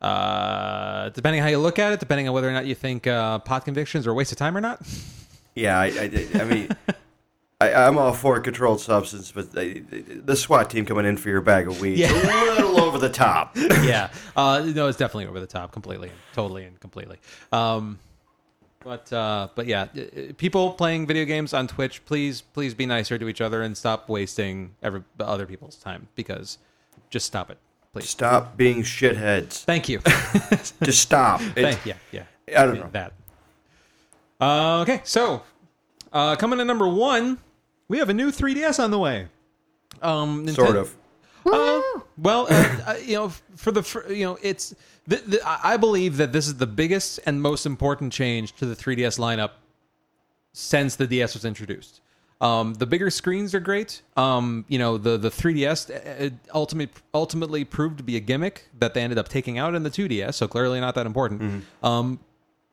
uh, 0.00 1.10
depending 1.10 1.42
how 1.42 1.48
you 1.48 1.58
look 1.58 1.78
at 1.78 1.92
it, 1.92 2.00
depending 2.00 2.26
on 2.28 2.32
whether 2.32 2.48
or 2.48 2.52
not 2.52 2.64
you 2.64 2.74
think 2.74 3.06
uh, 3.06 3.40
pot 3.40 3.66
convictions 3.66 4.06
are 4.06 4.12
a 4.12 4.14
waste 4.14 4.32
of 4.32 4.38
time 4.38 4.56
or 4.56 4.62
not. 4.62 4.80
Yeah, 5.54 5.78
I, 5.78 5.84
I, 5.86 6.26
I 6.40 6.44
mean, 6.44 6.68
I, 7.60 7.74
I'm 7.74 7.98
all 7.98 8.14
for 8.14 8.36
a 8.36 8.40
controlled 8.40 8.80
substance, 8.80 9.30
but 9.32 9.52
the, 9.52 9.80
the 10.24 10.34
SWAT 10.34 10.70
team 10.70 10.86
coming 10.86 11.04
in 11.04 11.18
for 11.18 11.28
your 11.28 11.42
bag 11.42 11.68
of 11.68 11.78
weed, 11.78 11.98
Yeah. 11.98 12.10
a 12.10 12.54
little 12.54 12.80
over 12.80 12.96
the 12.96 13.10
top. 13.10 13.54
yeah, 13.82 14.08
uh, 14.34 14.60
no, 14.74 14.86
it's 14.86 14.96
definitely 14.96 15.26
over 15.26 15.40
the 15.40 15.46
top, 15.46 15.72
completely, 15.72 16.10
totally, 16.32 16.64
and 16.64 16.80
completely. 16.80 17.18
Um, 17.52 17.98
but 18.84 19.12
uh, 19.12 19.48
but 19.54 19.66
yeah, 19.66 19.82
uh, 19.96 20.32
people 20.36 20.72
playing 20.72 21.06
video 21.06 21.24
games 21.24 21.52
on 21.52 21.66
Twitch, 21.68 22.04
please 22.06 22.40
please 22.40 22.74
be 22.74 22.86
nicer 22.86 23.18
to 23.18 23.28
each 23.28 23.40
other 23.40 23.62
and 23.62 23.76
stop 23.76 24.08
wasting 24.08 24.74
every 24.82 25.02
other 25.20 25.46
people's 25.46 25.76
time 25.76 26.08
because 26.14 26.58
just 27.10 27.26
stop 27.26 27.50
it, 27.50 27.58
please. 27.92 28.08
Stop 28.08 28.56
being 28.56 28.82
shitheads. 28.82 29.64
Thank 29.64 29.88
you. 29.88 30.00
Just 30.82 31.00
stop. 31.02 31.40
Thank 31.40 31.84
yeah 31.86 31.94
yeah. 32.12 32.24
I 32.56 32.66
don't 32.66 32.80
know. 32.80 32.88
that. 32.92 33.12
Uh, 34.40 34.80
okay, 34.82 35.00
so 35.04 35.42
uh, 36.12 36.36
coming 36.36 36.58
to 36.58 36.64
number 36.64 36.86
one, 36.88 37.38
we 37.88 37.98
have 37.98 38.08
a 38.08 38.14
new 38.14 38.30
3DS 38.30 38.82
on 38.82 38.90
the 38.90 38.98
way. 38.98 39.26
Um, 40.00 40.46
Ninten- 40.46 40.54
Sort 40.54 40.76
of. 40.76 40.94
uh, 41.44 41.80
well, 42.18 42.46
uh, 42.50 42.76
uh, 42.86 42.94
you 43.02 43.14
know, 43.16 43.32
for 43.56 43.72
the 43.72 43.82
for, 43.82 44.10
you 44.12 44.24
know, 44.24 44.38
it's 44.42 44.74
I 45.44 45.76
believe 45.76 46.16
that 46.18 46.32
this 46.32 46.46
is 46.46 46.56
the 46.56 46.66
biggest 46.66 47.20
and 47.26 47.40
most 47.40 47.66
important 47.66 48.12
change 48.12 48.52
to 48.56 48.66
the 48.66 48.76
3DS 48.76 49.18
lineup 49.18 49.52
since 50.52 50.96
the 50.96 51.06
DS 51.06 51.34
was 51.34 51.44
introduced. 51.44 52.00
Um, 52.40 52.74
the 52.74 52.86
bigger 52.86 53.10
screens 53.10 53.52
are 53.54 53.60
great. 53.60 54.02
Um, 54.16 54.64
you 54.68 54.78
know, 54.78 54.96
the 54.96 55.16
the 55.18 55.30
3DS 55.30 55.90
uh, 55.90 56.30
ultimately 56.54 56.94
ultimately 57.12 57.64
proved 57.64 57.98
to 57.98 58.04
be 58.04 58.16
a 58.16 58.20
gimmick 58.20 58.68
that 58.78 58.94
they 58.94 59.02
ended 59.02 59.18
up 59.18 59.28
taking 59.28 59.58
out 59.58 59.74
in 59.74 59.82
the 59.82 59.90
2DS. 59.90 60.34
So 60.34 60.46
clearly 60.46 60.78
not 60.80 60.94
that 60.94 61.06
important. 61.06 61.64
Um, 61.82 62.20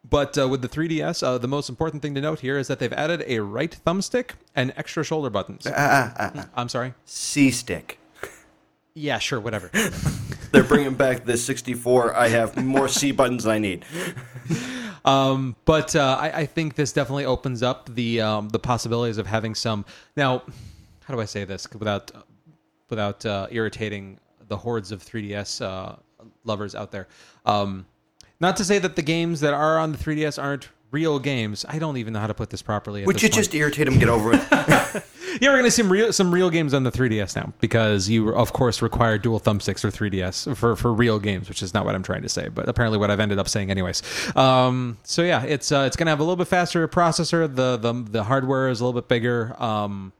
but 0.07 0.37
uh, 0.37 0.47
with 0.47 0.61
the 0.61 0.69
3DS, 0.69 1.23
uh, 1.23 1.39
the 1.39 1.47
most 1.47 1.67
important 1.67 2.03
thing 2.03 2.13
to 2.13 2.21
note 2.21 2.41
here 2.41 2.59
is 2.59 2.67
that 2.67 2.77
they've 2.77 2.93
added 2.93 3.23
a 3.25 3.39
right 3.39 3.75
thumbstick 3.85 4.31
and 4.55 4.71
extra 4.77 5.03
shoulder 5.03 5.31
buttons. 5.31 5.65
I'm 6.55 6.69
sorry. 6.69 6.93
C 7.05 7.49
stick. 7.49 7.97
Yeah, 8.93 9.17
sure, 9.17 9.39
whatever. 9.39 9.71
They're 10.51 10.63
bringing 10.63 10.93
back 10.93 11.25
the 11.25 11.37
64. 11.37 12.15
I 12.15 12.27
have 12.29 12.63
more 12.63 12.87
C 12.87 13.11
buttons 13.11 13.43
than 13.43 13.53
I 13.53 13.59
need. 13.59 13.85
Um, 15.05 15.55
but 15.65 15.95
uh, 15.95 16.17
I, 16.19 16.31
I 16.31 16.45
think 16.47 16.73
this 16.73 16.91
definitely 16.91 17.25
opens 17.25 17.61
up 17.61 17.93
the 17.93 18.21
um, 18.21 18.49
the 18.49 18.57
possibilities 18.57 19.19
of 19.19 19.27
having 19.27 19.53
some. 19.53 19.85
Now, 20.17 20.41
how 21.03 21.13
do 21.13 21.21
I 21.21 21.25
say 21.25 21.45
this 21.45 21.67
without 21.71 22.11
without 22.89 23.23
uh, 23.23 23.47
irritating 23.51 24.19
the 24.47 24.57
hordes 24.57 24.91
of 24.91 25.03
3DS 25.03 25.61
uh, 25.63 25.95
lovers 26.43 26.73
out 26.73 26.91
there? 26.91 27.07
Um, 27.45 27.85
not 28.39 28.57
to 28.57 28.65
say 28.65 28.79
that 28.79 28.95
the 28.95 29.03
games 29.03 29.39
that 29.41 29.53
are 29.53 29.77
on 29.77 29.91
the 29.91 29.97
3DS 29.97 30.41
aren't 30.41 30.69
real 30.95 31.19
games. 31.19 31.65
I 31.67 31.77
don't 31.77 31.97
even 31.97 32.13
know 32.13 32.19
how 32.19 32.27
to 32.27 32.33
put 32.33 32.49
this 32.49 32.61
properly. 32.61 33.01
At 33.01 33.07
Would 33.07 33.17
this 33.17 33.23
you 33.23 33.29
point. 33.29 33.43
just 33.43 33.53
irritate 33.53 33.85
them? 33.85 33.99
Get 33.99 34.09
over 34.09 34.31
it. 34.33 35.03
Yeah, 35.41 35.49
we're 35.49 35.57
gonna 35.57 35.71
see 35.71 35.81
some 35.81 35.91
real 35.91 36.13
some 36.13 36.33
real 36.33 36.49
games 36.49 36.73
on 36.73 36.83
the 36.83 36.91
3DS 36.91 37.35
now 37.35 37.51
because 37.59 38.07
you 38.07 38.33
of 38.33 38.53
course 38.53 38.81
require 38.81 39.17
dual 39.17 39.41
thumbsticks 39.41 39.81
for 39.81 39.89
3DS 39.89 40.55
for 40.55 40.77
for 40.77 40.93
real 40.93 41.19
games, 41.19 41.49
which 41.49 41.61
is 41.61 41.73
not 41.73 41.83
what 41.83 41.93
I'm 41.93 42.03
trying 42.03 42.21
to 42.21 42.29
say, 42.29 42.47
but 42.47 42.69
apparently 42.69 42.97
what 42.97 43.11
I've 43.11 43.19
ended 43.19 43.37
up 43.37 43.49
saying 43.49 43.69
anyways. 43.69 44.01
Um, 44.35 44.97
so 45.03 45.23
yeah, 45.23 45.43
it's 45.43 45.73
uh, 45.73 45.83
it's 45.87 45.97
gonna 45.97 46.11
have 46.11 46.21
a 46.21 46.23
little 46.23 46.37
bit 46.37 46.47
faster 46.47 46.87
processor. 46.87 47.53
The 47.53 47.75
the 47.75 47.91
the 47.93 48.23
hardware 48.23 48.69
is 48.69 48.79
a 48.79 48.85
little 48.85 48.99
bit 48.99 49.09
bigger. 49.09 49.61
Um, 49.61 50.13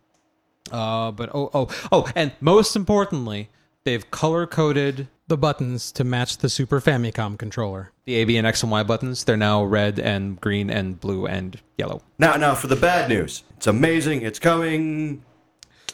uh, 0.69 1.11
but 1.11 1.29
oh 1.33 1.49
oh 1.53 1.69
oh, 1.93 2.11
and 2.13 2.33
most 2.41 2.75
importantly, 2.75 3.49
they've 3.85 4.09
color 4.11 4.45
coded 4.45 5.07
the 5.27 5.37
buttons 5.37 5.91
to 5.93 6.03
match 6.03 6.37
the 6.37 6.49
Super 6.49 6.81
Famicom 6.81 7.37
controller. 7.37 7.91
The 8.05 8.15
A, 8.15 8.25
B, 8.25 8.37
and 8.37 8.45
X 8.45 8.61
and 8.61 8.71
Y 8.71 8.83
buttons. 8.83 9.23
They're 9.23 9.37
now 9.37 9.63
red 9.63 9.97
and 9.97 10.39
green 10.39 10.69
and 10.69 10.99
blue 10.99 11.25
and 11.25 11.59
yellow. 11.77 12.01
now, 12.19 12.35
now 12.35 12.53
for 12.53 12.67
the 12.67 12.75
bad 12.75 13.09
news. 13.09 13.43
It's 13.57 13.67
amazing. 13.67 14.21
It's 14.21 14.39
coming 14.39 15.23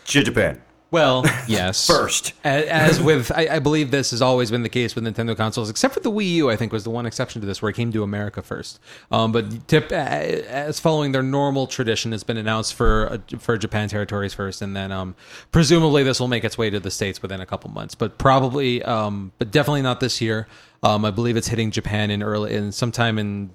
to 0.05 0.23
Japan 0.23 0.61
Well, 0.91 1.23
yes. 1.47 1.87
first. 1.87 2.33
A- 2.43 2.69
As 2.69 3.01
with, 3.01 3.31
I, 3.31 3.47
I 3.55 3.59
believe 3.59 3.91
this 3.91 4.11
has 4.11 4.21
always 4.21 4.51
been 4.51 4.61
the 4.61 4.69
case 4.69 4.93
with 4.93 5.05
Nintendo 5.05 5.35
consoles, 5.37 5.69
except 5.69 5.93
for 5.93 6.01
the 6.01 6.11
Wii 6.11 6.27
U. 6.33 6.49
I 6.49 6.57
think 6.57 6.73
was 6.73 6.83
the 6.83 6.89
one 6.89 7.05
exception 7.05 7.39
to 7.41 7.47
this, 7.47 7.61
where 7.61 7.69
it 7.69 7.75
came 7.75 7.91
to 7.93 8.03
America 8.03 8.41
first. 8.41 8.79
Um, 9.09 9.31
but 9.31 9.67
tip, 9.69 9.91
as 9.91 10.79
following 10.81 11.13
their 11.13 11.23
normal 11.23 11.65
tradition, 11.65 12.11
it's 12.11 12.23
been 12.25 12.37
announced 12.37 12.73
for 12.73 13.13
uh, 13.13 13.37
for 13.39 13.57
Japan 13.57 13.87
territories 13.87 14.33
first, 14.33 14.61
and 14.61 14.75
then 14.75 14.91
um, 14.91 15.15
presumably 15.51 16.03
this 16.03 16.19
will 16.19 16.27
make 16.27 16.43
its 16.43 16.57
way 16.57 16.69
to 16.69 16.79
the 16.79 16.91
states 16.91 17.21
within 17.21 17.39
a 17.39 17.45
couple 17.45 17.71
months. 17.71 17.95
But 17.95 18.17
probably, 18.17 18.83
um, 18.83 19.31
but 19.39 19.49
definitely 19.49 19.81
not 19.83 20.01
this 20.01 20.19
year. 20.19 20.47
Um, 20.83 21.05
I 21.05 21.11
believe 21.11 21.37
it's 21.37 21.47
hitting 21.47 21.71
Japan 21.71 22.11
in 22.11 22.21
early 22.21 22.53
in 22.53 22.71
sometime 22.71 23.17
in 23.17 23.51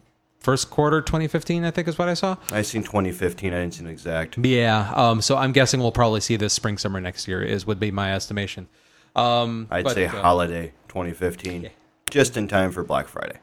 first 0.46 0.70
quarter 0.70 1.02
2015, 1.02 1.64
I 1.64 1.72
think 1.72 1.88
is 1.88 1.98
what 1.98 2.08
I 2.08 2.14
saw. 2.14 2.36
I 2.52 2.62
seen 2.62 2.84
2015. 2.84 3.52
I 3.52 3.56
didn't 3.56 3.74
see 3.74 3.80
an 3.80 3.90
exact. 3.90 4.38
Yeah. 4.38 4.92
Um, 4.94 5.20
so 5.20 5.36
I'm 5.36 5.50
guessing 5.50 5.80
we'll 5.80 5.90
probably 5.90 6.20
see 6.20 6.36
this 6.36 6.52
spring 6.52 6.78
summer 6.78 7.00
next 7.00 7.26
year 7.26 7.42
is 7.42 7.66
would 7.66 7.80
be 7.80 7.90
my 7.90 8.14
estimation. 8.14 8.68
Um, 9.16 9.66
I'd 9.72 9.82
but, 9.82 9.94
say 9.94 10.06
uh, 10.06 10.10
holiday 10.10 10.72
2015, 10.86 11.70
just 12.10 12.36
in 12.36 12.46
time 12.46 12.70
for 12.70 12.84
Black 12.84 13.08
Friday. 13.08 13.40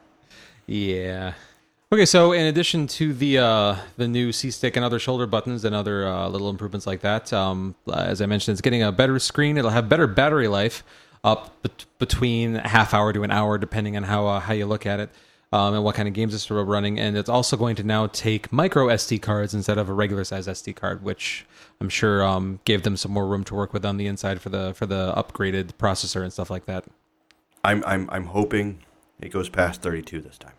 Yeah. 0.66 1.34
Okay, 1.92 2.06
so 2.06 2.32
in 2.32 2.46
addition 2.46 2.86
to 2.86 3.12
the 3.12 3.36
uh, 3.36 3.76
the 3.98 4.08
new 4.08 4.32
C 4.32 4.50
stick 4.50 4.74
and 4.74 4.82
other 4.82 4.98
shoulder 4.98 5.26
buttons 5.26 5.66
and 5.66 5.74
other 5.74 6.08
uh, 6.08 6.26
little 6.28 6.48
improvements 6.48 6.86
like 6.86 7.02
that, 7.02 7.34
um, 7.34 7.74
uh, 7.86 8.04
as 8.06 8.22
I 8.22 8.26
mentioned, 8.26 8.54
it's 8.54 8.62
getting 8.62 8.82
a 8.82 8.90
better 8.90 9.18
screen. 9.18 9.58
It'll 9.58 9.70
have 9.70 9.90
better 9.90 10.06
battery 10.06 10.48
life, 10.48 10.82
up 11.22 11.60
bet- 11.60 11.84
between 11.98 12.56
a 12.56 12.66
half 12.66 12.94
hour 12.94 13.12
to 13.12 13.24
an 13.24 13.30
hour, 13.30 13.58
depending 13.58 13.94
on 13.94 14.04
how 14.04 14.26
uh, 14.26 14.40
how 14.40 14.54
you 14.54 14.64
look 14.64 14.86
at 14.86 15.00
it, 15.00 15.10
um, 15.54 15.72
and 15.72 15.84
what 15.84 15.94
kind 15.94 16.08
of 16.08 16.14
games 16.14 16.34
it's 16.34 16.50
running. 16.50 16.98
And 16.98 17.16
it's 17.16 17.28
also 17.28 17.56
going 17.56 17.76
to 17.76 17.84
now 17.84 18.08
take 18.08 18.52
micro 18.52 18.88
SD 18.88 19.22
cards 19.22 19.54
instead 19.54 19.78
of 19.78 19.88
a 19.88 19.92
regular 19.92 20.24
size 20.24 20.48
SD 20.48 20.74
card, 20.74 21.04
which 21.04 21.46
I'm 21.80 21.88
sure 21.88 22.24
um, 22.24 22.58
gave 22.64 22.82
them 22.82 22.96
some 22.96 23.12
more 23.12 23.24
room 23.24 23.44
to 23.44 23.54
work 23.54 23.72
with 23.72 23.86
on 23.86 23.96
the 23.96 24.08
inside 24.08 24.40
for 24.40 24.48
the 24.48 24.74
for 24.74 24.86
the 24.86 25.14
upgraded 25.16 25.74
processor 25.74 26.22
and 26.22 26.32
stuff 26.32 26.50
like 26.50 26.66
that. 26.66 26.84
I'm 27.62 27.84
I'm 27.86 28.10
I'm 28.10 28.24
hoping 28.24 28.80
it 29.20 29.28
goes 29.28 29.48
past 29.48 29.80
32 29.80 30.22
this 30.22 30.38
time. 30.38 30.54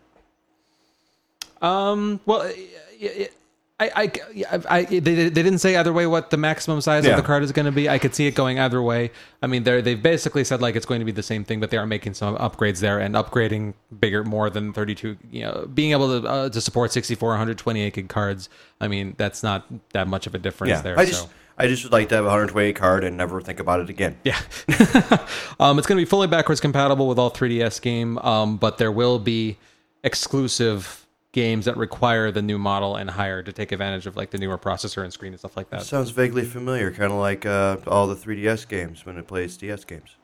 Um. 1.61 2.21
Well, 2.25 2.43
I, 2.43 2.67
I, 3.01 3.29
I, 3.78 3.91
I, 3.93 4.59
I 4.69 4.84
they, 4.86 4.99
they 4.99 5.30
didn't 5.30 5.57
say 5.59 5.76
either 5.76 5.91
way 5.91 6.07
what 6.07 6.30
the 6.30 6.38
maximum 6.38 6.80
size 6.80 7.03
Yeah. 7.03 7.11
of 7.11 7.17
the 7.17 7.23
card 7.23 7.43
is 7.43 7.51
going 7.51 7.65
to 7.65 7.73
be. 7.73 7.89
I 7.89 7.99
could 7.99 8.15
see 8.15 8.26
it 8.26 8.34
going 8.34 8.57
either 8.57 8.82
way. 8.82 9.11
I 9.41 9.47
mean, 9.47 9.63
they're 9.63 9.82
they've 9.82 10.01
basically 10.01 10.45
said 10.45 10.61
like 10.61 10.78
it's 10.78 10.86
going 10.86 10.99
to 10.99 11.05
be 11.05 11.11
the 11.11 11.21
same 11.23 11.43
thing, 11.43 11.59
but 11.59 11.71
they 11.71 11.78
are 11.78 11.86
making 11.86 12.13
some 12.13 12.38
upgrades 12.38 12.80
there 12.80 12.99
and 12.99 13.15
upgrading 13.15 13.73
bigger, 13.99 14.23
more 14.23 14.49
than 14.49 14.71
thirty 14.71 14.95
two. 14.95 15.17
You 15.30 15.41
know, 15.43 15.67
being 15.73 15.91
able 15.91 16.21
to 16.21 16.28
uh, 16.28 16.49
to 16.49 16.61
support 16.61 16.93
64, 16.93 17.28
128 17.30 17.93
gig 17.93 18.07
cards. 18.07 18.47
I 18.80 18.88
mean, 18.88 19.13
that's 19.17 19.43
not 19.43 19.65
that 19.91 20.07
much 20.07 20.26
of 20.26 20.36
a 20.36 20.38
difference 20.39 20.69
Yeah, 20.69 20.82
there. 20.82 20.97
I 20.99 21.03
just 21.05 21.23
so. 21.23 21.30
I 21.57 21.67
just 21.67 21.84
would 21.84 21.91
like 21.91 22.07
to 22.09 22.15
have 22.15 22.23
a 22.26 22.28
128 22.28 22.76
card 22.78 23.03
and 23.03 23.17
never 23.17 23.41
think 23.41 23.59
about 23.59 23.82
it 23.82 23.89
again. 23.89 24.17
Yeah. 24.23 24.39
um, 25.59 25.78
it's 25.80 25.88
going 25.88 25.97
to 25.97 26.01
be 26.01 26.05
fully 26.05 26.28
backwards 26.28 26.59
compatible 26.61 27.07
with 27.07 27.17
all 27.17 27.32
3DS 27.32 27.82
game, 27.82 28.17
um, 28.19 28.57
but 28.57 28.78
there 28.78 28.91
will 28.91 29.19
be 29.19 29.57
exclusive 30.03 31.05
games 31.36 31.65
that 31.65 31.75
require 31.75 32.31
the 32.31 32.41
new 32.41 32.57
model 32.57 32.95
and 32.95 33.09
higher 33.09 33.43
to 33.43 33.51
take 33.51 33.73
advantage 33.73 34.07
of 34.07 34.15
like 34.15 34.29
the 34.29 34.38
newer 34.38 34.57
processor 34.57 35.03
and 35.03 35.11
screen 35.11 35.33
and 35.33 35.39
stuff 35.39 35.57
like 35.57 35.69
that. 35.69 35.83
Sounds 35.83 36.09
vaguely 36.09 36.45
familiar, 36.45 36.91
kind 36.91 37.11
of 37.11 37.19
like 37.19 37.45
uh, 37.45 37.75
all 37.88 38.07
the 38.07 38.15
3DS 38.15 38.65
games 38.69 39.05
when 39.05 39.17
it 39.17 39.27
plays 39.27 39.57
DS 39.57 39.83
games. 39.83 40.15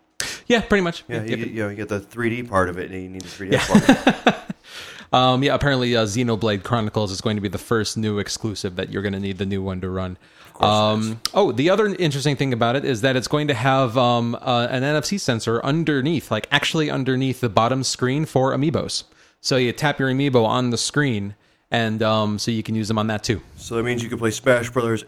Yeah, 0.47 0.61
pretty 0.61 0.83
much. 0.83 1.03
Yeah, 1.09 1.17
Yeah, 1.17 1.23
you, 1.23 1.29
yeah. 1.29 1.35
get, 1.35 1.47
you 1.49 1.63
know, 1.63 1.69
you 1.69 1.75
get 1.75 1.89
the 1.89 1.99
3D 1.99 2.49
part 2.49 2.69
of 2.69 2.79
it, 2.79 2.91
and 2.91 3.03
you 3.03 3.09
need 3.09 3.21
the 3.21 3.27
3DS 3.27 4.23
part. 4.23 4.37
Um, 5.13 5.43
yeah, 5.43 5.53
apparently 5.53 5.93
uh, 5.93 6.05
Xenoblade 6.05 6.63
Chronicles 6.63 7.11
is 7.11 7.19
going 7.19 7.35
to 7.35 7.41
be 7.41 7.49
the 7.49 7.57
first 7.57 7.97
new 7.97 8.17
exclusive 8.17 8.77
that 8.77 8.91
you're 8.91 9.01
going 9.01 9.11
to 9.11 9.19
need 9.19 9.39
the 9.39 9.45
new 9.45 9.61
one 9.61 9.81
to 9.81 9.89
run. 9.89 10.17
Um, 10.61 11.19
oh, 11.33 11.51
the 11.51 11.69
other 11.69 11.87
interesting 11.87 12.37
thing 12.37 12.53
about 12.53 12.77
it 12.77 12.85
is 12.85 13.01
that 13.01 13.17
it's 13.17 13.27
going 13.27 13.49
to 13.49 13.53
have 13.53 13.97
um, 13.97 14.35
uh, 14.35 14.67
an 14.69 14.83
NFC 14.83 15.19
sensor 15.19 15.59
underneath, 15.65 16.31
like 16.31 16.47
actually 16.49 16.89
underneath 16.89 17.41
the 17.41 17.49
bottom 17.49 17.83
screen 17.83 18.23
for 18.23 18.53
amiibos. 18.53 19.03
So 19.41 19.57
you 19.57 19.71
tap 19.71 19.99
your 19.99 20.09
amiibo 20.09 20.45
on 20.45 20.69
the 20.69 20.77
screen, 20.77 21.35
and 21.71 22.01
um, 22.03 22.37
so 22.39 22.51
you 22.51 22.61
can 22.63 22.75
use 22.75 22.87
them 22.87 22.97
on 22.99 23.07
that 23.07 23.23
too. 23.23 23.41
so 23.57 23.75
that 23.75 23.83
means 23.83 24.03
you 24.03 24.09
can 24.09 24.17
play 24.19 24.31
Smash 24.31 24.69
Brothers, 24.69 25.03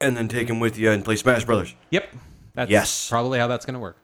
and 0.00 0.16
then 0.16 0.28
take 0.28 0.48
them 0.48 0.60
with 0.60 0.76
you 0.78 0.90
and 0.90 1.04
play 1.04 1.16
Smash 1.16 1.44
Brothers. 1.44 1.74
Yep, 1.90 2.12
that's 2.54 2.70
Yes. 2.70 3.08
probably 3.08 3.38
how 3.38 3.46
that's 3.46 3.64
going 3.64 3.74
to 3.74 3.80
work. 3.80 3.96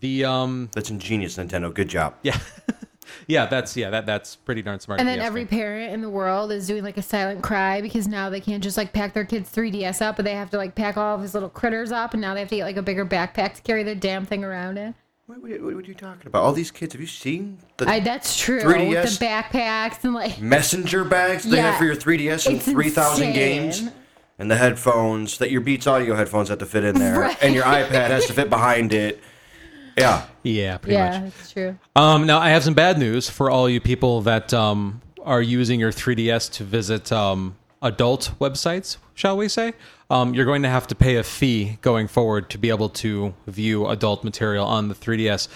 The 0.00 0.24
um, 0.24 0.70
That's 0.72 0.90
ingenious, 0.90 1.36
Nintendo. 1.36 1.72
Good 1.72 1.88
job. 1.88 2.14
yeah, 2.22 2.38
yeah, 3.26 3.44
that's 3.46 3.76
yeah, 3.76 3.90
that 3.90 4.06
that's 4.06 4.36
pretty 4.36 4.62
darn 4.62 4.80
smart. 4.80 5.00
And 5.00 5.08
then 5.08 5.18
yes, 5.18 5.26
every 5.26 5.42
Frank. 5.42 5.50
parent 5.50 5.92
in 5.92 6.00
the 6.00 6.08
world 6.10 6.50
is 6.50 6.66
doing 6.66 6.82
like 6.82 6.96
a 6.96 7.02
silent 7.02 7.42
cry 7.42 7.82
because 7.82 8.08
now 8.08 8.30
they 8.30 8.40
can't 8.40 8.62
just 8.62 8.76
like 8.78 8.92
pack 8.94 9.12
their 9.12 9.26
kids 9.26 9.50
3DS 9.54 10.00
up, 10.00 10.16
but 10.16 10.24
they 10.24 10.34
have 10.34 10.48
to 10.50 10.56
like 10.56 10.74
pack 10.74 10.96
all 10.96 11.14
of 11.14 11.20
his 11.20 11.34
little 11.34 11.50
critters 11.50 11.92
up, 11.92 12.14
and 12.14 12.20
now 12.22 12.32
they 12.32 12.40
have 12.40 12.48
to 12.48 12.56
get 12.56 12.64
like 12.64 12.78
a 12.78 12.82
bigger 12.82 13.04
backpack 13.04 13.54
to 13.54 13.62
carry 13.62 13.82
their 13.82 13.94
damn 13.94 14.24
thing 14.24 14.42
around 14.44 14.78
in. 14.78 14.94
What, 15.40 15.40
what, 15.62 15.62
what 15.76 15.84
are 15.84 15.88
you 15.88 15.94
talking 15.94 16.26
about? 16.26 16.42
All 16.42 16.52
these 16.52 16.70
kids, 16.70 16.92
have 16.92 17.00
you 17.00 17.06
seen 17.06 17.56
the 17.78 17.88
I, 17.88 18.00
that's 18.00 18.38
true. 18.38 18.60
3DS? 18.60 19.18
The 19.18 19.24
backpacks 19.24 20.04
and 20.04 20.12
like 20.12 20.38
messenger 20.42 21.04
bags 21.04 21.44
they 21.44 21.56
Yeah. 21.56 21.70
have 21.70 21.78
for 21.78 21.84
your 21.86 21.96
3DS 21.96 22.46
and 22.46 22.56
It's 22.56 22.66
3,000 22.66 23.28
insane. 23.28 23.34
games? 23.34 23.90
And 24.38 24.50
the 24.50 24.56
headphones 24.56 25.38
that 25.38 25.50
your 25.50 25.62
Beats 25.62 25.86
audio 25.86 26.14
headphones 26.16 26.50
have 26.50 26.58
to 26.58 26.66
fit 26.66 26.84
in 26.84 26.98
there, 26.98 27.18
Right. 27.20 27.36
and 27.42 27.54
your 27.54 27.64
iPad 27.64 28.08
has 28.08 28.26
to 28.26 28.34
fit 28.34 28.50
behind 28.50 28.92
it. 28.92 29.22
Yeah. 29.96 30.26
yeah, 30.42 30.76
pretty 30.78 30.98
much. 30.98 31.12
yeah, 31.14 31.20
much. 31.20 31.32
it's 31.40 31.52
true. 31.52 31.78
Um, 31.96 32.26
now 32.26 32.38
I 32.38 32.50
have 32.50 32.62
some 32.64 32.74
bad 32.74 32.98
news 32.98 33.30
for 33.30 33.50
all 33.50 33.68
you 33.70 33.80
people 33.80 34.20
that 34.22 34.52
um, 34.52 35.00
are 35.24 35.40
using 35.40 35.80
your 35.80 35.92
3DS 35.92 36.50
to 36.54 36.64
visit 36.64 37.10
um, 37.10 37.56
adult 37.80 38.32
websites, 38.38 38.98
shall 39.14 39.36
we 39.38 39.48
say? 39.48 39.72
Um, 40.12 40.34
you're 40.34 40.44
going 40.44 40.60
to 40.62 40.68
have 40.68 40.86
to 40.88 40.94
pay 40.94 41.16
a 41.16 41.22
fee 41.22 41.78
going 41.80 42.06
forward 42.06 42.50
to 42.50 42.58
be 42.58 42.68
able 42.68 42.90
to 42.90 43.32
view 43.46 43.86
adult 43.86 44.24
material 44.24 44.66
on 44.66 44.88
the 44.88 44.94
3DS 44.94 45.48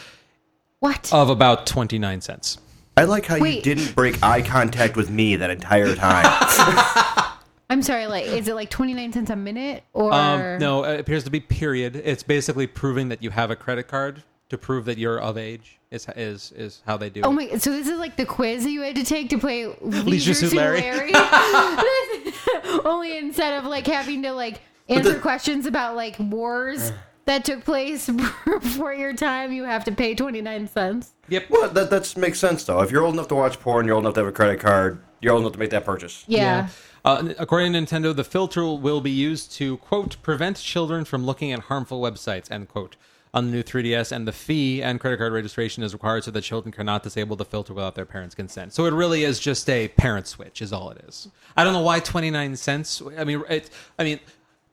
What? 0.81 1.13
of 1.13 1.29
about 1.29 1.67
29 1.67 2.23
cents. 2.23 2.57
I 2.97 3.05
like 3.05 3.27
how 3.27 3.37
you 3.37 3.61
didn't 3.61 3.95
break 3.95 4.23
eye 4.23 4.41
contact 4.41 4.97
with 4.97 5.11
me 5.11 5.37
that 5.37 5.51
entire 5.51 5.95
time. 5.95 6.25
I'm 7.69 7.83
sorry. 7.83 8.07
Like, 8.07 8.25
is 8.25 8.49
it 8.49 8.55
like 8.55 8.71
29 8.71 9.13
cents 9.13 9.29
a 9.29 9.37
minute 9.37 9.85
or? 9.93 10.11
Um, 10.15 10.59
no, 10.59 10.85
it 10.85 11.01
appears 11.01 11.25
to 11.25 11.31
be 11.31 11.41
period. 11.41 11.95
It's 11.95 12.23
basically 12.23 12.67
proving 12.67 13.11
that 13.11 13.23
you 13.23 13.29
have 13.29 13.51
a 13.51 13.57
credit 13.57 13.89
card 13.89 14.23
to 14.49 14.59
prove 14.59 14.85
that 14.85 14.99
you're 14.99 15.21
of 15.21 15.37
age. 15.39 15.79
Is 15.91 16.07
is 16.17 16.53
is 16.53 16.83
how 16.87 16.97
they 16.97 17.11
do 17.11 17.21
Oh 17.25 17.31
it. 17.31 17.35
my! 17.53 17.59
So 17.59 17.71
this 17.71 17.87
is 17.89 17.99
like 17.99 18.17
the 18.17 18.27
quiz 18.27 18.65
that 18.65 18.71
you 18.71 18.83
had 18.83 18.97
to 18.97 19.05
take 19.05 19.29
to 19.31 19.39
play 19.39 19.67
Leisure, 19.81 20.03
Leisure 20.11 20.35
Suit 20.35 20.51
Suit 20.51 20.57
Larry. 20.57 20.81
Larry. 20.81 21.13
Only 22.85 23.19
instead 23.19 23.59
of 23.59 23.65
like 23.69 23.87
having 23.87 24.23
to 24.23 24.33
like 24.33 24.61
answer 24.89 25.15
the- 25.15 25.21
questions 25.21 25.67
about 25.67 25.97
like 25.97 26.17
wars 26.19 26.93
that 27.27 27.45
took 27.45 27.65
place 27.65 28.09
before 28.45 28.93
your 28.95 29.13
time, 29.15 29.53
you 29.53 29.65
have 29.65 29.85
to 29.85 29.93
pay 29.93 30.15
29 30.15 30.69
cents. 30.69 31.13
Yep. 31.29 31.47
well, 31.51 31.69
that 31.71 31.91
that 31.91 32.17
makes 32.17 32.39
sense 32.39 32.65
though. 32.65 32.81
If 32.83 32.91
you're 32.91 33.03
old 33.03 33.15
enough 33.15 33.29
to 33.29 33.35
watch 33.35 33.59
porn, 33.61 33.87
you're 33.87 33.95
old 33.97 34.05
enough 34.05 34.15
to 34.15 34.21
have 34.21 34.29
a 34.29 34.33
credit 34.33 34.61
card. 34.61 35.01
You're 35.21 35.33
old 35.33 35.43
enough 35.43 35.53
to 35.55 35.59
make 35.59 35.71
that 35.71 35.85
purchase. 35.85 36.25
Yeah. 36.27 36.69
Uh, 37.05 37.33
according 37.39 37.73
to 37.73 37.79
Nintendo, 37.79 38.15
the 38.15 38.25
filter 38.25 38.65
will 38.65 39.01
be 39.01 39.11
used 39.11 39.53
to 39.53 39.77
quote 39.79 40.17
prevent 40.23 40.57
children 40.59 41.05
from 41.05 41.25
looking 41.25 41.53
at 41.53 41.61
harmful 41.61 42.01
websites 42.03 42.51
end 42.51 42.69
quote 42.69 42.97
on 43.37 43.45
the 43.47 43.53
new 43.53 43.63
3DS, 43.63 44.13
and 44.13 44.27
the 44.27 44.33
fee 44.33 44.83
and 44.83 44.99
credit 44.99 45.19
card 45.19 45.31
registration 45.31 45.83
is 45.83 45.93
required 45.93 46.25
so 46.25 46.31
that 46.31 46.41
children 46.41 46.73
cannot 46.73 47.03
disable 47.03 47.37
the 47.37 47.45
filter 47.45 47.75
without 47.75 47.95
their 47.95 48.07
parents' 48.07 48.35
consent. 48.35 48.73
So 48.73 48.87
it 48.87 48.95
really 48.95 49.25
is 49.25 49.39
just 49.39 49.69
a 49.69 49.89
parent 49.89 50.27
switch, 50.27 50.63
is 50.63 50.73
all 50.73 50.89
it 50.91 51.05
is. 51.07 51.29
I 51.55 51.63
don't 51.63 51.75
know 51.75 51.83
why 51.83 52.01
29 52.01 52.57
cents. 52.57 53.03
I 53.19 53.25
mean, 53.25 53.43
it, 53.49 53.71
I 53.99 54.05
mean. 54.05 54.19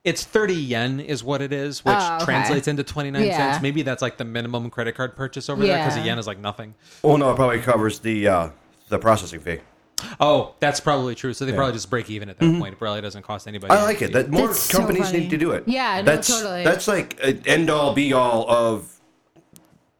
It's 0.05 0.25
30 0.25 0.53
yen 0.53 0.99
is 0.99 1.23
what 1.23 1.41
it 1.41 1.53
is, 1.53 1.85
which 1.85 1.95
Oh, 1.97 2.15
okay. 2.17 2.25
translates 2.25 2.67
into 2.67 2.83
29 2.83 3.23
Yeah. 3.23 3.37
cents. 3.53 3.63
Maybe 3.63 3.83
that's 3.83 4.01
like 4.01 4.17
the 4.17 4.25
minimum 4.25 4.69
credit 4.69 4.95
card 4.95 5.15
purchase 5.15 5.49
over 5.49 5.65
there 5.65 5.77
because 5.77 5.95
a 5.95 6.01
yen 6.01 6.19
is 6.19 6.27
like 6.27 6.39
nothing. 6.39 6.75
Oh 7.05 7.15
no, 7.15 7.31
it 7.31 7.37
probably 7.37 7.59
covers 7.59 7.99
the 7.99 8.27
uh, 8.27 8.49
the 8.89 8.99
processing 8.99 9.39
fee. 9.39 9.59
Oh, 10.19 10.55
that's 10.59 10.79
probably 10.79 11.15
true. 11.15 11.33
So 11.33 11.45
they 11.45 11.53
probably 11.53 11.73
just 11.73 11.89
break 11.89 12.09
even 12.09 12.29
at 12.29 12.37
that 12.39 12.59
point. 12.59 12.73
It 12.73 12.77
probably 12.77 13.01
doesn't 13.01 13.23
cost 13.23 13.47
anybody. 13.47 13.73
Mm-hmm. 13.73 13.83
I 13.83 13.85
like 13.85 14.01
it. 14.01 14.13
anything. 14.15 14.31
That 14.31 14.37
more 14.37 14.47
That's 14.47 14.59
so 14.61 14.77
companies 14.77 15.07
funny. 15.07 15.21
need 15.21 15.29
to 15.31 15.37
do 15.37 15.51
it. 15.51 15.63
Yeah, 15.67 15.97
no, 16.01 16.03
that's 16.03 16.27
totally. 16.27 16.63
that's 16.63 16.87
like 16.87 17.19
an 17.23 17.41
end 17.45 17.69
all 17.69 17.93
be 17.93 18.13
all 18.13 18.49
of 18.49 18.89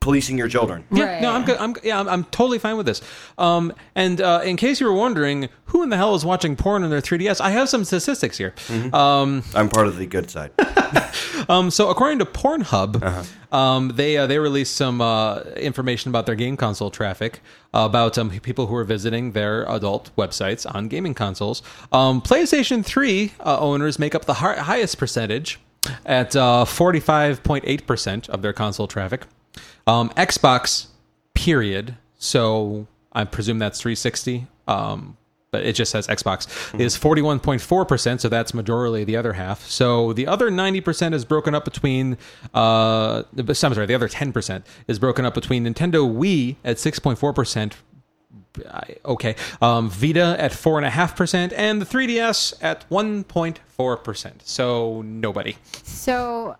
policing 0.04 0.38
your 0.38 0.49
children. 0.49 0.84
Yeah, 0.91 1.06
Right. 1.06 1.22
no, 1.22 1.32
I'm 1.32 1.45
good. 1.45 1.58
I'm 1.58 1.76
yeah, 1.82 1.97
I'm, 1.99 2.10
I'm 2.10 2.24
totally 2.26 2.60
fine 2.60 2.76
with 2.78 2.86
this. 2.86 3.01
Um, 3.38 3.72
and 3.95 4.20
uh, 4.20 4.41
in 4.43 4.58
case 4.58 4.80
you 4.82 4.86
were 4.88 4.93
wondering, 4.93 5.47
who 5.68 5.82
in 5.82 5.89
the 5.89 5.95
hell 5.97 6.14
is 6.14 6.26
watching 6.26 6.56
porn 6.58 6.84
on 6.84 6.89
their 6.89 7.01
3DS? 7.01 7.39
I 7.39 7.51
have 7.51 7.70
some 7.70 7.84
statistics 7.86 8.38
here. 8.38 8.54
Um, 8.91 9.43
I'm 9.56 9.70
part 9.70 9.88
of 9.88 9.95
the 9.97 10.06
good 10.06 10.30
side. 10.30 10.51
um, 11.49 11.72
so 11.72 11.89
according 11.89 12.20
to 12.20 12.26
Pornhub, 12.26 13.26
um, 13.54 13.93
they 13.95 14.18
uh, 14.18 14.28
they 14.28 14.39
released 14.39 14.76
some 14.76 14.99
uh, 14.99 15.39
information 15.56 16.10
about 16.10 16.26
their 16.26 16.36
game 16.36 16.58
console 16.58 16.91
traffic, 16.91 17.39
uh, 17.74 17.80
about 17.89 18.18
um, 18.18 18.30
people 18.41 18.68
who 18.68 18.76
are 18.76 18.84
visiting 18.84 19.32
their 19.32 19.64
adult 19.72 20.14
websites 20.18 20.66
on 20.76 20.89
gaming 20.89 21.14
consoles. 21.14 21.62
Um, 21.93 22.22
PlayStation 22.22 22.84
3 22.86 23.32
uh, 23.39 23.58
owners 23.60 23.97
make 23.99 24.14
up 24.16 24.26
the 24.26 24.36
hi- 24.36 24.58
highest 24.58 24.97
percentage 24.97 25.60
at 26.06 26.36
uh, 26.36 26.66
45.8% 26.68 28.30
of 28.30 28.41
their 28.41 28.54
console 28.54 28.88
traffic. 28.88 29.22
Um, 29.88 30.09
Xbox, 30.11 30.88
period. 31.34 31.97
So 32.17 32.88
I 33.11 33.25
presume 33.25 33.59
that's 33.59 33.81
360. 33.81 34.47
Um, 34.67 35.17
but 35.53 35.63
it 35.63 35.73
just 35.73 35.91
says 35.91 36.07
Xbox 36.07 36.47
is 36.79 36.97
41.4%. 36.97 38.19
So 38.19 38.27
that's 38.27 38.53
majorly 38.53 39.05
the 39.05 39.15
other 39.15 39.34
half. 39.34 39.63
So 39.69 40.11
the 40.11 40.25
other 40.25 40.49
90% 40.49 41.13
is 41.13 41.25
broken 41.25 41.53
up 41.53 41.63
between, 41.63 42.17
uh, 42.55 43.21
I'm 43.38 43.53
sorry, 43.55 43.86
the 43.86 43.93
other 43.93 44.09
10% 44.09 44.63
is 44.88 44.97
broken 44.97 45.25
up 45.25 45.36
between 45.36 45.63
Nintendo 45.65 46.11
Wii 46.11 46.55
at 46.65 46.77
6.4%. 46.77 47.73
Okay. 49.05 49.36
Um, 49.61 49.89
Vita 49.89 50.36
at 50.39 50.51
4.5%, 50.51 51.53
and 51.55 51.79
the 51.79 51.86
3DS 51.86 52.55
at 52.61 52.89
1.4%. 52.89 54.31
So 54.43 55.01
nobody. 55.03 55.57
So 55.84 56.55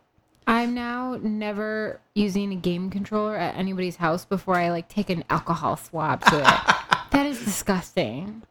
I'm 0.48 0.74
now 0.74 1.18
never 1.22 2.00
using 2.16 2.52
a 2.52 2.56
game 2.56 2.90
controller 2.90 3.36
at 3.36 3.56
anybody's 3.56 3.96
house 3.98 4.26
before 4.26 4.56
I 4.58 4.70
like 4.70 4.90
take 4.90 5.10
an 5.10 5.24
alcohol 5.30 5.78
swab 5.78 6.24
to 6.26 6.38
it. 6.40 6.44
that 7.12 7.26
is 7.26 7.44
disgusting. 7.44 8.44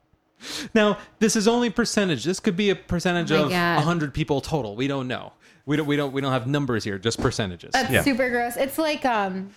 Now, 0.74 0.98
this 1.20 1.36
is 1.36 1.46
only 1.46 1.70
percentage. 1.70 2.24
This 2.24 2.40
could 2.40 2.56
be 2.56 2.70
a 2.70 2.74
percentage 2.76 3.30
Oh 3.30 3.38
my 3.40 3.44
of 3.44 3.50
God. 3.50 3.80
hundred 3.84 4.12
people 4.14 4.40
total. 4.40 4.74
We 4.74 4.88
don't 4.88 5.06
know. 5.06 5.32
We 5.66 5.76
don't. 5.76 5.86
We 5.86 5.94
don't. 5.96 6.12
We 6.12 6.20
don't 6.20 6.32
have 6.32 6.46
numbers 6.48 6.82
here. 6.82 6.98
Just 6.98 7.20
percentages. 7.20 7.70
That's 7.72 7.90
Yeah. 7.90 8.02
super 8.02 8.28
gross. 8.30 8.56
It's 8.56 8.78
like 8.78 9.04
um, 9.04 9.50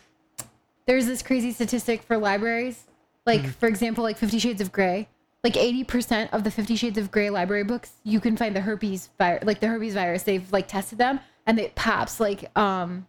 there's 0.85 1.07
this 1.07 1.23
crazy 1.23 1.51
statistic 1.51 2.03
for 2.03 2.17
libraries. 2.17 2.83
Like 3.25 3.41
Mm-hmm. 3.41 3.49
for 3.51 3.67
example, 3.67 4.03
like 4.03 4.17
Fifty 4.17 4.37
Shades 4.39 4.61
of 4.61 4.71
Grey. 4.71 5.07
Like 5.43 5.57
eighty 5.57 5.83
percent 5.83 6.31
of 6.33 6.43
the 6.43 6.51
Fifty 6.51 6.75
Shades 6.75 6.97
of 6.99 7.11
Grey 7.11 7.29
library 7.31 7.63
books, 7.63 7.93
you 8.03 8.19
can 8.19 8.37
find 8.37 8.55
the 8.55 8.61
herpes 8.61 9.09
virus. 9.17 9.43
Like 9.43 9.59
the 9.59 9.67
herpes 9.67 9.93
virus, 9.95 10.21
they've 10.23 10.51
like 10.51 10.67
tested 10.67 10.97
them, 10.99 11.19
and 11.45 11.59
it 11.59 11.75
pops 11.75 12.19
like 12.19 12.49
um 12.57 13.07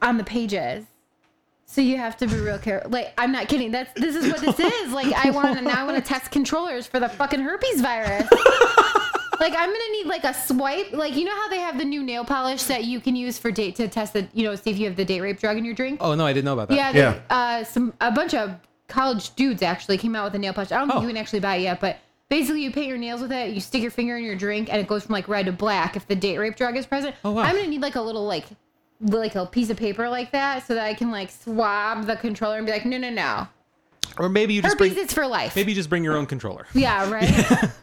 on 0.00 0.18
the 0.18 0.24
pages. 0.24 0.84
So 1.66 1.80
you 1.80 1.96
have 1.96 2.16
to 2.18 2.26
be 2.26 2.36
real 2.36 2.58
careful. 2.58 2.90
Like 2.90 3.14
I'm 3.16 3.32
not 3.32 3.48
kidding. 3.48 3.70
That's 3.70 3.92
this 3.94 4.14
is 4.14 4.30
what 4.30 4.40
this 4.40 4.58
is. 4.82 4.92
Like 4.92 5.12
I 5.12 5.30
want 5.30 5.56
to 5.56 5.64
now 5.64 5.80
I 5.80 5.84
want 5.84 5.96
to 5.96 6.02
test 6.06 6.30
controllers 6.30 6.86
for 6.86 7.00
the 7.00 7.08
fucking 7.08 7.40
herpes 7.40 7.80
virus. 7.80 8.28
Like 9.40 9.54
I'm 9.56 9.70
gonna 9.72 9.90
need 9.90 10.06
like 10.06 10.22
a 10.22 10.32
swipe. 10.32 10.92
Like 10.92 11.16
you 11.16 11.24
know 11.24 11.34
how 11.34 11.48
they 11.48 11.58
have 11.58 11.76
the 11.76 11.84
new 11.84 12.00
nail 12.04 12.24
polish 12.24 12.62
that 12.64 12.84
you 12.84 13.00
can 13.00 13.16
use 13.16 13.38
for 13.38 13.50
date 13.50 13.74
to 13.76 13.88
test 13.88 14.12
the 14.12 14.28
you 14.34 14.44
know 14.44 14.54
see 14.54 14.70
if 14.70 14.78
you 14.78 14.86
have 14.86 14.94
the 14.94 15.04
date 15.04 15.20
rape 15.20 15.40
drug 15.40 15.56
in 15.56 15.64
your 15.64 15.74
drink. 15.74 15.98
oh 16.00 16.14
no, 16.14 16.24
I 16.24 16.32
didn't 16.32 16.44
know 16.44 16.52
about 16.52 16.68
that. 16.68 16.76
yeah, 16.76 16.92
they, 16.92 16.98
Yeah. 17.00 17.18
Uh, 17.28 17.64
some 17.64 17.92
a 18.00 18.12
bunch 18.12 18.34
of 18.34 18.54
college 18.86 19.34
dudes 19.34 19.60
actually 19.62 19.98
came 19.98 20.14
out 20.14 20.22
with 20.26 20.34
a 20.36 20.38
nail 20.38 20.52
polish. 20.52 20.70
I 20.70 20.78
don't 20.78 20.86
think 20.86 20.98
Oh. 20.98 21.02
you 21.02 21.08
can 21.08 21.16
actually 21.16 21.40
buy 21.40 21.56
it 21.56 21.62
yet, 21.62 21.80
but 21.80 21.96
basically 22.32 22.62
you 22.62 22.70
paint 22.70 22.86
your 22.86 22.96
nails 22.96 23.20
with 23.20 23.30
it. 23.30 23.52
You 23.52 23.60
stick 23.60 23.82
your 23.82 23.90
finger 23.90 24.16
in 24.16 24.24
your 24.24 24.34
drink, 24.34 24.72
and 24.72 24.80
it 24.80 24.86
goes 24.88 25.04
from 25.04 25.12
like 25.12 25.28
red 25.28 25.44
to 25.46 25.52
black 25.52 25.96
if 25.96 26.08
the 26.08 26.16
date 26.16 26.38
rape 26.38 26.56
drug 26.56 26.78
is 26.78 26.86
present. 26.86 27.14
Oh, 27.26 27.32
wow. 27.32 27.42
I'm 27.42 27.54
gonna 27.54 27.68
need 27.68 27.82
like 27.82 27.94
a 27.94 28.00
little 28.00 28.24
like 28.24 28.46
like 29.00 29.34
a 29.34 29.44
piece 29.44 29.68
of 29.68 29.76
paper 29.76 30.08
like 30.08 30.30
that 30.32 30.66
so 30.66 30.74
that 30.74 30.86
I 30.86 30.94
can 30.94 31.10
like 31.10 31.30
swab 31.30 32.06
the 32.06 32.16
controller 32.16 32.56
and 32.56 32.64
be 32.64 32.72
like, 32.72 32.86
no, 32.86 32.96
no, 32.96 33.10
no, 33.10 33.48
Or 34.16 34.30
maybe 34.30 34.54
you 34.54 34.62
just 34.62 34.78
herpes 34.78 34.94
bring. 34.94 35.04
it's 35.04 35.12
for 35.12 35.26
life. 35.26 35.54
Maybe 35.54 35.72
you 35.72 35.76
just 35.76 35.90
bring 35.90 36.04
your 36.04 36.16
own 36.16 36.24
controller. 36.24 36.66
Yeah, 36.74 37.10
right. 37.10 37.70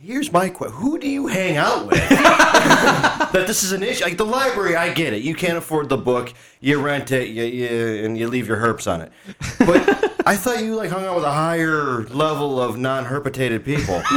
Here's 0.00 0.32
my 0.32 0.48
question: 0.48 0.76
Who 0.76 0.98
do 1.00 1.08
you 1.08 1.26
hang 1.26 1.56
out 1.56 1.88
with? 1.88 2.08
that 2.08 3.44
this 3.48 3.64
is 3.64 3.72
an 3.72 3.82
issue. 3.82 4.04
Like 4.04 4.16
the 4.16 4.24
library, 4.24 4.76
I 4.76 4.92
get 4.92 5.12
it. 5.12 5.22
You 5.22 5.34
can't 5.34 5.58
afford 5.58 5.88
the 5.88 5.96
book. 5.96 6.32
You 6.60 6.80
rent 6.80 7.10
it, 7.10 7.30
you, 7.30 7.42
you, 7.42 8.04
and 8.04 8.16
you 8.16 8.28
leave 8.28 8.46
your 8.46 8.58
herps 8.58 8.88
on 8.90 9.00
it. 9.00 9.12
But 9.58 10.07
I 10.28 10.36
thought 10.36 10.62
you 10.62 10.74
like 10.74 10.90
hung 10.90 11.04
out 11.04 11.14
with 11.16 11.24
a 11.24 11.32
higher 11.32 12.04
level 12.08 12.60
of 12.60 12.76
non-herpetated 12.76 13.64
people. 13.64 14.02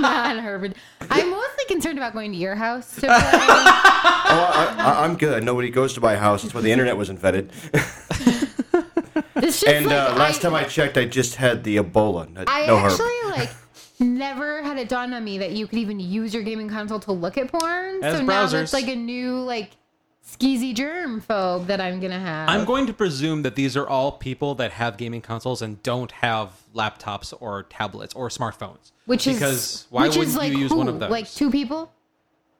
Not 0.00 0.38
Herbert. 0.40 0.74
I'm 1.10 1.30
mostly 1.30 1.64
concerned 1.66 1.98
about 1.98 2.12
going 2.12 2.30
to 2.32 2.38
your 2.38 2.54
house 2.54 2.94
to 2.96 3.00
play. 3.02 3.08
Oh, 4.34 4.50
I, 4.54 4.74
I, 4.78 5.04
I'm 5.04 5.16
good. 5.18 5.44
Nobody 5.44 5.68
goes 5.68 5.92
to 5.94 6.00
my 6.00 6.16
house. 6.16 6.42
It's 6.42 6.54
where 6.54 6.62
the 6.62 6.72
internet 6.72 6.96
was 6.96 7.10
invented. 7.10 7.50
It's 9.36 9.62
And 9.64 9.86
like, 9.86 10.10
uh, 10.12 10.14
last 10.16 10.40
time 10.40 10.54
I 10.54 10.64
checked, 10.64 10.96
I 10.96 11.04
just 11.04 11.34
had 11.34 11.64
the 11.64 11.76
Ebola. 11.78 12.30
No, 12.32 12.44
I 12.46 12.66
no 12.66 12.76
herp. 12.76 12.90
actually 12.92 13.30
like 13.40 13.50
never 13.98 14.62
had 14.62 14.78
it 14.78 14.88
dawned 14.88 15.12
on 15.14 15.24
me 15.24 15.38
that 15.38 15.50
you 15.52 15.66
could 15.66 15.78
even 15.80 15.98
use 15.98 16.32
your 16.32 16.42
gaming 16.44 16.68
console 16.68 17.00
to 17.00 17.12
look 17.12 17.36
at 17.36 17.48
porn. 17.50 18.02
As 18.04 18.16
so 18.18 18.22
now 18.24 18.46
that's 18.46 18.52
browsers. 18.54 18.72
like 18.72 18.88
a 18.88 18.94
new 18.96 19.40
like 19.40 19.70
skeezy 20.38 20.74
germ 20.74 21.20
phobe 21.20 21.66
that 21.66 21.80
I'm 21.80 22.00
gonna 22.00 22.18
have. 22.20 22.48
I'm 22.48 22.64
going 22.64 22.86
to 22.86 22.92
presume 22.92 23.42
that 23.42 23.54
these 23.54 23.76
are 23.76 23.86
all 23.88 24.12
people 24.12 24.54
that 24.56 24.72
have 24.72 24.96
gaming 24.96 25.20
consoles 25.20 25.62
and 25.62 25.82
don't 25.82 26.10
have 26.12 26.50
laptops 26.74 27.32
or 27.40 27.64
tablets 27.64 28.14
or 28.14 28.28
smartphones. 28.28 28.92
which 29.06 29.26
is 29.26 29.34
because 29.36 29.86
why 29.90 30.02
which 30.02 30.16
wouldn't 30.16 30.28
is 30.28 30.36
like 30.36 30.52
you 30.52 30.58
use 30.58 30.70
who? 30.72 30.78
one 30.78 30.88
of 30.88 30.98
those? 31.00 31.10
Like 31.10 31.30
two 31.30 31.50
people. 31.50 31.92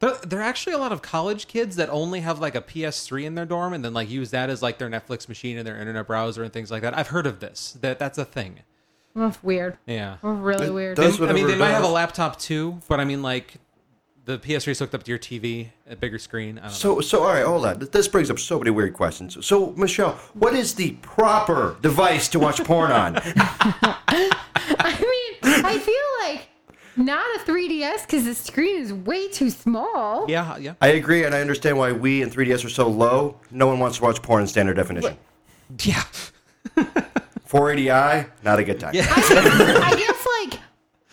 There, 0.01 0.15
there 0.27 0.41
are 0.41 0.43
actually 0.43 0.73
a 0.73 0.79
lot 0.79 0.91
of 0.91 1.01
college 1.01 1.47
kids 1.47 1.77
that 1.77 1.89
only 1.89 2.21
have 2.21 2.41
like 2.41 2.55
a 2.57 2.61
PS3 2.61 3.25
in 3.25 3.35
their 3.37 3.47
dorm 3.47 3.73
and 3.73 3.85
then 3.85 3.95
like 3.95 4.11
use 4.11 4.31
that 4.33 4.51
as 4.51 4.61
like 4.61 4.79
their 4.79 4.91
Netflix 4.91 5.29
machine 5.29 5.57
and 5.59 5.67
their 5.67 5.77
internet 5.79 6.07
browser 6.09 6.43
and 6.43 6.53
things 6.53 6.71
like 6.73 6.83
that. 6.83 6.97
I've 6.99 7.09
heard 7.09 7.27
of 7.27 7.39
this. 7.41 7.79
That 7.81 7.99
that's 8.01 8.19
a 8.19 8.25
thing. 8.25 8.61
Oh, 9.15 9.33
weird. 9.43 9.77
Yeah. 9.87 10.17
Really 10.23 10.67
It 10.69 10.73
weird. 10.75 10.97
does- 10.97 11.21
I 11.21 11.33
mean, 11.33 11.47
they 11.47 11.55
might 11.57 11.69
have 11.71 11.85
a 11.85 11.89
laptop 11.89 12.39
too, 12.39 12.81
but 12.89 12.99
I 12.99 13.05
mean, 13.05 13.21
like, 13.23 13.55
the 14.25 14.39
PS3 14.39 14.69
is 14.69 14.79
hooked 14.79 14.95
up 14.95 15.03
to 15.03 15.11
your 15.11 15.19
TV, 15.19 15.71
a 15.89 15.97
bigger 15.97 16.19
screen. 16.19 16.59
I 16.59 16.63
don't 16.63 16.71
know. 16.71 16.77
So, 16.77 17.01
so 17.01 17.23
all 17.23 17.33
right, 17.33 17.45
hold 17.45 17.67
on. 17.67 17.89
This 17.91 18.09
brings 18.09 18.31
up 18.31 18.39
so 18.39 18.59
many 18.59 18.71
weird 18.71 18.95
questions. 18.95 19.45
So, 19.45 19.73
Michelle, 19.77 20.13
what 20.35 20.55
is 20.55 20.75
the 20.75 20.93
proper 21.03 21.77
device 21.83 22.29
to 22.31 22.39
watch 22.39 22.63
porn 22.65 22.93
on? 22.93 23.17
I 23.25 24.97
mean, 25.01 25.65
I 25.65 25.79
feel 25.79 26.29
like 26.29 26.49
not 26.97 27.25
a 27.37 27.41
3DS 27.41 28.07
because 28.07 28.25
the 28.25 28.35
screen 28.35 28.81
is 28.81 28.93
way 28.93 29.29
too 29.29 29.51
small. 29.51 30.31
Yeah, 30.31 30.57
yeah, 30.59 30.75
I 30.81 30.89
agree, 30.89 31.25
and 31.25 31.35
I 31.35 31.41
understand 31.41 31.77
why 31.79 31.91
Wii 31.91 32.23
and 32.23 32.33
3DS 32.33 32.65
are 32.65 32.71
so 32.71 32.89
low. 32.89 33.41
No 33.51 33.67
one 33.67 33.81
wants 33.81 33.99
to 33.99 34.05
watch 34.05 34.23
porn 34.23 34.43
in 34.43 34.47
standard 34.47 34.75
definition. 34.77 35.17
yeah. 35.83 36.03
480i, 37.49 38.31
not 38.45 38.59
a 38.59 38.65
good 38.65 38.81
time. 38.81 38.95
Yeah. 38.95 39.05
I 39.11 39.95
guess 39.95 40.27
like 40.41 40.61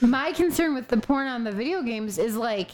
my 0.10 0.32
concern 0.32 0.74
with 0.74 0.88
the 0.88 0.96
porn 0.96 1.28
on 1.28 1.44
the 1.44 1.52
video 1.52 1.82
games 1.82 2.18
is 2.18 2.38
like, 2.38 2.72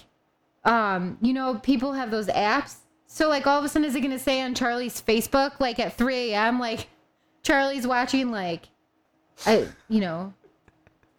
um, 0.66 1.18
you 1.22 1.34
know, 1.34 1.56
people 1.64 1.94
have 1.94 2.12
those 2.12 2.28
apps. 2.28 2.76
So 3.08 3.30
like 3.30 3.48
all 3.48 3.58
of 3.58 3.64
a 3.64 3.70
sudden, 3.70 3.88
is 3.88 3.96
it 3.96 4.02
gonna 4.02 4.20
say 4.20 4.42
on 4.42 4.54
Charlie's 4.56 5.02
Facebook 5.02 5.60
like 5.60 5.80
at 5.80 5.94
3 5.98 6.32
a.m. 6.34 6.60
like 6.60 6.88
Charlie's 7.44 7.88
watching 7.88 8.32
like, 8.32 8.68
I 9.46 9.68
you 9.88 10.02
know, 10.02 10.34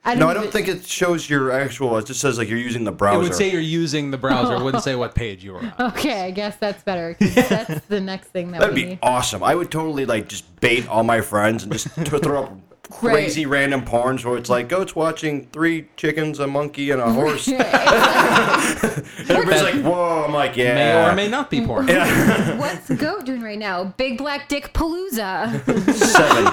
I 0.05 0.11
don't 0.15 0.21
No, 0.21 0.29
I 0.29 0.35
don't 0.35 0.53
think 0.53 0.69
it 0.69 0.85
shows 0.87 1.29
your 1.31 1.51
actual. 1.53 1.97
It 1.97 2.07
just 2.07 2.21
says 2.21 2.39
like 2.39 2.49
you're 2.49 2.59
using 2.59 2.85
the 2.85 2.93
browser. 2.93 3.17
It 3.17 3.19
browser. 3.21 3.29
would 3.31 3.37
say 3.39 3.51
you're 3.51 3.61
using 3.61 4.11
the 4.11 4.19
browser. 4.19 4.55
It 4.55 4.63
wouldn't 4.63 4.85
say 4.85 4.95
what 4.95 5.15
page 5.15 5.43
you 5.43 5.55
were 5.55 5.61
on. 5.61 5.73
Okay, 5.81 6.23
I 6.27 6.31
guess 6.33 6.57
that's 6.57 6.83
better. 6.83 7.17
That's 7.21 7.87
the 7.87 8.01
next 8.01 8.29
thing 8.29 8.51
that 8.53 8.61
That'd 8.61 8.75
be 8.75 8.85
need. 8.85 8.99
awesome. 9.03 9.43
I 9.43 9.55
would 9.55 9.71
totally 9.71 10.07
like 10.07 10.29
just 10.29 10.61
bait 10.61 10.87
all 10.89 11.03
my 11.03 11.21
friends 11.21 11.63
and 11.63 11.73
just 11.73 11.89
throw 11.89 12.45
up 12.45 12.59
crazy 12.91 13.47
random 13.47 13.83
porns 13.85 14.25
where 14.25 14.37
it's 14.37 14.49
like 14.49 14.69
goats 14.69 14.95
watching 14.95 15.47
three 15.49 15.89
chickens, 15.97 16.39
a 16.39 16.47
monkey, 16.47 16.91
and 16.91 17.01
a 17.01 17.13
horse. 17.13 17.49
Everybody's 19.29 19.63
like, 19.63 19.83
"Whoa!" 19.83 20.25
I'm 20.25 20.33
like, 20.33 20.57
"Yeah." 20.57 20.75
May 20.75 21.11
or 21.11 21.15
may 21.15 21.29
not 21.29 21.51
be 21.51 21.65
porn. 21.65 21.87
What's 22.59 22.89
Goat 22.91 23.25
doing 23.25 23.43
right 23.43 23.59
now? 23.59 23.85
Big 23.97 24.19
Black 24.19 24.49
Dick 24.49 24.73
Palooza. 24.73 25.63
Seven. 25.95 26.47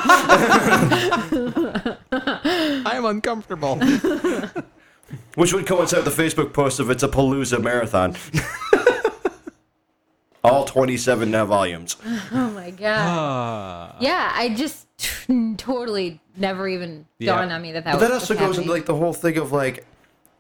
I'm 2.85 3.05
uncomfortable. 3.05 3.79
Which 5.35 5.53
would 5.53 5.65
coincide 5.67 6.03
with 6.03 6.15
the 6.15 6.23
Facebook 6.23 6.53
post 6.53 6.79
of 6.79 6.89
it's 6.89 7.03
a 7.03 7.07
Palooza 7.07 7.61
marathon. 7.61 8.15
All 10.43 10.65
27 10.65 11.31
now 11.31 11.45
volumes. 11.45 11.95
Oh 12.33 12.51
my 12.53 12.71
god. 12.71 12.97
Ah. 12.99 13.95
yeah, 14.01 14.29
I 14.35 14.49
just 14.53 14.87
totally 15.57 16.19
never 16.37 16.67
even 16.67 17.05
Yeah. 17.19 17.35
dawned 17.35 17.51
on 17.51 17.61
me 17.61 17.71
that 17.73 17.83
that 17.85 17.93
But 17.93 18.01
was 18.01 18.09
that 18.09 18.13
also 18.15 18.33
what's 18.35 18.45
goes 18.47 18.57
into 18.59 18.71
like 18.71 18.85
the 18.85 18.95
whole 18.95 19.13
thing 19.13 19.37
of 19.37 19.51
like, 19.51 19.85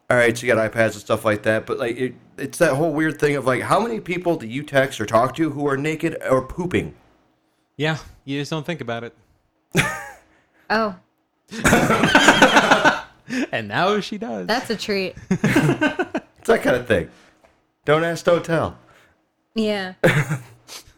all 0.09 0.17
right, 0.17 0.37
so 0.37 0.45
you 0.45 0.53
got 0.53 0.71
iPads 0.71 0.91
and 0.93 1.01
stuff 1.01 1.25
like 1.25 1.43
that, 1.43 1.65
but 1.65 1.77
like 1.79 1.97
it, 1.97 2.13
it's 2.37 2.57
that 2.59 2.75
whole 2.75 2.93
weird 2.93 3.19
thing 3.19 3.35
of 3.35 3.45
like, 3.45 3.61
how 3.61 3.79
many 3.79 3.99
people 3.99 4.35
do 4.35 4.45
you 4.47 4.63
text 4.63 4.99
or 5.01 5.05
talk 5.05 5.35
to 5.35 5.49
who 5.51 5.67
are 5.67 5.77
naked 5.77 6.17
or 6.29 6.41
pooping? 6.41 6.93
Yeah, 7.77 7.97
you 8.25 8.39
just 8.39 8.51
don't 8.51 8.65
think 8.65 8.81
about 8.81 9.03
it. 9.03 9.15
Oh, 10.69 10.95
And 13.51 13.67
now 13.67 13.99
she 13.99 14.17
does. 14.17 14.47
that's 14.47 14.69
a 14.69 14.75
treat. 14.75 15.15
It's 16.43 16.49
that 16.49 16.61
kind 16.61 16.75
of 16.75 16.85
thing. 16.87 17.09
Don't 17.85 18.03
ask, 18.03 18.25
don't 18.25 18.43
tell. 18.43 18.77
Yeah. 19.55 19.93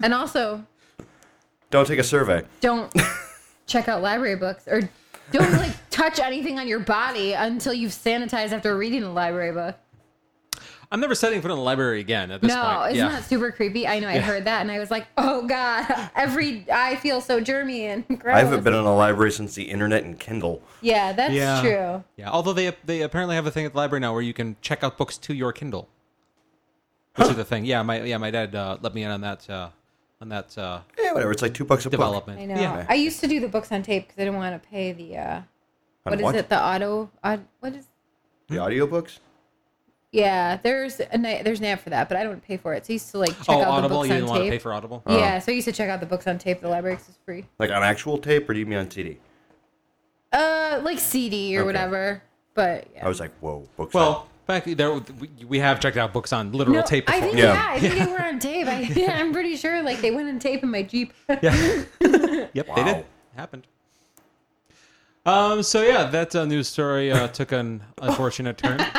and 0.01 0.12
also, 0.12 0.66
Don't 1.70 1.86
take 1.88 1.99
a 1.99 2.03
survey. 2.03 2.43
don't 2.62 2.91
check 3.66 3.88
out 3.88 4.01
library 4.01 4.36
books 4.36 4.68
or 4.68 4.82
don't 5.32 5.51
like 5.53 5.74
touch 5.89 6.20
anything 6.20 6.59
on 6.59 6.68
your 6.68 6.80
body 6.80 7.34
until 7.34 7.74
you've 7.74 7.91
sanitized 7.91 8.51
after 8.51 8.78
reading 8.78 9.03
a 9.03 9.11
library 9.11 9.51
book. 9.51 9.76
I'm 10.91 10.99
never 10.99 11.16
setting 11.16 11.41
foot 11.41 11.51
in 11.51 11.57
the 11.57 11.63
library 11.63 11.99
again 11.99 12.32
at 12.32 12.41
this 12.41 12.49
no, 12.49 12.61
point. 12.61 12.74
No, 12.74 12.86
isn't 12.86 12.97
yeah. 12.97 13.09
that 13.09 13.24
super 13.26 13.51
creepy? 13.51 13.88
I 13.88 13.99
know 13.99 14.07
I 14.07 14.20
heard 14.20 14.45
that 14.45 14.61
and 14.61 14.72
I 14.72 14.80
was 14.80 14.91
like, 14.91 15.07
oh 15.18 15.47
god, 15.47 16.11
every 16.16 16.66
I 16.72 16.95
feel 16.97 17.22
so 17.22 17.41
germy 17.41 17.82
and 17.82 18.07
gross. 18.20 18.36
I 18.36 18.39
haven't 18.39 18.63
been 18.63 18.74
in 18.74 18.86
a 18.86 18.95
library 18.95 19.32
since 19.32 19.55
the 19.55 19.63
internet 19.63 20.03
and 20.03 20.20
Kindle. 20.20 20.61
Yeah, 20.82 21.11
that's 21.11 21.34
yeah. 21.34 21.61
true. 21.61 22.03
Yeah, 22.18 22.30
although 22.30 22.53
they 22.53 22.76
they 22.86 23.01
apparently 23.01 23.36
have 23.36 23.45
a 23.45 23.51
thing 23.51 23.66
at 23.66 23.74
the 23.74 23.78
library 23.78 24.01
now 24.01 24.13
where 24.13 24.22
you 24.22 24.34
can 24.34 24.57
check 24.61 24.84
out 24.84 24.97
books 24.97 25.18
to 25.18 25.34
your 25.34 25.51
Kindle. 25.51 25.89
Which 27.16 27.30
is 27.30 27.36
the 27.36 27.45
thing. 27.45 27.66
Yeah, 27.66 27.82
my 27.82 28.03
yeah, 28.03 28.18
my 28.18 28.30
dad 28.30 28.53
uh, 28.53 28.78
let 28.82 28.93
me 28.93 29.03
in 29.03 29.09
on 29.09 29.22
that 29.22 29.49
uh, 29.49 29.70
on 30.26 30.30
that 30.30 30.57
uh, 30.57 30.82
Yeah, 31.01 31.13
whatever. 31.13 31.32
It's 31.32 31.41
like 31.41 31.53
two 31.53 31.63
bucks 31.65 31.86
a 31.86 31.89
development. 31.89 32.39
I 32.39 32.45
know. 32.45 32.55
Yeah. 32.59 32.86
I 32.89 32.95
used 32.95 33.19
to 33.21 33.28
do 33.28 33.39
the 33.39 33.47
books 33.47 33.71
on 33.71 33.84
tape 33.84 34.07
because 34.07 34.19
I 34.19 34.26
didn't 34.26 34.38
want 34.38 34.61
to 34.61 34.67
pay 34.69 34.91
the 34.91 35.17
uh, 35.17 35.41
book. 36.03 36.19
what 36.21 36.36
is 36.36 36.41
it? 36.41 36.49
The 36.49 36.61
auto. 36.61 37.09
Uh, 37.23 37.38
what 37.59 37.73
is? 37.76 37.86
The 38.47 38.55
audiobooks? 38.55 39.19
Yeah, 40.11 40.57
there's 40.63 40.99
a 41.01 41.07
there's 41.43 41.59
an 41.59 41.65
app 41.65 41.82
for 41.82 41.89
that, 41.89 42.07
but 42.07 42.17
I 42.17 42.23
don't 42.23 42.41
pay 42.41 42.55
for 42.57 42.73
it. 42.73 42.86
So 42.86 42.91
I 42.91 42.93
used 42.93 43.11
to 43.11 43.17
like 43.17 43.38
check 43.39 43.49
Oh, 43.49 43.61
out 43.61 43.67
Audible. 43.67 44.01
the 44.01 44.07
You 44.07 44.13
books 44.13 44.15
didn't 44.15 44.23
on 44.23 44.30
want 44.30 44.39
to 44.39 44.43
tape. 44.45 44.51
pay 44.53 44.59
for 44.59 44.73
Audible. 44.73 45.03
Yeah, 45.07 45.39
so 45.39 45.51
I 45.51 45.55
used 45.55 45.65
to 45.65 45.71
check 45.73 45.89
out 45.89 45.99
the 45.99 46.05
books 46.05 46.26
on 46.28 46.38
tape. 46.38 46.61
The 46.61 46.69
library 46.69 46.95
is 46.97 47.17
free. 47.26 47.45
Like 47.59 47.69
on 47.71 47.84
actual 47.84 48.17
tape, 48.17 48.49
or 48.49 48.53
do 48.53 48.59
you 48.59 48.65
mean 48.65 48.80
on 48.80 48.89
CD? 48.89 49.17
Uh, 50.32 50.80
like 50.84 50.99
CD 50.99 51.55
or 51.57 51.61
Okay. 51.61 51.65
whatever. 51.67 52.23
But 52.53 52.88
yeah. 52.93 53.05
I 53.05 53.09
was 53.09 53.19
like, 53.19 53.32
whoa, 53.41 53.67
books. 53.76 53.93
Well, 53.93 54.30
back 54.45 54.65
there 54.65 54.93
we, 54.93 55.29
we 55.47 55.59
have 55.59 55.79
checked 55.79 55.97
out 55.97 56.13
books 56.13 56.31
on 56.33 56.51
literal 56.51 56.77
No, 56.77 56.81
tape 56.83 57.09
I 57.09 57.19
before. 57.19 57.27
think 57.29 57.37
Yeah. 57.39 57.53
yeah. 57.53 57.67
I 57.71 57.79
think 57.79 57.93
they 57.95 58.05
were 58.11 58.21
on 58.23 58.39
tape. 58.39 58.67
I, 58.67 58.79
yeah, 58.81 59.17
I'm 59.19 59.33
pretty 59.33 59.55
sure 59.55 59.81
like 59.83 60.01
they 60.01 60.11
went 60.11 60.29
on 60.29 60.39
tape 60.39 60.63
in 60.63 60.69
my 60.71 60.83
Jeep. 60.83 61.13
Yeah. 61.29 61.35
yep, 62.01 62.53
they 62.53 62.61
Wow. 62.67 62.83
did. 62.85 63.05
Happened. 63.35 63.67
Um, 65.25 65.63
so 65.63 65.81
yeah, 65.81 66.03
that 66.05 66.35
uh, 66.35 66.45
news 66.45 66.67
story 66.67 67.11
uh, 67.11 67.27
took 67.27 67.51
an 67.51 67.83
unfortunate 68.01 68.57
turn. 68.57 68.79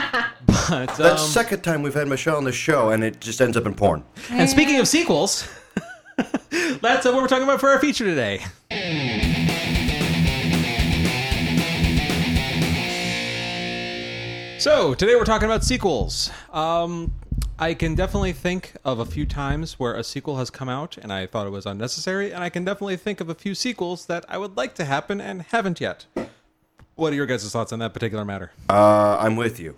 But 0.47 0.87
That's 0.87 0.97
the 0.99 1.13
um, 1.13 1.19
second 1.19 1.63
time 1.63 1.83
we've 1.83 1.95
had 1.95 2.09
Michelle 2.09 2.37
on 2.37 2.45
the 2.45 2.53
show, 2.53 2.91
and 2.91 3.03
it 3.05 3.21
just 3.21 3.41
ends 3.41 3.57
up 3.57 3.67
in 3.67 3.75
porn. 3.75 4.03
and 4.31 4.49
speaking 4.51 4.79
of 4.81 4.89
sequels, 4.89 5.49
that's 6.81 7.07
uh, 7.07 7.13
what 7.13 7.23
we're 7.23 7.29
talking 7.29 7.45
about 7.45 7.61
for 7.61 7.69
our 7.71 7.79
feature 7.81 8.05
today. 8.05 8.45
So 14.67 14.95
today 14.95 15.15
we're 15.15 15.25
talking 15.25 15.47
about 15.47 15.63
sequels. 15.63 16.29
Um, 16.53 17.15
I 17.57 17.73
can 17.73 17.95
definitely 17.95 18.33
think 18.33 18.73
of 18.85 18.99
a 18.99 19.05
few 19.05 19.25
times 19.25 19.79
where 19.79 19.95
a 19.95 20.03
sequel 20.03 20.39
has 20.39 20.51
come 20.51 20.69
out 20.69 20.99
and 20.99 21.13
I 21.13 21.29
thought 21.29 21.47
it 21.47 21.51
was 21.51 21.67
unnecessary, 21.67 22.33
and 22.33 22.43
I 22.43 22.49
can 22.49 22.65
definitely 22.65 22.97
think 22.97 23.21
of 23.21 23.29
a 23.29 23.35
few 23.37 23.55
sequels 23.55 24.07
that 24.07 24.25
I 24.29 24.39
would 24.39 24.57
like 24.57 24.75
to 24.75 24.85
happen 24.85 25.21
and 25.21 25.43
haven't 25.43 25.81
yet. 25.81 26.07
What 26.97 27.13
are 27.13 27.15
your 27.15 27.27
guys' 27.27 27.49
thoughts 27.49 27.73
on 27.73 27.79
that 27.79 27.95
particular 27.95 28.25
matter? 28.25 28.51
Uh, 28.69 29.17
I'm 29.21 29.37
with 29.37 29.61
you, 29.61 29.77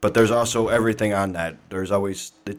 but 0.00 0.14
there's 0.14 0.32
also 0.32 0.66
everything 0.66 1.14
on 1.14 1.30
that. 1.34 1.54
There's 1.68 1.92
always 1.92 2.32
th- 2.44 2.58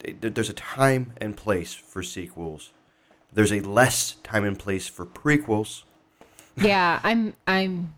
th- 0.00 0.16
th- 0.22 0.32
there's 0.32 0.48
a 0.48 0.54
time 0.54 1.12
and 1.18 1.36
place 1.36 1.74
for 1.74 2.02
sequels. 2.02 2.70
There's 3.30 3.52
a 3.52 3.60
less 3.60 4.12
time 4.22 4.46
and 4.46 4.58
place 4.58 4.88
for 4.88 5.04
prequels, 5.04 5.82
Yeah, 6.56 7.00
I'm. 7.04 7.34
I'm. 7.46 7.92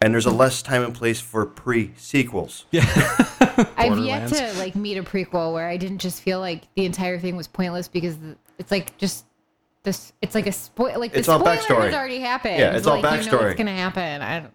And 0.00 0.12
there's 0.14 0.26
a 0.26 0.30
less 0.30 0.62
time 0.62 0.82
and 0.84 0.94
place 0.94 1.20
for 1.20 1.44
pre-sequels. 1.46 2.66
Yeah. 2.70 2.84
I've 3.76 3.98
yet 3.98 4.28
to 4.28 4.52
like 4.58 4.74
meet 4.76 4.96
a 4.98 5.02
prequel 5.02 5.52
where 5.52 5.68
I 5.68 5.76
didn't 5.76 5.98
just 5.98 6.22
feel 6.22 6.38
like 6.40 6.62
the 6.74 6.84
entire 6.84 7.18
thing 7.18 7.36
was 7.36 7.48
pointless 7.48 7.88
because 7.88 8.16
it's 8.58 8.70
like 8.70 8.96
just 8.98 9.24
this. 9.82 10.12
It's 10.22 10.34
like 10.34 10.46
a 10.46 10.52
spoil. 10.52 10.98
Like 11.00 11.12
the 11.12 11.18
It's 11.18 11.28
all 11.28 11.40
spoiler 11.40 11.56
backstory. 11.56 11.84
has 11.86 11.94
already 11.94 12.20
happened. 12.20 12.58
Yeah, 12.58 12.76
it's 12.76 12.86
all 12.86 13.00
like, 13.00 13.24
You 13.24 13.30
know 13.30 13.38
backstory. 13.38 13.44
what's 13.46 13.58
gonna 13.58 13.72
happen. 13.76 14.22
I 14.22 14.40
don't. 14.40 14.52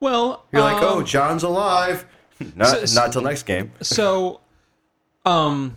Well, 0.00 0.44
You're 0.52 0.62
like, 0.62 0.82
um, 0.82 0.98
oh, 0.98 1.02
John's 1.02 1.42
alive. 1.42 2.04
Not 2.56 2.88
so- 2.88 3.00
not 3.00 3.12
till 3.12 3.22
next 3.22 3.44
game. 3.44 3.72
So, 3.82 4.40
um, 5.24 5.76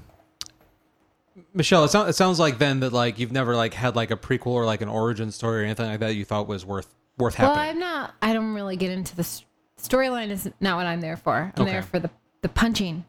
Michelle, 1.53 1.85
it, 1.85 1.89
sound, 1.89 2.09
it 2.09 2.13
sounds 2.13 2.37
like 2.39 2.57
then 2.57 2.81
that 2.81 2.91
like 2.93 3.17
you've 3.19 3.31
never 3.31 3.55
like 3.55 3.73
had 3.73 3.95
like 3.95 4.11
a 4.11 4.17
prequel 4.17 4.47
or 4.47 4.65
like 4.65 4.81
an 4.81 4.89
origin 4.89 5.31
story 5.31 5.61
or 5.61 5.65
anything 5.65 5.85
like 5.87 5.99
that 6.01 6.15
you 6.15 6.25
thought 6.25 6.47
was 6.47 6.65
worth 6.65 6.93
worth 7.19 7.37
Well, 7.37 7.53
happening. 7.53 7.69
I'm 7.75 7.79
not. 7.79 8.13
I 8.21 8.33
don't 8.33 8.53
really 8.53 8.75
get 8.77 8.89
into 8.91 9.15
the 9.15 9.21
s- 9.21 9.43
storyline. 9.81 10.29
Is 10.31 10.49
not 10.59 10.77
what 10.77 10.85
I'm 10.87 11.01
there 11.01 11.17
for. 11.17 11.51
I'm 11.55 11.61
Okay. 11.63 11.71
there 11.71 11.83
for 11.83 11.99
the 11.99 12.09
the 12.41 12.49
punching. 12.49 13.05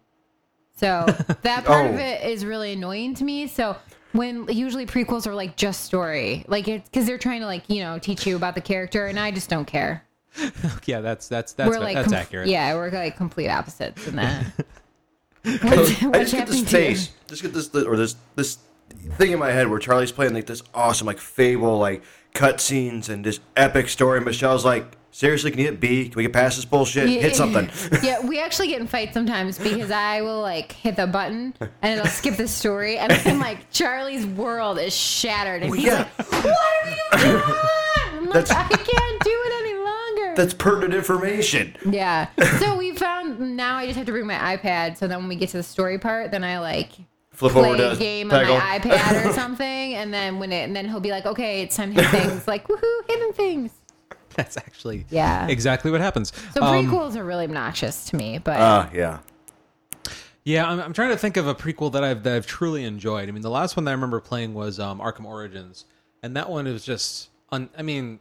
So 0.76 1.04
that 1.42 1.64
part 1.64 1.86
of 1.86 1.94
Oh. 1.94 1.98
it 1.98 2.24
is 2.24 2.44
really 2.44 2.72
annoying 2.72 3.14
to 3.14 3.24
me. 3.24 3.46
So 3.46 3.76
when 4.12 4.48
usually 4.48 4.86
prequels 4.86 5.26
are 5.26 5.34
like 5.34 5.56
just 5.56 5.84
story, 5.84 6.44
like 6.48 6.66
it's 6.68 6.88
because 6.88 7.06
they're 7.06 7.18
trying 7.18 7.40
to 7.40 7.46
like 7.46 7.64
you 7.68 7.82
know 7.82 7.98
teach 7.98 8.26
you 8.26 8.36
about 8.36 8.54
the 8.54 8.60
character, 8.60 9.06
and 9.06 9.18
I 9.18 9.30
just 9.30 9.48
don't 9.48 9.66
care. 9.66 10.04
yeah, 10.86 11.00
that's 11.00 11.28
that's 11.28 11.52
that's 11.54 11.68
we're 11.68 11.80
like 11.80 11.94
that's 11.94 12.08
com- 12.08 12.14
accurate. 12.14 12.48
Yeah, 12.48 12.74
we're 12.74 12.90
like 12.90 13.16
complete 13.16 13.48
opposites 13.48 14.06
in 14.06 14.16
that. 14.16 14.46
I 15.44 15.56
what's, 15.62 16.30
just 16.30 16.32
get 16.34 16.46
this 16.48 16.70
face, 16.70 17.10
just 17.26 17.42
get 17.42 17.54
this 17.54 17.74
or 17.74 17.96
this 17.96 18.14
this 18.36 18.58
thing 19.16 19.32
in 19.32 19.38
my 19.38 19.50
head 19.50 19.68
where 19.68 19.78
Charlie's 19.78 20.12
playing 20.12 20.34
like 20.34 20.46
this 20.46 20.62
awesome 20.74 21.06
like 21.06 21.18
fable 21.18 21.78
like 21.78 22.02
cutscenes 22.34 23.08
and 23.08 23.24
this 23.24 23.40
epic 23.56 23.88
story. 23.88 24.20
Michelle's 24.20 24.64
like, 24.64 24.96
seriously, 25.10 25.50
can 25.50 25.60
you 25.60 25.66
hit 25.66 25.80
B? 25.80 26.04
Can 26.08 26.14
we 26.16 26.22
get 26.24 26.32
past 26.32 26.56
this 26.56 26.64
bullshit? 26.64 27.08
Yeah. 27.08 27.20
Hit 27.20 27.36
something. 27.36 27.68
yeah, 28.02 28.24
we 28.24 28.40
actually 28.40 28.68
get 28.68 28.80
in 28.80 28.86
fights 28.86 29.14
sometimes 29.14 29.58
because 29.58 29.90
I 29.90 30.22
will 30.22 30.40
like 30.40 30.72
hit 30.72 30.96
the 30.96 31.06
button 31.06 31.54
and 31.82 31.98
it'll 31.98 32.10
skip 32.10 32.36
the 32.36 32.48
story, 32.48 32.98
and 32.98 33.10
then 33.12 33.38
like 33.40 33.70
Charlie's 33.70 34.26
world 34.26 34.78
is 34.78 34.94
shattered, 34.94 35.62
and 35.62 35.70
Well, 35.70 35.78
he's 35.80 35.88
yeah. 35.88 36.08
like, 36.18 36.32
"What 36.32 36.46
are 36.46 36.90
you 36.90 37.32
doing?" 37.32 37.42
I'm 38.12 38.24
like, 38.30 38.44
That's- 38.46 38.50
I 38.50 38.68
can't 38.68 39.20
do 39.24 39.30
it 39.30 39.62
any 39.62 39.74
longer. 39.74 40.36
That's 40.36 40.54
pertinent 40.54 40.94
information. 40.94 41.74
yeah. 41.90 42.28
So 42.60 42.76
we 42.76 42.94
found 42.94 43.56
now 43.56 43.76
I 43.76 43.86
just 43.86 43.96
have 43.96 44.06
to 44.06 44.12
bring 44.12 44.26
my 44.26 44.56
iPad. 44.56 44.96
So 44.98 45.08
then 45.08 45.18
when 45.18 45.28
we 45.28 45.36
get 45.36 45.48
to 45.50 45.56
the 45.56 45.62
story 45.62 45.98
part, 45.98 46.30
then 46.30 46.44
I 46.44 46.58
like 46.60 46.90
Flip 47.40 47.52
play 47.52 47.68
over 47.70 47.76
to 47.78 47.90
a 47.92 47.96
game 47.96 48.30
on 48.30 48.42
my 48.46 48.78
iPad 48.78 49.26
or 49.26 49.32
something, 49.42 49.94
and 49.94 50.12
then 50.14 50.38
when 50.38 50.52
it 50.52 50.62
and 50.64 50.74
then 50.76 50.88
he'll 50.88 51.00
be 51.00 51.10
like, 51.10 51.26
"Okay, 51.26 51.62
it's 51.62 51.74
time 51.76 51.94
to 51.94 52.02
hit 52.02 52.10
things." 52.10 52.46
Like, 52.46 52.68
woohoo, 52.68 53.00
hidden 53.08 53.32
things. 53.32 53.72
That's 54.36 54.56
actually 54.56 55.06
Yeah. 55.10 55.46
exactly 55.48 55.90
what 55.90 56.00
happens. 56.00 56.32
So 56.54 56.62
Um, 56.62 56.86
prequels 56.86 57.16
are 57.16 57.24
really 57.24 57.44
obnoxious 57.44 58.04
to 58.10 58.16
me, 58.16 58.38
but 58.38 58.56
Ah, 58.60 58.88
yeah. 58.94 59.18
Yeah, 60.44 60.68
I'm, 60.70 60.80
I'm 60.80 60.92
trying 60.92 61.10
to 61.10 61.16
think 61.18 61.36
of 61.36 61.46
a 61.46 61.54
prequel 61.54 61.92
that 61.92 62.02
I've 62.02 62.22
that 62.22 62.34
I've 62.34 62.46
truly 62.46 62.84
enjoyed. 62.84 63.28
I 63.28 63.32
mean, 63.32 63.42
the 63.42 63.50
last 63.50 63.76
one 63.76 63.84
that 63.84 63.90
I 63.90 63.94
remember 63.94 64.20
playing 64.20 64.54
was 64.54 64.78
um, 64.80 64.98
Arkham 65.00 65.24
Origins, 65.26 65.84
and 66.22 66.34
that 66.36 66.48
one 66.48 66.64
was 66.64 66.84
just, 66.84 67.28
un, 67.52 67.68
I 67.76 67.82
mean, 67.82 68.20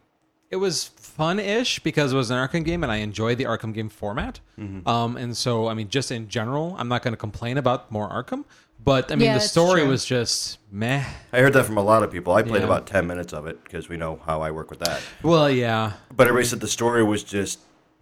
it 0.50 0.56
was 0.56 0.84
fun-ish 0.84 1.78
because 1.78 2.12
it 2.12 2.16
was 2.16 2.30
an 2.30 2.36
Arkham 2.36 2.64
game, 2.64 2.82
and 2.82 2.92
I 2.92 2.96
enjoyed 2.96 3.38
the 3.38 3.44
Arkham 3.44 3.72
game 3.72 3.88
format. 3.88 4.40
Um, 4.84 5.16
and 5.16 5.34
so, 5.36 5.68
I 5.68 5.74
mean, 5.74 5.88
just 5.88 6.10
in 6.12 6.28
general, 6.28 6.76
I'm 6.78 6.88
not 6.88 7.02
going 7.02 7.12
to 7.12 7.16
complain 7.18 7.56
about 7.56 7.90
more 7.90 8.08
Arkham, 8.10 8.44
but 8.84 9.10
I 9.12 9.14
mean, 9.16 9.26
Yeah, 9.26 9.34
the 9.34 9.38
that's 9.40 9.50
story 9.50 9.80
true. 9.82 9.90
was 9.90 10.04
just 10.04 10.58
meh. 10.70 11.04
I 11.32 11.38
heard 11.40 11.52
that 11.54 11.64
from 11.66 11.76
a 11.78 11.82
lot 11.82 12.02
of 12.02 12.10
people. 12.10 12.32
I 12.32 12.42
played 12.42 12.60
Yeah. 12.60 12.66
about 12.66 12.86
10 12.86 13.06
minutes 13.06 13.32
of 13.32 13.46
it 13.46 13.62
because 13.64 13.88
we 13.88 13.96
know 13.96 14.20
how 14.26 14.40
I 14.42 14.50
work 14.50 14.70
with 14.70 14.80
that. 14.80 15.00
Well, 15.22 15.50
yeah, 15.50 15.92
But 16.16 16.26
everybody 16.28 16.46
said 16.48 16.60
the 16.60 16.68
story 16.68 17.02
was 17.04 17.22
just, 17.22 17.58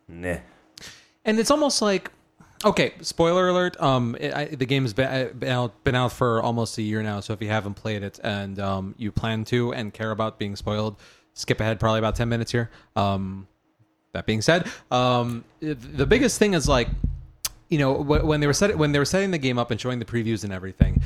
nah. 0.08 0.36
and 1.24 1.38
it's 1.38 1.50
almost 1.50 1.82
like 1.82 2.10
okay 2.64 2.92
spoiler 3.02 3.48
alert 3.50 3.80
um 3.80 4.16
it, 4.18 4.34
I, 4.34 4.46
the 4.46 4.66
game's 4.66 4.92
been, 4.92 5.06
uh, 5.06 5.28
been 5.32 5.48
out 5.50 5.84
been 5.84 5.94
out 5.94 6.10
for 6.10 6.42
almost 6.42 6.76
a 6.78 6.82
year 6.82 7.04
now 7.04 7.20
so 7.20 7.32
if 7.32 7.40
you 7.40 7.46
haven't 7.48 7.74
played 7.74 8.02
it 8.02 8.18
and 8.24 8.58
um 8.58 8.96
you 8.98 9.12
plan 9.12 9.44
to 9.44 9.72
and 9.72 9.94
care 9.94 10.10
about 10.10 10.40
being 10.40 10.56
spoiled 10.56 10.96
skip 11.34 11.60
ahead 11.60 11.78
probably 11.78 12.00
about 12.00 12.16
10 12.16 12.28
minutes 12.28 12.50
here 12.50 12.68
um 12.96 13.46
that 14.12 14.26
being 14.26 14.42
said 14.42 14.66
um 14.90 15.44
it- 15.60 15.96
the 15.96 16.04
biggest 16.06 16.40
thing 16.40 16.54
is 16.54 16.66
like 16.68 16.88
you 17.68 17.78
know 17.78 17.92
when 17.92 18.40
they 18.40 18.46
were 18.46 18.52
set, 18.52 18.76
when 18.76 18.92
they 18.92 18.98
were 18.98 19.04
setting 19.04 19.30
the 19.30 19.38
game 19.38 19.58
up 19.58 19.70
and 19.70 19.80
showing 19.80 19.98
the 19.98 20.04
previews 20.04 20.44
and 20.44 20.52
everything 20.52 21.02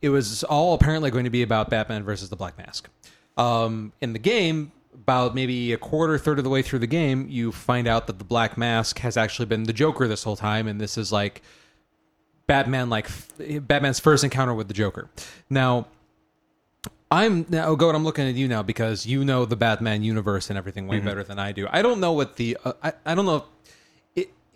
it 0.00 0.08
was 0.08 0.42
all 0.44 0.74
apparently 0.74 1.10
going 1.10 1.24
to 1.24 1.30
be 1.30 1.42
about 1.42 1.70
batman 1.70 2.02
versus 2.02 2.28
the 2.28 2.36
black 2.36 2.56
mask 2.58 2.88
um 3.36 3.92
in 4.00 4.12
the 4.12 4.18
game 4.18 4.72
about 4.94 5.34
maybe 5.34 5.72
a 5.72 5.78
quarter 5.78 6.18
third 6.18 6.38
of 6.38 6.44
the 6.44 6.50
way 6.50 6.62
through 6.62 6.78
the 6.78 6.86
game 6.86 7.26
you 7.28 7.50
find 7.50 7.88
out 7.88 8.06
that 8.06 8.18
the 8.18 8.24
black 8.24 8.58
mask 8.58 8.98
has 8.98 9.16
actually 9.16 9.46
been 9.46 9.64
the 9.64 9.72
joker 9.72 10.06
this 10.06 10.22
whole 10.24 10.36
time 10.36 10.68
and 10.68 10.80
this 10.80 10.98
is 10.98 11.10
like 11.10 11.42
batman 12.46 12.90
like 12.90 13.08
batman's 13.66 14.00
first 14.00 14.22
encounter 14.22 14.52
with 14.52 14.68
the 14.68 14.74
joker 14.74 15.08
now 15.48 15.86
I'm 17.12 17.44
now 17.50 17.74
go. 17.74 17.90
I'm 17.90 18.04
looking 18.04 18.26
at 18.26 18.36
you 18.36 18.48
now 18.48 18.62
because 18.62 19.04
you 19.04 19.22
know 19.22 19.44
the 19.44 19.54
Batman 19.54 20.02
universe 20.02 20.48
and 20.48 20.56
everything 20.56 20.86
way 20.86 20.98
better 20.98 21.22
than 21.22 21.38
I 21.38 21.52
do. 21.52 21.68
I 21.70 21.82
don't 21.82 22.00
know 22.00 22.12
what 22.12 22.36
the 22.36 22.56
uh, 22.64 22.72
I, 22.82 22.94
I 23.04 23.14
don't 23.14 23.26
know. 23.26 23.44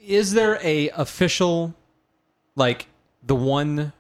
Is 0.07 0.33
there 0.33 0.59
a 0.63 0.89
official 0.91 1.75
like 2.55 2.87
the 3.23 3.35
one 3.35 3.93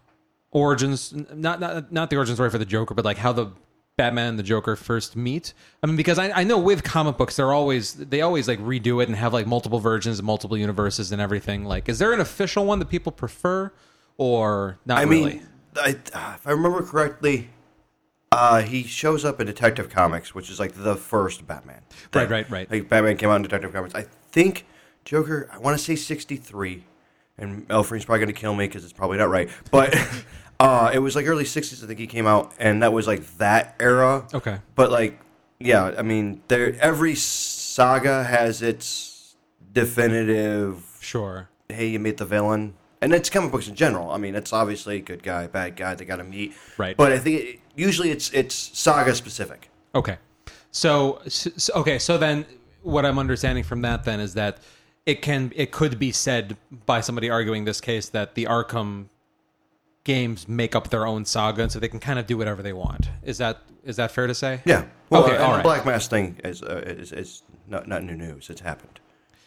origins 0.52 1.12
not 1.12 1.60
not 1.60 1.92
not 1.92 2.10
the 2.10 2.16
origin 2.16 2.34
story 2.36 2.50
for 2.50 2.58
the 2.58 2.64
Joker, 2.64 2.94
but 2.94 3.04
like 3.04 3.18
how 3.18 3.32
the 3.32 3.50
Batman 3.96 4.30
and 4.30 4.38
the 4.38 4.42
Joker 4.42 4.76
first 4.76 5.16
meet? 5.16 5.52
I 5.82 5.86
mean, 5.86 5.96
because 5.96 6.18
I, 6.18 6.30
I 6.30 6.44
know 6.44 6.58
with 6.58 6.84
comic 6.84 7.16
books 7.16 7.36
they're 7.36 7.52
always 7.52 7.94
they 7.94 8.20
always 8.20 8.46
like 8.46 8.60
redo 8.60 9.02
it 9.02 9.08
and 9.08 9.16
have 9.16 9.32
like 9.32 9.46
multiple 9.46 9.80
versions 9.80 10.18
and 10.18 10.26
multiple 10.26 10.56
universes 10.56 11.10
and 11.12 11.20
everything. 11.20 11.64
Like, 11.64 11.88
is 11.88 11.98
there 11.98 12.12
an 12.12 12.20
official 12.20 12.64
one 12.64 12.78
that 12.78 12.88
people 12.88 13.10
prefer 13.10 13.72
or 14.16 14.78
not 14.86 14.98
I 14.98 15.02
really? 15.02 15.34
mean, 15.34 15.46
I, 15.76 15.88
if 15.90 16.46
I 16.46 16.52
remember 16.52 16.82
correctly, 16.82 17.50
uh, 18.30 18.62
he 18.62 18.84
shows 18.84 19.24
up 19.24 19.40
in 19.40 19.46
Detective 19.46 19.90
Comics, 19.90 20.34
which 20.34 20.50
is 20.50 20.60
like 20.60 20.72
the 20.74 20.94
first 20.94 21.46
Batman. 21.46 21.82
Right, 22.14 22.28
right, 22.30 22.48
right. 22.48 22.70
Like 22.70 22.88
Batman 22.88 23.16
came 23.16 23.28
out 23.28 23.36
in 23.36 23.42
Detective 23.42 23.72
Comics. 23.72 23.94
I 23.94 24.06
think 24.30 24.66
Joker. 25.06 25.48
I 25.50 25.58
want 25.58 25.78
to 25.78 25.82
say 25.82 25.96
sixty 25.96 26.36
three, 26.36 26.84
and 27.38 27.64
Elfrine's 27.70 28.04
probably 28.04 28.26
going 28.26 28.34
to 28.34 28.38
kill 28.38 28.54
me 28.54 28.66
because 28.66 28.84
it's 28.84 28.92
probably 28.92 29.16
not 29.16 29.30
right. 29.30 29.48
But 29.70 29.96
uh, 30.60 30.90
it 30.92 30.98
was 30.98 31.16
like 31.16 31.26
early 31.26 31.46
sixties. 31.46 31.82
I 31.82 31.86
think 31.86 31.98
he 31.98 32.06
came 32.06 32.26
out, 32.26 32.52
and 32.58 32.82
that 32.82 32.92
was 32.92 33.06
like 33.06 33.24
that 33.38 33.74
era. 33.80 34.26
Okay. 34.34 34.58
But 34.74 34.90
like, 34.90 35.18
yeah, 35.58 35.94
I 35.96 36.02
mean, 36.02 36.42
there 36.48 36.76
every 36.80 37.14
saga 37.14 38.24
has 38.24 38.60
its 38.60 39.36
definitive 39.72 40.98
Sure. 41.00 41.48
hey, 41.68 41.86
you 41.88 41.98
meet 41.98 42.16
the 42.16 42.24
villain, 42.24 42.74
and 43.00 43.12
it's 43.14 43.30
comic 43.30 43.52
books 43.52 43.68
in 43.68 43.74
general. 43.74 44.10
I 44.10 44.18
mean, 44.18 44.34
it's 44.34 44.52
obviously 44.52 45.00
good 45.00 45.22
guy, 45.22 45.46
bad 45.46 45.76
guy. 45.76 45.94
They 45.94 46.04
got 46.04 46.16
to 46.16 46.24
meet, 46.24 46.52
Right. 46.76 46.96
But 46.96 47.12
I 47.12 47.18
think 47.18 47.40
it, 47.40 47.60
usually 47.76 48.10
it's 48.10 48.30
it's 48.32 48.54
saga 48.54 49.14
specific. 49.14 49.70
Okay. 49.94 50.18
So, 50.72 51.20
so 51.28 51.72
okay, 51.76 51.98
so 51.98 52.18
then 52.18 52.44
what 52.82 53.06
I'm 53.06 53.18
understanding 53.18 53.64
from 53.64 53.82
that 53.82 54.04
then 54.04 54.20
is 54.20 54.34
that 54.34 54.58
it 55.06 55.22
can 55.22 55.52
it 55.56 55.70
could 55.70 55.98
be 55.98 56.12
said 56.12 56.56
by 56.84 57.00
somebody 57.00 57.30
arguing 57.30 57.64
this 57.64 57.80
case 57.80 58.08
that 58.10 58.34
the 58.34 58.44
Arkham 58.44 59.06
games 60.04 60.46
make 60.46 60.74
up 60.76 60.90
their 60.90 61.06
own 61.06 61.24
saga 61.24 61.62
and 61.62 61.72
so 61.72 61.78
they 61.80 61.88
can 61.88 62.00
kind 62.00 62.18
of 62.18 62.26
do 62.26 62.36
whatever 62.36 62.62
they 62.62 62.72
want. 62.72 63.08
Is 63.22 63.38
that 63.38 63.62
is 63.84 63.96
that 63.96 64.10
fair 64.10 64.26
to 64.26 64.34
say? 64.34 64.60
Yeah. 64.64 64.84
Well, 65.10 65.24
Okay, 65.24 65.34
and 65.34 65.42
all 65.42 65.56
the. 65.56 65.62
Black 65.62 65.86
Mask 65.86 66.10
thing 66.10 66.40
is 66.44 66.62
uh, 66.62 66.82
is, 66.84 67.12
is 67.12 67.42
not 67.68 67.86
not 67.88 68.02
new 68.02 68.16
news. 68.16 68.50
It's 68.50 68.60
happened 68.60 69.00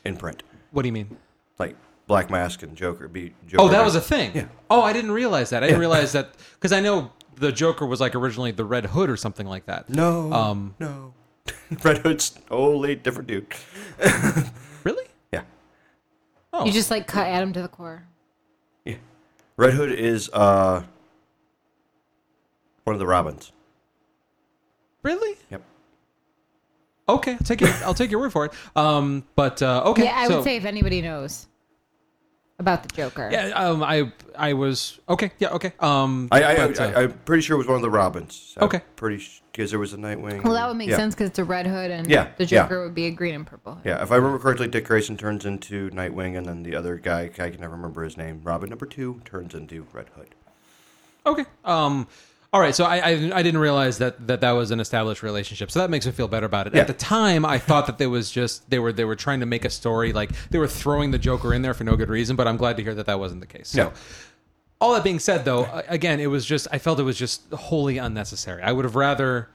in 0.05 0.16
print. 0.18 0.43
What 0.72 0.84
do 0.84 0.88
you 0.88 0.93
mean? 0.93 1.18
Like 1.57 1.76
Black 2.07 2.30
Mask 2.30 2.64
and 2.64 2.76
Joker 2.76 3.07
be. 3.07 3.34
Joker 3.47 3.64
Oh, 3.64 3.68
that 3.68 3.84
was 3.84 3.95
a 3.95 4.01
thing. 4.01 4.32
Yeah. 4.34 4.47
Oh, 4.70 4.82
I 4.82 4.93
didn't 4.93 5.12
realize 5.12 5.49
that. 5.49 5.64
I 5.64 5.68
didn't 5.68 5.82
realize 5.82 6.14
that 6.14 6.36
because 6.53 6.72
I 6.72 6.80
know 6.80 7.12
the 7.36 7.51
Joker 7.51 7.86
was 7.86 7.99
like 7.99 8.16
originally 8.16 8.51
the 8.51 8.66
Red 8.66 8.86
Hood 8.88 9.10
or 9.10 9.18
something 9.18 9.47
like 9.47 9.66
that. 9.66 9.89
No. 9.89 10.32
Um, 10.32 10.76
No. 10.80 11.14
Red 11.84 11.99
Hood's 11.99 12.30
totally 12.30 12.95
different 12.95 13.28
dude. 13.28 13.47
Really? 16.51 16.61
Yeah. 16.61 16.63
Oh, 16.63 16.65
You 16.65 16.71
just 16.73 16.91
like 16.91 17.07
cut 17.07 17.27
Adam 17.27 17.53
to 17.53 17.61
the 17.61 17.67
core. 17.67 18.03
Yeah. 18.85 18.95
Red 19.57 19.73
Hood 19.73 19.91
is 19.91 20.29
uh 20.33 20.83
one 22.83 22.93
of 22.95 22.99
the 22.99 23.07
Robins. 23.07 23.51
really? 25.03 25.37
Yep. 25.51 25.61
Okay, 27.07 27.31
I'll 27.33 27.37
take 27.39 27.61
your 27.61 27.69
I'll 27.85 27.93
take 27.93 28.11
your 28.11 28.19
word 28.19 28.31
for 28.31 28.45
it. 28.45 28.51
Um, 28.75 29.23
but 29.35 29.61
uh, 29.63 29.81
okay. 29.87 30.03
yeah, 30.05 30.15
I 30.15 30.27
so- 30.27 30.35
would 30.37 30.43
say 30.43 30.57
if 30.57 30.65
anybody 30.65 31.01
knows 31.01 31.47
about 32.60 32.84
the 32.84 32.89
Joker. 32.89 33.30
Yeah, 33.32 33.47
um, 33.49 33.82
I 33.82 34.12
I 34.38 34.53
was 34.53 34.99
okay. 35.07 35.32
Yeah, 35.39 35.49
okay. 35.49 35.74
Um, 35.80 36.28
I, 36.32 36.43
I, 36.43 36.68
but, 36.68 36.80
uh, 36.80 36.84
I, 36.84 37.03
I'm 37.03 37.14
pretty 37.26 37.41
sure 37.41 37.55
it 37.55 37.57
was 37.57 37.68
one 37.68 37.78
of 37.78 37.82
the 37.82 37.89
Robins. 37.89 38.53
I'm 38.57 38.66
Okay. 38.66 38.82
Pretty 38.95 39.26
because 39.51 39.72
there 39.72 39.80
was 39.80 39.93
a 39.93 39.97
Nightwing. 39.97 40.43
Well, 40.43 40.53
that 40.53 40.68
would 40.68 40.78
make 40.78 40.89
yeah. 40.89 40.95
sense 40.97 41.16
because 41.16 41.30
it's 41.30 41.39
a 41.39 41.43
red 41.43 41.66
hood, 41.66 41.89
and 41.91 42.10
Yeah, 42.10 42.30
the 42.38 42.45
yeah. 42.45 42.64
Joker 42.64 42.84
would 42.84 42.93
be 42.95 43.07
a 43.07 43.12
green 43.12 43.36
and 43.36 43.47
purple. 43.47 43.76
hood. 43.76 43.86
Yeah, 43.86 44.01
if 44.03 44.12
I 44.12 44.16
remember 44.18 44.39
correctly, 44.39 44.68
Dick 44.68 44.86
Grayson 44.86 45.18
turns 45.18 45.45
into 45.45 45.89
Nightwing, 45.89 46.38
and 46.38 46.45
then 46.45 46.64
the 46.64 46.76
other 46.76 46.97
guy, 46.97 47.24
I 47.24 47.28
can 47.49 47.60
never 47.60 47.76
remember 47.76 48.03
his 48.03 48.16
name, 48.18 48.41
Robin 48.43 48.70
number 48.70 48.86
two, 48.86 49.22
turns 49.26 49.53
into 49.55 49.88
Red 49.91 50.10
Hood. 50.16 50.36
Okay. 51.26 51.45
Um. 51.66 52.07
All 52.51 52.59
right. 52.59 52.73
So 52.73 52.83
I, 52.83 52.97
I 52.97 53.11
I 53.35 53.43
didn't 53.43 53.59
realize 53.59 53.99
that, 53.99 54.27
that 54.27 54.41
that 54.41 54.51
was 54.51 54.71
an 54.71 54.79
established 54.79 55.21
relationship. 55.21 55.69
So 55.69 55.79
that 55.79 55.89
makes 55.89 56.05
me 56.05 56.11
feel 56.11 56.27
better 56.27 56.47
about 56.47 56.67
it. 56.67 56.73
Yeah. 56.73 56.81
At 56.81 56.87
the 56.87 56.93
time, 56.93 57.45
I 57.45 57.59
thought 57.59 57.85
that 57.85 57.99
there 57.99 58.09
was 58.09 58.31
just 58.31 58.67
they 58.69 58.79
were 58.79 58.91
they 58.91 59.05
were 59.05 59.15
trying 59.15 59.41
to 59.41 59.45
make 59.45 59.65
a 59.65 59.69
story 59.69 60.13
like 60.13 60.31
they 60.49 60.57
were 60.57 60.67
throwing 60.67 61.11
the 61.11 61.19
Joker 61.19 61.53
in 61.53 61.61
there 61.61 61.73
for 61.73 61.83
no 61.83 61.95
good 61.95 62.09
reason. 62.09 62.35
But 62.35 62.47
I'm 62.47 62.57
glad 62.57 62.77
to 62.77 62.83
hear 62.83 62.95
that 62.95 63.05
that 63.05 63.19
wasn't 63.19 63.41
the 63.41 63.47
case. 63.47 63.69
So. 63.69 63.83
Yeah. 63.83 63.91
All 64.81 64.93
that 64.93 65.03
being 65.03 65.19
said, 65.19 65.43
though, 65.43 65.83
again, 65.89 66.21
it 66.21 66.27
was 66.27 66.45
just 66.45 66.65
I 66.71 66.77
felt 66.77 66.99
it 67.01 67.03
was 67.03 67.17
just 67.17 67.51
wholly 67.51 67.97
unnecessary. 67.97 68.63
I 68.63 68.71
would 68.71 68.85
have 68.85 68.95
rather 68.95 69.49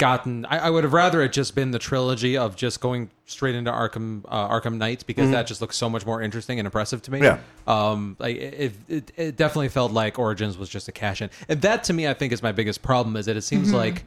gotten. 0.00 0.44
I, 0.46 0.58
I 0.58 0.70
would 0.70 0.82
have 0.82 0.92
rather 0.92 1.22
it 1.22 1.32
just 1.32 1.54
been 1.54 1.70
the 1.70 1.78
trilogy 1.78 2.36
of 2.36 2.56
just 2.56 2.80
going 2.80 3.10
straight 3.26 3.54
into 3.54 3.70
Arkham 3.70 4.24
uh, 4.28 4.48
Arkham 4.48 4.78
Knight 4.78 5.04
because 5.06 5.30
that 5.30 5.46
just 5.46 5.60
looks 5.60 5.76
so 5.76 5.88
much 5.88 6.04
more 6.04 6.20
interesting 6.20 6.58
and 6.58 6.66
impressive 6.66 7.00
to 7.02 7.12
me. 7.12 7.20
Yeah. 7.22 7.38
Um. 7.68 8.16
Like 8.18 8.36
it, 8.36 8.72
it, 8.88 9.12
it 9.16 9.36
definitely 9.36 9.68
felt 9.68 9.92
like 9.92 10.18
Origins 10.18 10.58
was 10.58 10.68
just 10.68 10.88
a 10.88 10.92
cash 10.92 11.22
in, 11.22 11.30
and 11.48 11.62
that 11.62 11.84
to 11.84 11.92
me, 11.92 12.08
I 12.08 12.14
think, 12.14 12.32
is 12.32 12.42
my 12.42 12.50
biggest 12.52 12.82
problem. 12.82 13.14
Is 13.16 13.26
that 13.26 13.36
it 13.36 13.42
seems 13.42 13.72
like 13.72 14.04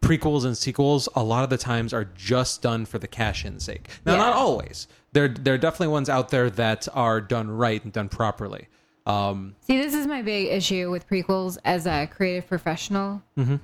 prequels 0.00 0.44
and 0.44 0.56
sequels 0.56 1.08
a 1.14 1.22
lot 1.22 1.44
of 1.44 1.50
the 1.50 1.58
times 1.58 1.92
are 1.92 2.06
just 2.16 2.60
done 2.62 2.84
for 2.86 2.98
the 2.98 3.06
cash 3.06 3.44
in 3.44 3.60
sake. 3.60 3.88
Now, 4.04 4.12
Yeah. 4.14 4.18
not 4.18 4.32
always. 4.32 4.88
There, 5.12 5.28
there 5.28 5.54
are 5.54 5.58
definitely 5.58 5.88
ones 5.88 6.08
out 6.08 6.30
there 6.30 6.50
that 6.50 6.88
are 6.92 7.20
done 7.20 7.48
right 7.48 7.82
and 7.84 7.92
done 7.92 8.08
properly. 8.08 8.66
Um, 9.06 9.54
See, 9.60 9.76
this 9.80 9.94
is 9.94 10.08
my 10.08 10.20
big 10.22 10.48
issue 10.48 10.90
with 10.90 11.08
prequels 11.08 11.56
as 11.64 11.86
a 11.86 12.08
creative 12.08 12.48
professional. 12.48 13.22
Mm-hmm. 13.38 13.56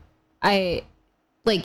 I 0.43 0.85
like 1.49 1.64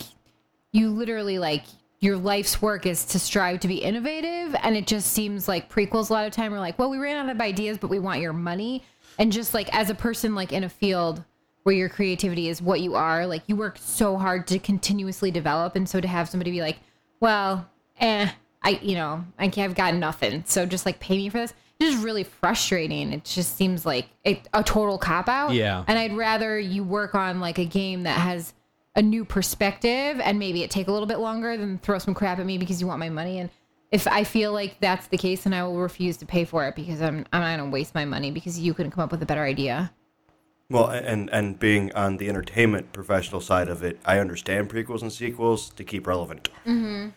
you 0.72 0.90
literally 0.90 1.38
like 1.38 1.66
your 2.00 2.18
life's 2.18 2.62
work 2.62 2.86
is 2.86 3.06
to 3.06 3.20
strive 3.20 3.60
to 3.62 3.68
be 3.68 3.78
innovative, 3.78 4.56
and 4.62 4.76
it 4.76 4.88
just 4.88 5.12
seems 5.14 5.48
like 5.48 5.70
prequels 5.72 6.10
a 6.10 6.14
lot 6.14 6.26
of 6.26 6.34
time 6.34 6.54
are 6.54 6.60
like, 6.60 6.78
well, 6.80 6.90
we 6.90 6.98
ran 6.98 7.16
out 7.16 7.34
of 7.34 7.40
ideas, 7.40 7.78
but 7.78 7.90
we 7.90 8.00
want 8.00 8.20
your 8.20 8.34
money. 8.34 8.84
And 9.18 9.32
just 9.32 9.54
like 9.54 9.74
as 9.74 9.90
a 9.90 9.96
person 9.96 10.36
like 10.36 10.52
in 10.52 10.64
a 10.64 10.70
field 10.70 11.24
where 11.62 11.76
your 11.76 11.88
creativity 11.88 12.50
is 12.50 12.62
what 12.62 12.82
you 12.82 12.96
are, 12.96 13.26
like 13.26 13.44
you 13.48 13.56
work 13.56 13.78
so 13.80 14.18
hard 14.18 14.48
to 14.48 14.60
continuously 14.60 15.32
develop, 15.32 15.76
and 15.76 15.88
so 15.88 16.02
to 16.02 16.08
have 16.08 16.28
somebody 16.28 16.52
be 16.52 16.62
like, 16.62 16.80
well, 17.20 17.70
eh, 18.00 18.30
I 18.64 18.70
you 18.82 18.96
know 18.96 19.24
I 19.38 19.48
can't, 19.50 19.70
I've 19.70 19.78
got 19.78 19.94
nothing, 19.96 20.44
so 20.48 20.66
just 20.66 20.86
like 20.86 21.00
pay 21.00 21.18
me 21.18 21.30
for 21.30 21.38
this. 21.38 21.54
It's 21.80 21.92
just 21.92 22.04
really 22.04 22.24
frustrating. 22.24 23.12
It 23.14 23.26
just 23.26 23.58
seems 23.58 23.86
like 23.86 24.08
a, 24.26 24.42
a 24.54 24.64
total 24.64 24.98
cop 24.98 25.28
out. 25.28 25.54
Yeah. 25.54 25.84
And 25.88 25.98
I'd 25.98 26.16
rather 26.16 26.58
you 26.58 26.84
work 26.84 27.16
on 27.16 27.40
like 27.40 27.58
a 27.58 27.66
game 27.66 28.04
that 28.04 28.18
has 28.18 28.54
a 28.96 29.02
new 29.02 29.26
perspective 29.26 30.20
and 30.20 30.38
maybe 30.38 30.64
it 30.64 30.70
take 30.70 30.88
a 30.88 30.92
little 30.92 31.08
bit 31.08 31.20
longer 31.20 31.58
than 31.58 31.80
throw 31.80 31.98
some 31.98 32.14
crap 32.14 32.40
at 32.40 32.46
me 32.46 32.58
because 32.58 32.80
you 32.80 32.88
want 32.88 33.00
my 33.00 33.10
money. 33.10 33.40
And 33.40 33.50
if 33.92 34.08
I 34.08 34.24
feel 34.24 34.54
like 34.54 34.80
that's 34.80 35.08
the 35.08 35.18
case, 35.18 35.44
then 35.44 35.54
I 35.54 35.64
will 35.64 35.78
refuse 35.78 36.18
to 36.18 36.26
pay 36.26 36.46
for 36.46 36.68
it 36.68 36.76
because 36.76 37.02
I'm 37.02 37.26
I'm 37.34 37.42
not 37.42 37.58
gonna 37.58 37.70
waste 37.70 37.96
my 37.96 38.06
money 38.06 38.32
because 38.32 38.60
you 38.60 38.74
couldn't 38.74 38.92
come 38.92 39.04
up 39.04 39.12
with 39.12 39.22
a 39.22 39.26
better 39.26 39.44
idea. 39.44 39.92
Well, 40.70 40.90
and 40.90 41.30
and 41.32 41.60
being 41.60 41.94
on 41.94 42.18
the 42.18 42.30
entertainment 42.30 42.94
professional 42.94 43.42
side 43.42 43.68
of 43.68 43.84
it, 43.84 44.00
I 44.06 44.20
understand 44.20 44.70
prequels 44.70 45.02
and 45.02 45.12
sequels 45.12 45.70
to 45.72 45.84
keep 45.84 46.08
relevant. 46.08 46.50
Mm-hmm. 46.66 47.10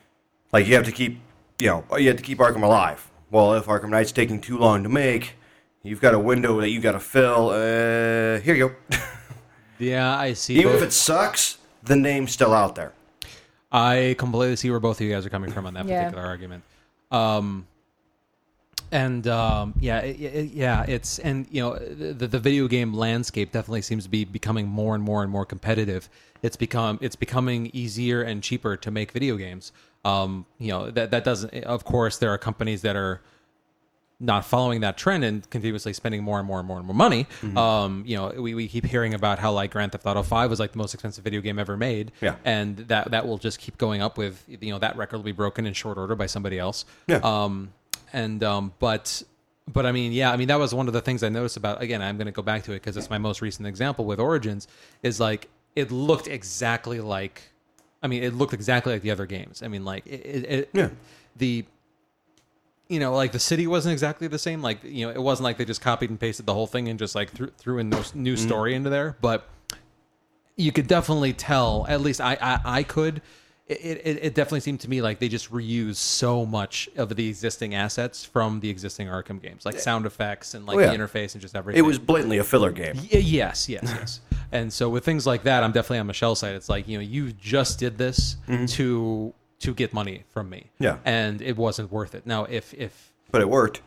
Like 0.53 0.66
you 0.66 0.74
have 0.74 0.85
to 0.85 0.93
keep, 0.93 1.20
you 1.61 1.68
know, 1.68 1.85
you 1.97 2.09
have 2.09 2.16
to 2.16 2.22
keep 2.22 2.39
Arkham 2.39 2.62
alive. 2.62 3.11
Well, 3.31 3.55
if 3.55 3.66
Arkham 3.66 3.91
Knight's 3.91 4.12
taking 4.12 4.41
too 4.41 4.59
long 4.59 4.83
to 4.83 4.89
make, 4.89 5.37
you've 5.83 6.01
got 6.01 6.14
a 6.14 6.18
window 6.18 6.61
that 6.61 6.70
you 6.70 6.81
got 6.81 6.93
to 6.93 7.01
fill. 7.01 7.51
Uh, 7.51 8.41
here 8.41 8.55
you 8.55 8.68
go. 8.68 8.97
yeah, 9.79 10.16
I 10.16 10.33
see. 10.35 10.55
Even 10.55 10.72
both- 10.72 10.83
if 10.83 10.89
it 10.89 10.93
sucks, 10.93 11.59
the 11.87 11.97
name's 11.97 12.32
still 12.32 12.53
out 12.53 12.74
there. 12.74 12.93
I 13.72 14.14
completely 14.18 14.57
see 14.57 14.70
where 14.70 14.80
both 14.80 15.01
of 15.01 15.07
you 15.07 15.12
guys 15.12 15.26
are 15.26 15.30
coming 15.30 15.51
from 15.51 15.66
on 15.66 15.74
that 15.74 15.87
Yeah. 15.87 16.05
particular 16.05 16.26
argument. 16.26 16.62
Um, 17.11 17.66
and 18.93 19.26
um, 19.26 19.74
yeah, 19.80 19.99
it, 20.01 20.20
it- 20.20 20.53
yeah, 20.53 20.84
it's 20.87 21.18
and 21.18 21.47
you 21.51 21.61
know 21.62 21.76
the, 21.76 22.26
the 22.28 22.39
video 22.39 22.68
game 22.68 22.95
landscape 22.95 23.51
definitely 23.53 23.82
seems 23.82 24.05
to 24.05 24.11
be 24.11 24.24
becoming 24.24 24.68
more 24.68 24.95
and 24.95 25.03
more 25.03 25.22
and 25.22 25.30
more 25.32 25.45
competitive. 25.45 26.09
It's 26.43 26.57
become 26.57 26.99
it's 27.03 27.16
becoming 27.16 27.70
easier 27.72 28.22
and 28.22 28.43
cheaper 28.43 28.76
to 28.76 28.91
make 28.91 29.11
video 29.11 29.37
games. 29.37 29.72
Um, 30.05 30.47
you 30.59 30.68
know 30.68 30.91
that 30.93 31.11
that 31.11 31.24
doesn't. 31.24 31.53
Of 31.64 31.84
course, 31.84 32.18
there 32.18 32.30
are 32.30 32.39
companies 32.39 32.82
that 32.82 32.95
are 32.95 33.20
not 34.19 34.47
following 34.47 34.81
that 34.81 34.97
trend 34.97 35.25
and 35.25 35.49
continuously 35.51 35.93
spending 35.93 36.23
more 36.23 36.39
and 36.39 36.47
more 36.47 36.59
and 36.59 36.67
more 36.67 36.79
and 36.79 36.87
more 36.87 36.97
money. 36.97 37.25
Mm-hmm. 37.43 37.59
Um, 37.59 38.03
you 38.07 38.17
know, 38.17 38.29
we, 38.41 38.55
we 38.55 38.67
keep 38.67 38.87
hearing 38.87 39.12
about 39.12 39.39
how 39.39 39.53
like 39.53 39.71
Grand 39.73 39.93
Theft 39.93 40.07
Auto 40.07 40.23
Five 40.23 40.49
was 40.49 40.59
like 40.59 40.73
the 40.73 40.79
most 40.79 40.95
expensive 40.95 41.23
video 41.23 41.41
game 41.43 41.59
ever 41.59 41.77
made. 41.77 42.12
Yeah. 42.23 42.37
and 42.45 42.79
that 42.89 43.11
that 43.11 43.27
will 43.27 43.37
just 43.39 43.59
keep 43.59 43.77
going 43.77 44.01
up 44.01 44.17
with 44.17 44.43
you 44.49 44.71
know 44.71 44.79
that 44.79 44.97
record 44.97 45.19
will 45.19 45.25
be 45.25 45.33
broken 45.33 45.67
in 45.67 45.75
short 45.75 45.99
order 45.99 46.14
by 46.14 46.27
somebody 46.27 46.59
else. 46.59 46.85
Yeah. 47.07 47.17
Um, 47.19 47.73
and 48.12 48.43
um, 48.43 48.73
but 48.79 49.23
but 49.71 49.85
I 49.85 49.93
mean, 49.93 50.12
yeah, 50.12 50.33
I 50.33 50.37
mean 50.37 50.49
that 50.49 50.59
was 50.59 50.73
one 50.73 50.87
of 50.87 50.95
the 50.95 51.01
things 51.03 51.23
I 51.23 51.29
noticed 51.29 51.57
about. 51.59 51.83
Again, 51.83 52.01
I'm 52.01 52.17
going 52.17 52.27
to 52.27 52.33
go 52.33 52.43
back 52.43 52.62
to 52.64 52.73
it 52.73 52.77
because 52.77 52.97
it's 52.97 53.11
my 53.11 53.19
most 53.19 53.43
recent 53.43 53.67
example 53.69 54.05
with 54.07 54.19
Origins. 54.21 54.67
Is 55.03 55.21
like 55.21 55.49
it 55.75 55.91
looked 55.91 56.27
exactly 56.29 57.01
like. 57.01 57.43
I 58.03 58.07
mean, 58.09 58.23
it 58.23 58.33
looked 58.35 58.55
exactly 58.55 58.93
like 58.93 59.03
the 59.03 59.11
other 59.11 59.27
games. 59.27 59.62
I 59.62 59.69
mean, 59.69 59.85
like 59.85 60.07
it, 60.07 60.25
it, 60.25 60.45
it 60.51 60.71
Yeah. 60.73 60.89
the 61.37 61.64
you 62.89 63.01
know, 63.01 63.12
like 63.14 63.32
the 63.32 63.39
city 63.39 63.66
wasn't 63.66 63.93
exactly 63.93 64.28
the 64.28 64.39
same. 64.39 64.62
Like 64.62 64.84
you 64.84 65.07
know, 65.07 65.12
it 65.12 65.22
wasn't 65.22 65.45
like 65.45 65.57
they 65.59 65.64
just 65.64 65.80
copied 65.80 66.11
and 66.11 66.20
pasted 66.20 66.47
the 66.47 66.55
whole 66.55 66.66
thing 66.66 66.89
and 66.89 66.99
just 66.99 67.14
like 67.14 67.30
threw, 67.30 67.49
threw 67.49 67.78
in 67.78 67.91
no 67.91 68.03
new 68.14 68.34
mm-hmm. 68.34 68.47
story 68.47 68.74
into 68.74 68.91
there. 68.91 69.16
But 69.20 69.49
you 70.57 70.72
could 70.72 70.87
definitely 70.87 71.32
tell. 71.32 71.87
At 71.89 72.01
least 72.01 72.20
I 72.20 72.39
I, 72.41 72.61
I 72.64 72.82
could. 72.82 73.22
It, 73.68 74.01
it, 74.05 74.18
it 74.22 74.34
definitely 74.37 74.61
seemed 74.61 74.78
to 74.82 74.89
me 74.89 75.03
like 75.03 75.18
they 75.18 75.28
just 75.28 75.51
reused 75.51 75.97
so 75.97 76.47
much 76.47 76.89
of 76.97 77.16
the 77.16 77.28
existing 77.28 77.74
assets 77.74 78.24
from 78.24 78.61
the 78.61 78.70
existing 78.70 79.09
Arkham 79.09 79.43
games, 79.43 79.64
like 79.64 79.80
sound 79.80 80.07
effects 80.07 80.55
and 80.55 80.64
like 80.66 80.76
Oh, 80.76 80.80
yeah. 80.80 80.93
the 80.93 80.97
interface 80.97 81.32
and 81.32 81.41
just 81.41 81.57
everything. 81.57 81.80
It 81.80 81.84
was 81.84 81.99
blatantly 81.99 82.39
a 82.39 82.45
filler 82.45 82.70
game. 82.70 82.95
Y- 82.95 83.18
yes, 83.18 83.68
yes, 83.68 83.82
yes. 83.82 84.20
and 84.53 84.72
so 84.72 84.89
with 84.89 85.05
things 85.05 85.26
like 85.26 85.43
that, 85.43 85.64
I'm 85.64 85.72
definitely 85.72 85.99
on 85.99 86.07
Michelle's 86.07 86.39
side. 86.39 86.55
It's 86.55 86.68
like 86.68 86.87
you 86.87 86.97
know, 86.97 87.03
you 87.03 87.32
just 87.32 87.80
did 87.80 87.99
this 87.99 88.37
mm-hmm. 88.47 88.66
to 88.66 89.34
to 89.61 89.75
get 89.75 89.93
money 89.93 90.25
from 90.29 90.51
me. 90.51 90.71
Yeah. 90.79 90.99
and 91.05 91.41
it 91.43 91.57
wasn't 91.57 91.91
worth 91.93 92.15
it. 92.15 92.27
Now, 92.27 92.45
if 92.45 92.75
if 92.75 93.13
But 93.31 93.41
it 93.41 93.49
worked. 93.49 93.81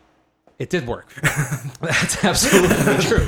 it 0.57 0.69
did 0.69 0.87
work, 0.87 1.13
that's 1.81 2.23
absolutely 2.23 3.03
true. 3.09 3.27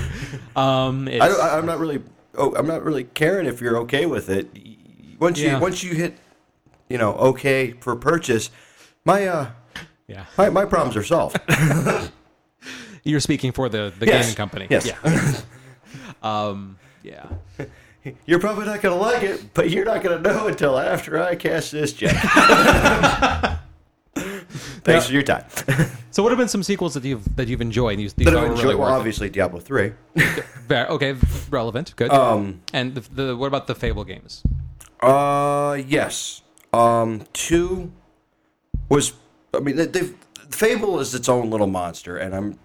Um, 0.56 1.08
I, 1.08 1.30
I'm 1.58 1.66
not 1.66 1.80
really. 1.80 2.02
Oh, 2.36 2.54
I'm 2.56 2.68
not 2.68 2.84
really 2.84 3.04
caring 3.04 3.46
if 3.48 3.60
you're 3.62 3.78
okay 3.80 4.06
with 4.06 4.30
it. 4.30 4.48
Once 5.20 5.40
Yeah. 5.40 5.56
you 5.56 5.62
once 5.62 5.84
you 5.84 5.94
hit, 5.94 6.18
you 6.90 6.98
know, 6.98 7.14
okay 7.16 7.72
for 7.82 7.96
purchase, 7.96 8.50
my 9.06 9.28
uh, 9.28 9.50
yeah, 10.08 10.26
my, 10.38 10.50
my 10.50 10.66
problems 10.66 10.96
are 10.98 11.04
solved. 11.04 11.38
you're 13.04 13.20
speaking 13.20 13.52
for 13.52 13.70
the 13.70 13.94
the 14.00 14.06
Yes. 14.08 14.26
gaming 14.26 14.36
company. 14.36 14.68
Yes. 14.70 14.86
Yeah. 14.86 15.42
um. 16.24 16.78
Yeah. 17.04 17.28
You're 18.26 18.40
probably 18.40 18.66
not 18.66 18.82
gonna 18.82 18.96
like 18.96 19.24
it, 19.24 19.54
but 19.54 19.70
you're 19.70 19.86
not 19.86 20.04
gonna 20.04 20.20
know 20.20 20.48
until 20.48 20.78
after 20.80 21.22
I 21.22 21.36
cast 21.36 21.72
this 21.72 21.94
check. 21.94 22.16
Thanks 24.84 25.08
for 25.08 25.14
your 25.14 25.24
time. 25.24 25.46
So, 26.10 26.24
what 26.24 26.30
have 26.32 26.40
been 26.40 26.48
some 26.48 26.64
sequels 26.64 26.96
that 26.96 27.04
you've 27.04 27.36
that 27.36 27.48
you've 27.48 27.62
enjoyed? 27.62 27.94
and 27.94 28.02
You, 28.02 28.10
you 28.18 28.26
But 28.26 28.34
thought 28.34 28.44
I 28.44 28.46
were 28.48 28.52
enjoy, 28.52 28.64
really 28.64 28.76
well, 28.76 28.94
obviously 28.94 29.30
Diablo 29.30 29.60
three. 29.60 29.94
Okay, 30.72 31.18
relevant. 31.50 31.94
Good. 31.98 32.12
Um, 32.12 32.62
and 32.72 32.96
the, 32.96 33.02
the 33.14 33.36
what 33.36 33.48
about 33.48 33.68
the 33.68 33.76
Fable 33.76 34.06
games? 34.06 34.42
Uh, 35.02 35.82
yes. 35.86 36.44
Um, 36.72 37.26
two 37.34 37.92
was. 38.88 39.12
I 39.54 39.60
mean, 39.60 39.76
they, 39.76 39.88
they've 39.88 40.16
Fable 40.50 41.02
is 41.02 41.14
its 41.14 41.28
own 41.28 41.50
little 41.50 41.68
monster, 41.68 42.18
and 42.18 42.34
I'm. 42.34 42.60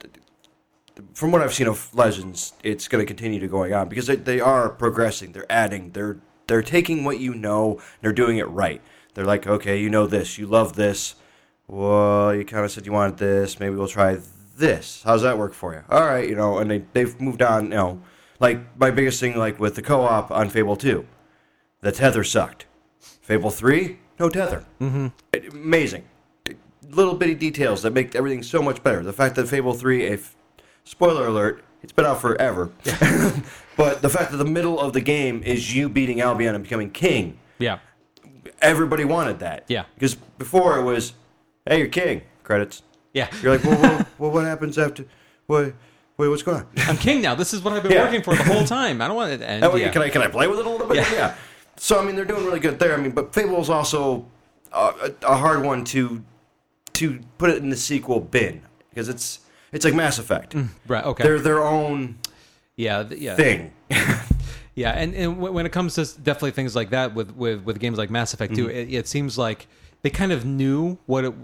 From 1.12 1.30
what 1.32 1.42
I've 1.42 1.54
seen 1.54 1.66
of 1.66 1.94
Legends, 1.94 2.54
it's 2.62 2.88
going 2.88 3.02
to 3.04 3.06
continue 3.06 3.38
to 3.40 3.48
going 3.48 3.72
on 3.74 3.88
because 3.88 4.06
they, 4.06 4.16
they 4.16 4.40
are 4.40 4.70
progressing. 4.70 5.32
They're 5.32 5.50
adding. 5.50 5.90
They're 5.90 6.18
they're 6.46 6.62
taking 6.62 7.04
what 7.04 7.18
you 7.20 7.34
know. 7.34 7.80
They're 8.00 8.12
doing 8.12 8.38
it 8.38 8.48
right. 8.48 8.80
They're 9.14 9.24
like, 9.24 9.46
okay, 9.46 9.80
you 9.80 9.90
know 9.90 10.06
this, 10.06 10.38
you 10.38 10.46
love 10.46 10.74
this. 10.76 11.14
Well, 11.68 12.34
you 12.34 12.44
kind 12.44 12.64
of 12.64 12.70
said 12.70 12.86
you 12.86 12.92
wanted 12.92 13.18
this. 13.18 13.58
Maybe 13.58 13.74
we'll 13.74 13.88
try 13.88 14.18
this. 14.56 15.02
How's 15.04 15.22
that 15.22 15.38
work 15.38 15.52
for 15.52 15.74
you? 15.74 15.82
All 15.90 16.04
right, 16.04 16.28
you 16.28 16.36
know, 16.36 16.58
and 16.58 16.70
they 16.70 16.84
they've 16.92 17.20
moved 17.20 17.42
on. 17.42 17.64
You 17.64 17.70
know, 17.70 18.02
like 18.40 18.78
my 18.78 18.90
biggest 18.90 19.20
thing, 19.20 19.36
like 19.36 19.58
with 19.58 19.74
the 19.74 19.82
co-op 19.82 20.30
on 20.30 20.48
Fable 20.50 20.76
Two, 20.76 21.06
the 21.80 21.92
tether 21.92 22.24
sucked. 22.24 22.66
Fable 23.26 23.50
3, 23.50 23.98
no 24.20 24.28
tether. 24.28 24.64
Mm-hmm. 24.80 25.56
Amazing. 25.56 26.04
Little 26.88 27.14
bitty 27.14 27.34
details 27.34 27.82
that 27.82 27.92
make 27.92 28.14
everything 28.14 28.44
so 28.44 28.62
much 28.62 28.84
better. 28.84 29.02
The 29.02 29.12
fact 29.12 29.34
that 29.34 29.48
Fable 29.48 29.74
3, 29.74 30.06
a 30.06 30.12
f- 30.12 30.35
spoiler 30.86 31.26
alert, 31.26 31.62
it's 31.82 31.92
been 31.92 32.06
out 32.06 32.20
forever. 32.20 32.70
but 33.76 34.00
the 34.00 34.08
fact 34.08 34.30
that 34.30 34.38
the 34.38 34.44
middle 34.46 34.80
of 34.80 34.94
the 34.94 35.00
game 35.02 35.42
is 35.42 35.74
you 35.74 35.88
beating 35.90 36.20
Albion 36.22 36.54
and 36.54 36.64
becoming 36.64 36.90
king, 36.90 37.38
Yeah. 37.58 37.80
everybody 38.62 39.04
wanted 39.04 39.40
that. 39.40 39.64
Yeah. 39.68 39.84
Because 39.94 40.14
before 40.14 40.78
it 40.78 40.82
was, 40.82 41.12
hey, 41.66 41.78
you're 41.78 41.88
king. 41.88 42.22
Credits. 42.44 42.82
Yeah. 43.12 43.28
You're 43.42 43.56
like, 43.56 43.64
well, 43.64 43.80
well, 43.82 44.06
well 44.18 44.30
what 44.30 44.44
happens 44.44 44.78
after? 44.78 45.04
What? 45.46 45.74
Wait, 46.18 46.28
what's 46.28 46.42
going 46.42 46.58
on? 46.58 46.66
I'm 46.78 46.96
king 46.96 47.20
now. 47.20 47.34
This 47.34 47.52
is 47.52 47.60
what 47.62 47.74
I've 47.74 47.82
been 47.82 47.92
Yeah. 47.92 48.04
working 48.04 48.22
for 48.22 48.34
the 48.34 48.42
whole 48.44 48.64
time. 48.64 49.02
I 49.02 49.06
don't 49.08 49.16
want 49.16 49.32
it 49.32 49.38
to 49.38 49.50
end. 49.50 49.64
Oh, 49.64 49.76
yeah. 49.76 49.90
Can 49.90 50.00
I 50.00 50.08
can 50.08 50.22
I 50.22 50.28
play 50.28 50.46
with 50.46 50.58
it 50.58 50.66
a 50.66 50.70
little 50.70 50.86
bit? 50.86 50.96
Yeah. 51.12 51.34
So 51.76 52.00
I 52.00 52.04
mean, 52.04 52.16
they're 52.16 52.24
doing 52.24 52.44
really 52.46 52.60
good 52.60 52.78
there. 52.78 52.94
I 52.94 52.96
mean, 52.96 53.10
but 53.10 53.34
Fable 53.34 53.60
is 53.60 53.68
also 53.68 54.26
a, 54.72 54.78
a, 54.78 55.26
a 55.32 55.36
hard 55.36 55.62
one 55.62 55.84
to 55.86 56.24
to 56.94 57.20
put 57.36 57.50
it 57.50 57.58
in 57.58 57.68
the 57.68 57.76
sequel 57.76 58.20
bin 58.20 58.62
because 58.88 59.10
it's 59.10 59.40
it's 59.76 59.84
like 59.84 59.94
Mass 59.94 60.18
Effect. 60.18 60.54
Mm, 60.54 60.68
right. 60.88 61.04
Okay. 61.04 61.22
They're 61.22 61.38
their 61.38 61.62
own 61.62 62.18
yeah. 62.76 63.02
th- 63.04 63.20
Yeah. 63.20 63.36
thing. 63.36 63.72
Yeah, 64.76 64.90
and, 64.90 65.14
and 65.14 65.38
when 65.38 65.64
it 65.64 65.72
comes 65.72 65.94
to 65.94 66.04
definitely 66.20 66.50
things 66.50 66.76
like 66.76 66.90
that 66.90 67.14
with, 67.14 67.34
with, 67.34 67.64
with 67.64 67.80
games 67.80 67.96
like 67.96 68.10
Mass 68.10 68.34
Effect 68.34 68.54
2, 68.54 68.66
mm-hmm. 68.66 68.76
it, 68.76 68.92
it 68.92 69.08
seems 69.08 69.38
like 69.38 69.68
they 70.02 70.10
kind 70.10 70.32
of 70.32 70.44
knew 70.44 70.98
what 71.06 71.24
it. 71.24 71.34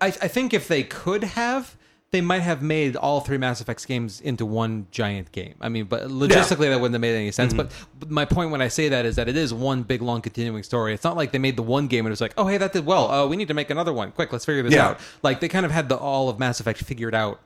I, 0.00 0.06
I 0.06 0.10
think 0.10 0.54
if 0.54 0.68
they 0.68 0.82
could 0.82 1.22
have, 1.22 1.76
they 2.10 2.20
might 2.22 2.40
have 2.40 2.62
made 2.62 2.96
all 2.96 3.20
three 3.20 3.36
Mass 3.36 3.60
Effect 3.60 3.86
games 3.86 4.20
into 4.22 4.46
one 4.46 4.86
giant 4.90 5.30
game. 5.30 5.54
I 5.60 5.68
mean, 5.68 5.84
but 5.84 6.04
logistically 6.04 6.70
that 6.70 6.80
wouldn't 6.80 6.94
have 6.94 7.00
made 7.02 7.14
any 7.14 7.30
sense. 7.32 7.52
But, 7.52 7.70
but 8.00 8.10
my 8.10 8.24
point 8.24 8.50
when 8.50 8.62
I 8.62 8.68
say 8.68 8.88
that 8.88 9.04
is 9.04 9.16
that 9.16 9.28
it 9.28 9.36
is 9.36 9.52
one 9.52 9.82
big 9.82 10.00
long 10.00 10.22
continuing 10.22 10.62
story. 10.62 10.94
It's 10.94 11.04
not 11.04 11.16
like 11.16 11.32
they 11.32 11.38
made 11.38 11.56
the 11.56 11.62
one 11.62 11.86
game 11.86 12.06
and 12.06 12.10
it 12.10 12.12
was 12.12 12.22
like, 12.22 12.32
oh 12.38 12.46
hey, 12.46 12.56
that 12.56 12.72
did 12.72 12.86
well. 12.86 13.10
Uh, 13.10 13.26
we 13.26 13.36
need 13.36 13.48
to 13.48 13.54
make 13.54 13.68
another 13.68 13.92
one. 13.92 14.12
Quick, 14.12 14.32
let's 14.32 14.46
figure 14.46 14.62
this 14.62 14.72
Yeah. 14.72 14.88
out. 14.88 15.00
Like 15.22 15.40
they 15.40 15.48
kind 15.48 15.66
of 15.66 15.72
had 15.72 15.90
the 15.90 15.96
all 15.98 16.30
of 16.30 16.38
Mass 16.38 16.60
Effect 16.60 16.78
figured 16.82 17.14
out 17.14 17.40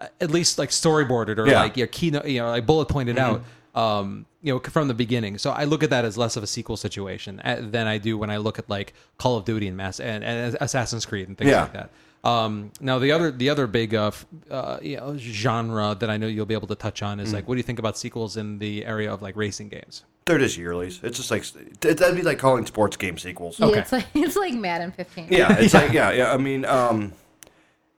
uh, 0.00 0.06
at 0.20 0.30
least 0.30 0.58
like 0.58 0.70
storyboarded 0.70 1.36
or 1.36 1.46
Yeah. 1.46 1.60
like 1.60 1.76
your 1.76 1.86
keynote, 1.86 2.24
you 2.26 2.40
know, 2.40 2.48
like 2.48 2.64
bullet 2.64 2.86
pointed 2.86 3.18
out, 3.18 3.42
um, 3.74 4.24
you 4.42 4.50
know, 4.54 4.60
from 4.60 4.88
the 4.88 4.94
beginning. 4.94 5.36
So 5.36 5.50
I 5.50 5.64
look 5.64 5.82
at 5.82 5.90
that 5.90 6.06
as 6.06 6.16
less 6.16 6.36
of 6.38 6.42
a 6.42 6.46
sequel 6.46 6.78
situation 6.78 7.40
uh, 7.44 7.58
than 7.60 7.86
I 7.86 7.98
do 7.98 8.16
when 8.16 8.30
I 8.30 8.38
look 8.38 8.58
at 8.58 8.70
like 8.70 8.94
Call 9.18 9.36
of 9.36 9.44
Duty 9.44 9.68
and 9.68 9.76
Mass 9.76 10.00
and, 10.00 10.24
and 10.24 10.56
Assassin's 10.62 11.04
Creed 11.04 11.28
and 11.28 11.36
things 11.36 11.50
Yeah. 11.50 11.62
like 11.64 11.72
that. 11.74 11.90
Um, 12.26 12.72
now 12.80 12.98
the 12.98 13.12
other 13.12 13.30
the 13.30 13.50
other 13.50 13.66
big 13.66 13.94
uh, 13.94 14.10
uh, 14.50 14.78
you 14.82 14.96
know, 14.96 15.16
genre 15.16 15.96
that 15.98 16.10
I 16.10 16.16
know 16.16 16.26
you'll 16.26 16.46
be 16.46 16.54
able 16.54 16.68
to 16.68 16.74
touch 16.74 17.02
on 17.02 17.20
is 17.20 17.32
like, 17.32 17.46
what 17.46 17.54
do 17.54 17.58
you 17.58 17.62
think 17.62 17.78
about 17.78 17.96
sequels 17.96 18.36
in 18.36 18.58
the 18.58 18.84
area 18.84 19.12
of 19.12 19.22
like 19.22 19.36
racing 19.36 19.68
games? 19.68 20.04
They're 20.24 20.38
just 20.38 20.58
yearlies. 20.58 21.04
It's 21.04 21.16
just 21.18 21.30
like 21.30 21.44
that'd 21.80 22.16
be 22.16 22.22
like 22.22 22.38
calling 22.38 22.66
sports 22.66 22.96
game 22.96 23.16
sequels. 23.16 23.60
Yeah, 23.60 23.66
Okay. 23.66 23.78
it's 23.80 23.92
like 23.92 24.06
it's 24.14 24.36
like 24.36 24.54
Madden 24.54 24.90
15. 24.92 25.28
Yeah, 25.30 25.56
it's 25.56 25.72
like 25.74 25.92
yeah, 26.00 26.10
yeah. 26.10 26.32
I 26.32 26.36
mean, 26.36 26.64
um, 26.64 27.12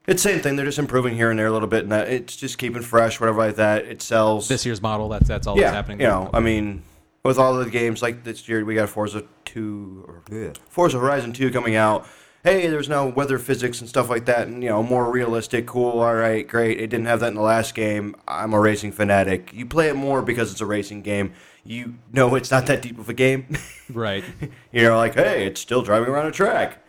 it's 0.06 0.22
the 0.22 0.30
same 0.30 0.40
thing. 0.40 0.56
They're 0.56 0.66
just 0.66 0.78
improving 0.78 1.14
here 1.14 1.30
and 1.30 1.38
there 1.38 1.46
a 1.46 1.52
little 1.52 1.68
bit, 1.68 1.84
and 1.84 1.92
that 1.92 2.08
it's 2.08 2.36
just 2.36 2.58
keeping 2.58 2.82
fresh, 2.82 3.18
whatever 3.20 3.38
like 3.46 3.56
that. 3.56 3.86
It 3.86 4.02
sells. 4.02 4.48
This 4.48 4.66
year's 4.66 4.82
model, 4.82 5.08
that's 5.08 5.28
that's 5.28 5.46
all 5.46 5.56
yeah, 5.56 5.64
that's 5.64 5.74
happening. 5.76 6.00
you 6.00 6.06
know, 6.06 6.28
I 6.34 6.40
mean, 6.40 6.82
with 7.24 7.38
all 7.38 7.54
the 7.56 7.70
games 7.70 8.02
like 8.02 8.24
this 8.24 8.46
year, 8.48 8.62
we 8.64 8.74
got 8.74 8.90
Forza 8.90 9.24
Two 9.46 10.04
or 10.06 10.22
yeah, 10.30 10.52
Forza 10.68 10.98
Horizon 10.98 11.32
Two 11.32 11.50
coming 11.50 11.76
out. 11.76 12.06
Hey, 12.48 12.66
there's 12.68 12.88
now 12.88 13.06
weather 13.06 13.38
physics 13.38 13.80
and 13.80 13.88
stuff 13.90 14.08
like 14.08 14.24
that, 14.24 14.48
and 14.48 14.62
you 14.62 14.70
know, 14.70 14.82
more 14.82 15.10
realistic, 15.10 15.66
cool. 15.66 16.00
All 16.00 16.14
right, 16.14 16.48
great. 16.48 16.80
It 16.80 16.86
didn't 16.86 17.04
have 17.04 17.20
that 17.20 17.28
in 17.28 17.34
the 17.34 17.42
last 17.42 17.74
game. 17.74 18.16
I'm 18.26 18.54
a 18.54 18.58
racing 18.58 18.92
fanatic. 18.92 19.52
You 19.52 19.66
play 19.66 19.90
it 19.90 19.96
more 19.96 20.22
because 20.22 20.50
it's 20.50 20.62
a 20.62 20.66
racing 20.66 21.02
game. 21.02 21.34
You 21.62 21.96
know, 22.10 22.34
it's 22.36 22.50
not 22.50 22.64
that 22.64 22.80
deep 22.80 22.98
of 22.98 23.10
a 23.10 23.12
game. 23.12 23.54
right. 23.92 24.24
You're 24.72 24.96
like, 24.96 25.12
hey, 25.12 25.46
it's 25.46 25.60
still 25.60 25.82
driving 25.82 26.08
around 26.08 26.24
a 26.24 26.30
track. 26.30 26.82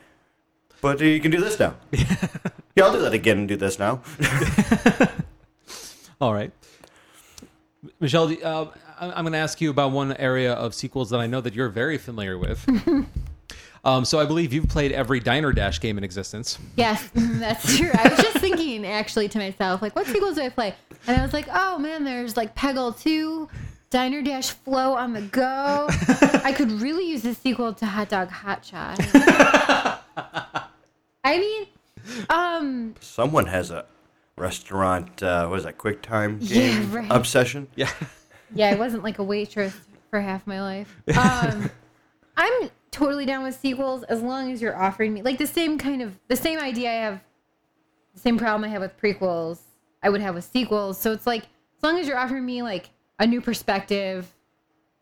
But 0.80 1.02
uh, 1.02 1.04
you 1.04 1.20
can 1.20 1.30
do 1.30 1.42
this 1.42 1.60
now. 1.60 1.76
yeah, 1.92 2.86
I'll 2.86 2.94
do 2.94 3.02
that 3.02 3.14
again 3.14 3.40
and 3.40 3.48
do 3.50 3.58
this 3.58 3.78
now. 3.78 4.02
All 6.22 6.34
right. 6.34 6.54
Michelle, 8.00 8.34
uh, 8.42 8.68
I'm 8.98 9.26
going 9.26 9.34
to 9.34 9.40
ask 9.40 9.60
you 9.60 9.72
about 9.72 9.92
one 9.92 10.16
area 10.16 10.54
of 10.54 10.74
sequels 10.74 11.10
that 11.10 11.20
I 11.20 11.28
know 11.28 11.42
that 11.42 11.54
you're 11.54 11.68
very 11.68 11.98
familiar 11.98 12.38
with. 12.38 12.66
Um, 13.84 14.06
so 14.06 14.20
I 14.20 14.26
believe 14.26 14.54
you've 14.54 14.68
played 14.70 14.92
every 14.92 15.20
Diner 15.20 15.52
Dash 15.52 15.80
game 15.80 15.98
in 15.98 16.04
existence. 16.04 16.58
Yes, 16.76 17.10
that's 17.16 17.78
true. 17.78 17.92
I 17.94 18.10
was 18.10 18.20
just 18.20 18.38
thinking 18.38 18.86
actually 18.86 19.30
to 19.30 19.38
myself, 19.38 19.82
like, 19.82 19.96
what 19.96 20.06
sequels 20.08 20.36
do 20.36 20.42
I 20.42 20.50
play? 20.50 20.74
And 21.08 21.18
I 21.20 21.22
was 21.24 21.34
like, 21.34 21.48
oh 21.52 21.78
man, 21.80 22.04
there's 22.04 22.36
like 22.38 22.56
Peggle 22.56 23.00
2, 23.00 23.48
Diner 23.90 24.22
Dash 24.22 24.50
Flow 24.52 24.94
on 24.94 25.14
the 25.14 25.22
Go. 25.22 25.88
I 26.44 26.54
could 26.56 26.72
really 26.74 27.10
use 27.10 27.22
the 27.24 27.34
sequel 27.34 27.74
to 27.76 27.86
Hot 27.86 28.10
Dog 28.10 28.30
Hot 28.30 28.64
Shot. 28.66 29.00
I 31.24 31.38
mean, 31.38 31.68
um, 32.30 32.96
Someone 33.00 33.46
has 33.48 33.72
a 33.72 33.86
restaurant, 34.38 35.22
uh, 35.22 35.48
what 35.48 35.58
is 35.60 35.64
that, 35.66 35.78
quick 35.78 36.02
time 36.02 36.40
Yeah, 36.42 36.54
game 36.56 36.92
right. 36.92 37.08
obsession? 37.12 37.68
Yeah. 37.76 37.90
yeah, 38.54 38.70
I 38.70 38.76
wasn't 38.76 39.04
like 39.04 39.20
a 39.20 39.24
waitress 39.24 39.76
for 40.10 40.20
half 40.22 40.46
my 40.48 40.62
life. 40.62 40.96
Um, 41.18 41.70
I'm 42.38 42.70
totally 42.92 43.26
down 43.26 43.44
with 43.44 43.56
sequels 43.60 44.04
as 44.04 44.22
long 44.22 44.52
as 44.52 44.62
you're 44.62 44.76
offering 44.76 45.14
me 45.14 45.22
like 45.22 45.38
the 45.38 45.48
same 45.48 45.78
kind 45.78 46.02
of 46.02 46.18
the 46.28 46.36
same 46.36 46.60
idea 46.60 46.90
I 46.90 46.94
have, 46.94 47.20
the 48.14 48.20
same 48.20 48.38
problem 48.38 48.64
I 48.64 48.68
have 48.74 48.82
with 48.82 48.98
prequels. 49.00 49.60
I 50.02 50.10
would 50.10 50.22
have 50.22 50.36
with 50.36 50.46
sequels. 50.46 50.98
So 51.00 51.12
it's 51.12 51.28
like 51.28 51.44
as 51.44 51.84
long 51.84 52.00
as 52.00 52.08
you're 52.08 52.18
offering 52.18 52.46
me 52.46 52.62
like 52.64 52.90
a 53.20 53.28
new 53.28 53.42
perspective, 53.42 54.34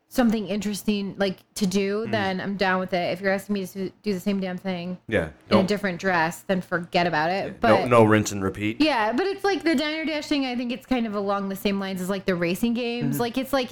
something 0.10 0.48
interesting 0.48 1.16
like 1.18 1.38
to 1.56 1.68
do, 1.68 2.06
Mm. 2.08 2.12
then 2.12 2.42
I'm 2.42 2.56
down 2.58 2.80
with 2.80 2.94
it. 2.94 3.12
If 3.14 3.22
you're 3.22 3.32
asking 3.34 3.54
me 3.54 3.68
to 3.68 3.90
do 4.04 4.14
the 4.14 4.20
same 4.20 4.40
damn 4.40 4.58
thing 4.58 4.98
Yeah. 5.08 5.30
in 5.50 5.58
a 5.60 5.64
different 5.64 6.00
dress, 6.00 6.42
then 6.42 6.62
forget 6.62 7.06
about 7.08 7.30
it. 7.30 7.54
no, 7.54 7.78
But 7.78 7.88
no 7.90 8.04
rinse 8.06 8.32
and 8.32 8.42
repeat. 8.44 8.80
yeah, 8.82 9.12
but 9.14 9.28
it's 9.28 9.44
like 9.44 9.64
the 9.64 9.76
diner 9.76 10.06
dash 10.06 10.28
thing. 10.28 10.46
I 10.46 10.56
think 10.56 10.72
it's 10.72 10.86
kind 10.86 11.06
of 11.08 11.14
along 11.14 11.50
the 11.50 11.56
same 11.56 11.80
lines 11.80 12.02
as 12.02 12.10
like 12.10 12.26
the 12.26 12.36
racing 12.36 12.74
games. 12.74 13.16
Mm-hmm. 13.16 13.22
Like 13.22 13.38
it's 13.38 13.54
like 13.54 13.70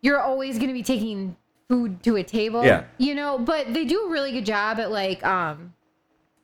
you're 0.00 0.20
always 0.20 0.56
going 0.56 0.68
to 0.68 0.74
be 0.74 0.82
taking 0.82 1.36
food 1.72 2.02
to 2.02 2.16
a 2.16 2.22
table. 2.22 2.64
Yeah. 2.64 2.84
you 2.98 3.14
know. 3.14 3.38
But 3.38 3.72
they 3.74 3.84
do 3.84 4.06
a 4.06 4.10
really 4.10 4.32
good 4.32 4.46
job 4.46 4.78
at 4.78 4.90
like 4.90 5.24
um 5.24 5.72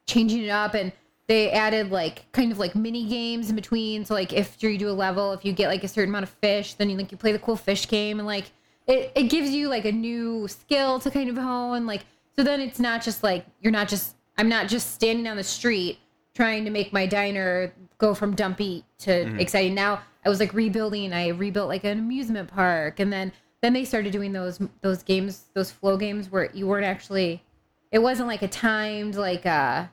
changing 0.06 0.42
it 0.44 0.48
up, 0.50 0.74
and 0.74 0.92
they 1.26 1.50
added 1.50 1.90
like 1.90 2.30
kind 2.32 2.50
of 2.52 2.58
like 2.58 2.74
mini 2.74 3.06
games 3.06 3.50
in 3.50 3.56
between. 3.56 4.04
So 4.04 4.14
like 4.14 4.32
if 4.32 4.62
you 4.62 4.78
do 4.78 4.88
a 4.88 4.92
level, 5.06 5.32
if 5.32 5.44
you 5.44 5.52
get 5.52 5.68
like 5.68 5.84
a 5.84 5.88
certain 5.88 6.08
amount 6.10 6.24
of 6.24 6.30
fish, 6.30 6.74
then 6.74 6.88
you 6.90 6.96
like 6.96 7.12
you 7.12 7.18
play 7.18 7.32
the 7.32 7.38
cool 7.38 7.56
fish 7.56 7.86
game, 7.88 8.18
and 8.18 8.26
like 8.26 8.46
it 8.86 9.12
it 9.14 9.24
gives 9.24 9.50
you 9.50 9.68
like 9.68 9.84
a 9.84 9.92
new 9.92 10.48
skill 10.48 10.98
to 11.00 11.10
kind 11.10 11.28
of 11.28 11.36
hone. 11.36 11.84
Like 11.86 12.02
so 12.36 12.42
then 12.42 12.60
it's 12.60 12.78
not 12.80 13.02
just 13.02 13.22
like 13.22 13.44
you're 13.60 13.72
not 13.72 13.88
just 13.88 14.16
I'm 14.38 14.48
not 14.48 14.68
just 14.68 14.94
standing 14.94 15.26
on 15.26 15.36
the 15.36 15.44
street 15.44 15.98
trying 16.34 16.64
to 16.64 16.70
make 16.70 16.92
my 16.92 17.04
diner 17.04 17.72
go 17.98 18.14
from 18.14 18.34
dumpy 18.34 18.84
to 18.98 19.10
Mm-hmm. 19.10 19.40
exciting. 19.40 19.74
Now 19.74 20.00
I 20.24 20.28
was 20.28 20.40
like 20.40 20.54
rebuilding. 20.54 21.12
I 21.12 21.28
rebuilt 21.28 21.68
like 21.68 21.84
an 21.84 21.98
amusement 21.98 22.48
park, 22.48 23.00
and 23.00 23.12
then 23.12 23.32
then 23.60 23.72
they 23.72 23.84
started 23.84 24.12
doing 24.12 24.32
those 24.32 24.60
those 24.80 25.02
games, 25.02 25.44
those 25.54 25.70
flow 25.70 25.96
games 25.96 26.30
where 26.30 26.50
you 26.52 26.66
weren't 26.66 26.86
actually. 26.86 27.42
It 27.90 28.00
wasn't 28.00 28.28
like 28.28 28.42
a 28.42 28.48
timed 28.48 29.14
like 29.14 29.46
uh. 29.46 29.86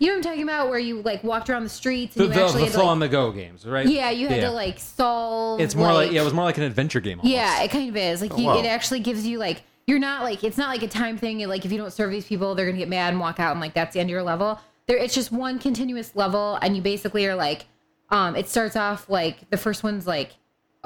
You 0.00 0.08
know 0.08 0.14
what 0.14 0.16
I'm 0.18 0.22
talking 0.24 0.42
about, 0.42 0.68
where 0.68 0.80
you 0.80 1.00
like 1.02 1.22
walked 1.22 1.48
around 1.48 1.62
the 1.62 1.68
streets 1.68 2.16
and 2.16 2.30
The, 2.30 2.34
you 2.34 2.40
actually 2.42 2.52
the 2.52 2.64
had 2.64 2.72
to, 2.72 2.78
flow 2.78 2.84
like, 2.84 2.90
on 2.90 2.98
the 2.98 3.08
go 3.08 3.30
games, 3.30 3.64
right? 3.64 3.86
yeah, 3.86 4.10
you 4.10 4.26
had 4.26 4.40
to 4.40 4.50
like 4.50 4.80
solve. 4.80 5.60
It's 5.60 5.76
more 5.76 5.92
like, 5.92 6.10
yeah, 6.10 6.22
it 6.22 6.24
was 6.24 6.34
more 6.34 6.44
like 6.44 6.58
an 6.58 6.64
adventure 6.64 7.00
game. 7.00 7.20
Almost. 7.20 7.32
yeah, 7.32 7.62
it 7.62 7.70
kind 7.70 7.88
of 7.88 7.96
is. 7.96 8.20
Like 8.20 8.36
you, 8.36 8.46
wow. 8.46 8.58
it 8.58 8.66
actually 8.66 9.00
gives 9.00 9.24
you 9.24 9.38
like 9.38 9.62
you're 9.86 10.00
not 10.00 10.24
like 10.24 10.42
it's 10.42 10.58
not 10.58 10.68
like 10.68 10.82
a 10.82 10.88
time 10.88 11.16
thing. 11.16 11.38
Like 11.46 11.64
if 11.64 11.72
you 11.72 11.78
don't 11.78 11.92
serve 11.92 12.10
these 12.10 12.26
people, 12.26 12.54
they're 12.54 12.66
gonna 12.66 12.78
get 12.78 12.88
mad 12.88 13.10
and 13.10 13.20
walk 13.20 13.38
out, 13.38 13.52
and 13.52 13.60
like 13.60 13.74
that's 13.74 13.94
the 13.94 14.00
end 14.00 14.08
of 14.08 14.12
your 14.12 14.22
level. 14.22 14.60
There, 14.86 14.96
it's 14.96 15.14
just 15.14 15.32
one 15.32 15.58
continuous 15.58 16.14
level, 16.14 16.58
and 16.60 16.76
you 16.76 16.82
basically 16.82 17.26
are 17.26 17.34
like, 17.34 17.66
um, 18.10 18.36
it 18.36 18.48
starts 18.48 18.76
off 18.76 19.08
like 19.08 19.48
the 19.50 19.56
first 19.56 19.82
one's 19.82 20.06
like, 20.06 20.32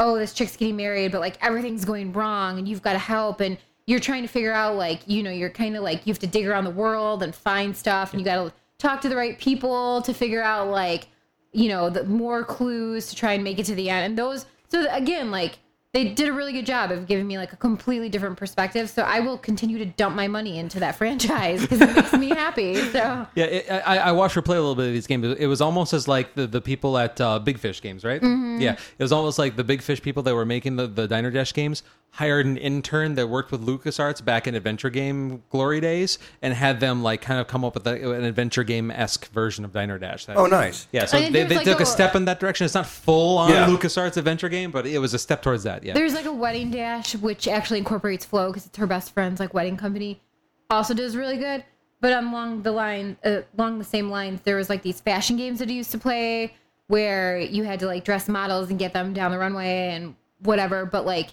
oh, 0.01 0.19
this 0.19 0.33
chick's 0.33 0.57
getting 0.57 0.77
married, 0.77 1.13
but 1.13 1.21
like 1.21 1.37
everything's 1.45 1.85
going 1.85 2.13
wrong, 2.13 2.59
and 2.59 2.67
you've 2.67 2.83
got 2.83 2.95
to 2.95 2.99
help, 2.99 3.41
and 3.41 3.57
you're 3.87 4.01
trying 4.01 4.23
to 4.23 4.29
figure 4.29 4.53
out 4.53 4.75
like 4.75 5.03
you 5.07 5.23
know 5.23 5.31
you're 5.31 5.51
kind 5.51 5.77
of 5.77 5.85
like 5.85 6.07
you 6.07 6.13
have 6.13 6.19
to 6.21 6.27
dig 6.27 6.47
around 6.47 6.65
the 6.65 6.71
world 6.71 7.23
and 7.23 7.35
find 7.35 7.77
stuff, 7.77 8.13
and 8.13 8.21
you 8.21 8.25
got 8.25 8.43
to 8.43 8.53
talk 8.79 9.01
to 9.03 9.09
the 9.09 9.17
right 9.17 9.39
people 9.39 10.03
to 10.03 10.13
figure 10.13 10.43
out 10.43 10.69
like 10.69 11.07
you 11.53 11.69
know 11.69 11.91
the 11.91 12.05
more 12.05 12.45
clues 12.45 13.09
to 13.09 13.15
try 13.15 13.35
and 13.35 13.45
make 13.45 13.59
it 13.59 13.67
to 13.67 13.75
the 13.75 13.91
end. 13.91 14.07
And 14.07 14.19
those 14.19 14.47
so 14.69 14.87
again 14.91 15.31
like 15.31 15.59
they 15.93 16.11
did 16.11 16.29
a 16.29 16.33
really 16.33 16.53
good 16.53 16.67
job 16.67 16.93
of 16.93 17.07
giving 17.09 17.27
me 17.27 17.37
like 17.37 17.53
a 17.53 17.57
completely 17.57 18.09
different 18.09 18.37
perspective 18.37 18.89
so 18.89 19.03
i 19.03 19.19
will 19.19 19.37
continue 19.37 19.77
to 19.79 19.85
dump 19.85 20.15
my 20.15 20.29
money 20.29 20.59
into 20.59 20.79
that 20.79 20.95
franchise 20.97 21.63
because 21.63 21.81
it 21.81 21.95
makes 21.97 22.13
me 22.13 22.29
happy 22.29 22.75
so 22.77 23.27
Yeah, 23.35 23.45
it, 23.47 23.71
I, 23.71 23.99
I 23.99 24.13
watched 24.13 24.35
her 24.35 24.43
play 24.43 24.57
a 24.57 24.61
little 24.61 24.75
bit 24.77 24.87
of 24.89 24.93
these 24.93 25.07
games. 25.07 25.27
It 25.39 25.47
was 25.47 25.61
almost 25.61 25.93
as 25.93 26.07
like 26.07 26.35
the, 26.35 26.47
the 26.47 26.61
people 26.61 26.97
at 26.99 27.21
uh, 27.21 27.39
Big 27.39 27.59
Fish 27.59 27.81
games, 27.81 28.05
right? 28.05 28.21
Mm-hmm. 28.21 28.61
Yeah, 28.61 28.73
it 28.73 29.03
was 29.03 29.13
almost 29.13 29.39
like 29.39 29.57
the 29.57 29.65
Big 29.65 29.83
Fish 29.83 30.01
people 30.03 30.23
that 30.25 30.35
were 30.35 30.45
making 30.45 30.77
the, 30.77 30.87
the 30.87 31.07
Diner 31.09 31.31
Dash 31.31 31.53
games 31.53 31.83
hired 32.13 32.45
an 32.45 32.57
intern 32.57 33.15
that 33.15 33.29
worked 33.29 33.53
with 33.53 33.65
LucasArts 33.65 34.25
back 34.25 34.49
in 34.49 34.55
adventure 34.57 34.91
game 34.91 35.43
glory 35.51 35.81
days 35.81 36.19
and 36.43 36.53
had 36.53 36.81
them 36.81 37.03
like 37.05 37.21
kind 37.23 37.41
of 37.41 37.47
come 37.47 37.65
up 37.65 37.75
with 37.75 37.87
a, 37.87 38.11
an 38.13 38.25
adventure 38.25 38.65
game 38.65 38.91
esque 38.91 39.31
version 39.31 39.65
of 39.65 39.73
Diner 39.73 39.99
Dash. 39.99 40.27
That- 40.27 40.37
Oh, 40.37 40.47
nice. 40.47 40.89
Yeah, 40.93 41.05
so 41.05 41.21
they, 41.21 41.31
they 41.45 41.57
like 41.57 41.65
took 41.65 41.79
a, 41.81 41.85
a- 41.85 41.87
step 41.87 42.17
in 42.17 42.25
that 42.25 42.41
direction. 42.41 42.65
It's 42.65 42.75
not 42.75 42.87
full 42.87 43.39
on 43.39 43.51
Yeah. 43.51 43.67
LucasArts 43.67 44.17
adventure 44.17 44.49
game, 44.49 44.71
but 44.73 44.87
it 44.87 44.99
was 44.99 45.15
a 45.15 45.19
step 45.19 45.41
towards 45.43 45.63
that. 45.65 45.80
Yeah. 45.83 45.95
There's 45.95 46.15
like 46.15 46.27
a 46.27 46.33
wedding 46.33 46.71
dash, 46.71 47.15
which 47.17 47.49
actually 47.49 47.79
incorporates 47.79 48.25
Flow 48.25 48.49
because 48.49 48.67
it's 48.67 48.77
her 48.79 48.87
best 48.87 49.13
friend's 49.13 49.41
like 49.41 49.55
wedding 49.55 49.77
company. 49.77 50.21
Also 50.69 50.95
does 50.95 51.17
really 51.17 51.37
good. 51.37 51.65
But 52.01 52.13
along 52.13 52.63
the 52.63 52.73
line, 52.73 53.17
uh, 53.25 53.43
along 53.59 53.79
the 53.79 53.85
same 53.85 54.11
lines, 54.11 54.41
there 54.45 54.57
was 54.57 54.71
like 54.71 54.83
these 54.83 55.01
fashion 55.01 55.37
games 55.37 55.59
that 55.59 55.69
I 55.69 55.73
used 55.73 55.91
to 55.91 55.99
play 55.99 56.55
where 56.87 57.39
you 57.39 57.63
had 57.63 57.81
to 57.81 57.87
like 57.87 58.05
dress 58.05 58.29
models 58.29 58.71
and 58.71 58.79
get 58.79 58.93
them 58.93 59.13
down 59.13 59.31
the 59.31 59.39
runway 59.39 59.91
and 59.93 60.17
whatever. 60.41 60.87
But 60.87 61.05
like, 61.05 61.29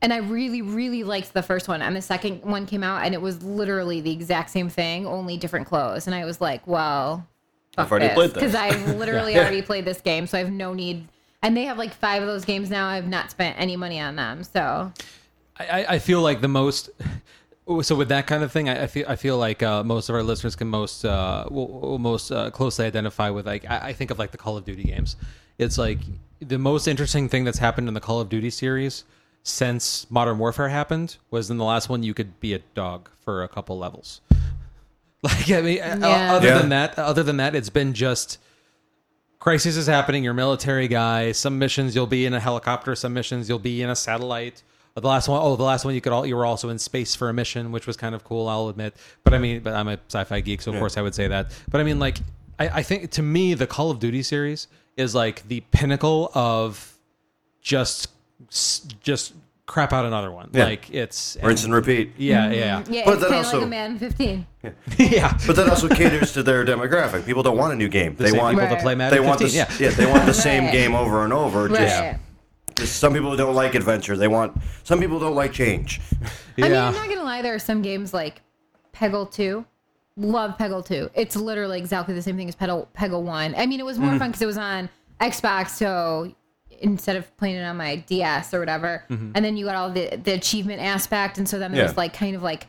and 0.00 0.12
I 0.12 0.18
really, 0.18 0.62
really 0.62 1.04
liked 1.04 1.34
the 1.34 1.42
first 1.42 1.68
one. 1.68 1.82
And 1.82 1.94
the 1.94 2.02
second 2.02 2.42
one 2.42 2.66
came 2.66 2.82
out, 2.82 3.04
and 3.04 3.14
it 3.14 3.20
was 3.20 3.42
literally 3.42 4.00
the 4.00 4.12
exact 4.12 4.50
same 4.50 4.68
thing, 4.68 5.06
only 5.06 5.36
different 5.36 5.66
clothes. 5.66 6.06
And 6.06 6.14
I 6.14 6.24
was 6.24 6.40
like, 6.40 6.66
well, 6.66 7.26
I've 7.76 7.90
already 7.90 8.08
played 8.14 8.30
this. 8.30 8.34
because 8.34 8.54
I've 8.54 8.96
literally 8.96 9.36
already 9.36 9.62
played 9.62 9.84
this 9.84 10.00
game, 10.00 10.26
so 10.26 10.38
I 10.38 10.40
have 10.40 10.52
no 10.52 10.72
need. 10.72 11.06
And 11.42 11.56
they 11.56 11.64
have 11.64 11.78
like 11.78 11.94
five 11.94 12.22
of 12.22 12.28
those 12.28 12.44
games 12.44 12.68
now. 12.70 12.88
I've 12.88 13.06
not 13.06 13.30
spent 13.30 13.58
any 13.58 13.76
money 13.76 14.00
on 14.00 14.16
them, 14.16 14.42
so 14.44 14.92
I, 15.58 15.66
I- 15.66 15.86
I 15.94 15.98
feel 15.98 16.20
like 16.20 16.40
the 16.40 16.48
most. 16.48 16.90
So 17.82 17.94
with 17.94 18.08
that 18.08 18.26
kind 18.26 18.42
of 18.42 18.50
thing, 18.50 18.68
I, 18.68 18.84
I 18.84 18.86
feel 18.86 19.04
I 19.08 19.16
feel 19.16 19.36
like 19.38 19.62
uh, 19.62 19.84
most 19.84 20.08
of 20.08 20.14
our 20.14 20.22
listeners 20.22 20.56
can 20.56 20.68
most 20.68 21.04
uh, 21.04 21.44
will, 21.50 21.68
will 21.68 21.98
most 21.98 22.30
uh, 22.32 22.50
closely 22.50 22.86
identify 22.86 23.28
with 23.30 23.46
like 23.46 23.68
I, 23.70 23.88
I 23.88 23.92
think 23.92 24.10
of 24.10 24.18
like 24.18 24.30
the 24.30 24.38
Call 24.38 24.56
of 24.56 24.64
Duty 24.64 24.84
games. 24.84 25.16
It's 25.58 25.76
like 25.76 25.98
the 26.40 26.58
most 26.58 26.88
interesting 26.88 27.28
thing 27.28 27.44
that's 27.44 27.58
happened 27.58 27.86
in 27.88 27.94
the 27.94 28.00
Call 28.00 28.20
of 28.20 28.28
Duty 28.30 28.48
series 28.50 29.04
since 29.42 30.10
Modern 30.10 30.38
Warfare 30.38 30.70
happened 30.70 31.18
was 31.30 31.50
in 31.50 31.58
the 31.58 31.64
last 31.64 31.88
one 31.88 32.02
you 32.02 32.14
could 32.14 32.40
be 32.40 32.54
a 32.54 32.58
dog 32.74 33.10
for 33.20 33.42
a 33.44 33.48
couple 33.48 33.78
levels. 33.78 34.20
Like 35.22 35.50
I 35.50 35.60
mean, 35.62 35.76
Yeah. 35.78 36.34
other 36.36 36.46
Yeah. 36.48 36.58
than 36.58 36.68
that, 36.68 36.96
other 36.98 37.22
than 37.24 37.38
that, 37.38 37.54
it's 37.56 37.70
been 37.70 37.92
just 37.92 38.38
crisis 39.48 39.78
is 39.78 39.86
happening. 39.86 40.22
You're 40.22 40.32
a 40.32 40.36
military 40.36 40.88
guy. 40.88 41.32
Some 41.32 41.58
missions 41.58 41.94
you'll 41.94 42.06
be 42.06 42.26
in 42.26 42.34
a 42.34 42.40
helicopter. 42.40 42.94
Some 42.94 43.14
missions 43.14 43.48
you'll 43.48 43.58
be 43.58 43.80
in 43.80 43.88
a 43.88 43.96
satellite. 43.96 44.62
The 44.94 45.08
last 45.08 45.26
one, 45.26 45.40
oh, 45.42 45.56
the 45.56 45.62
last 45.62 45.86
one 45.86 45.94
you 45.94 46.02
could 46.02 46.12
all 46.12 46.26
you 46.26 46.36
were 46.36 46.44
also 46.44 46.68
in 46.68 46.78
space 46.78 47.14
for 47.14 47.30
a 47.30 47.32
mission, 47.32 47.72
which 47.72 47.86
was 47.86 47.96
kind 47.96 48.14
of 48.14 48.24
cool. 48.24 48.46
I'll 48.46 48.68
admit, 48.68 48.94
but 49.24 49.32
I 49.32 49.38
mean, 49.38 49.60
but 49.60 49.72
I'm 49.72 49.88
a 49.88 49.98
sci-fi 50.08 50.40
geek, 50.40 50.60
so 50.60 50.70
of 50.70 50.78
course 50.78 50.98
I 50.98 51.00
would 51.00 51.14
say 51.14 51.28
that. 51.28 51.50
But 51.70 51.80
I 51.80 51.84
mean, 51.84 51.98
like, 51.98 52.18
I, 52.58 52.68
I 52.68 52.82
think 52.82 53.10
to 53.12 53.22
me 53.22 53.54
the 53.54 53.66
Call 53.66 53.90
of 53.90 54.00
Duty 54.00 54.22
series 54.22 54.66
is 54.98 55.14
like 55.14 55.48
the 55.48 55.60
pinnacle 55.70 56.30
of 56.34 56.98
just 57.62 58.08
just 59.00 59.32
crap 59.68 59.92
out 59.92 60.04
another 60.04 60.32
one. 60.32 60.50
Yeah. 60.52 60.64
Like 60.64 60.90
it's 60.90 61.36
Rinse 61.42 61.62
and 61.64 61.72
repeat. 61.72 62.14
yeah, 62.16 62.50
yeah, 62.50 62.82
yeah, 62.88 63.02
But 63.04 63.14
it's 63.14 63.22
then 63.22 63.34
also- 63.34 63.58
like 63.58 63.66
a 63.66 63.70
Madden 63.70 63.98
15. 64.00 64.46
yeah. 64.64 64.70
yeah. 64.98 65.38
But 65.46 65.54
that 65.56 65.68
also 65.68 65.88
caters 65.88 66.32
to 66.32 66.42
their 66.42 66.64
demographic. 66.64 67.24
People 67.26 67.42
don't 67.44 67.56
want 67.56 67.72
a 67.72 67.76
new 67.76 67.88
game. 67.88 68.16
they 68.16 68.30
Same 68.30 68.40
want 68.40 68.56
people 68.56 68.68
Right. 68.68 68.76
to 68.76 68.82
play 68.82 68.94
Madden 68.96 69.16
they 69.22 69.24
want 69.24 69.40
15. 69.40 69.66
the, 69.66 69.84
yeah. 69.84 69.88
yeah. 69.90 69.94
they 69.94 70.06
want 70.06 70.26
the 70.26 70.34
same 70.48 70.64
Right. 70.64 70.72
game 70.72 70.94
over 70.96 71.22
and 71.22 71.32
over. 71.32 71.68
Right. 71.68 72.16
Just, 72.76 72.76
just 72.76 72.96
some 72.96 73.12
people 73.12 73.36
don't 73.36 73.54
like 73.54 73.74
adventure. 73.74 74.16
They 74.16 74.26
want 74.28 74.56
some 74.84 74.98
people 75.00 75.20
don't 75.20 75.34
like 75.36 75.52
change. 75.52 76.00
I 76.56 76.62
mean, 76.62 76.72
I'm 76.72 76.94
not 76.94 77.08
gonna 77.08 77.22
lie. 77.22 77.42
There 77.42 77.54
are 77.54 77.58
some 77.60 77.82
games 77.82 78.12
like 78.14 78.40
Peggle 78.94 79.30
2. 79.30 79.64
Love 80.16 80.56
Peggle 80.58 80.84
2. 80.84 81.10
It's 81.14 81.36
literally 81.36 81.78
exactly 81.78 82.14
the 82.14 82.22
same 82.22 82.36
thing 82.36 82.48
as 82.48 82.56
Peggle, 82.56 82.88
Peggle 82.96 83.22
1. 83.22 83.54
I 83.56 83.66
mean, 83.66 83.78
it 83.78 83.86
was 83.86 83.98
more 83.98 84.08
Mm-hmm. 84.10 84.18
fun 84.18 84.28
because 84.30 84.42
it 84.42 84.46
was 84.46 84.58
on 84.58 84.88
Xbox, 85.20 85.68
so 85.70 86.32
instead 86.80 87.16
of 87.16 87.34
playing 87.36 87.56
it 87.56 87.62
on 87.64 87.76
my 87.76 87.96
DS 87.96 88.52
or 88.54 88.60
whatever, 88.60 89.04
Mm-hmm. 89.10 89.32
and 89.34 89.44
then 89.44 89.56
you 89.56 89.64
got 89.66 89.74
all 89.76 89.90
the 89.90 90.16
the 90.22 90.32
achievement 90.34 90.80
aspect, 90.80 91.38
and 91.38 91.48
so 91.48 91.58
then 91.58 91.72
there 91.72 91.80
Yeah. 91.82 91.86
was 91.88 91.96
like 91.96 92.12
kind 92.14 92.34
of 92.36 92.42
like 92.42 92.66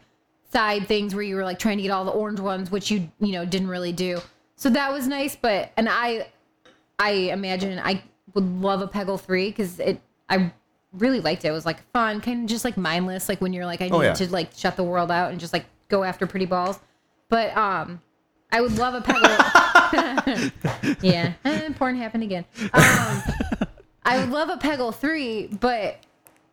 side 0.52 0.88
things 0.88 1.14
where 1.14 1.23
you 1.23 1.36
were 1.36 1.44
like 1.44 1.60
trying 1.60 1.77
to 1.77 1.84
get 1.84 1.91
all 1.91 2.06
the 2.06 2.11
orange 2.11 2.40
ones, 2.40 2.72
which 2.72 2.90
you 2.91 3.10
you 3.19 3.31
know 3.34 3.45
didn't 3.45 3.68
really 3.69 3.94
do. 3.94 4.19
So 4.56 4.69
that 4.72 4.91
was 4.91 5.07
nice, 5.07 5.36
but 5.36 5.72
and 5.77 5.88
I 5.90 6.27
I 6.98 7.11
imagine 7.11 7.80
I 7.80 8.03
would 8.34 8.44
love 8.61 8.81
a 8.81 8.88
Peggle 8.88 9.19
3 9.19 9.49
because 9.49 9.80
it 9.80 10.02
I 10.30 10.52
really 10.94 11.19
liked 11.19 11.45
it. 11.45 11.49
It 11.49 11.52
was 11.52 11.65
like 11.65 11.81
fun, 11.94 12.19
kind 12.22 12.44
of 12.44 12.49
just 12.49 12.65
like 12.65 12.77
mindless, 12.77 13.30
like 13.30 13.41
when 13.41 13.53
you're 13.53 13.65
like 13.65 13.81
I 13.81 13.86
need 13.86 13.94
Oh, 13.94 14.02
yeah. 14.02 14.14
to 14.14 14.27
like 14.31 14.49
shut 14.56 14.76
the 14.76 14.84
world 14.84 15.11
out 15.11 15.31
and 15.31 15.40
just 15.40 15.53
like 15.53 15.65
go 15.88 16.03
after 16.03 16.27
pretty 16.27 16.45
balls. 16.45 16.80
But 17.30 17.56
um 17.56 18.02
I 18.52 18.61
would 18.61 18.76
love 18.80 18.95
a 18.95 19.02
Peggle. 19.02 19.38
yeah, 21.02 21.34
eh, 21.45 21.69
porn 21.77 21.95
happened 21.95 22.23
again. 22.23 22.45
Um, 22.73 23.22
I 24.03 24.19
would 24.19 24.30
love 24.30 24.49
a 24.49 24.57
Peggle 24.57 24.93
3, 24.93 25.47
but 25.59 25.97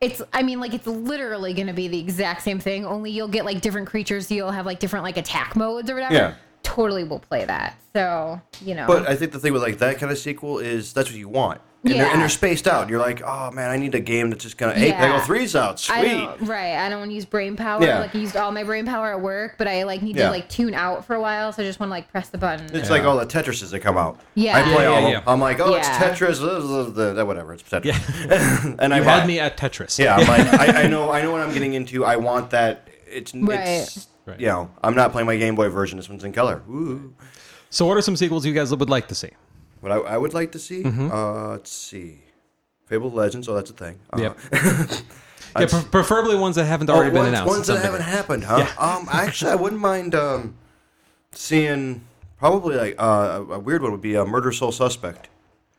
it's 0.00 0.20
I 0.32 0.42
mean 0.42 0.60
like 0.60 0.74
it's 0.74 0.86
literally 0.86 1.54
going 1.54 1.68
to 1.68 1.72
be 1.72 1.88
the 1.88 1.98
exact 1.98 2.42
same 2.42 2.58
thing, 2.58 2.84
only 2.84 3.10
you'll 3.10 3.28
get 3.28 3.44
like 3.44 3.60
different 3.60 3.88
creatures, 3.88 4.30
you'll 4.30 4.50
have 4.50 4.66
like 4.66 4.78
different 4.78 5.04
like 5.04 5.16
attack 5.16 5.56
modes 5.56 5.90
or 5.90 5.94
whatever. 5.94 6.14
Yeah. 6.14 6.34
Totally 6.62 7.04
will 7.04 7.20
play 7.20 7.44
that. 7.44 7.78
So, 7.92 8.40
you 8.60 8.74
know. 8.74 8.86
But 8.86 9.08
I 9.08 9.16
think 9.16 9.32
the 9.32 9.38
thing 9.38 9.52
with 9.52 9.62
like 9.62 9.78
that 9.78 9.98
kind 9.98 10.10
of 10.10 10.18
sequel 10.18 10.58
is 10.58 10.92
that's 10.92 11.08
what 11.08 11.18
you 11.18 11.28
want. 11.28 11.60
And, 11.84 11.94
they're, 11.94 12.06
and 12.06 12.20
they're 12.20 12.28
spaced 12.28 12.66
out. 12.66 12.88
You're 12.88 12.98
like, 12.98 13.22
oh 13.24 13.52
man, 13.52 13.70
I 13.70 13.76
need 13.76 13.94
a 13.94 14.00
game 14.00 14.30
that's 14.30 14.42
just 14.42 14.58
gonna. 14.58 14.74
Hey, 14.74 14.88
Yeah. 14.88 15.06
Peggle 15.18 15.24
three's 15.24 15.54
out. 15.54 15.78
Sweet. 15.78 15.94
I 15.94 16.02
don't 16.36 16.40
right. 16.48 16.74
I 16.74 16.88
don't 16.88 16.98
want 16.98 17.10
to 17.12 17.14
use 17.14 17.24
brain 17.24 17.54
power. 17.54 17.80
Yeah. 17.80 18.00
Like 18.00 18.12
I 18.14 18.18
used 18.18 18.34
all 18.36 18.50
my 18.50 18.64
brain 18.64 18.86
power 18.86 19.12
at 19.12 19.20
work, 19.20 19.54
but 19.56 19.68
I 19.68 19.84
like 19.84 20.02
need 20.02 20.16
Yeah. 20.16 20.24
to 20.26 20.30
like 20.32 20.48
tune 20.48 20.74
out 20.74 21.04
for 21.04 21.14
a 21.14 21.20
while. 21.20 21.52
So 21.52 21.62
I 21.62 21.66
just 21.66 21.78
want 21.78 21.88
to 21.90 21.92
like 21.92 22.10
press 22.10 22.28
the 22.28 22.38
button. 22.38 22.74
It's 22.74 22.90
like 22.90 23.04
all 23.04 23.16
the 23.18 23.26
Tetrises 23.26 23.70
that 23.70 23.80
come 23.80 23.96
out. 23.96 24.18
Yeah. 24.34 24.56
I 24.58 24.62
play 24.62 24.72
Yeah, 24.82 24.88
all 24.88 25.00
yeah, 25.00 25.06
of 25.06 25.12
yeah. 25.12 25.20
them. 25.20 25.28
I'm 25.28 25.40
like, 25.40 25.60
oh, 25.60 25.74
it's 25.74 25.88
Tetris. 25.88 26.40
uh, 26.42 27.24
whatever, 27.24 27.52
it's 27.54 27.62
Tetris. 27.62 28.76
and 28.80 28.92
I 28.92 28.98
You 28.98 29.04
buy 29.04 29.18
had 29.18 29.26
me 29.28 29.38
at 29.38 29.56
Tetris. 29.56 29.96
Yeah, 29.96 30.16
I'm 30.16 30.26
like, 30.26 30.60
I, 30.60 30.82
I 30.82 30.86
know, 30.88 31.12
I 31.12 31.22
know 31.22 31.30
what 31.30 31.40
I'm 31.42 31.52
getting 31.52 31.74
into. 31.74 32.04
I 32.04 32.16
want 32.16 32.50
that. 32.50 32.88
It's, 33.06 33.32
it's 33.32 33.44
Right. 33.46 34.06
Right. 34.26 34.40
you 34.40 34.46
know, 34.48 34.70
I'm 34.82 34.96
not 34.96 35.12
playing 35.12 35.26
my 35.26 35.36
Game 35.36 35.54
Boy 35.54 35.68
version. 35.68 35.98
This 35.98 36.08
one's 36.08 36.24
in 36.24 36.32
color. 36.32 36.60
Ooh. 36.68 37.14
So, 37.70 37.86
what 37.86 37.96
are 37.96 38.02
some 38.02 38.16
sequels 38.16 38.44
you 38.44 38.52
guys 38.52 38.74
would 38.74 38.90
like 38.90 39.06
to 39.08 39.14
see? 39.14 39.30
What 39.80 39.92
I, 39.92 39.96
I 39.96 40.16
would 40.18 40.34
like 40.34 40.52
to 40.52 40.58
see, 40.58 40.82
Mm-hmm. 40.82 41.10
uh, 41.12 41.48
let's 41.50 41.70
see, 41.70 42.20
Fable 42.86 43.10
Legends. 43.10 43.48
Oh, 43.48 43.54
that's 43.54 43.70
a 43.70 43.74
thing. 43.74 43.98
Uh, 44.12 44.20
Yep. 44.20 44.38
Yeah, 45.58 45.66
pre- 45.68 45.84
preferably 45.90 46.36
ones 46.36 46.56
that 46.56 46.66
haven't 46.66 46.90
already 46.90 47.08
oh, 47.10 47.14
been 47.14 47.18
ones, 47.22 47.28
announced. 47.30 47.48
ones 47.48 47.66
that 47.68 47.82
haven't 47.82 48.02
happened, 48.02 48.44
huh? 48.44 48.66
Um, 48.78 49.08
actually, 49.10 49.52
I 49.52 49.54
wouldn't 49.54 49.80
mind 49.80 50.14
um, 50.14 50.54
seeing 51.32 52.02
probably 52.38 52.76
like 52.76 52.94
uh, 52.98 53.42
a, 53.48 53.52
a 53.54 53.58
weird 53.58 53.80
one 53.80 53.90
would 53.92 54.02
be 54.02 54.16
a 54.16 54.26
Murder 54.26 54.52
Soul 54.52 54.70
Suspect. 54.70 55.30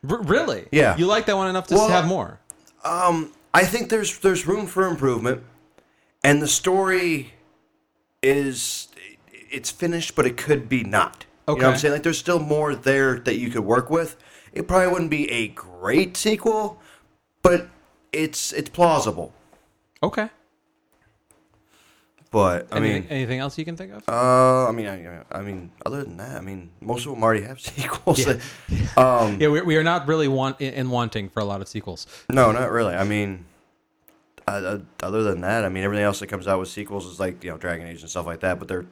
R- 0.08 0.20
really? 0.22 0.66
Yeah. 0.72 0.96
You 0.96 1.06
like 1.06 1.26
that 1.26 1.36
one 1.36 1.48
enough 1.48 1.68
to 1.68 1.76
Well- 1.76 1.88
have 1.90 2.06
more? 2.06 2.40
Um, 2.82 3.30
I 3.54 3.64
think 3.66 3.88
there's 3.88 4.18
there's 4.18 4.48
room 4.48 4.66
for 4.66 4.84
improvement, 4.84 5.44
and 6.24 6.42
the 6.42 6.48
story 6.48 7.34
is 8.20 8.88
it's 9.50 9.70
finished, 9.70 10.16
but 10.16 10.26
it 10.26 10.36
could 10.36 10.68
be 10.68 10.82
not. 10.82 11.24
You 11.56 11.62
know 11.62 11.68
what 11.68 11.74
I'm 11.74 11.78
saying? 11.78 11.94
Like 11.94 12.02
there's 12.02 12.18
still 12.18 12.38
more 12.40 12.74
there 12.74 13.18
that 13.20 13.36
you 13.36 13.50
could 13.50 13.64
work 13.64 13.90
with. 13.90 14.16
It 14.52 14.68
probably 14.68 14.88
wouldn't 14.92 15.10
be 15.10 15.30
a 15.30 15.48
great 15.48 16.16
sequel, 16.16 16.80
but 17.42 17.68
it's 18.12 18.52
it's 18.52 18.70
plausible. 18.70 19.32
Okay. 20.02 20.28
But 22.30 22.68
I 22.70 22.76
anything, 22.76 23.02
mean, 23.02 23.10
anything 23.10 23.38
else 23.40 23.56
you 23.56 23.64
can 23.64 23.76
think 23.76 23.92
of? 23.92 24.06
uh, 24.06 24.68
I 24.68 24.72
mean, 24.72 24.86
I, 24.86 25.22
I 25.32 25.40
mean, 25.40 25.70
other 25.86 26.04
than 26.04 26.18
that, 26.18 26.36
I 26.36 26.40
mean, 26.42 26.68
most 26.80 27.06
of 27.06 27.12
them 27.12 27.22
already 27.22 27.42
have 27.42 27.58
sequels. 27.60 28.26
Yeah. 28.26 28.38
Um, 28.98 29.40
yeah, 29.40 29.48
we, 29.48 29.60
we 29.60 29.76
are 29.76 29.84
not 29.84 30.08
really 30.08 30.26
want 30.26 30.60
in, 30.60 30.74
in 30.74 30.90
wanting 30.90 31.28
for 31.28 31.38
a 31.40 31.44
lot 31.44 31.60
of 31.60 31.68
sequels. 31.68 32.06
No, 32.28 32.50
not 32.50 32.72
really. 32.72 32.94
I 32.94 33.04
mean, 33.04 33.44
uh, 34.46 34.50
uh, 34.50 34.78
other 35.02 35.22
than 35.22 35.40
that, 35.42 35.64
I 35.64 35.68
mean, 35.68 35.84
everything 35.84 36.04
else 36.04 36.18
that 36.18 36.26
comes 36.26 36.48
out 36.48 36.58
with 36.58 36.68
sequels 36.68 37.06
is 37.06 37.20
like 37.20 37.44
you 37.44 37.50
know 37.50 37.58
Dragon 37.58 37.86
Age 37.86 38.00
and 38.00 38.10
stuff 38.10 38.26
like 38.26 38.40
that. 38.40 38.58
But 38.58 38.66
they're 38.66 38.86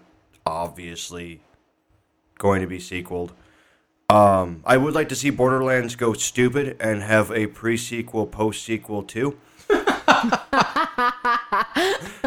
obviously 0.46 1.40
going 2.38 2.60
to 2.60 2.66
be 2.66 2.78
sequeled. 2.78 3.32
Um, 4.08 4.62
I 4.64 4.76
would 4.76 4.94
like 4.94 5.08
to 5.08 5.16
see 5.16 5.30
Borderlands 5.30 5.96
go 5.96 6.12
stupid 6.12 6.76
and 6.80 7.02
have 7.02 7.32
a 7.32 7.48
pre-sequel, 7.48 8.26
post-sequel 8.26 9.02
too. 9.02 9.36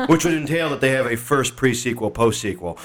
Which 0.07 0.25
would 0.25 0.33
entail 0.33 0.69
that 0.69 0.81
they 0.81 0.89
have 0.91 1.05
a 1.05 1.15
first 1.15 1.55
pre-sequel, 1.55 2.11
post-sequel. 2.11 2.77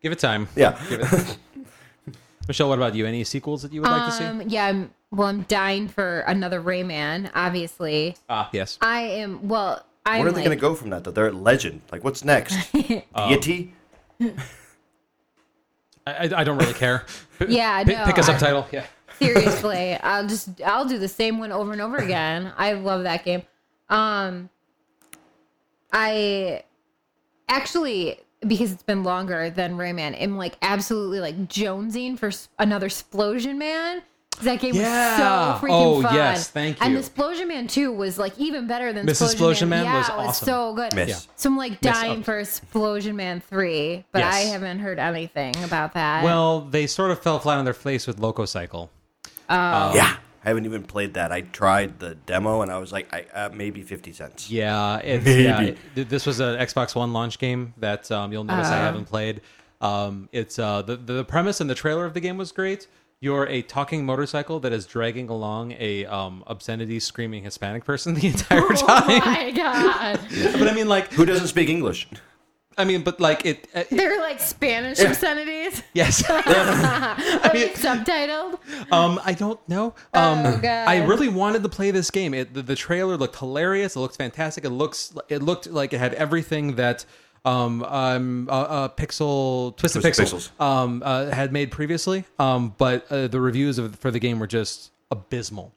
Give 0.00 0.12
it 0.12 0.18
time. 0.18 0.48
yeah. 0.54 0.80
Give 0.88 1.00
it. 1.00 1.38
Michelle, 2.48 2.68
what 2.68 2.78
about 2.78 2.94
you? 2.94 3.06
Any 3.06 3.24
sequels 3.24 3.62
that 3.62 3.72
you 3.72 3.80
would 3.80 3.90
like 3.90 4.10
to 4.10 4.12
see? 4.12 4.24
um, 4.24 4.42
yeah, 4.48 4.66
I'm 4.66 4.90
well, 5.10 5.28
I'm 5.28 5.42
dying 5.42 5.88
for 5.88 6.20
another 6.20 6.60
Rayman, 6.60 7.30
obviously. 7.34 8.16
Ah, 8.28 8.48
yes. 8.52 8.78
I 8.80 9.02
am 9.02 9.46
well, 9.48 9.84
I'm 10.04 10.20
Where 10.20 10.28
are 10.28 10.32
they 10.32 10.36
like, 10.36 10.44
going 10.46 10.56
to 10.56 10.60
go 10.60 10.74
from 10.74 10.90
that? 10.90 11.04
Though 11.04 11.12
they're 11.12 11.26
at 11.26 11.34
Legend. 11.34 11.82
Like, 11.92 12.02
what's 12.02 12.24
next? 12.24 12.56
Deity? 12.72 13.74
I, 16.06 16.30
I, 16.36 16.44
don't 16.44 16.58
really 16.58 16.74
care. 16.74 17.06
Yeah, 17.48 17.82
pick, 17.82 17.96
no, 17.96 18.04
pick 18.04 18.18
a 18.18 18.22
subtitle. 18.22 18.68
Yeah. 18.70 18.84
Seriously, 19.18 19.94
I'll 19.94 20.26
just 20.26 20.60
I'll 20.64 20.84
do 20.84 20.98
the 20.98 21.08
same 21.08 21.38
one 21.38 21.50
over 21.50 21.72
and 21.72 21.80
over 21.80 21.96
again. 21.96 22.52
I 22.56 22.74
love 22.74 23.02
that 23.02 23.24
game. 23.24 23.42
Um 23.88 24.48
I 25.92 26.62
actually 27.48 28.20
because 28.46 28.72
it's 28.72 28.82
been 28.82 29.02
longer 29.02 29.50
than 29.50 29.76
Rayman, 29.76 30.20
am 30.20 30.36
like 30.36 30.56
absolutely 30.62 31.20
like 31.20 31.48
jonesing 31.48 32.18
for 32.18 32.30
another 32.58 32.88
Splosion 32.88 33.56
Man 33.56 34.02
That 34.40 34.58
game 34.60 34.74
Yeah. 34.74 35.50
was 35.52 35.60
so 35.60 35.66
freaking 35.66 35.70
Oh, 35.72 36.02
fun. 36.02 36.14
yes, 36.14 36.48
thank 36.48 36.78
And 36.80 36.90
you. 36.90 36.96
the 36.96 37.00
Explosion 37.00 37.46
Man 37.48 37.66
2 37.68 37.92
was 37.92 38.18
like 38.18 38.36
even 38.38 38.66
better 38.66 38.92
than 38.92 39.06
Mrs. 39.06 39.10
Explosion 39.32 39.32
Explosion 39.32 39.68
Man 39.68 39.84
yeah, 39.84 39.98
was 39.98 40.08
it 40.08 40.16
was 40.16 40.26
awesome. 40.28 40.46
so 40.46 40.74
good. 40.74 40.94
Miss. 40.94 41.08
Yeah. 41.08 41.18
So 41.36 41.50
I'm 41.50 41.56
like 41.56 41.80
Miss 41.82 41.92
dying 41.92 42.18
up. 42.20 42.24
for 42.24 42.38
Explosion 42.40 43.14
Man 43.14 43.40
3, 43.40 44.04
but 44.10 44.22
I 44.24 44.38
haven't 44.40 44.80
heard 44.80 44.98
anything 44.98 45.54
about 45.62 45.94
that. 45.94 46.24
Well, 46.24 46.62
they 46.62 46.86
sort 46.88 47.10
of 47.12 47.20
fell 47.22 47.38
flat 47.38 47.58
on 47.58 47.64
their 47.64 47.74
face 47.74 48.06
with 48.06 48.18
LocoCycle. 48.18 48.88
Oh 49.50 49.94
yeah. 49.94 50.16
I 50.44 50.48
haven't 50.48 50.64
even 50.64 50.82
played 50.82 51.14
that. 51.14 51.30
I 51.30 51.42
tried 51.42 52.00
the 52.00 52.16
demo 52.16 52.62
and 52.62 52.72
I 52.72 52.78
was 52.78 52.90
like, 52.90 53.14
I, 53.14 53.26
uh, 53.32 53.50
maybe 53.54 53.82
50 53.82 54.12
cents. 54.12 54.50
Yeah, 54.50 54.96
it's 54.96 55.24
Maybe. 55.24 55.42
yeah. 55.44 55.74
it- 55.94 56.08
this 56.08 56.26
was 56.26 56.40
an 56.40 56.56
Xbox 56.58 56.96
One 56.96 57.12
launch 57.12 57.38
game 57.38 57.74
that 57.78 58.10
um, 58.10 58.32
you'll 58.32 58.42
notice 58.42 58.66
I 58.66 58.78
Uh. 58.80 58.82
haven't 58.82 59.04
played. 59.04 59.40
Um, 59.80 60.28
it's 60.32 60.58
uh, 60.58 60.82
the 60.82 60.96
the 60.96 61.24
premise 61.24 61.60
and 61.60 61.68
the 61.70 61.74
trailer 61.76 62.04
of 62.06 62.14
the 62.14 62.20
game 62.20 62.38
was 62.38 62.50
great. 62.50 62.88
You're 63.22 63.46
a 63.46 63.62
talking 63.62 64.04
motorcycle 64.04 64.58
that 64.60 64.72
is 64.72 64.84
dragging 64.84 65.28
along 65.28 65.76
a 65.78 66.04
um, 66.06 66.42
obscenity 66.48 66.98
screaming 66.98 67.44
Hispanic 67.44 67.84
person 67.84 68.14
the 68.20 68.26
entire 68.26 68.64
oh 68.64 68.74
time. 68.74 69.20
my 69.20 69.52
god. 69.52 70.18
but 70.58 70.66
I 70.66 70.74
mean, 70.74 70.88
like, 70.88 71.12
Who 71.12 71.24
doesn't 71.24 71.46
speak 71.46 71.68
English? 71.68 72.08
I 72.76 72.84
mean, 72.84 73.02
but 73.02 73.20
like 73.20 73.46
it. 73.46 73.68
Uh, 73.72 73.84
They're 73.90 74.18
like 74.18 74.40
Spanish 74.40 74.98
obscenities. 74.98 75.84
yes. 75.94 76.28
Are 76.28 77.54
mean, 77.54 77.68
subtitled? 77.74 78.58
Um, 78.90 79.20
I 79.24 79.34
don't 79.34 79.60
know. 79.68 79.94
Um, 80.14 80.44
Oh, 80.44 80.58
God. 80.60 80.88
I 80.88 81.04
really 81.04 81.28
wanted 81.28 81.62
to 81.62 81.68
play 81.68 81.92
this 81.92 82.10
game. 82.10 82.34
It, 82.34 82.54
the, 82.54 82.62
the 82.62 82.74
trailer 82.74 83.16
looked 83.16 83.36
hilarious. 83.36 83.94
It 83.94 84.00
looked 84.00 84.16
fantastic. 84.16 84.64
It 84.64 84.70
looks. 84.70 85.14
It 85.28 85.42
looked 85.42 85.68
like 85.68 85.92
it 85.92 85.98
had 85.98 86.14
everything 86.14 86.74
that 86.74 87.04
um, 87.44 87.82
um, 87.84 88.48
uh, 88.50 88.52
uh, 88.52 88.88
Pixel 88.88 89.76
Twisted, 89.76 90.02
Twisted 90.02 90.26
Pixel 90.26 90.34
Pixels. 90.58 90.60
um, 90.64 91.02
uh, 91.04 91.30
had 91.30 91.52
made 91.52 91.70
previously. 91.70 92.24
Um, 92.38 92.74
but 92.78 93.10
uh, 93.10 93.28
the 93.28 93.40
reviews 93.40 93.78
of, 93.78 93.96
for 93.96 94.10
the 94.10 94.18
game 94.20 94.38
were 94.38 94.46
just 94.46 94.92
abysmal. 95.10 95.72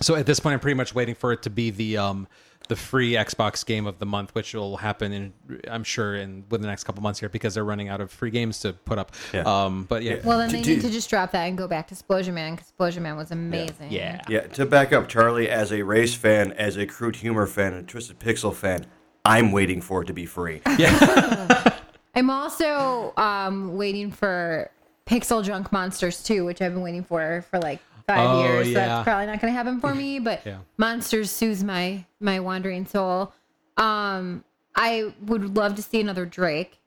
So 0.00 0.14
at 0.14 0.26
this 0.26 0.40
point, 0.40 0.54
I'm 0.54 0.60
pretty 0.60 0.76
much 0.76 0.94
waiting 0.94 1.14
for 1.14 1.32
it 1.32 1.42
to 1.42 1.50
be 1.50 1.70
the 1.70 1.98
um, 1.98 2.26
the 2.68 2.76
free 2.76 3.12
Xbox 3.12 3.66
game 3.66 3.86
of 3.86 3.98
the 3.98 4.06
month, 4.06 4.34
which 4.34 4.54
will 4.54 4.76
happen 4.78 5.12
in 5.12 5.32
I'm 5.68 5.84
sure 5.84 6.14
in 6.16 6.44
within 6.48 6.62
the 6.62 6.68
next 6.68 6.84
couple 6.84 7.02
months 7.02 7.20
here 7.20 7.28
because 7.28 7.54
they're 7.54 7.64
running 7.64 7.88
out 7.88 8.00
of 8.00 8.10
free 8.10 8.30
games 8.30 8.60
to 8.60 8.72
put 8.72 8.98
up. 8.98 9.12
Yeah. 9.34 9.42
Um, 9.42 9.84
but 9.84 10.02
yeah, 10.02 10.20
Well, 10.24 10.38
then 10.38 10.48
To 10.48 10.56
they 10.56 10.62
need 10.62 10.80
to 10.80 10.88
just 10.90 11.10
drop 11.10 11.32
that 11.32 11.44
and 11.48 11.58
go 11.58 11.68
back 11.68 11.88
to 11.88 11.94
Explosion 11.94 12.34
Man 12.34 12.52
because 12.54 12.68
Explosion 12.68 13.02
Man 13.02 13.16
was 13.16 13.32
amazing. 13.32 13.90
yeah. 13.90 14.22
Yeah, 14.28 14.46
to 14.46 14.64
back 14.64 14.92
up, 14.92 15.08
Charlie, 15.08 15.50
as 15.50 15.72
a 15.72 15.82
race 15.82 16.14
fan, 16.14 16.52
as 16.52 16.76
a 16.78 16.86
crude 16.86 17.16
humor 17.16 17.46
fan, 17.46 17.74
and 17.74 17.82
a 17.84 17.86
Twisted 17.86 18.18
Pixel 18.18 18.54
fan, 18.54 18.86
I'm 19.24 19.52
waiting 19.52 19.80
for 19.80 20.02
it 20.02 20.06
to 20.06 20.12
be 20.12 20.26
free. 20.26 20.60
I'm 22.14 22.28
also 22.30 23.12
um, 23.16 23.76
waiting 23.76 24.10
for 24.10 24.70
PixelJunk 25.06 25.72
Monsters 25.72 26.22
2, 26.22 26.44
which 26.44 26.60
I've 26.60 26.74
been 26.74 26.82
waiting 26.82 27.04
for 27.04 27.44
for 27.50 27.58
like 27.58 27.80
five 28.06 28.18
Oh, 28.30 28.42
years. 28.42 28.66
So 28.68 28.74
that's 28.74 29.04
probably 29.04 29.26
not 29.26 29.40
going 29.40 29.52
to 29.52 29.56
happen 29.56 29.80
for 29.80 29.94
me. 29.94 30.18
But 30.20 30.44
Yeah. 30.44 30.58
Monsters 30.76 31.30
soothes 31.30 31.62
my 31.64 32.04
my 32.20 32.40
wandering 32.40 32.86
soul. 32.86 33.32
Um, 33.76 34.44
I 34.74 35.12
would 35.26 35.56
love 35.56 35.74
to 35.76 35.82
see 35.82 36.00
another 36.00 36.26
Drake, 36.26 36.78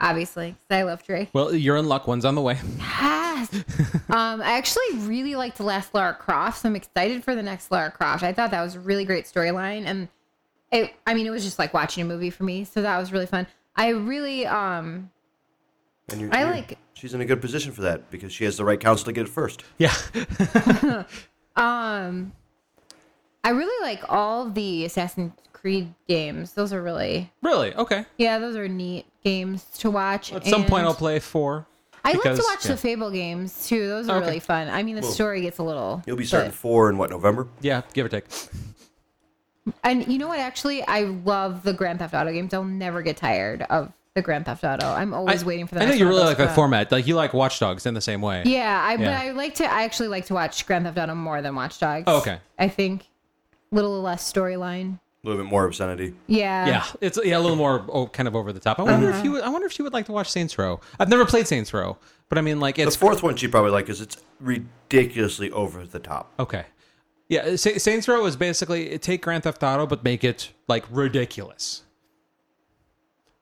obviously, 0.00 0.52
'cause 0.52 0.76
I 0.78 0.82
love 0.82 1.02
Drake. 1.04 1.30
Well, 1.32 1.54
you're 1.54 1.76
in 1.76 1.88
luck. 1.88 2.06
One's 2.06 2.24
on 2.24 2.34
the 2.34 2.40
way. 2.42 2.58
Yes. 2.78 3.50
um, 4.10 4.40
I 4.42 4.52
actually 4.56 4.96
really 4.98 5.34
liked 5.36 5.56
the 5.58 5.62
last 5.64 5.94
Lara 5.94 6.14
Croft, 6.14 6.62
so 6.62 6.68
I'm 6.68 6.76
excited 6.76 7.22
for 7.24 7.34
the 7.34 7.42
next 7.42 7.70
Lara 7.70 7.90
Croft. 7.90 8.22
I 8.22 8.32
thought 8.32 8.50
that 8.50 8.62
was 8.62 8.74
a 8.76 8.80
really 8.80 9.04
great 9.04 9.24
storyline, 9.26 9.84
and 9.86 10.08
it. 10.74 10.92
I 11.06 11.14
mean, 11.14 11.26
it 11.26 11.30
was 11.30 11.44
just 11.44 11.58
like 11.58 11.72
watching 11.72 12.02
a 12.02 12.06
movie 12.06 12.30
for 12.30 12.44
me, 12.44 12.64
so 12.64 12.82
that 12.82 12.98
was 12.98 13.12
really 13.12 13.26
fun. 13.26 13.46
I 13.76 13.88
really 13.88 14.46
um 14.46 15.10
And 16.10 16.20
you're, 16.20 16.34
I 16.34 16.40
you're- 16.40 16.50
like- 16.52 16.78
She's 16.94 17.12
in 17.12 17.20
a 17.20 17.24
good 17.26 17.40
position 17.40 17.72
for 17.72 17.82
that 17.82 18.08
because 18.10 18.32
she 18.32 18.44
has 18.44 18.56
the 18.56 18.64
right 18.64 18.78
counsel 18.80 19.04
to 19.06 19.12
get 19.12 19.26
it 19.26 19.28
first. 19.30 19.62
Yeah. 19.78 19.92
um 21.56 22.32
I 23.42 23.50
really 23.50 23.84
like 23.86 24.00
all 24.08 24.48
the 24.48 24.84
Assassin's 24.86 25.32
Creed 25.52 25.92
games. 26.08 26.52
Those 26.52 26.72
are 26.72 26.82
really 26.82 27.30
really? 27.42 27.74
Okay. 27.74 28.04
yeah, 28.16 28.38
those 28.38 28.56
are 28.56 28.68
neat 28.68 29.06
games 29.24 29.64
to 29.78 29.90
watch. 29.90 30.32
At 30.32 30.44
some 30.46 30.60
point, 30.62 30.70
point 30.70 30.86
I'll 30.86 30.94
play 30.94 31.18
four. 31.18 31.66
I 32.06 32.12
like 32.12 32.22
to 32.22 32.42
watch 32.50 32.64
yeah. 32.66 32.72
the 32.72 32.76
Fable 32.76 33.10
games 33.10 33.66
too. 33.66 33.86
Those 33.88 34.08
are 34.10 34.18
Okay. 34.18 34.26
really 34.26 34.40
fun. 34.40 34.68
I 34.68 34.82
mean, 34.82 34.94
the 34.96 35.02
Well, 35.02 35.10
story 35.10 35.40
gets 35.40 35.58
a 35.58 35.62
little. 35.62 36.02
You'll 36.06 36.16
be 36.18 36.24
starting 36.26 36.50
but- 36.50 36.56
four 36.56 36.90
in 36.90 36.98
what 36.98 37.10
November? 37.10 37.48
Yeah, 37.60 37.80
give 37.94 38.06
or 38.06 38.08
take. 38.10 38.24
And 39.82 40.06
you 40.08 40.18
know 40.18 40.28
what? 40.28 40.38
Actually, 40.38 40.82
I 40.86 41.02
love 41.02 41.62
the 41.62 41.72
Grand 41.72 41.98
Theft 42.00 42.14
Auto 42.14 42.32
games. 42.32 42.52
I'll 42.52 42.64
never 42.64 43.00
get 43.02 43.16
tired 43.16 43.62
of 43.70 43.92
the 44.14 44.22
Grand 44.22 44.44
Theft 44.46 44.62
Auto. 44.62 44.86
I'm 44.86 45.14
always 45.14 45.42
I, 45.42 45.46
waiting 45.46 45.66
for 45.66 45.74
the. 45.76 45.82
I 45.82 45.86
know 45.86 45.94
you 45.94 46.06
really 46.06 46.22
like 46.22 46.36
to 46.36 46.44
that 46.44 46.54
format. 46.54 46.92
Like 46.92 47.06
you 47.06 47.14
like 47.16 47.32
Watch 47.34 47.58
Dogs 47.60 47.86
in 47.86 47.94
the 47.94 48.00
same 48.00 48.20
way. 48.20 48.42
Yeah, 48.44 48.80
I 48.82 48.96
but 48.96 49.08
I 49.08 49.30
like 49.32 49.54
to. 49.56 49.64
I 49.72 49.84
actually 49.84 50.08
like 50.08 50.26
to 50.26 50.34
watch 50.34 50.66
Grand 50.66 50.84
Theft 50.84 50.98
Auto 50.98 51.14
more 51.14 51.40
than 51.42 51.54
Watch 51.54 51.78
Dogs. 51.80 52.04
Oh, 52.06 52.18
okay. 52.18 52.38
I 52.58 52.68
think 52.68 53.08
a 53.72 53.74
little 53.74 54.00
less 54.02 54.30
storyline. 54.30 54.98
A 55.24 55.26
little 55.26 55.42
bit 55.42 55.50
more 55.50 55.64
obscenity. 55.64 56.14
Yeah. 56.26 56.66
Yeah, 56.66 56.84
it's 57.00 57.18
yeah 57.24 57.38
a 57.38 57.40
little 57.40 57.56
more 57.56 57.82
oh, 57.88 58.06
kind 58.08 58.28
of 58.28 58.36
over 58.36 58.52
the 58.52 58.60
top. 58.60 58.78
I 58.78 58.82
wonder 58.82 59.08
Uh-huh. 59.08 59.18
if 59.18 59.24
you 59.24 59.32
would, 59.32 59.42
I 59.42 59.48
wonder 59.48 59.66
if 59.66 59.78
you 59.78 59.84
would 59.84 59.94
like 59.94 60.04
to 60.06 60.12
watch 60.12 60.30
Saints 60.30 60.58
Row. 60.58 60.80
I've 61.00 61.08
never 61.08 61.24
played 61.24 61.48
Saints 61.48 61.72
Row, 61.72 61.96
but 62.28 62.36
I 62.36 62.42
mean 62.42 62.60
like 62.60 62.78
it's 62.78 62.94
The 62.94 63.00
fourth 63.00 63.22
one 63.22 63.34
she 63.34 63.48
probably 63.48 63.70
like 63.70 63.86
because 63.86 64.02
it's 64.02 64.18
ridiculously 64.38 65.50
over 65.50 65.86
the 65.86 65.98
top. 65.98 66.30
okay. 66.38 66.66
Yeah, 67.28 67.56
Sa- 67.56 67.78
Saints 67.78 68.06
Row 68.06 68.24
is 68.26 68.36
basically 68.36 68.98
take 68.98 69.22
Grand 69.22 69.44
Theft 69.44 69.62
Auto 69.62 69.86
but 69.86 70.04
make 70.04 70.22
it 70.24 70.50
like 70.68 70.84
ridiculous, 70.90 71.82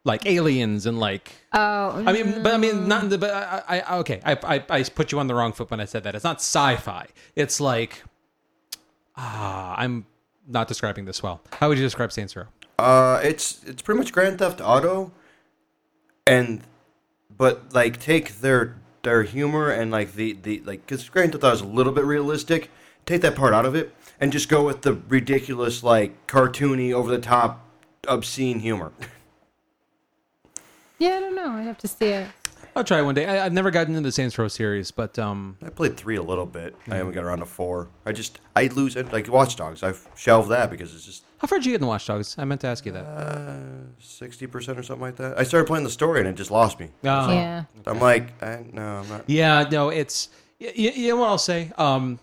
like 0.05 0.25
aliens 0.27 0.87
and 0.87 0.99
like 1.01 1.33
Oh. 1.53 2.03
I 2.07 2.13
mean, 2.13 2.43
but 2.43 2.55
I 2.55 2.59
mean, 2.59 2.89
not. 2.89 3.11
The, 3.11 3.19
But 3.19 3.31
I, 3.31 3.83
I 3.87 3.99
okay. 3.99 4.21
I, 4.25 4.33
I, 4.43 4.65
I 4.71 4.83
put 4.85 5.13
you 5.13 5.19
on 5.19 5.27
the 5.27 5.35
wrong 5.35 5.53
foot 5.53 5.71
when 5.71 5.81
I 5.81 5.85
said 5.85 6.05
that. 6.05 6.15
It's 6.15 6.25
not 6.25 6.37
sci-fi. 6.37 7.07
It's 7.37 7.61
like, 7.61 8.03
ah, 9.17 9.75
I'm 9.77 10.07
not 10.49 10.69
describing 10.69 11.05
this 11.05 11.23
well. 11.23 11.41
How 11.53 11.69
would 11.69 11.79
you 11.79 11.85
describe 11.85 12.13
Saints 12.13 12.35
Row? 12.35 12.47
Uh, 12.79 13.21
it's 13.23 13.63
it's 13.65 13.83
pretty 13.83 13.99
much 13.99 14.13
Grand 14.13 14.39
Theft 14.39 14.61
Auto, 14.63 15.13
and 16.27 16.63
but 17.37 17.75
like 17.75 18.01
take 18.01 18.41
their 18.41 18.77
their 19.03 19.25
humor 19.25 19.71
and 19.71 19.91
like 19.91 20.15
the 20.15 20.33
the 20.33 20.63
like 20.65 20.87
because 20.87 21.09
Grand 21.09 21.33
Theft 21.33 21.45
Auto 21.45 21.55
is 21.55 21.61
a 21.61 21.67
little 21.67 21.93
bit 21.93 22.05
realistic. 22.05 22.71
Take 23.07 23.21
that 23.23 23.35
part 23.35 23.53
out 23.55 23.67
of 23.67 23.75
it 23.75 23.95
and 24.21 24.33
just 24.33 24.49
go 24.49 24.65
with 24.65 24.83
the 24.83 24.95
ridiculous 25.09 25.83
like 25.83 26.27
cartoony 26.27 26.93
over 26.93 27.11
the 27.11 27.19
top 27.19 27.65
obscene 28.09 28.61
humor. 28.61 28.93
Yeah, 30.99 31.17
I 31.17 31.21
don't 31.21 31.35
know. 31.35 31.51
I'd 31.51 31.65
have 31.65 31.79
to 31.79 31.89
see 31.89 32.07
it. 32.07 32.29
I'll 32.77 32.85
try 32.85 33.03
one 33.03 33.15
day. 33.17 33.27
I, 33.27 33.45
I've 33.45 33.53
never 33.53 33.73
gotten 33.73 33.95
into 33.97 34.07
the 34.07 34.13
Saints 34.13 34.39
Row 34.39 34.47
series, 34.47 34.93
but 34.93 35.19
um, 35.19 35.57
I 35.65 35.69
played 35.69 35.97
three 35.97 36.15
a 36.17 36.23
little 36.23 36.47
bit. 36.47 36.77
I 36.89 36.95
haven't 36.95 37.13
got 37.13 37.25
around 37.25 37.41
to 37.41 37.45
four. 37.47 37.89
I 38.07 38.13
just 38.13 38.39
I 38.55 38.69
lose 38.69 38.95
it 38.95 39.13
like 39.13 39.27
Watch 39.29 39.57
Dogs. 39.57 39.83
I've 39.83 40.07
shelved 40.15 40.49
that 40.51 40.71
because 40.71 40.95
it's 40.95 41.05
just 41.05 41.25
how 41.39 41.49
far 41.49 41.59
did 41.59 41.67
you 41.67 41.73
get 41.73 41.81
in 41.81 41.89
Watch 41.89 42.07
Dogs? 42.07 42.37
I 42.39 42.45
meant 42.45 42.61
to 42.61 42.69
ask 42.69 42.87
you 42.87 42.93
that. 42.93 43.05
Uh, 43.05 43.57
sixty 43.99 44.47
percent 44.47 44.79
or 44.79 44.85
something 44.85 45.03
like 45.03 45.17
that. 45.17 45.37
I 45.39 45.43
started 45.43 45.67
playing 45.67 45.83
the 45.85 45.91
story 45.91 46.21
and 46.21 46.29
it 46.29 46.37
just 46.37 46.53
lost 46.53 46.79
me. 46.79 46.87
Oh. 47.05 47.33
Yeah. 47.33 47.65
I'm 47.85 47.99
like, 47.99 48.41
I, 48.41 48.65
no, 48.73 48.83
I'm 49.01 49.09
not. 49.09 49.25
Yeah, 49.29 49.69
no, 49.73 49.89
it's 49.89 50.29
y- 50.61 50.69
y- 50.79 50.93
you 50.95 51.09
know 51.09 51.17
what 51.17 51.29
I'll 51.31 51.39
say. 51.39 51.73
Um, 51.77 52.21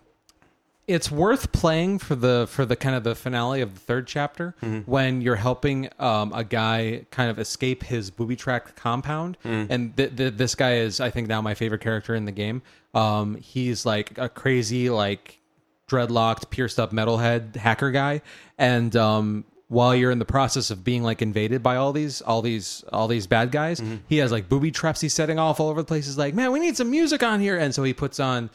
it's 0.90 1.12
worth 1.12 1.52
playing 1.52 2.00
for 2.00 2.16
the 2.16 2.48
for 2.50 2.66
the 2.66 2.76
kind 2.76 2.96
of 2.96 3.04
the 3.04 3.14
finale 3.14 3.62
of 3.62 3.74
the 3.76 3.80
third 3.80 4.08
chapter 4.08 4.56
when 4.88 5.22
you're 5.22 5.36
helping 5.36 5.88
um, 6.00 6.34
a 6.34 6.44
guy 6.44 7.06
kind 7.12 7.30
of 7.30 7.38
escape 7.38 7.84
his 7.84 8.10
booby 8.10 8.36
trapped 8.36 8.76
compound, 8.76 9.38
and 9.70 9.96
th- 9.96 10.16
th- 10.18 10.34
this 10.36 10.56
guy 10.56 10.74
is 10.78 11.00
I 11.00 11.12
think 11.12 11.28
now 11.28 11.42
my 11.42 11.54
favorite 11.54 11.82
character 11.82 12.16
in 12.16 12.26
the 12.26 12.32
game. 12.32 12.62
Um, 12.96 13.36
he's 13.36 13.86
like 13.86 14.18
a 14.18 14.28
crazy 14.30 14.90
like 14.90 15.40
dreadlocked, 15.88 16.50
pierced 16.50 16.80
up 16.80 16.92
metalhead 16.92 17.56
hacker 17.56 17.92
guy, 17.92 18.22
and 18.58 18.96
um, 18.96 19.46
while 19.68 19.96
you're 19.96 20.10
in 20.12 20.18
the 20.20 20.26
process 20.26 20.72
of 20.72 20.84
being 20.84 21.04
like 21.04 21.22
invaded 21.22 21.62
by 21.62 21.76
all 21.76 21.94
these 21.94 22.22
all 22.24 22.42
these 22.42 22.84
all 22.92 23.08
these 23.08 23.28
bad 23.28 23.52
guys, 23.52 23.82
he 24.08 24.18
has 24.18 24.32
like 24.32 24.50
booby 24.50 24.72
traps 24.72 25.02
he's 25.02 25.14
setting 25.14 25.38
off 25.38 25.60
all 25.60 25.70
over 25.70 25.82
the 25.82 25.88
place. 25.88 26.06
He's 26.08 26.18
like, 26.18 26.34
man, 26.34 26.52
we 26.52 26.60
need 26.60 26.76
some 26.78 26.90
music 26.90 27.22
on 27.24 27.40
here, 27.40 27.58
and 27.58 27.74
so 27.76 27.84
he 27.84 27.94
puts 27.94 28.20
on. 28.20 28.50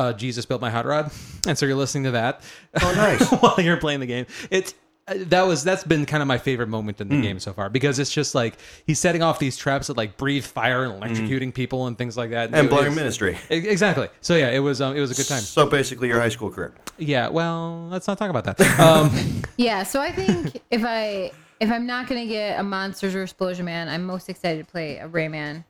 Uh, 0.00 0.12
Jesus 0.14 0.46
built 0.46 0.60
my 0.62 0.70
hot 0.70 0.86
rod, 0.86 1.10
and 1.46 1.58
so 1.58 1.66
you're 1.66 1.76
listening 1.76 2.04
to 2.04 2.10
that 2.12 2.40
Oh, 2.82 2.92
nice. 2.96 3.20
while 3.42 3.60
you're 3.60 3.76
playing 3.76 4.00
the 4.00 4.06
game. 4.06 4.24
It's 4.50 4.72
uh, 5.08 5.14
that 5.28 5.42
was 5.42 5.62
that's 5.64 5.84
been 5.84 6.06
kind 6.06 6.22
of 6.22 6.26
my 6.26 6.38
favorite 6.38 6.68
moment 6.68 7.00
in 7.02 7.08
the 7.08 7.20
game 7.20 7.38
so 7.38 7.52
far 7.52 7.68
because 7.68 7.98
it's 7.98 8.12
just 8.12 8.34
like 8.34 8.54
he's 8.86 8.98
setting 8.98 9.22
off 9.22 9.38
these 9.38 9.56
traps 9.58 9.88
that 9.88 9.96
like 9.96 10.16
breathe 10.16 10.44
fire 10.44 10.84
and 10.84 11.02
electrocuting 11.02 11.52
people 11.52 11.86
and 11.86 11.98
things 11.98 12.16
like 12.16 12.30
that. 12.30 12.50
and 12.54 12.66
It- 12.66 12.70
blowing 12.70 12.94
ministry. 12.94 13.36
Exactly. 13.50 14.08
So 14.22 14.36
yeah, 14.36 14.50
it 14.50 14.60
was 14.60 14.80
um, 14.80 14.96
it 14.96 15.00
was 15.00 15.10
a 15.10 15.14
good 15.14 15.26
time. 15.28 15.40
So 15.42 15.66
basically, 15.66 16.08
your 16.08 16.20
high 16.20 16.28
school 16.30 16.50
career. 16.50 16.72
Yeah. 16.98 17.28
Well, 17.28 17.88
let's 17.90 18.06
not 18.08 18.16
talk 18.18 18.30
about 18.30 18.44
that. 18.44 18.58
Um, 18.80 19.10
Yeah, 19.58 19.82
so 19.82 20.00
I 20.00 20.12
think 20.12 20.62
if 20.70 20.82
I 20.84 21.32
if 21.60 21.70
I'm 21.70 21.84
not 21.86 22.06
gonna 22.08 22.26
get 22.26 22.58
a 22.58 22.62
Monsters 22.62 23.14
or 23.14 23.22
Explosion 23.22 23.66
Man, 23.66 23.88
I'm 23.88 24.04
most 24.04 24.28
excited 24.30 24.64
to 24.66 24.70
play 24.70 24.96
a 24.98 25.08
Rayman. 25.08 25.64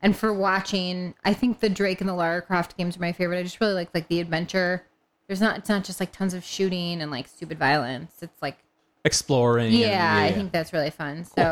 And 0.00 0.16
for 0.16 0.32
watching, 0.32 1.14
I 1.24 1.34
think 1.34 1.60
the 1.60 1.68
Drake 1.68 2.00
and 2.00 2.08
the 2.08 2.14
Lara 2.14 2.40
Croft 2.40 2.76
games 2.76 2.96
are 2.96 3.00
my 3.00 3.12
favorite. 3.12 3.38
I 3.38 3.42
just 3.42 3.60
really 3.60 3.74
like 3.74 3.90
like 3.94 4.08
the 4.08 4.20
adventure. 4.20 4.84
There's 5.26 5.40
not 5.40 5.58
it's 5.58 5.68
not 5.68 5.84
just 5.84 5.98
like 6.00 6.12
tons 6.12 6.34
of 6.34 6.44
shooting 6.44 7.00
and 7.02 7.10
like 7.10 7.26
stupid 7.28 7.58
violence. 7.58 8.12
It's 8.22 8.40
like 8.40 8.58
exploring. 9.04 9.72
yeah, 9.72 10.16
and, 10.18 10.24
I 10.24 10.32
think 10.32 10.52
that's 10.52 10.72
really 10.72 10.90
fun. 10.90 11.24
So 11.24 11.42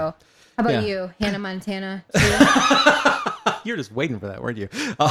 how 0.56 0.62
about 0.64 0.72
Yeah. 0.74 0.80
you, 0.82 1.10
Hannah 1.20 1.38
Montana? 1.38 2.04
You're 3.64 3.76
just 3.76 3.90
waiting 3.92 4.18
for 4.20 4.28
that, 4.28 4.40
weren't 4.42 4.58
you? 4.58 4.68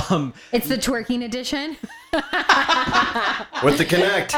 Um, 0.09 0.33
It's 0.53 0.67
the 0.69 0.77
twerking 0.77 1.23
edition. 1.25 1.75
With 3.63 3.77
the 3.77 3.85
Kinect. 3.85 4.31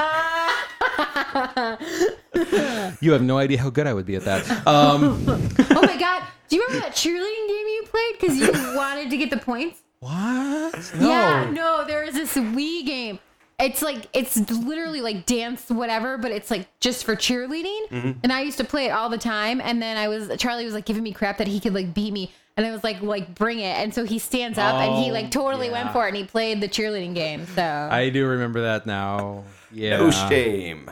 you 3.02 3.12
have 3.12 3.22
no 3.22 3.38
idea 3.38 3.60
how 3.60 3.70
good 3.70 3.88
I 3.88 3.94
would 3.94 4.06
be 4.06 4.16
at 4.16 4.24
that. 4.26 4.50
Um, 4.68 5.24
oh 5.28 5.82
my 5.82 5.98
god! 5.98 6.24
Do 6.50 6.56
you 6.56 6.66
remember 6.68 6.86
that 6.88 6.96
cheerleading 6.96 7.48
game 7.48 7.68
you 7.68 7.84
played 7.88 8.16
because 8.20 8.38
you 8.38 8.76
wanted 8.76 9.10
to 9.10 9.18
get 9.18 9.30
the 9.30 9.38
points? 9.38 9.82
what? 10.00 10.94
No. 11.00 11.10
Yeah, 11.10 11.50
no, 11.52 11.84
there 11.88 12.04
is 12.04 12.14
this 12.14 12.36
Wii 12.36 12.86
game. 12.86 13.20
It's 13.60 13.82
like 13.82 14.06
it's 14.14 14.38
literally 14.52 15.02
like 15.02 15.26
dance 15.26 15.68
whatever, 15.70 16.20
but 16.20 16.30
it's 16.32 16.52
like 16.52 16.68
just 16.80 17.04
for 17.04 17.16
cheerleading. 17.16 17.88
Mm-hmm. 17.90 18.12
And 18.22 18.32
I 18.32 18.42
used 18.42 18.60
to 18.60 18.64
play 18.64 18.86
it 18.86 18.92
all 18.92 19.10
the 19.10 19.18
time. 19.18 19.60
And 19.62 19.82
then 19.82 19.98
I 19.98 20.08
was 20.08 20.30
Charlie 20.38 20.64
was 20.66 20.76
like 20.76 20.86
giving 20.86 21.02
me 21.02 21.12
crap 21.12 21.40
that 21.40 21.48
he 21.48 21.60
could 21.60 21.74
like 21.74 21.92
beat 21.96 22.14
me, 22.14 22.32
and 22.56 22.68
I 22.68 22.72
was 22.72 22.84
like 22.84 23.02
like 23.02 23.34
bring 23.34 23.58
it. 23.60 23.76
And 23.76 23.92
so 23.92 24.04
he 24.06 24.20
stands 24.20 24.60
up 24.60 24.76
and 24.76 25.04
he 25.04 25.10
Oh, 25.10 25.14
like 25.14 25.32
totally 25.32 25.68
yeah. 25.68 25.84
went 25.84 25.92
for 25.92 26.06
it, 26.06 26.10
and 26.10 26.18
he 26.18 26.24
played 26.26 26.62
the 26.62 26.68
cheerleading 26.70 27.16
game. 27.16 27.48
So 27.56 27.90
I 27.92 28.10
do 28.10 28.28
remember 28.28 28.62
that 28.62 28.86
now. 28.86 29.44
Yeah. 29.72 29.98
No 29.98 30.12
shame. 30.12 30.92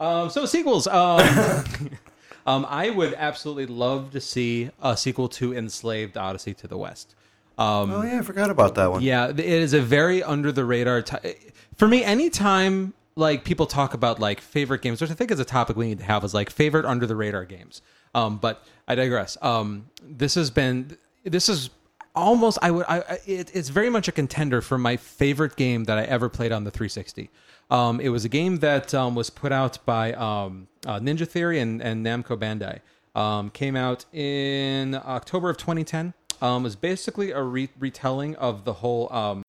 Um, 0.00 0.30
so 0.30 0.46
sequels. 0.46 0.86
Um, 0.86 1.20
um, 2.46 2.66
I 2.68 2.90
would 2.90 3.14
absolutely 3.14 3.66
love 3.66 4.10
to 4.12 4.20
see 4.20 4.70
a 4.82 4.96
sequel 4.96 5.28
to 5.28 5.54
Enslaved 5.54 6.16
Odyssey 6.16 6.54
to 6.54 6.66
the 6.66 6.78
West. 6.78 7.14
Um, 7.58 7.90
Oh 7.92 8.02
yeah, 8.02 8.18
I 8.18 8.22
forgot 8.22 8.50
about 8.50 8.74
that 8.76 8.90
one. 8.90 9.02
Yeah, 9.02 9.28
it 9.28 9.38
is 9.38 9.74
a 9.74 9.80
very 9.82 10.22
under 10.22 10.50
the 10.50 10.64
radar. 10.64 11.02
T- 11.02 11.34
for 11.76 11.86
me, 11.86 12.02
anytime 12.02 12.94
like 13.16 13.44
people 13.44 13.66
talk 13.66 13.92
about 13.92 14.18
like 14.18 14.40
favorite 14.40 14.80
games, 14.80 15.00
which 15.02 15.10
I 15.10 15.14
think 15.14 15.30
is 15.30 15.38
a 15.40 15.44
topic 15.44 15.76
we 15.76 15.88
need 15.88 15.98
to 15.98 16.04
have, 16.04 16.24
is 16.24 16.32
like 16.32 16.48
favorite 16.48 16.86
under 16.86 17.06
the 17.06 17.16
radar 17.16 17.44
games. 17.44 17.82
Um, 18.14 18.38
but 18.38 18.64
I 18.88 18.94
digress. 18.94 19.36
Um, 19.42 19.90
this 20.02 20.34
has 20.36 20.50
been 20.50 20.96
this 21.24 21.50
is 21.50 21.68
almost 22.14 22.58
I 22.62 22.70
would 22.70 22.86
I, 22.88 23.00
I 23.00 23.18
it, 23.26 23.50
it's 23.54 23.68
very 23.68 23.90
much 23.90 24.08
a 24.08 24.12
contender 24.12 24.62
for 24.62 24.78
my 24.78 24.96
favorite 24.96 25.56
game 25.56 25.84
that 25.84 25.98
I 25.98 26.04
ever 26.04 26.28
played 26.30 26.52
on 26.52 26.64
the 26.64 26.70
360. 26.70 27.30
Um, 27.70 28.00
it 28.00 28.08
was 28.08 28.24
a 28.24 28.28
game 28.28 28.58
that 28.58 28.92
um, 28.94 29.14
was 29.14 29.30
put 29.30 29.52
out 29.52 29.78
by 29.86 30.12
um, 30.14 30.68
uh, 30.86 30.98
Ninja 30.98 31.26
Theory 31.26 31.60
and, 31.60 31.80
and 31.80 32.04
Namco 32.04 32.36
Bandai. 32.36 32.80
Um, 33.14 33.50
came 33.50 33.74
out 33.74 34.04
in 34.12 34.94
October 34.94 35.50
of 35.50 35.56
2010. 35.56 36.14
Um, 36.40 36.62
it 36.62 36.64
was 36.64 36.76
basically 36.76 37.32
a 37.32 37.42
re- 37.42 37.68
retelling 37.78 38.36
of 38.36 38.64
the 38.64 38.74
whole 38.74 39.12
um, 39.12 39.44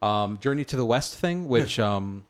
um, 0.00 0.38
Journey 0.38 0.64
to 0.66 0.76
the 0.76 0.84
West 0.84 1.16
thing, 1.16 1.48
which 1.48 1.78
um, 1.78 2.24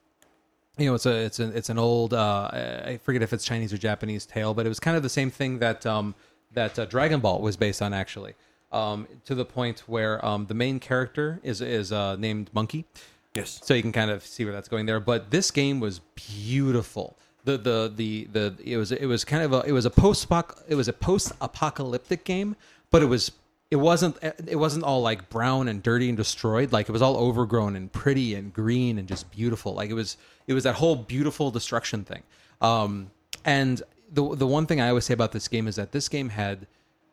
you 0.79 0.87
know 0.87 0.95
it's 0.95 1.07
a 1.07 1.15
it's 1.15 1.39
an 1.39 1.53
it's 1.55 1.69
an 1.69 1.79
old 1.79 2.15
uh, 2.15 2.51
I 2.53 2.99
forget 3.03 3.23
if 3.23 3.33
it's 3.33 3.45
Chinese 3.45 3.73
or 3.73 3.79
Japanese 3.79 4.27
tale, 4.27 4.55
but 4.55 4.67
it 4.67 4.69
was 4.69 4.81
kind 4.81 4.97
of 4.97 5.03
the 5.03 5.09
same 5.09 5.31
thing 5.31 5.59
that 5.59 5.85
um, 5.87 6.15
that 6.53 6.79
uh, 6.79 6.87
Dragon 6.87 7.21
Ball 7.21 7.41
was 7.41 7.57
based 7.57 7.83
on 7.83 7.93
actually. 7.93 8.35
Um, 8.73 9.07
to 9.27 9.37
the 9.37 9.45
point 9.45 9.85
where 9.87 10.25
um, 10.27 10.47
the 10.47 10.55
main 10.55 10.81
character 10.81 11.41
is 11.45 11.61
is 11.61 11.93
uh, 11.93 12.17
named 12.17 12.51
Monkey, 12.53 12.87
Yes. 13.35 13.61
so 13.63 13.75
you 13.75 13.83
can 13.83 13.93
kind 13.93 14.11
of 14.11 14.25
see 14.25 14.45
where 14.45 14.55
that's 14.55 14.69
going 14.69 14.87
there. 14.87 15.01
But 15.01 15.31
this 15.31 15.51
game 15.51 15.81
was 15.81 16.01
beautiful. 16.15 17.19
The 17.45 17.59
the 17.59 17.93
the 17.95 18.29
the 18.33 18.57
it 18.65 18.77
was 18.77 18.93
it 18.93 19.07
was 19.07 19.25
kind 19.25 19.43
of 19.43 19.53
a 19.53 19.61
it 19.63 19.73
was 19.73 19.85
a 19.85 19.91
post 19.91 20.27
it 20.69 20.75
was 20.75 20.89
a 20.89 20.93
post 20.93 21.33
apocalyptic 21.41 22.25
game, 22.25 22.57
but 22.91 23.03
it 23.03 23.07
was 23.07 23.33
it 23.71 23.77
wasn't 23.77 24.17
it 24.23 24.57
wasn't 24.57 24.85
all 24.85 25.03
like 25.03 25.29
brown 25.31 25.69
and 25.69 25.83
dirty 25.83 26.09
and 26.09 26.17
destroyed. 26.17 26.73
Like 26.73 26.89
it 26.89 26.93
was 26.93 27.03
all 27.03 27.17
overgrown 27.17 27.77
and 27.77 27.93
pretty 27.93 28.35
and 28.35 28.53
green 28.53 28.99
and 28.99 29.09
just 29.09 29.31
beautiful. 29.31 29.75
Like 29.75 29.91
it 29.91 29.95
was 29.95 30.17
it 30.47 30.55
was 30.55 30.65
that 30.65 30.77
whole 30.77 30.97
beautiful 30.97 31.51
destruction 31.51 32.05
thing. 32.05 32.23
Um, 32.61 33.11
and 33.45 33.83
the 34.13 34.35
the 34.37 34.47
one 34.47 34.67
thing 34.67 34.81
I 34.81 34.89
always 34.89 35.05
say 35.05 35.15
about 35.15 35.33
this 35.33 35.49
game 35.49 35.67
is 35.67 35.77
that 35.77 35.93
this 35.93 36.09
game 36.09 36.29
had 36.29 36.67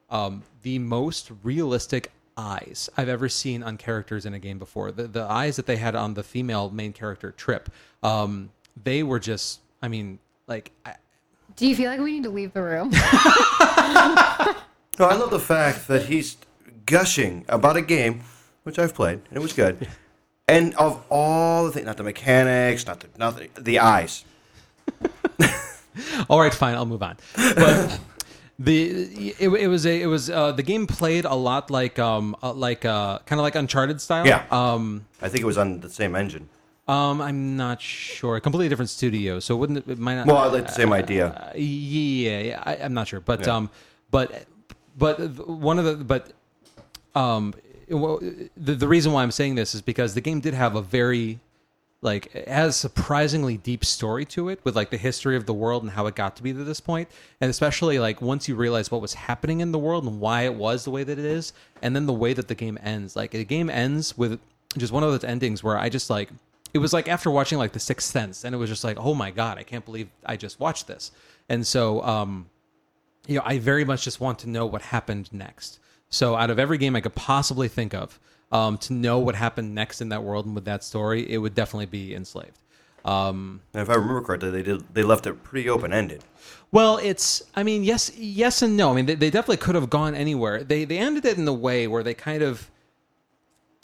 um, 0.10 0.44
the 0.62 0.78
most 0.78 1.32
realistic 1.44 2.12
eyes 2.38 2.90
I've 2.98 3.10
ever 3.10 3.30
seen 3.30 3.64
on 3.64 3.78
characters 3.78 4.26
in 4.26 4.34
a 4.34 4.40
game 4.40 4.60
before. 4.60 4.92
The 4.92 5.08
the 5.08 5.24
eyes 5.24 5.56
that 5.56 5.66
they 5.66 5.78
had 5.78 5.96
on 5.96 6.14
the 6.14 6.24
female 6.24 6.70
main 6.70 6.94
character 6.94 7.32
Trip, 7.32 7.70
um, 8.04 8.52
they 8.82 9.04
were 9.04 9.20
just, 9.20 9.60
I 9.82 9.88
mean, 9.88 10.20
like 10.48 10.72
I, 10.86 10.96
do 11.56 11.68
you 11.68 11.76
feel 11.76 11.92
like 11.92 12.00
we 12.00 12.14
need 12.14 12.24
to 12.24 12.30
leave 12.30 12.54
the 12.54 12.62
room? 12.62 12.92
No, 15.00 15.08
I 15.08 15.16
love 15.16 15.32
the 15.32 15.40
fact 15.40 15.88
that 15.88 16.06
he's 16.06 16.38
gushing 16.86 17.46
about 17.48 17.78
a 17.78 17.82
game, 17.82 18.22
which 18.64 18.78
I've 18.78 18.94
played, 18.94 19.22
and 19.30 19.38
it 19.38 19.40
was 19.40 19.54
good. 19.54 19.88
And 20.48 20.76
of 20.76 21.02
all 21.10 21.64
the 21.64 21.72
things, 21.72 21.86
not 21.86 21.96
the 21.96 22.04
mechanics, 22.04 22.86
not 22.86 23.00
the 23.00 23.08
nothing, 23.18 23.50
the 23.58 23.80
eyes. 23.80 24.26
all 26.30 26.42
right, 26.42 26.54
fine, 26.54 26.76
I'll 26.76 26.86
move 26.86 27.02
on. 27.02 27.16
But 27.38 28.00
the 28.66 29.34
it, 29.40 29.50
it 29.66 29.68
was 29.68 29.86
a 29.86 30.02
it 30.02 30.06
was 30.06 30.30
uh, 30.30 30.52
the 30.52 30.64
game 30.64 30.86
played 30.88 31.26
a 31.26 31.34
lot 31.36 31.72
like 31.72 31.98
um 32.00 32.36
uh, 32.44 32.54
like 32.54 32.86
uh 32.86 33.20
kind 33.26 33.40
of 33.40 33.44
like 33.44 33.56
Uncharted 33.56 34.00
style. 34.02 34.26
Yeah. 34.26 34.46
Um. 34.52 35.06
I 35.22 35.30
think 35.30 35.42
it 35.42 35.46
was 35.46 35.58
on 35.58 35.80
the 35.82 35.90
same 35.90 36.16
engine. 36.16 36.50
Um, 36.88 37.22
I'm 37.22 37.56
not 37.56 37.80
sure. 37.82 38.36
A 38.36 38.42
completely 38.42 38.68
different 38.70 38.90
studio, 38.90 39.40
so 39.40 39.56
wouldn't 39.56 39.80
it, 39.80 39.88
it 39.88 40.00
might 40.00 40.16
not. 40.16 40.28
Well, 40.28 40.38
I 40.38 40.48
like 40.48 40.68
the 40.68 40.74
same 40.74 40.92
idea. 40.94 41.28
Uh, 41.28 41.52
yeah, 41.56 42.40
yeah 42.40 42.64
I, 42.66 42.76
I'm 42.78 42.94
not 42.94 43.08
sure, 43.08 43.20
but 43.22 43.46
Yeah. 43.46 43.56
um, 43.56 43.70
but 44.10 44.46
but 44.98 45.16
one 45.48 45.80
of 45.80 45.86
the 45.86 45.96
but 46.04 46.34
um, 47.16 47.54
well, 47.90 48.20
the 48.58 48.74
the 48.76 48.88
reason 48.88 49.14
why 49.14 49.24
I'm 49.24 49.32
saying 49.32 49.56
this 49.56 49.74
is 49.76 49.82
because 49.82 50.14
the 50.16 50.22
game 50.22 50.40
did 50.42 50.54
have 50.54 50.76
a 50.76 50.82
very 50.82 51.40
like 52.02 52.34
it 52.36 52.48
has 52.48 52.76
surprisingly 52.76 53.58
deep 53.58 53.86
story 53.86 54.26
to 54.26 54.50
it 54.50 54.60
with 54.64 54.76
like 54.76 54.90
the 54.90 54.98
history 54.98 55.36
of 55.36 55.46
the 55.46 55.54
world 55.54 55.84
and 55.84 55.92
how 55.92 56.08
it 56.08 56.16
got 56.16 56.36
to 56.36 56.44
be 56.44 56.52
to 56.54 56.64
this 56.64 56.80
point 56.80 57.08
and 57.40 57.50
especially 57.50 58.00
like 58.00 58.22
once 58.22 58.48
you 58.48 58.56
realize 58.56 58.92
what 58.92 59.02
was 59.02 59.14
happening 59.14 59.60
in 59.60 59.72
the 59.72 59.80
world 59.80 60.06
and 60.06 60.20
why 60.20 60.44
it 60.44 60.56
was 60.56 60.84
the 60.84 60.92
way 60.92 61.04
that 61.04 61.20
it 61.20 61.26
is 61.26 61.54
and 61.82 61.96
then 61.96 62.06
the 62.06 62.14
way 62.14 62.34
that 62.34 62.48
the 62.48 62.56
game 62.56 62.78
ends 62.82 63.16
like 63.16 63.32
the 63.32 63.44
game 63.44 63.70
ends 63.70 64.18
with 64.18 64.40
just 64.78 64.92
one 64.92 65.04
of 65.04 65.12
those 65.12 65.24
endings 65.24 65.64
where 65.64 65.78
i 65.78 65.90
just 65.90 66.10
like 66.10 66.30
it 66.74 66.80
was 66.80 66.94
like 66.94 67.08
after 67.08 67.30
watching 67.30 67.58
like 67.58 67.74
the 67.74 67.80
sixth 67.80 68.10
sense 68.10 68.44
and 68.44 68.56
it 68.56 68.58
was 68.58 68.70
just 68.70 68.84
like 68.84 68.98
oh 69.00 69.14
my 69.14 69.30
god 69.30 69.58
i 69.58 69.64
can't 69.64 69.86
believe 69.86 70.10
i 70.26 70.36
just 70.36 70.60
watched 70.60 70.88
this 70.88 71.12
and 71.50 71.66
so 71.66 72.02
um 72.04 72.48
you 73.28 73.36
know, 73.36 73.44
I 73.46 73.60
very 73.60 73.86
much 73.86 74.04
just 74.04 74.20
want 74.20 74.40
to 74.40 74.50
know 74.50 74.66
what 74.66 74.82
happened 74.82 75.30
next. 75.32 75.80
So, 76.10 76.36
out 76.36 76.50
of 76.50 76.60
every 76.60 76.78
game 76.78 76.96
I 76.96 77.02
could 77.02 77.16
possibly 77.16 77.68
think 77.68 77.94
of, 77.94 78.20
um, 78.52 78.78
to 78.80 78.94
know 78.94 79.20
what 79.20 79.36
happened 79.36 79.74
next 79.76 80.02
in 80.02 80.10
that 80.10 80.24
world 80.24 80.46
and 80.46 80.56
with 80.56 80.66
that 80.66 80.84
story, 80.84 81.30
it 81.32 81.38
would 81.38 81.56
definitely 81.56 81.86
be 81.86 82.14
Enslaved. 82.16 82.58
Um, 83.06 83.62
And 83.74 83.82
if 83.82 83.90
I 83.90 83.96
remember 83.96 84.22
correctly, 84.22 84.52
they 84.52 84.62
did 84.64 84.94
they 84.94 85.02
left 85.04 85.26
it 85.26 85.42
pretty 85.44 85.68
open 85.70 85.92
ended. 85.92 86.24
well, 86.72 86.98
it's, 86.98 87.42
I 87.56 87.64
mean, 87.64 87.84
yes, 87.84 88.12
yes 88.16 88.62
and 88.62 88.78
no. 88.78 88.92
I 88.92 88.94
mean, 88.96 89.06
they, 89.08 89.16
they 89.16 89.30
definitely 89.32 89.58
could 89.58 89.76
have 89.76 89.90
gone 89.90 90.14
anywhere. 90.14 90.64
They 90.64 90.86
they 90.86 90.98
ended 91.00 91.26
it 91.26 91.38
in 91.38 91.48
a 91.48 91.54
way 91.54 91.88
where 91.88 92.04
they 92.04 92.14
kind 92.14 92.44
of, 92.44 92.70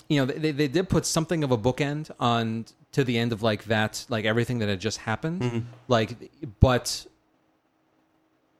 you 0.07 0.19
know, 0.19 0.26
they 0.26 0.52
they 0.52 0.68
did 0.68 0.88
put 0.88 1.06
something 1.06 1.44
of 1.44 1.52
a 1.52 1.57
bookend 1.57 2.11
on 2.19 2.65
to 2.91 3.03
the 3.03 3.18
end 3.18 3.34
of 3.34 3.41
like 3.41 3.65
that, 3.65 4.06
like 4.10 4.26
everything 4.26 4.60
that 4.60 4.69
had 4.69 4.80
just 4.80 4.99
happened, 4.99 5.65
like, 5.88 6.15
but 6.60 7.06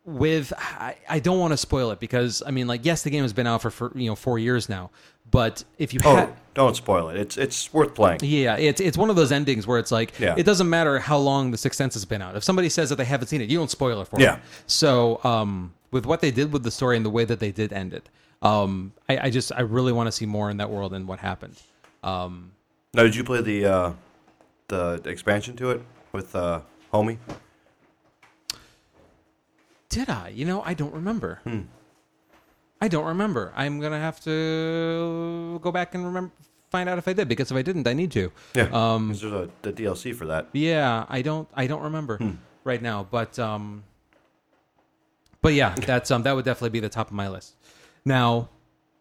with 0.08 0.54
I, 0.58 0.96
I 1.10 1.20
don't 1.20 1.38
want 1.38 1.52
to 1.52 1.58
spoil 1.58 1.92
it 1.92 2.00
because 2.00 2.42
I 2.48 2.52
mean 2.52 2.66
like 2.66 2.86
yes 2.86 3.04
the 3.04 3.10
game 3.10 3.24
has 3.24 3.34
been 3.34 3.46
out 3.46 3.62
for, 3.62 3.70
for 3.70 3.92
you 3.94 4.10
know 4.10 4.16
four 4.16 4.40
years 4.40 4.70
now 4.70 4.90
but 5.30 5.66
if 5.78 5.94
you 5.94 6.00
Oh, 6.06 6.34
don't 6.54 6.78
spoil 6.78 7.10
it. 7.10 7.18
It's 7.18 7.36
it's 7.38 7.74
worth 7.74 7.94
playing. 7.94 8.22
yeah 8.24 8.56
it's 8.56 8.80
it's 8.80 8.98
one 8.98 9.10
of 9.10 9.18
those 9.18 9.34
endings 9.34 9.68
where 9.68 9.78
it's 9.80 9.92
like 9.92 10.18
Yeah. 10.18 10.36
it 10.38 10.44
doesn't 10.44 10.70
matter 10.70 10.98
how 11.00 11.18
long 11.18 11.52
the 11.52 11.58
Sixth 11.58 11.78
Sense 11.78 11.94
has 11.96 12.06
been 12.06 12.22
out 12.22 12.38
if 12.38 12.44
somebody 12.46 12.70
says 12.70 12.88
that 12.90 12.96
they 12.96 13.04
haven't 13.06 13.28
seen 13.28 13.42
it 13.42 13.50
you 13.50 13.58
don't 13.58 13.70
spoil 13.70 14.00
it 14.02 14.08
for 14.08 14.18
Yeah. 14.20 14.36
them 14.36 14.42
so 14.66 15.20
um 15.26 15.74
with 15.92 16.06
what 16.06 16.22
they 16.22 16.32
did 16.32 16.54
with 16.54 16.64
the 16.64 16.72
story 16.72 16.96
and 16.96 17.06
the 17.06 17.10
way 17.10 17.26
that 17.26 17.42
they 17.42 17.52
did 17.52 17.74
end 17.74 17.94
it 17.94 18.08
um 18.42 18.94
I, 19.10 19.18
I 19.18 19.30
just 19.30 19.52
I 19.54 19.62
really 19.62 19.92
want 19.92 20.08
to 20.08 20.12
see 20.14 20.26
more 20.26 20.50
in 20.50 20.56
that 20.58 20.70
world 20.70 20.94
and 20.94 21.06
what 21.06 21.20
happened 21.20 21.62
um 22.02 22.52
Now, 22.94 23.04
did 23.04 23.16
you 23.16 23.26
play 23.26 23.42
the 23.42 23.66
uh, 23.66 23.92
the 24.70 25.02
expansion 25.06 25.58
to 25.58 25.72
it 25.72 25.82
with 26.14 26.34
uh, 26.36 26.62
Homie? 26.94 27.18
Did 29.98 30.10
I 30.10 30.26
you 30.40 30.46
know 30.46 30.60
I 30.72 30.74
don't 30.82 30.94
remember 31.02 31.32
Hmm. 31.44 31.62
I 32.86 32.88
don't 32.88 33.06
remember 33.14 33.44
I'm 33.56 33.80
gonna 33.84 34.00
have 34.08 34.20
to 34.30 35.60
go 35.64 35.72
back 35.72 35.96
and 35.96 36.06
remember 36.06 36.32
find 36.70 36.88
out 36.90 36.98
if 36.98 37.08
I 37.08 37.14
did 37.14 37.28
because 37.28 37.50
if 37.52 37.58
I 37.58 37.64
didn't 37.64 37.88
I 37.88 37.94
need 37.94 38.12
to 38.12 38.32
Yeah. 38.54 38.70
Um, 38.72 39.08
there's 39.08 39.24
a 39.24 39.50
the 39.66 39.72
DLC 39.74 40.14
for 40.14 40.26
that. 40.28 40.48
Yeah, 40.54 41.06
I 41.10 41.22
don't 41.22 41.48
I 41.56 41.66
don't 41.72 41.84
remember 41.90 42.18
Hmm. 42.18 42.36
right 42.64 42.82
now, 42.82 43.08
but 43.10 43.40
um 43.40 43.84
but 45.42 45.54
yeah, 45.54 45.74
that's 45.92 46.12
um 46.12 46.22
that 46.24 46.34
would 46.36 46.46
definitely 46.46 46.76
be 46.78 46.84
the 46.88 46.90
top 46.98 47.08
of 47.08 47.14
my 47.14 47.28
list. 47.30 47.56
Now, 48.06 48.50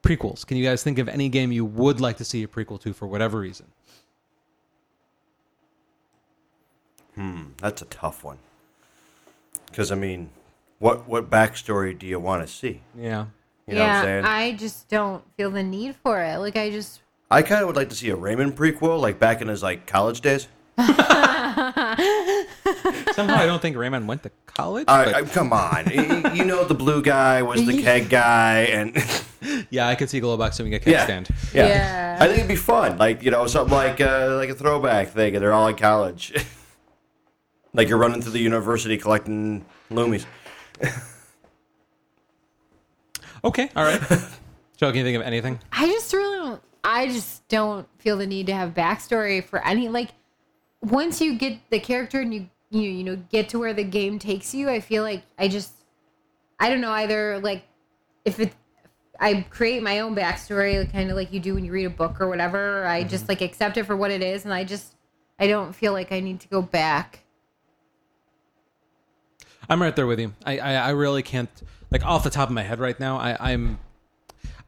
prequels. 0.03 0.47
Can 0.47 0.57
you 0.57 0.65
guys 0.65 0.83
think 0.83 0.99
of 0.99 1.09
any 1.09 1.29
game 1.29 1.51
you 1.53 1.65
would 1.65 2.01
like 2.01 2.17
to 2.19 2.25
see 2.25 2.43
a 2.43 2.49
prequel 2.49 2.81
to 2.81 2.93
for 2.93 3.07
whatever 3.07 3.39
reason? 3.41 3.67
Hmm, 7.15 7.43
that's 7.59 7.83
a 7.83 7.87
tough 7.87 8.25
one. 8.25 8.39
Because 9.71 9.91
I 9.91 9.95
mean, 9.97 10.31
what 10.79 11.09
what 11.09 11.31
backstory 11.31 11.99
do 11.99 12.07
you 12.07 12.21
want 12.21 12.47
to 12.47 12.53
see? 12.53 12.83
Yeah. 12.97 13.27
You 13.67 13.75
know 13.75 13.81
what 13.81 13.91
I'm 13.91 14.05
saying? 14.05 14.25
yeah, 14.25 14.31
I 14.31 14.53
just 14.53 14.89
don't 14.89 15.25
feel 15.37 15.51
the 15.51 15.63
need 15.63 15.97
for 15.97 16.23
it. 16.23 16.39
Like 16.39 16.57
I 16.57 16.71
just 16.71 17.01
I 17.31 17.43
kind 17.43 17.63
of 17.63 17.67
would 17.67 17.77
like 17.77 17.89
to 17.89 17.97
see 17.97 18.11
a 18.11 18.17
Rayman 18.17 18.53
prequel, 18.53 19.01
like 19.01 19.19
back 19.19 19.41
in 19.43 19.49
his 19.49 19.63
like 19.63 19.87
college 19.87 20.21
days. 20.21 20.47
Somehow 20.79 20.95
I 23.37 23.47
don't 23.47 23.63
think 23.63 23.77
Rayman 23.77 24.07
went 24.07 24.23
to 24.25 24.31
college. 24.47 24.85
I, 24.89 25.05
but 25.07 25.15
I, 25.15 25.23
come 25.23 25.53
on, 25.53 25.89
you 26.37 26.45
know 26.45 26.65
the 26.65 26.75
blue 26.75 27.03
guy 27.03 27.43
was 27.43 27.65
the 27.67 27.83
keg 27.87 28.11
guy, 28.11 28.61
and 28.65 28.95
yeah, 29.71 29.89
I 29.89 29.95
could 29.95 30.11
see 30.11 30.21
Globox 30.21 30.59
doing 30.59 30.75
a 30.75 30.79
keg 30.79 30.93
yeah, 30.93 31.05
stand. 31.05 31.29
yeah, 31.55 31.67
Yeah. 31.67 32.19
I 32.21 32.27
think 32.27 32.39
it'd 32.39 32.49
be 32.49 32.57
fun, 32.57 32.99
like 32.99 33.23
you 33.23 33.31
know, 33.31 33.47
something 33.47 33.75
like 33.75 34.01
uh, 34.01 34.35
like 34.37 34.51
a 34.51 34.55
throwback 34.55 35.09
thing, 35.09 35.35
and 35.35 35.43
they're 35.43 35.55
all 35.55 35.69
in 35.69 35.77
college, 35.77 36.35
like 37.73 37.89
you're 37.89 37.99
running 37.99 38.21
through 38.21 38.33
the 38.33 38.41
university 38.41 38.99
collecting 38.99 39.65
loomies. 39.91 40.27
Okay, 43.47 43.71
all 43.77 43.85
right. 43.85 44.01
Joe, 44.77 44.89
can 44.89 44.97
you 44.97 45.05
think 45.05 45.17
of 45.17 45.23
anything? 45.23 45.61
I 45.71 45.87
just 45.87 46.13
really 46.13 46.37
don't. 46.37 46.63
I 46.83 47.07
just 47.07 47.47
don't 47.49 47.89
feel 47.99 48.17
the 48.17 48.27
need 48.27 48.47
to 48.47 48.55
have 48.55 48.75
backstory 48.75 49.45
for 49.45 49.65
any 49.65 49.89
like. 49.89 50.11
Once 50.83 51.21
you 51.21 51.39
get 51.39 51.59
the 51.71 51.79
character 51.79 52.21
and 52.21 52.35
you 52.35 52.49
you 52.71 52.83
you 52.83 53.05
know 53.05 53.17
get 53.31 53.49
to 53.51 53.61
where 53.61 53.73
the 53.73 53.85
game 53.85 54.19
takes 54.19 54.53
you, 54.53 54.69
I 54.69 54.81
feel 54.81 55.05
like 55.05 55.23
I 55.39 55.47
just 55.47 55.73
I 56.59 56.69
don't 56.69 56.81
know 56.81 56.91
either 56.91 57.39
like 57.39 57.65
if 58.25 58.41
it 58.41 58.53
I 59.19 59.47
create 59.49 59.83
my 59.83 60.01
own 60.01 60.17
backstory 60.17 60.91
kind 60.93 61.09
of 61.09 61.17
like 61.17 61.33
you 61.33 61.39
do 61.39 61.55
when 61.55 61.65
you 61.65 61.73
read 61.73 61.87
a 61.87 61.91
book 61.91 62.21
or 62.21 62.29
whatever. 62.29 62.85
I 62.85 63.05
just 63.05 63.25
mm-hmm. 63.25 63.31
like 63.31 63.41
accept 63.43 63.77
it 63.77 63.85
for 63.85 63.97
what 63.97 64.11
it 64.11 64.23
is, 64.23 64.45
and 64.45 64.53
I 64.53 64.65
just 64.65 64.97
I 65.39 65.47
don't 65.47 65.73
feel 65.73 65.93
like 65.93 66.11
I 66.11 66.19
need 66.19 66.41
to 66.41 66.49
go 66.49 66.63
back. 66.63 67.21
I'm 69.69 69.81
right 69.83 69.95
there 69.97 70.07
with 70.07 70.21
you. 70.21 70.33
I, 70.45 70.59
I, 70.59 70.73
I 70.75 70.91
really 70.91 71.23
can't 71.23 71.51
like 71.91 72.05
off 72.05 72.25
the 72.25 72.31
top 72.31 72.49
of 72.49 72.55
my 72.55 72.63
head 72.63 72.79
right 72.79 72.99
now. 72.99 73.17
I, 73.19 73.53
I'm 73.53 73.79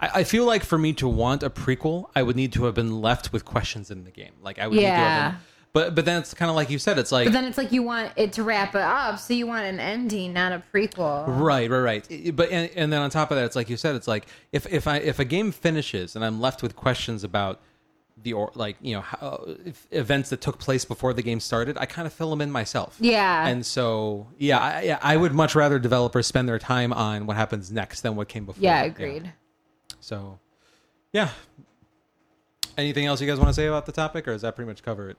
I, 0.01 0.11
I 0.21 0.25
feel 0.25 0.45
like 0.45 0.65
for 0.65 0.79
me 0.79 0.93
to 0.95 1.09
want 1.09 1.43
a 1.43 1.51
prequel, 1.51 2.07
I 2.15 2.23
would 2.23 2.37
need 2.37 2.53
to 2.55 2.65
have 2.65 2.75
been 2.75 3.01
left 3.01 3.33
with 3.33 3.45
questions 3.45 3.91
in 3.91 4.05
the 4.05 4.11
game. 4.11 4.33
Like 4.43 4.59
I 4.59 4.67
would 4.69 4.77
need 4.77 4.83
to 4.83 4.89
have 4.91 4.99
Yeah. 4.99 5.31
been, 5.31 5.41
but 5.73 5.95
but 5.95 6.05
then 6.05 6.21
it's 6.21 6.35
kind 6.35 6.49
of 6.51 6.57
like 6.57 6.71
you 6.71 6.79
said. 6.79 6.99
It's 6.99 7.13
like 7.13 7.27
But 7.27 7.33
then 7.33 7.45
it's 7.45 7.59
like 7.59 7.73
you 7.73 7.83
want 7.83 8.13
it 8.17 8.33
to 8.35 8.43
wrap 8.43 8.75
it 8.75 8.81
up, 8.81 9.19
so 9.19 9.35
you 9.35 9.47
want 9.47 9.67
an 9.67 9.79
ending, 9.81 10.33
not 10.33 10.53
a 10.53 10.63
prequel. 10.73 11.25
Right, 11.27 11.69
right, 11.71 11.79
right. 11.81 12.07
I- 12.11 12.31
But 12.31 12.51
and, 12.51 12.71
and 12.77 12.93
then 12.93 13.01
on 13.03 13.11
top 13.11 13.31
of 13.31 13.37
that, 13.37 13.45
it's 13.45 13.57
like 13.57 13.69
you 13.69 13.77
said, 13.77 13.95
it's 13.97 14.09
like 14.09 14.27
if 14.53 14.67
if 14.73 14.87
I 14.87 14.97
if 14.99 15.19
a 15.19 15.25
game 15.25 15.53
finishes 15.53 16.17
and 16.17 16.25
I'm 16.25 16.41
left 16.41 16.63
with 16.63 16.75
questions 16.77 17.23
about 17.25 17.61
the 18.23 18.33
or 18.33 18.51
like 18.55 18.77
you 18.81 18.95
know 18.95 19.01
how, 19.01 19.45
if 19.65 19.87
events 19.91 20.31
that 20.31 20.41
took 20.41 20.59
place 20.59 20.85
before 20.85 21.13
the 21.13 21.23
game 21.23 21.41
started, 21.41 21.77
I 21.79 21.87
kind 21.87 22.07
of 22.07 22.13
fill 22.13 22.31
them 22.31 22.41
in 22.41 22.51
myself. 22.51 22.97
Yeah. 23.01 23.47
And 23.47 23.65
so 23.65 24.29
yeah, 24.39 24.59
I, 24.59 24.83
yeah, 24.83 24.99
I 25.03 25.17
would 25.17 25.33
much 25.33 25.55
rather 25.55 25.79
developers 25.79 26.27
spend 26.27 26.49
their 26.49 26.59
time 26.59 26.93
on 26.93 27.27
what 27.27 27.37
happens 27.37 27.71
next 27.71 28.03
than 28.03 28.17
what 28.17 28.29
came 28.29 28.45
before. 28.45 28.63
Yeah, 28.63 28.83
agreed. 28.83 29.33
So, 30.01 30.39
yeah. 31.13 31.31
Anything 32.77 33.07
else 33.07 33.21
you 33.21 33.27
guys 33.27 33.39
want 33.39 33.49
to 33.49 33.55
say 33.55 33.67
about 33.67 33.87
the 33.87 33.93
topic, 33.93 34.29
or 34.29 34.33
does 34.33 34.43
that 34.43 34.55
pretty 34.55 34.69
much 34.69 34.83
cover 34.83 35.11
it? 35.11 35.17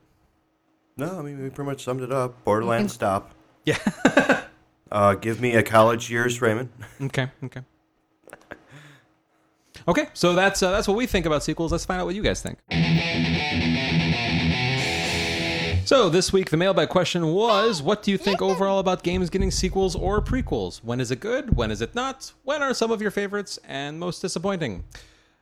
No, 0.95 1.19
I 1.19 1.21
mean 1.21 1.41
we 1.41 1.49
pretty 1.49 1.69
much 1.69 1.83
summed 1.83 2.01
it 2.01 2.11
up. 2.11 2.43
Borderlands 2.43 2.93
stop. 2.93 3.31
Yeah. 3.65 3.77
Uh, 4.91 5.13
give 5.13 5.39
me 5.39 5.53
a 5.55 5.63
college 5.63 6.09
years, 6.09 6.39
Rayman. 6.39 6.69
Okay. 6.99 7.29
Okay. 7.43 7.61
Okay, 9.87 10.07
so 10.13 10.33
that's 10.33 10.61
uh, 10.61 10.71
that's 10.71 10.87
what 10.87 10.97
we 10.97 11.05
think 11.05 11.25
about 11.25 11.43
sequels. 11.43 11.71
Let's 11.71 11.85
find 11.85 11.99
out 12.01 12.05
what 12.05 12.15
you 12.15 12.23
guys 12.23 12.41
think. 12.41 12.59
So 15.85 16.07
this 16.07 16.31
week, 16.31 16.51
the 16.51 16.57
mailbag 16.57 16.89
question 16.89 17.27
was: 17.33 17.81
What 17.81 18.03
do 18.03 18.11
you 18.11 18.17
think 18.17 18.41
overall 18.41 18.77
about 18.79 19.01
games 19.01 19.29
getting 19.29 19.49
sequels 19.49 19.95
or 19.95 20.21
prequels? 20.21 20.83
When 20.83 20.99
is 20.99 21.09
it 21.09 21.19
good? 21.19 21.55
When 21.55 21.71
is 21.71 21.81
it 21.81 21.95
not? 21.95 22.31
When 22.43 22.61
are 22.61 22.73
some 22.75 22.91
of 22.91 23.01
your 23.01 23.11
favorites 23.11 23.57
and 23.67 23.99
most 23.99 24.21
disappointing? 24.21 24.83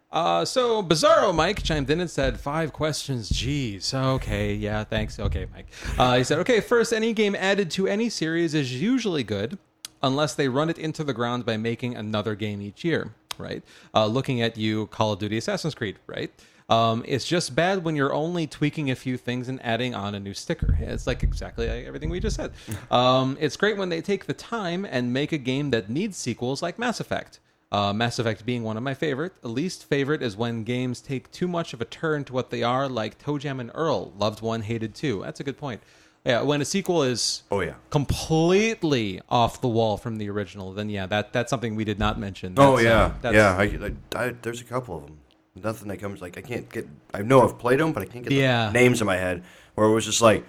Uh, 0.09 0.45
so 0.45 0.81
Bizarro 0.81 1.35
Mike 1.35 1.63
chimed 1.63 1.89
in 1.89 1.99
and 1.99 2.09
said 2.09 2.39
five 2.39 2.71
questions. 2.71 3.29
Jeez. 3.29 3.93
Okay. 3.93 4.53
Yeah. 4.53 4.85
Thanks. 4.85 5.19
Okay, 5.19 5.47
Mike. 5.53 5.67
Uh, 5.97 6.17
he 6.17 6.23
said, 6.23 6.39
okay. 6.39 6.61
First, 6.61 6.93
any 6.93 7.11
game 7.11 7.35
added 7.35 7.69
to 7.71 7.87
any 7.87 8.07
series 8.09 8.53
is 8.53 8.81
usually 8.81 9.23
good, 9.23 9.57
unless 10.01 10.33
they 10.33 10.47
run 10.47 10.69
it 10.69 10.77
into 10.77 11.03
the 11.03 11.13
ground 11.13 11.45
by 11.45 11.57
making 11.57 11.95
another 11.95 12.35
game 12.35 12.61
each 12.61 12.85
year. 12.85 13.13
Right. 13.39 13.63
Uh, 13.93 14.05
looking 14.05 14.41
at 14.41 14.57
you, 14.57 14.87
Call 14.87 15.13
of 15.13 15.19
Duty, 15.19 15.37
Assassin's 15.37 15.75
Creed. 15.75 15.97
Right. 16.07 16.31
Um, 16.69 17.03
it's 17.07 17.25
just 17.25 17.55
bad 17.55 17.85
when 17.85 17.95
you're 17.95 18.13
only 18.13 18.45
tweaking 18.45 18.91
a 18.91 18.95
few 18.95 19.15
things 19.17 19.47
and 19.47 19.63
adding 19.65 19.95
on 19.95 20.15
a 20.15 20.19
new 20.19 20.33
sticker. 20.33 20.77
It's 20.81 21.07
like 21.07 21.23
exactly 21.23 21.67
like 21.67 21.85
everything 21.85 22.09
we 22.09 22.19
just 22.19 22.35
said. 22.35 22.51
Um, 22.91 23.37
it's 23.39 23.57
great 23.57 23.77
when 23.77 23.89
they 23.89 24.01
take 24.01 24.25
the 24.25 24.33
time 24.33 24.85
and 24.85 25.11
make 25.11 25.31
a 25.31 25.37
game 25.37 25.71
that 25.71 25.89
needs 25.89 26.17
sequels, 26.17 26.61
like 26.61 26.79
Mass 26.79 26.99
Effect. 26.99 27.39
Uh, 27.71 27.91
Mass 27.91 28.17
Effect 28.17 28.45
being 28.45 28.63
one 28.63 28.77
of 28.77 28.83
my 28.83 28.93
favorite. 28.93 29.41
The 29.41 29.49
least 29.49 29.83
favorite 29.83 30.21
is 30.21 30.37
when 30.37 30.63
games 30.63 31.01
take 31.01 31.29
too 31.31 31.47
much 31.47 31.73
of 31.73 31.81
a 31.81 31.85
turn 31.85 32.23
to 32.25 32.33
what 32.33 32.49
they 32.49 32.63
are, 32.63 32.87
like 32.87 33.21
ToeJam 33.21 33.59
and 33.59 33.71
Earl. 33.73 34.13
Loved 34.17 34.41
one, 34.41 34.61
hated 34.61 34.95
two. 34.95 35.21
That's 35.23 35.41
a 35.41 35.43
good 35.43 35.57
point. 35.57 35.81
Yeah, 36.27 36.41
when 36.41 36.61
a 36.61 36.65
sequel 36.65 37.03
is 37.03 37.43
Oh, 37.49 37.61
yeah. 37.61 37.75
completely 37.89 39.21
off 39.29 39.61
the 39.61 39.67
wall 39.69 39.95
from 39.97 40.17
the 40.17 40.29
original, 40.29 40.73
then 40.73 40.89
yeah, 40.89 41.05
that 41.07 41.31
that's 41.33 41.49
something 41.49 41.75
we 41.75 41.85
did 41.85 41.97
not 41.99 42.19
mention. 42.19 42.53
Oh 42.57 42.75
That's, 42.75 42.85
uh, 42.85 42.89
yeah, 42.89 43.11
that's- 43.21 43.81
yeah. 43.81 43.87
I, 44.17 44.19
I, 44.19 44.25
I, 44.27 44.33
there's 44.41 44.59
a 44.61 44.65
couple 44.65 44.97
of 44.97 45.05
them. 45.05 45.17
Nothing 45.63 45.87
that 45.87 45.97
comes 45.97 46.21
like 46.21 46.37
I 46.37 46.41
can't 46.41 46.69
get. 46.69 46.87
I 47.13 47.21
know 47.23 47.41
I've 47.43 47.57
played 47.57 47.79
them, 47.79 47.93
but 47.93 48.03
I 48.03 48.05
can't 48.05 48.23
get 48.23 48.33
Yeah. 48.33 48.67
the 48.67 48.73
names 48.73 48.99
in 49.01 49.07
my 49.07 49.15
head. 49.17 49.41
Where 49.75 49.87
it 49.87 49.93
was 49.93 50.05
just 50.05 50.21
like, 50.21 50.43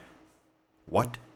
what? 0.87 1.17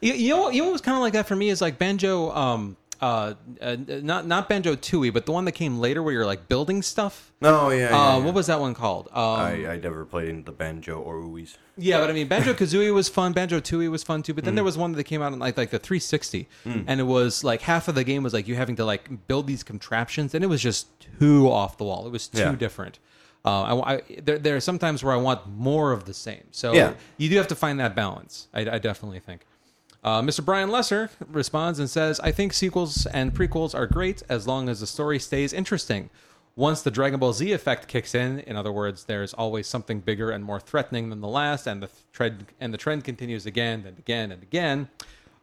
You, 0.00 0.12
you 0.12 0.30
know, 0.30 0.50
you 0.50 0.60
know 0.60 0.66
what 0.66 0.72
was 0.72 0.80
kind 0.82 0.96
of 0.96 1.00
like 1.00 1.12
that 1.14 1.26
for 1.28 1.36
me 1.36 1.48
is 1.48 1.60
like 1.62 1.78
Banjo, 1.78 2.30
um, 2.34 2.76
uh, 3.00 3.34
uh, 3.60 3.76
not 3.78 4.26
not 4.26 4.48
Banjo 4.48 4.74
Tooie, 4.76 5.12
but 5.12 5.26
the 5.26 5.32
one 5.32 5.44
that 5.44 5.52
came 5.52 5.78
later 5.78 6.02
where 6.02 6.12
you're 6.12 6.26
like 6.26 6.48
building 6.48 6.82
stuff. 6.82 7.32
No, 7.40 7.70
yeah. 7.70 7.90
yeah, 7.90 7.96
Uh, 7.96 8.18
yeah. 8.18 8.24
What 8.24 8.34
was 8.34 8.46
that 8.46 8.60
one 8.60 8.74
called? 8.74 9.08
Um, 9.12 9.22
I, 9.22 9.66
I 9.72 9.76
never 9.78 10.04
played 10.04 10.28
into 10.28 10.44
the 10.44 10.52
banjo 10.56 10.98
or 11.00 11.16
ooies. 11.16 11.56
Yeah, 11.76 12.00
but 12.00 12.08
I 12.08 12.14
mean, 12.14 12.26
Banjo 12.28 12.54
Kazooie 12.54 12.92
was 12.94 13.08
fun. 13.08 13.32
Banjo 13.34 13.60
Tooie 13.60 13.90
was 13.90 14.02
fun 14.02 14.22
too. 14.22 14.32
But 14.34 14.44
then 14.44 14.54
Mm. 14.54 14.56
there 14.56 14.64
was 14.64 14.78
one 14.78 14.92
that 14.92 15.04
came 15.04 15.20
out 15.22 15.32
on 15.32 15.38
like 15.38 15.56
like 15.58 15.70
the 15.70 15.78
360, 15.78 16.48
and 16.64 16.98
it 17.00 17.04
was 17.04 17.44
like 17.44 17.60
half 17.62 17.88
of 17.88 17.94
the 17.94 18.04
game 18.04 18.22
was 18.22 18.32
like 18.32 18.48
you 18.48 18.54
having 18.54 18.76
to 18.76 18.84
like 18.84 19.26
build 19.28 19.46
these 19.46 19.62
contraptions, 19.62 20.34
and 20.34 20.42
it 20.42 20.46
was 20.48 20.62
just 20.62 20.86
too 21.18 21.50
off 21.50 21.76
the 21.78 21.84
wall. 21.84 22.06
It 22.06 22.10
was 22.12 22.28
too 22.28 22.38
Yeah. 22.40 22.52
different. 22.54 22.98
Uh, 23.44 23.62
I, 23.80 23.94
I, 23.96 24.02
there, 24.24 24.38
there 24.38 24.56
are 24.56 24.60
sometimes 24.60 25.04
where 25.04 25.12
I 25.14 25.18
want 25.18 25.46
more 25.46 25.92
of 25.92 26.04
the 26.04 26.14
same. 26.14 26.42
So 26.50 26.72
Yeah. 26.72 26.94
you 27.16 27.28
do 27.28 27.36
have 27.36 27.46
to 27.48 27.54
find 27.54 27.78
that 27.78 27.94
balance. 27.94 28.48
I, 28.52 28.60
I 28.68 28.78
definitely 28.78 29.20
think. 29.20 29.42
Uh, 30.06 30.22
Mr. 30.22 30.44
Brian 30.44 30.70
Lesser 30.70 31.10
responds 31.26 31.80
and 31.80 31.90
says, 31.90 32.20
I 32.20 32.30
think 32.30 32.52
sequels 32.52 33.06
and 33.06 33.34
prequels 33.34 33.74
are 33.74 33.88
great 33.88 34.22
as 34.28 34.46
long 34.46 34.68
as 34.68 34.78
the 34.78 34.86
story 34.86 35.18
stays 35.18 35.52
interesting. 35.52 36.10
Once 36.54 36.80
the 36.80 36.92
Dragon 36.92 37.18
Ball 37.18 37.32
Z 37.32 37.50
effect 37.50 37.88
kicks 37.88 38.14
in, 38.14 38.38
in 38.38 38.54
other 38.54 38.70
words, 38.70 39.06
there's 39.06 39.34
always 39.34 39.66
something 39.66 39.98
bigger 39.98 40.30
and 40.30 40.44
more 40.44 40.60
threatening 40.60 41.10
than 41.10 41.20
the 41.20 41.28
last, 41.28 41.66
and 41.66 41.82
the 41.82 41.90
trend 42.12 42.46
and 42.60 42.72
the 42.72 42.78
trend 42.78 43.02
continues 43.02 43.46
again 43.46 43.82
and 43.84 43.98
again 43.98 44.30
and 44.30 44.44
again. 44.44 44.88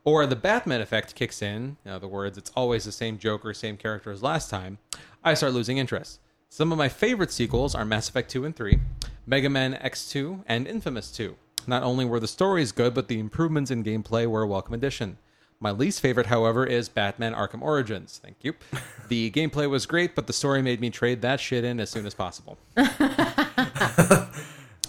Or 0.06 0.26
the 0.26 0.38
Batman 0.38 0.80
effect 0.80 1.14
kicks 1.14 1.41
in, 1.41 1.76
in 1.84 1.91
other 1.91 2.07
words, 2.07 2.38
it's 2.38 2.52
always 2.56 2.85
the 2.85 2.94
same 2.94 3.18
Joker, 3.18 3.53
same 3.53 3.76
character 3.76 4.11
as 4.11 4.23
last 4.23 4.49
time. 4.49 4.77
I 5.26 5.34
start 5.34 5.52
losing 5.52 5.77
interest. 5.77 6.22
Some 6.48 6.72
of 6.72 6.77
my 6.77 6.88
favorite 6.88 7.31
sequels 7.31 7.76
are 7.76 7.84
Mass 7.84 8.07
Effect 8.07 8.31
2 8.31 8.45
and 8.45 8.56
3, 8.56 8.80
Mega 9.27 9.49
Man 9.49 9.73
X2, 9.73 10.45
and 10.48 10.68
Infamous 10.68 11.11
2. 11.11 11.35
Not 11.68 11.84
only 11.84 12.06
were 12.06 12.19
the 12.19 12.27
stories 12.27 12.72
good, 12.72 12.94
but 12.94 13.07
the 13.07 13.19
improvements 13.19 13.72
in 13.72 13.84
gameplay 13.84 14.27
were 14.27 14.44
a 14.44 14.48
welcome 14.48 14.73
addition. 14.73 15.18
My 15.60 15.72
least 15.72 16.02
favorite, 16.02 16.26
however, 16.27 16.65
is 16.65 16.90
Batman 16.90 17.34
Arkham 17.34 17.61
Origins. 17.61 18.19
Thank 18.23 18.38
you. 18.41 18.53
The 19.10 19.30
gameplay 19.31 19.69
was 19.69 19.85
great, 19.85 20.15
but 20.15 20.26
the 20.27 20.34
story 20.34 20.61
made 20.64 20.80
me 20.81 20.90
trade 20.90 21.22
that 21.22 21.40
shit 21.40 21.64
in 21.64 21.80
as 21.80 21.90
soon 21.91 22.06
as 22.06 22.14
possible. 22.15 22.57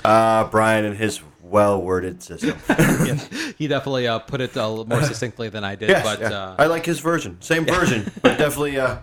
Uh, 0.05 0.45
Brian 0.51 0.85
and 0.85 0.95
his 0.99 1.21
well-worded 1.43 2.23
system. 2.23 2.59
Yeah, 2.69 3.15
he 3.57 3.67
definitely 3.69 4.07
uh, 4.07 4.19
put 4.19 4.43
it 4.43 4.55
uh, 4.55 4.85
more 4.85 5.03
succinctly 5.03 5.49
than 5.49 5.65
I 5.65 5.77
did, 5.77 5.89
Yes, 5.89 6.05
but 6.05 6.21
yeah. 6.21 6.29
uh, 6.39 6.57
I 6.59 6.67
like 6.67 6.85
his 6.85 7.01
version. 7.01 7.41
Same 7.41 7.65
version, 7.65 8.13
but 8.21 8.37
definitely, 8.37 8.79
uh, 8.79 8.99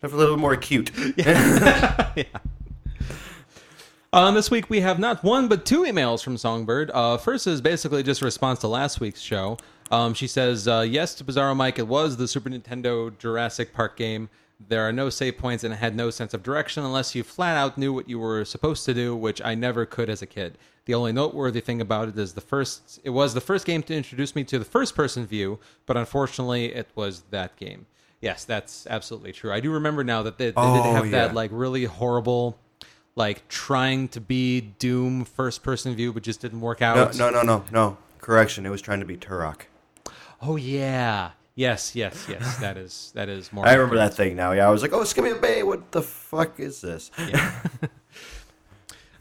definitely 0.00 0.18
a 0.18 0.28
little 0.28 0.36
more 0.36 0.52
acute. 0.52 0.92
Um, 4.14 4.34
this 4.34 4.50
week 4.50 4.68
we 4.68 4.80
have 4.80 4.98
not 4.98 5.24
one 5.24 5.48
but 5.48 5.64
two 5.64 5.82
emails 5.84 6.22
from 6.22 6.36
Songbird. 6.36 6.90
Uh, 6.92 7.16
first 7.16 7.46
is 7.46 7.62
basically 7.62 8.02
just 8.02 8.20
a 8.20 8.26
response 8.26 8.58
to 8.60 8.68
last 8.68 9.00
week's 9.00 9.22
show. 9.22 9.56
Um, 9.90 10.12
she 10.12 10.26
says, 10.26 10.68
uh, 10.68 10.80
"Yes, 10.86 11.14
to 11.14 11.24
Bizarro 11.24 11.56
Mike, 11.56 11.78
it 11.78 11.88
was 11.88 12.18
the 12.18 12.28
Super 12.28 12.50
Nintendo 12.50 13.16
Jurassic 13.18 13.72
Park 13.72 13.96
game. 13.96 14.28
There 14.68 14.86
are 14.86 14.92
no 14.92 15.08
save 15.08 15.38
points 15.38 15.64
and 15.64 15.72
it 15.72 15.78
had 15.78 15.96
no 15.96 16.10
sense 16.10 16.34
of 16.34 16.42
direction 16.42 16.84
unless 16.84 17.14
you 17.14 17.22
flat 17.22 17.56
out 17.56 17.78
knew 17.78 17.92
what 17.92 18.06
you 18.08 18.18
were 18.18 18.44
supposed 18.44 18.84
to 18.84 18.92
do, 18.94 19.16
which 19.16 19.40
I 19.42 19.54
never 19.54 19.86
could 19.86 20.10
as 20.10 20.20
a 20.20 20.26
kid. 20.26 20.58
The 20.84 20.94
only 20.94 21.12
noteworthy 21.12 21.60
thing 21.60 21.80
about 21.80 22.08
it 22.08 22.18
is 22.18 22.34
the 22.34 22.40
first. 22.42 23.00
It 23.04 23.10
was 23.10 23.32
the 23.32 23.40
first 23.40 23.64
game 23.64 23.82
to 23.84 23.94
introduce 23.94 24.36
me 24.36 24.44
to 24.44 24.58
the 24.58 24.64
first-person 24.66 25.26
view, 25.26 25.58
but 25.86 25.96
unfortunately, 25.96 26.66
it 26.66 26.88
was 26.94 27.22
that 27.30 27.56
game." 27.56 27.86
Yes, 28.20 28.44
that's 28.44 28.86
absolutely 28.88 29.32
true. 29.32 29.52
I 29.52 29.58
do 29.60 29.72
remember 29.72 30.04
now 30.04 30.22
that 30.22 30.38
they, 30.38 30.44
they 30.46 30.50
did 30.50 30.56
Oh, 30.56 30.92
have 30.92 31.10
that 31.12 31.34
like 31.34 31.50
really 31.52 31.86
horrible 31.86 32.56
like 33.14 33.46
trying 33.48 34.08
to 34.08 34.20
be 34.20 34.60
Doom 34.60 35.24
first 35.24 35.62
person 35.62 35.94
view, 35.94 36.12
but 36.12 36.22
just 36.22 36.40
didn't 36.40 36.60
work 36.60 36.82
out. 36.82 37.16
no, 37.16 37.30
no, 37.30 37.42
no, 37.42 37.42
no. 37.42 37.64
no. 37.70 37.98
Correction. 38.20 38.64
It 38.64 38.70
was 38.70 38.80
trying 38.80 39.00
to 39.00 39.06
be 39.06 39.16
Turok. 39.16 39.62
Oh 40.40 40.56
yeah, 40.56 41.32
yes, 41.54 41.94
yes, 41.96 42.26
yes. 42.28 42.56
That 42.60 42.76
is 42.76 43.12
that 43.14 43.28
is 43.28 43.52
more. 43.52 43.66
I 43.66 43.74
remember 43.74 43.96
that 43.96 44.14
thing 44.14 44.36
now. 44.36 44.52
Yeah, 44.52 44.68
I 44.68 44.70
was 44.70 44.82
like, 44.82 44.92
oh, 44.92 45.00
Skimmy 45.00 45.40
Bay. 45.40 45.62
What 45.62 45.92
the 45.92 46.02
fuck 46.02 46.60
is 46.60 46.80
this? 46.80 47.10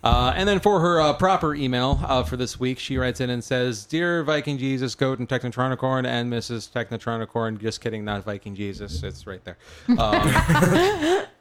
Uh, 0.04 0.34
and 0.36 0.50
then 0.50 0.60
for 0.60 0.80
her 0.80 1.00
uh, 1.00 1.14
proper 1.14 1.54
email 1.54 2.00
uh, 2.04 2.24
for 2.24 2.36
this 2.36 2.60
week, 2.60 2.80
she 2.80 2.98
writes 2.98 3.22
in 3.22 3.30
and 3.30 3.44
says, 3.44 3.86
"Dear 3.86 4.24
Viking 4.24 4.58
Jesus, 4.58 4.96
Goat, 4.96 5.20
and 5.20 5.30
Technotronicorn, 5.30 6.08
and 6.08 6.32
Mrs. 6.32 6.72
Technotronicorn." 6.72 7.62
Just 7.62 7.82
kidding, 7.82 8.04
not 8.04 8.24
Viking 8.24 8.56
Jesus. 8.56 9.04
It's 9.04 9.28
right 9.28 9.42
there. 9.44 9.58
Um, 10.00 11.24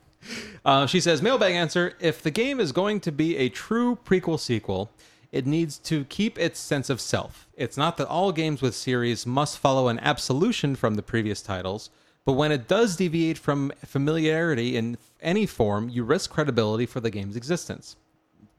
uh, 0.64 0.86
she 0.86 1.00
says, 1.00 1.22
"Mailbag 1.22 1.54
answer: 1.54 1.94
If 2.00 2.22
the 2.22 2.30
game 2.30 2.60
is 2.60 2.72
going 2.72 3.00
to 3.00 3.12
be 3.12 3.36
a 3.36 3.48
true 3.48 3.98
prequel 4.04 4.38
sequel, 4.38 4.90
it 5.32 5.46
needs 5.46 5.78
to 5.78 6.04
keep 6.04 6.38
its 6.38 6.58
sense 6.58 6.90
of 6.90 7.00
self. 7.00 7.48
It's 7.54 7.76
not 7.76 7.96
that 7.96 8.08
all 8.08 8.32
games 8.32 8.60
with 8.60 8.74
series 8.74 9.26
must 9.26 9.58
follow 9.58 9.88
an 9.88 9.98
absolution 10.00 10.76
from 10.76 10.94
the 10.94 11.02
previous 11.02 11.42
titles." 11.42 11.90
But 12.26 12.34
when 12.34 12.52
it 12.52 12.68
does 12.68 12.96
deviate 12.96 13.38
from 13.38 13.72
familiarity 13.84 14.76
in 14.76 14.98
any 15.22 15.46
form, 15.46 15.88
you 15.88 16.04
risk 16.04 16.30
credibility 16.30 16.84
for 16.84 17.00
the 17.00 17.10
game's 17.10 17.34
existence 17.34 17.96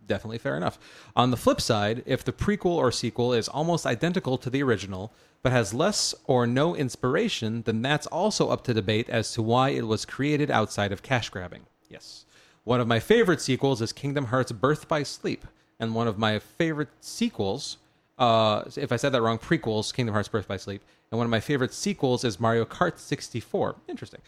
definitely 0.06 0.38
fair 0.38 0.58
enough. 0.58 0.80
On 1.16 1.32
the 1.32 1.38
flip 1.38 1.62
side, 1.62 2.04
if 2.06 2.24
the 2.24 2.34
prequel 2.34 2.78
or 2.78 2.92
sequel 2.92 3.34
is 3.34 3.48
almost 3.48 3.86
identical 3.86 4.38
to 4.38 4.50
the 4.50 4.64
original, 4.64 5.14
but 5.44 5.52
has 5.52 5.74
less 5.74 6.14
or 6.26 6.46
no 6.46 6.76
inspiration, 6.76 7.64
then 7.64 7.82
that's 7.82 8.08
also 8.08 8.50
up 8.50 8.64
to 8.66 8.74
debate 8.74 9.10
as 9.10 9.34
to 9.34 9.42
why 9.42 9.70
it 9.70 9.88
was 9.88 10.06
created 10.06 10.52
outside 10.52 10.92
of 10.92 11.02
cash 11.02 11.30
grabbing. 11.30 11.66
Yes. 11.90 12.26
One 12.64 12.80
of 12.80 12.88
my 12.88 13.00
favorite 13.00 13.42
sequels 13.42 13.82
is 13.82 13.92
Kingdom 13.92 14.26
Hearts 14.26 14.52
Birth 14.52 14.88
by 14.88 15.04
Sleep, 15.04 15.46
and 15.80 15.96
one 15.96 16.08
of 16.08 16.20
my 16.20 16.38
favorite 16.38 16.90
sequels, 17.00 17.78
uh, 18.20 18.64
if 18.76 18.92
I 18.92 18.98
said 18.98 19.14
that 19.14 19.22
wrong, 19.22 19.40
prequels, 19.40 19.92
Kingdom 19.94 20.14
Hearts 20.14 20.30
Birth 20.30 20.48
by 20.48 20.58
Sleep, 20.58 20.84
and 21.12 21.18
one 21.18 21.26
of 21.26 21.32
my 21.32 21.40
favorite 21.40 21.74
sequels 21.74 22.24
is 22.24 22.40
Mario 22.40 22.64
Kart 22.64 23.00
64. 23.00 23.78
Interesting. 23.88 24.22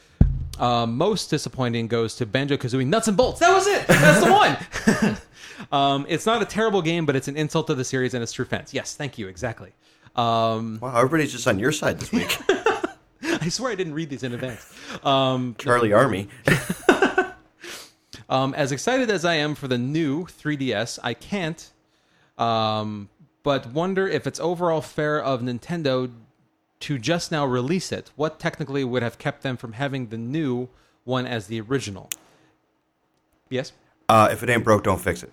Uh, 0.59 0.85
most 0.85 1.29
disappointing 1.29 1.87
goes 1.87 2.15
to 2.15 2.25
Banjo 2.25 2.57
Kazooie 2.57 2.85
Nuts 2.85 3.07
and 3.07 3.17
Bolts. 3.17 3.39
That 3.39 3.53
was 3.53 3.67
it. 3.67 3.87
That's 3.87 4.23
the 4.23 4.31
one. 4.31 5.17
um, 5.71 6.05
it's 6.07 6.25
not 6.25 6.41
a 6.41 6.45
terrible 6.45 6.81
game, 6.81 7.05
but 7.05 7.15
it's 7.15 7.27
an 7.27 7.35
insult 7.35 7.67
to 7.67 7.75
the 7.75 7.83
series 7.83 8.13
and 8.13 8.21
its 8.21 8.31
true 8.31 8.45
fans. 8.45 8.73
Yes, 8.73 8.95
thank 8.95 9.17
you. 9.17 9.27
Exactly. 9.27 9.71
Um, 10.15 10.79
Wow, 10.81 10.95
everybody's 10.95 11.31
just 11.31 11.47
on 11.47 11.57
your 11.57 11.71
side 11.71 11.99
this 11.99 12.11
week. 12.11 12.37
I 13.23 13.49
swear 13.49 13.71
I 13.71 13.75
didn't 13.75 13.93
read 13.93 14.09
these 14.09 14.23
in 14.23 14.33
advance. 14.33 14.71
Um, 15.03 15.55
Charlie 15.57 15.91
Army. 15.91 16.27
um, 18.29 18.53
as 18.53 18.71
excited 18.71 19.09
as 19.09 19.25
I 19.25 19.35
am 19.35 19.55
for 19.55 19.67
the 19.67 19.77
new 19.77 20.25
3DS, 20.25 20.99
I 21.01 21.13
can't 21.13 21.71
um, 22.37 23.09
but 23.43 23.67
wonder 23.67 24.07
if 24.07 24.25
it's 24.25 24.39
overall 24.39 24.81
fair 24.81 25.21
of 25.21 25.41
Nintendo 25.41 26.11
to 26.83 26.97
just 26.99 27.31
now 27.31 27.45
release 27.45 27.93
it. 27.93 28.11
What 28.17 28.39
technically 28.39 28.83
would 28.83 29.03
have 29.03 29.17
kept 29.17 29.41
them 29.41 29.55
from 29.55 29.73
having 29.73 30.07
the 30.07 30.17
new 30.17 30.67
one 31.05 31.25
as 31.25 31.47
the 31.47 31.61
original? 31.61 32.09
Yes? 33.49 33.71
Uh, 34.09 34.27
if 34.31 34.43
it 34.43 34.49
ain't 34.49 34.65
broke, 34.65 34.83
don't 34.83 34.99
fix 34.99 35.23
it. 35.23 35.31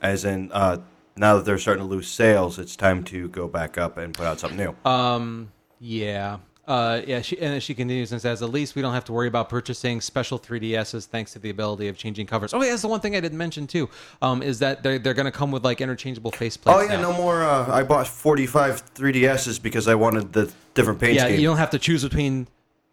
As 0.00 0.24
in, 0.24 0.52
uh, 0.52 0.78
now 1.16 1.36
that 1.36 1.44
they're 1.44 1.58
starting 1.58 1.82
to 1.82 1.88
lose 1.88 2.06
sales, 2.06 2.60
it's 2.60 2.76
time 2.76 3.02
to 3.04 3.28
go 3.28 3.48
back 3.48 3.76
up 3.76 3.96
and 3.96 4.14
put 4.14 4.24
out 4.24 4.38
something 4.38 4.58
new. 4.58 4.90
Um, 4.90 5.50
yeah. 5.80 6.38
Uh, 6.66 7.00
yeah, 7.06 7.20
she, 7.20 7.38
and 7.38 7.52
then 7.52 7.60
she 7.60 7.74
continues 7.74 8.10
and 8.10 8.20
says, 8.20 8.42
at 8.42 8.50
least 8.50 8.74
we 8.74 8.82
don't 8.82 8.92
have 8.92 9.04
to 9.04 9.12
worry 9.12 9.28
about 9.28 9.48
purchasing 9.48 10.00
special 10.00 10.36
3DSs 10.38 11.06
thanks 11.06 11.32
to 11.32 11.38
the 11.38 11.50
ability 11.50 11.86
of 11.86 11.96
changing 11.96 12.26
covers. 12.26 12.52
Oh, 12.52 12.60
yeah, 12.60 12.70
that's 12.70 12.82
the 12.82 12.88
one 12.88 12.98
thing 13.00 13.14
I 13.14 13.20
didn't 13.20 13.38
mention, 13.38 13.68
too, 13.68 13.88
um, 14.20 14.42
is 14.42 14.58
that 14.58 14.82
they're, 14.82 14.98
they're 14.98 15.14
going 15.14 15.26
to 15.26 15.30
come 15.32 15.52
with, 15.52 15.64
like, 15.64 15.80
interchangeable 15.80 16.32
faceplates 16.32 16.74
oh 16.74 16.80
yeah, 16.80 16.96
now. 16.96 17.02
no 17.02 17.12
more. 17.12 17.44
Uh, 17.44 17.70
I 17.72 17.84
bought 17.84 18.08
45 18.08 18.94
3DSs 18.94 19.62
because 19.62 19.86
I 19.86 19.94
wanted 19.94 20.32
the 20.32 20.52
different 20.74 20.98
paint 21.00 21.14
Yeah, 21.14 21.26
scheme. 21.26 21.38
you 21.40 21.46
don't 21.46 21.58
have 21.58 21.70
to 21.70 21.78
choose 21.78 22.02
between 22.02 22.48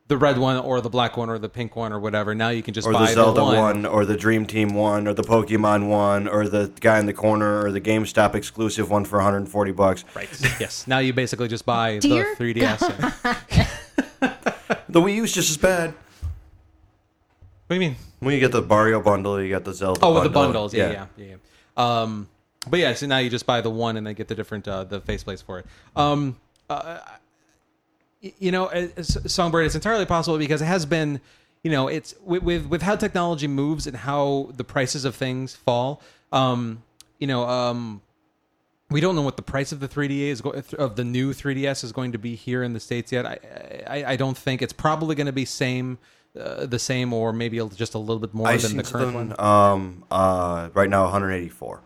the 0.07 0.17
red 0.17 0.37
one 0.37 0.57
or 0.57 0.81
the 0.81 0.89
black 0.89 1.15
one 1.17 1.29
or 1.29 1.37
the 1.39 1.47
pink 1.49 1.75
one 1.75 1.93
or 1.93 1.99
whatever. 1.99 2.35
Now 2.35 2.49
you 2.49 2.61
can 2.61 2.73
just 2.73 2.87
or 2.87 2.91
buy 2.93 3.07
the 3.07 3.13
Zelda 3.13 3.43
one. 3.43 3.55
one. 3.57 3.85
or 3.85 4.05
the 4.05 4.17
Dream 4.17 4.45
Team 4.45 4.73
one, 4.73 5.07
or 5.07 5.13
the 5.13 5.23
Pokemon 5.23 5.87
one, 5.87 6.27
or 6.27 6.47
the 6.47 6.71
guy 6.81 6.99
in 6.99 7.05
the 7.05 7.13
corner, 7.13 7.63
or 7.63 7.71
the 7.71 7.81
GameStop 7.81 8.35
exclusive 8.35 8.89
one 8.91 9.05
for 9.05 9.17
140 9.17 9.71
bucks. 9.71 10.03
Right. 10.15 10.27
yes. 10.59 10.85
Now 10.87 10.99
you 10.99 11.13
basically 11.13 11.47
just 11.47 11.65
buy 11.65 11.99
Dear 11.99 12.35
the 12.37 12.43
3DS. 12.53 12.81
and- 13.51 14.33
The 14.89 15.01
Wii 15.01 15.15
U's 15.15 15.31
just 15.33 15.49
as 15.49 15.57
bad. 15.57 15.89
what 15.91 17.69
do 17.69 17.75
you 17.75 17.79
mean? 17.79 17.95
When 18.19 18.33
you 18.33 18.39
get 18.39 18.51
the 18.51 18.61
Mario 18.61 19.01
bundle, 19.01 19.41
you 19.41 19.49
got 19.49 19.63
the 19.63 19.73
Zelda. 19.73 19.99
Oh, 20.03 20.13
with 20.13 20.23
the 20.23 20.29
bundles. 20.29 20.73
Yeah, 20.73 20.91
yeah, 20.91 21.05
yeah. 21.17 21.25
yeah. 21.25 22.01
Um, 22.01 22.29
but 22.69 22.79
yeah, 22.79 22.93
so 22.93 23.07
now 23.07 23.17
you 23.17 23.29
just 23.29 23.45
buy 23.45 23.61
the 23.61 23.69
one 23.69 23.97
and 23.97 24.05
then 24.05 24.13
get 24.13 24.27
the 24.27 24.35
different 24.35 24.67
uh, 24.67 24.83
the 24.83 25.01
faceplates 25.01 25.43
for 25.43 25.59
it. 25.59 25.65
Um, 25.95 26.37
uh, 26.69 26.99
y- 27.05 27.11
you 28.39 28.51
know, 28.51 28.71
Songbird, 29.01 29.65
it's 29.65 29.75
entirely 29.75 30.05
possible 30.05 30.37
because 30.37 30.61
it 30.61 30.65
has 30.65 30.85
been, 30.85 31.19
you 31.63 31.71
know, 31.71 31.87
it's 31.87 32.15
with 32.23 32.43
with, 32.43 32.65
with 32.67 32.81
how 32.81 32.95
technology 32.95 33.47
moves 33.47 33.85
and 33.85 33.97
how 33.97 34.49
the 34.55 34.63
prices 34.63 35.05
of 35.05 35.15
things 35.15 35.55
fall. 35.55 36.01
Um, 36.31 36.83
you 37.19 37.27
know, 37.27 37.47
um, 37.47 38.01
we 38.89 39.01
don't 39.01 39.15
know 39.15 39.21
what 39.21 39.35
the 39.35 39.43
price 39.43 39.71
of 39.71 39.79
the 39.79 39.87
3D 39.87 40.19
is 40.19 40.41
of 40.41 40.95
the 40.95 41.03
new 41.03 41.33
3DS 41.33 41.83
is 41.83 41.91
going 41.91 42.11
to 42.13 42.17
be 42.17 42.35
here 42.35 42.63
in 42.63 42.73
the 42.73 42.79
states 42.79 43.11
yet. 43.11 43.25
I 43.25 43.37
I, 43.87 44.05
I 44.13 44.15
don't 44.15 44.37
think 44.37 44.61
it's 44.61 44.73
probably 44.73 45.15
going 45.15 45.27
to 45.27 45.33
be 45.33 45.45
same. 45.45 45.97
Uh, 46.39 46.65
the 46.65 46.79
same, 46.79 47.13
or 47.13 47.31
maybe 47.31 47.59
just 47.75 47.93
a 47.93 47.99
little 47.99 48.17
bit 48.17 48.33
more 48.33 48.47
I 48.47 48.57
than 48.57 48.75
the 48.75 48.81
current 48.81 49.13
one. 49.13 49.39
um 49.39 50.03
uh 50.09 50.69
right 50.73 50.89
now 50.89 51.03
184, 51.03 51.79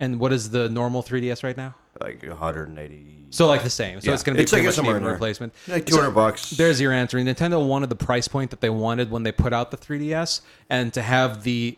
And 0.00 0.18
what 0.18 0.32
is 0.32 0.50
the 0.50 0.68
normal 0.68 1.02
3DS 1.02 1.44
right 1.44 1.56
now? 1.56 1.74
like 2.00 2.22
180. 2.22 3.26
So 3.30 3.46
like 3.46 3.62
the 3.62 3.68
same. 3.70 4.00
So 4.00 4.08
Yeah. 4.10 4.14
it's 4.14 4.22
going 4.22 4.34
to 4.34 4.38
be 4.38 4.42
It's 4.42 4.52
like 4.52 4.62
pretty 4.62 4.66
a 4.66 4.68
much 4.70 4.72
an 4.78 4.84
somewhere 4.84 4.96
even 4.96 5.08
replacement. 5.12 5.52
Like 5.68 5.84
200 5.86 6.10
bucks. 6.12 6.50
There's 6.50 6.80
your 6.80 6.92
answer. 6.92 7.18
Nintendo 7.18 7.64
wanted 7.66 7.90
the 7.90 7.96
price 7.96 8.26
point 8.26 8.50
that 8.50 8.60
they 8.62 8.70
wanted 8.70 9.10
when 9.10 9.22
they 9.22 9.32
put 9.32 9.52
out 9.52 9.70
the 9.70 9.76
3DS, 9.76 10.40
and 10.70 10.92
to 10.94 11.02
have 11.02 11.42
the 11.42 11.76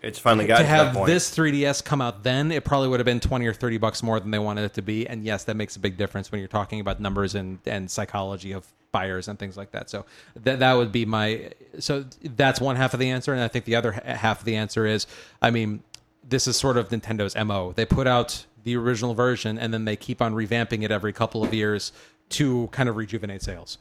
It's 0.00 0.18
finally 0.18 0.46
got 0.46 0.58
to 0.58 0.62
to, 0.62 0.68
have 0.68 0.94
point. 0.94 1.06
this 1.06 1.36
3DS 1.36 1.84
come 1.84 2.00
out 2.00 2.22
then, 2.22 2.50
it 2.50 2.64
probably 2.64 2.88
would 2.88 3.00
have 3.00 3.04
been 3.04 3.20
20 3.20 3.46
or 3.46 3.52
30 3.52 3.76
bucks 3.78 4.02
more 4.02 4.18
than 4.20 4.30
they 4.30 4.38
wanted 4.38 4.64
it 4.64 4.74
to 4.74 4.82
be. 4.82 5.06
And 5.06 5.24
yes, 5.24 5.44
that 5.44 5.56
makes 5.56 5.76
a 5.76 5.80
big 5.80 5.96
difference 5.98 6.32
when 6.32 6.38
you're 6.40 6.48
talking 6.48 6.80
about 6.80 7.00
numbers 7.00 7.34
and 7.34 7.58
and 7.66 7.90
psychology 7.90 8.52
of 8.52 8.66
buyers 8.90 9.28
and 9.28 9.38
things 9.38 9.56
like 9.58 9.72
that. 9.72 9.90
So 9.90 10.06
that 10.44 10.60
that 10.60 10.72
would 10.74 10.92
be 10.92 11.04
my 11.04 11.50
so 11.78 12.06
that's 12.22 12.58
one 12.60 12.76
half 12.76 12.94
of 12.94 13.00
the 13.00 13.10
answer, 13.10 13.34
and 13.34 13.42
I 13.42 13.48
think 13.48 13.66
the 13.66 13.76
other 13.76 13.92
half 13.92 14.38
of 14.38 14.44
the 14.46 14.56
answer 14.56 14.86
is, 14.86 15.06
I 15.42 15.50
mean, 15.50 15.82
this 16.28 16.46
is 16.46 16.56
sort 16.56 16.76
of 16.76 16.90
Nintendo's 16.90 17.34
mo. 17.36 17.72
They 17.72 17.84
put 17.84 18.06
out 18.06 18.46
the 18.64 18.76
original 18.76 19.14
version, 19.14 19.58
and 19.58 19.72
then 19.72 19.84
they 19.84 19.96
keep 19.96 20.20
on 20.20 20.34
revamping 20.34 20.82
it 20.82 20.90
every 20.90 21.12
couple 21.12 21.42
of 21.42 21.54
years 21.54 21.92
to 22.30 22.68
kind 22.68 22.88
of 22.88 22.96
rejuvenate 22.96 23.42
sales. 23.42 23.78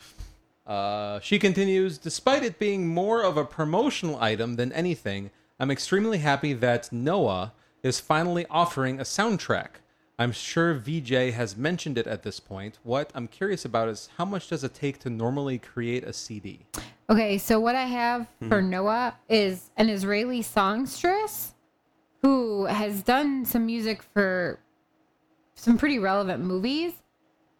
Uh, 0.65 1.19
she 1.21 1.39
continues, 1.39 1.97
despite 1.97 2.43
it 2.43 2.59
being 2.59 2.87
more 2.87 3.23
of 3.23 3.37
a 3.37 3.45
promotional 3.45 4.21
item 4.21 4.55
than 4.55 4.71
anything, 4.73 5.31
I'm 5.59 5.71
extremely 5.71 6.19
happy 6.19 6.53
that 6.53 6.91
Noah 6.91 7.53
is 7.83 7.99
finally 7.99 8.45
offering 8.49 8.99
a 8.99 9.03
soundtrack. 9.03 9.81
I'm 10.19 10.31
sure 10.31 10.73
VJ 10.73 11.33
has 11.33 11.55
mentioned 11.55 11.97
it 11.97 12.07
at 12.07 12.23
this 12.23 12.39
point. 12.39 12.79
What 12.83 13.11
I'm 13.13 13.27
curious 13.27 13.65
about 13.65 13.87
is 13.87 14.09
how 14.17 14.25
much 14.25 14.49
does 14.49 14.63
it 14.63 14.73
take 14.73 14.99
to 14.99 15.09
normally 15.09 15.57
create 15.57 16.03
a 16.03 16.11
CD? 16.11 16.65
Okay, 17.09 17.37
so 17.37 17.59
what 17.59 17.75
I 17.75 17.85
have 17.85 18.27
for 18.47 18.61
Noah 18.61 19.15
is 19.29 19.69
an 19.77 19.89
Israeli 19.89 20.41
songstress 20.41 21.53
who 22.21 22.65
has 22.65 23.03
done 23.03 23.45
some 23.45 23.65
music 23.65 24.03
for 24.13 24.59
some 25.55 25.77
pretty 25.77 25.99
relevant 25.99 26.43
movies, 26.43 26.93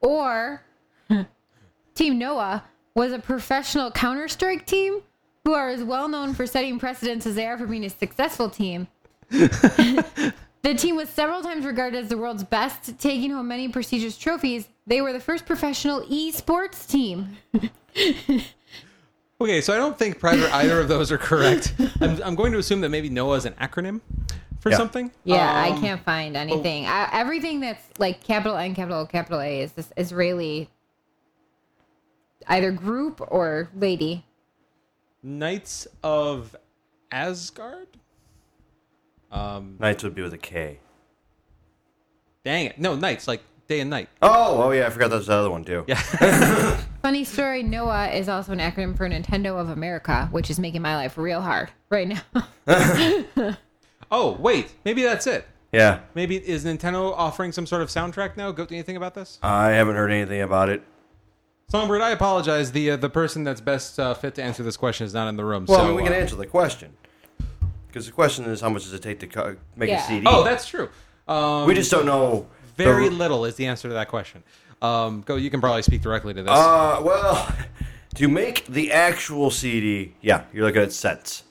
or 0.01 0.63
Team 1.95 2.17
Noah 2.17 2.63
was 2.95 3.11
a 3.11 3.19
professional 3.19 3.91
Counter 3.91 4.27
Strike 4.27 4.65
team 4.65 5.01
who 5.45 5.53
are 5.53 5.69
as 5.69 5.83
well 5.83 6.07
known 6.07 6.33
for 6.33 6.45
setting 6.45 6.79
precedents 6.79 7.25
as 7.25 7.35
they 7.35 7.45
are 7.45 7.57
for 7.57 7.67
being 7.67 7.85
a 7.85 7.89
successful 7.89 8.49
team. 8.49 8.87
the 9.29 10.33
team 10.75 10.95
was 10.95 11.09
several 11.09 11.41
times 11.41 11.65
regarded 11.65 12.03
as 12.03 12.09
the 12.09 12.17
world's 12.17 12.43
best, 12.43 12.99
taking 12.99 13.31
home 13.31 13.47
many 13.47 13.67
prestigious 13.69 14.17
trophies. 14.17 14.67
They 14.85 15.01
were 15.01 15.13
the 15.13 15.19
first 15.19 15.45
professional 15.45 16.01
esports 16.01 16.87
team. 16.87 17.37
Okay, 19.39 19.61
so 19.61 19.71
I 19.71 19.77
don't 19.77 19.97
think 19.97 20.23
either, 20.23 20.49
either 20.51 20.79
of 20.79 20.87
those 20.87 21.11
are 21.11 21.17
correct. 21.19 21.75
I'm, 22.01 22.19
I'm 22.23 22.33
going 22.33 22.51
to 22.53 22.57
assume 22.57 22.81
that 22.81 22.89
maybe 22.89 23.07
Noah 23.07 23.35
is 23.37 23.45
an 23.45 23.53
acronym 23.53 24.01
for 24.67 24.71
Yeah. 24.71 24.77
something. 24.77 25.11
Yeah, 25.23 25.53
I 25.53 25.69
Um, 25.69 25.79
can't 25.81 26.03
find 26.03 26.35
anything. 26.35 26.85
I, 26.85 27.09
everything 27.13 27.61
that's 27.61 27.81
like 27.99 28.21
capital 28.21 28.57
N, 28.57 28.75
capital 28.75 28.99
O, 29.01 29.05
capital 29.05 29.39
A 29.39 29.61
is 29.61 29.71
this 29.73 29.91
Israeli 29.95 30.69
either 32.47 32.71
group 32.71 33.21
or 33.31 33.69
lady. 33.75 34.25
Knights 35.23 35.87
of 36.03 36.55
Asgard? 37.11 37.87
Um, 39.31 39.75
Knights 39.79 40.03
would 40.03 40.15
be 40.15 40.21
with 40.21 40.33
a 40.33 40.37
K. 40.37 40.79
dang 42.43 42.65
it. 42.65 42.77
No, 42.79 42.95
Knights, 42.95 43.27
like 43.27 43.41
day 43.67 43.79
and 43.81 43.89
night. 43.89 44.07
Oh, 44.21 44.63
oh 44.63 44.71
yeah, 44.71 44.87
I 44.87 44.89
forgot 44.89 45.09
that's 45.09 45.27
the 45.27 45.33
other 45.33 45.49
one 45.49 45.63
too. 45.63 45.83
Yeah. 45.87 45.95
Funny 47.01 47.23
story, 47.23 47.63
NOA 47.63 48.07
is 48.09 48.27
also 48.29 48.51
an 48.53 48.59
acronym 48.59 48.95
for 48.97 49.07
Nintendo 49.09 49.59
of 49.59 49.69
America, 49.69 50.27
which 50.31 50.49
is 50.49 50.59
making 50.59 50.81
my 50.81 50.95
life 50.95 51.17
real 51.17 51.41
hard 51.41 51.69
right 51.89 52.07
now. 52.07 52.21
Oh, 54.11 54.33
wait. 54.39 54.73
Maybe 54.85 55.03
that's 55.03 55.27
it. 55.27 55.45
Yeah, 55.73 55.99
Maybe 56.15 56.37
is 56.37 56.63
Nintendo 56.63 57.13
offering 57.15 57.51
some 57.51 57.65
sort 57.65 57.81
of 57.81 57.89
soundtrack 57.89 58.37
now? 58.37 58.51
Go 58.51 58.65
to 58.65 58.73
anything 58.73 58.95
about 58.95 59.13
this? 59.15 59.37
I 59.43 59.71
haven't 59.71 59.95
heard 59.95 60.11
anything 60.11 60.41
about 60.41 60.69
it. 60.69 60.81
Songbird, 61.69 61.99
I 62.01 62.11
apologize. 62.11 62.71
The 62.71 62.91
uh, 62.91 62.95
the 62.95 63.09
person 63.09 63.43
that's 63.43 63.59
best 63.59 63.99
uh, 63.99 64.13
fit 64.13 64.35
to 64.35 64.43
answer 64.43 64.63
this 64.63 64.77
question 64.77 65.05
is 65.05 65.13
not 65.13 65.27
in 65.27 65.35
the 65.35 65.43
room. 65.43 65.65
Well, 65.67 65.79
so 65.79 65.83
I 65.83 65.87
mean, 65.87 65.95
we 65.97 66.03
can 66.03 66.13
uh, 66.13 66.15
answer 66.15 66.37
the 66.37 66.45
question. 66.45 66.93
Because 67.87 68.05
the 68.05 68.13
question 68.13 68.45
is, 68.45 68.61
how 68.61 68.69
much 68.69 68.83
does 68.83 68.93
it 68.93 69.01
take 69.01 69.19
to 69.19 69.27
co- 69.27 69.57
make 69.75 69.89
Yeah. 69.89 70.01
a 70.01 70.07
CD? 70.07 70.25
Oh, 70.25 70.45
that's 70.45 70.65
true. 70.67 70.87
Um, 71.27 71.67
we 71.67 71.73
just 71.75 71.91
don't 71.91 72.05
know. 72.05 72.47
the- 72.77 72.85
very 72.85 73.09
little 73.09 73.43
is 73.43 73.55
the 73.55 73.65
answer 73.65 73.89
to 73.89 73.93
that 73.95 74.07
question. 74.07 74.43
Um, 74.81 75.21
go. 75.25 75.35
You 75.35 75.49
can 75.49 75.59
probably 75.59 75.81
speak 75.81 76.01
directly 76.01 76.33
to 76.33 76.43
this. 76.43 76.49
Uh, 76.49 77.01
well, 77.03 77.53
to 78.15 78.29
make 78.29 78.65
the 78.67 78.93
actual 78.93 79.51
CD, 79.51 80.13
yeah, 80.21 80.45
you're 80.53 80.65
looking 80.65 80.81
at 80.83 80.93
cents. 80.93 81.43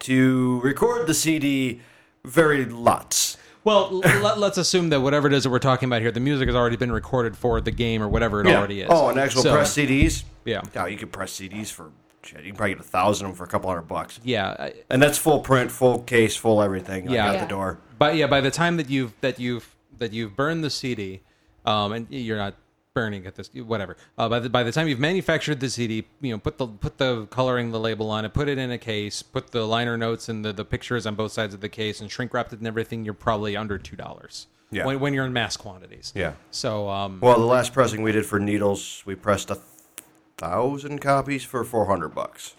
To 0.00 0.60
record 0.60 1.06
the 1.06 1.12
CD, 1.14 1.82
very 2.24 2.64
lots. 2.66 3.36
well, 3.64 3.86
l- 4.04 4.20
let, 4.22 4.38
let's 4.38 4.58
assume 4.58 4.88
that 4.90 5.00
whatever 5.00 5.26
it 5.26 5.32
is 5.32 5.44
that 5.44 5.50
we're 5.50 5.58
talking 5.58 5.88
about 5.88 6.00
here, 6.02 6.10
the 6.10 6.20
music 6.20 6.48
has 6.48 6.56
already 6.56 6.76
been 6.76 6.92
recorded 6.92 7.36
for 7.36 7.60
the 7.60 7.70
game 7.70 8.02
or 8.02 8.08
whatever 8.08 8.40
it 8.40 8.46
already 8.46 8.80
is. 8.82 8.88
Oh, 8.90 9.08
and 9.08 9.18
actual 9.18 9.42
So, 9.42 9.52
press 9.54 9.74
CDs. 9.76 10.24
Yeah. 10.44 10.62
Yeah, 10.74 10.86
you 10.86 10.96
can 10.96 11.08
press 11.08 11.32
CDs 11.32 11.70
for 11.70 11.90
shit. 12.22 12.40
You 12.44 12.50
can 12.52 12.56
probably 12.56 12.74
get 12.74 12.80
a 12.84 12.88
thousand 12.88 13.26
of 13.26 13.32
them 13.32 13.36
for 13.38 13.44
a 13.44 13.48
couple 13.48 13.68
hundred 13.68 13.82
bucks. 13.88 14.20
Yeah. 14.24 14.54
I- 14.58 14.74
And 14.90 15.02
that's 15.02 15.18
full 15.18 15.40
print, 15.40 15.70
full 15.70 16.00
case, 16.00 16.36
full 16.36 16.62
everything. 16.62 17.06
like, 17.06 17.14
Yeah. 17.14 17.28
out 17.28 17.34
Yeah. 17.34 17.44
the 17.44 17.48
door. 17.48 17.78
But 17.98 18.16
yeah, 18.16 18.26
by 18.26 18.40
the 18.40 18.50
time 18.50 18.76
that 18.78 18.88
you've 18.90 19.12
that 19.20 19.38
you've 19.38 19.74
that 19.98 20.12
you've 20.14 20.34
burned 20.36 20.64
the 20.64 20.70
CD, 20.70 21.20
um, 21.66 21.92
and 21.92 22.06
you're 22.10 22.38
not 22.38 22.54
burning 22.94 23.26
at 23.26 23.34
this 23.36 23.48
whatever. 23.54 23.96
Uh, 24.18 24.28
by 24.28 24.40
the 24.40 24.50
by 24.50 24.62
the 24.62 24.72
time 24.72 24.88
you've 24.88 24.98
manufactured 25.00 25.60
the 25.60 25.70
CD, 25.70 26.04
you 26.20 26.32
know, 26.32 26.38
put 26.38 26.58
the 26.58 26.66
put 26.66 26.98
the 26.98 27.26
coloring 27.26 27.70
the 27.70 27.80
label 27.80 28.10
on 28.10 28.24
it, 28.24 28.34
put 28.34 28.48
it 28.48 28.58
in 28.58 28.70
a 28.70 28.78
case, 28.78 29.22
put 29.22 29.50
the 29.50 29.66
liner 29.66 29.96
notes 29.96 30.28
and 30.28 30.44
the, 30.44 30.52
the 30.52 30.64
pictures 30.64 31.06
on 31.06 31.14
both 31.14 31.32
sides 31.32 31.54
of 31.54 31.60
the 31.60 31.68
case, 31.68 32.00
and 32.00 32.10
shrink 32.10 32.34
wrapped 32.34 32.52
it 32.52 32.58
and 32.58 32.66
everything. 32.68 33.04
You're 33.04 33.14
probably 33.14 33.56
under 33.56 33.78
two 33.78 33.96
dollars. 33.96 34.46
Yeah. 34.72 34.86
When, 34.86 35.00
when 35.00 35.14
you're 35.14 35.26
in 35.26 35.32
mass 35.32 35.56
quantities. 35.56 36.12
Yeah. 36.14 36.34
So 36.52 36.88
um, 36.88 37.18
Well, 37.20 37.36
the 37.40 37.44
last 37.44 37.72
pressing 37.72 38.02
we 38.02 38.12
did 38.12 38.24
for 38.24 38.38
Needles, 38.38 39.02
we 39.04 39.16
pressed 39.16 39.50
a 39.50 39.58
thousand 40.36 41.00
copies 41.00 41.42
for 41.44 41.64
four 41.64 41.86
hundred 41.86 42.10
bucks. 42.14 42.54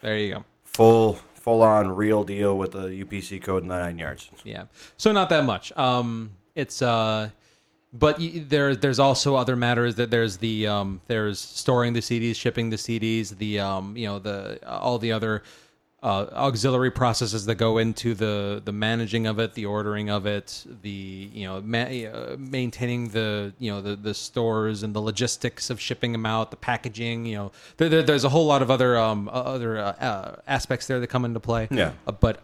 there 0.00 0.16
you 0.16 0.34
go. 0.34 0.44
Full, 0.64 1.14
full 1.34 1.62
on, 1.62 1.88
real 1.94 2.24
deal 2.24 2.56
with 2.56 2.72
the 2.72 2.88
UPC 3.04 3.42
code 3.42 3.62
and 3.62 3.70
the 3.70 3.78
nine 3.78 3.98
yards. 3.98 4.30
Yeah. 4.44 4.64
So 4.96 5.12
not 5.12 5.28
that 5.30 5.44
much. 5.44 5.70
Um, 5.76 6.30
it's 6.54 6.80
uh, 6.80 7.30
but 7.92 8.18
y- 8.18 8.44
there 8.48 8.76
there's 8.76 8.98
also 8.98 9.34
other 9.36 9.56
matters 9.56 9.96
that 9.96 10.10
there's 10.10 10.36
the 10.38 10.66
um 10.66 11.00
there's 11.06 11.38
storing 11.40 11.92
the 11.92 12.00
CDs, 12.00 12.36
shipping 12.36 12.70
the 12.70 12.76
CDs, 12.76 13.36
the 13.38 13.60
um 13.60 13.96
you 13.96 14.06
know 14.06 14.18
the 14.18 14.58
all 14.68 14.98
the 14.98 15.12
other 15.12 15.42
uh, 16.02 16.24
auxiliary 16.32 16.90
processes 16.90 17.44
that 17.44 17.56
go 17.56 17.76
into 17.76 18.14
the 18.14 18.62
the 18.64 18.72
managing 18.72 19.26
of 19.26 19.38
it, 19.38 19.52
the 19.52 19.66
ordering 19.66 20.08
of 20.08 20.24
it, 20.24 20.64
the 20.80 21.28
you 21.34 21.46
know 21.46 21.60
ma- 21.60 21.78
uh, 21.80 22.36
maintaining 22.38 23.08
the 23.08 23.52
you 23.58 23.70
know 23.70 23.82
the 23.82 23.96
the 23.96 24.14
stores 24.14 24.82
and 24.82 24.94
the 24.94 25.00
logistics 25.00 25.68
of 25.68 25.78
shipping 25.78 26.12
them 26.12 26.24
out, 26.24 26.50
the 26.50 26.56
packaging. 26.56 27.26
You 27.26 27.36
know, 27.36 27.52
there, 27.76 27.90
there, 27.90 28.02
there's 28.02 28.24
a 28.24 28.30
whole 28.30 28.46
lot 28.46 28.62
of 28.62 28.70
other 28.70 28.96
um 28.96 29.28
uh, 29.28 29.32
other 29.32 29.76
uh, 29.78 29.92
uh, 29.92 30.36
aspects 30.46 30.86
there 30.86 31.00
that 31.00 31.08
come 31.08 31.26
into 31.26 31.38
play. 31.40 31.68
Yeah. 31.70 31.92
Uh, 32.06 32.12
but 32.12 32.40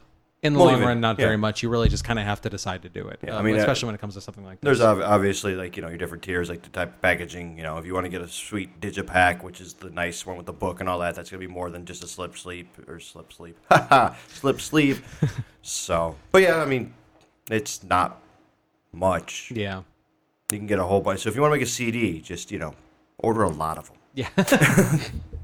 in 0.47 0.55
the 0.55 0.59
Well, 0.59 0.69
long 0.73 0.81
run, 0.83 1.01
not 1.01 1.19
yeah. 1.19 1.27
very 1.27 1.37
much. 1.37 1.63
You 1.63 1.69
really 1.69 1.89
just 1.89 2.05
kind 2.05 2.19
of 2.19 2.25
have 2.25 2.41
to 2.43 2.51
decide 2.51 2.83
to 2.83 2.89
do 2.89 3.07
it. 3.09 3.21
Yeah, 3.23 3.35
I 3.35 3.39
um, 3.41 3.45
mean, 3.45 3.57
uh, 3.57 3.59
especially 3.59 3.87
when 3.87 3.95
it 3.95 4.01
comes 4.01 4.15
to 4.15 4.21
something 4.21 4.45
like 4.45 4.61
There's 4.63 4.79
this. 4.79 4.87
ob- 4.87 5.01
obviously 5.03 5.55
like 5.55 5.77
you 5.77 5.83
know 5.83 5.89
your 5.89 5.99
different 5.99 6.23
tiers, 6.23 6.49
like 6.49 6.63
the 6.63 6.71
type 6.71 6.95
of 6.95 7.03
packaging. 7.03 7.57
You 7.59 7.65
know, 7.65 7.77
if 7.79 7.85
you 7.85 7.93
want 7.93 8.05
to 8.07 8.11
get 8.11 8.23
a 8.23 8.29
sweet 8.29 8.81
digipack, 8.81 9.43
which 9.43 9.61
is 9.61 9.75
the 9.75 9.91
nice 9.91 10.25
one 10.25 10.37
with 10.37 10.47
the 10.47 10.53
book 10.53 10.81
and 10.81 10.89
all 10.89 10.99
that, 11.01 11.15
that's 11.15 11.31
gonna 11.31 11.41
be 11.41 11.47
more 11.47 11.71
than 11.71 11.85
just 11.85 12.03
a 12.03 12.07
slip 12.09 12.37
sleep 12.39 12.69
or 12.89 12.99
slip 13.01 13.33
sleep, 13.33 13.59
slip 14.29 14.61
sleeve. 14.61 15.05
so, 15.63 16.17
but 16.33 16.43
yeah, 16.43 16.57
I 16.63 16.65
mean, 16.65 16.95
it's 17.51 17.83
not 17.85 18.23
much. 18.93 19.53
yeah. 19.55 19.83
You 20.53 20.59
can 20.59 20.69
get 20.69 20.79
a 20.79 20.85
whole 20.85 21.01
bunch. 21.01 21.21
So 21.23 21.29
if 21.29 21.35
you 21.35 21.43
want 21.43 21.53
to 21.55 21.57
make 21.59 21.67
a 21.67 21.71
CD, 21.71 22.21
just 22.21 22.53
you 22.53 22.59
know, 22.61 22.75
order 23.19 23.43
a 23.43 23.51
lot 23.51 23.79
of 23.79 23.89
them. 23.89 23.97
Yeah. 24.15 24.29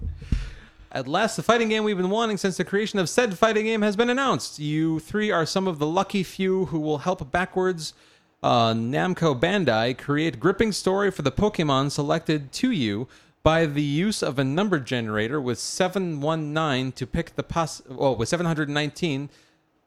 At 0.95 1.09
last, 1.09 1.37
the 1.37 1.43
fighting 1.43 1.71
game 1.71 1.85
we've 1.85 1.97
been 1.97 2.11
wanting 2.11 2.37
since 2.37 2.59
the 2.59 2.67
creation 2.67 2.99
of 2.99 3.09
said 3.09 3.39
fighting 3.39 3.65
game 3.65 3.81
has 3.81 3.97
been 3.97 4.11
announced. 4.11 4.59
You 4.59 4.99
three 4.99 5.31
are 5.31 5.47
some 5.47 5.67
of 5.67 5.79
the 5.79 5.87
lucky 5.87 6.23
few 6.23 6.67
who 6.67 6.79
will 6.79 6.99
help 6.99 7.33
backwards 7.33 7.95
uh, 8.43 8.75
Namco 8.75 9.39
Bandai 9.39 9.97
create 9.97 10.39
gripping 10.39 10.71
story 10.71 11.11
for 11.11 11.23
the 11.23 11.33
Pokemon 11.33 11.93
selected 11.93 12.53
to 12.53 12.71
you 12.71 13.09
by 13.43 13.65
the 13.65 13.83
use 13.83 14.23
of 14.23 14.39
a 14.39 14.45
number 14.45 14.79
generator 14.79 15.41
with 15.41 15.59
719 15.59 16.93
to 16.93 17.07
pick 17.07 17.37
the 17.37 17.43
poss. 17.43 17.81
Well, 17.89 18.15
with 18.15 18.29
719 18.29 19.31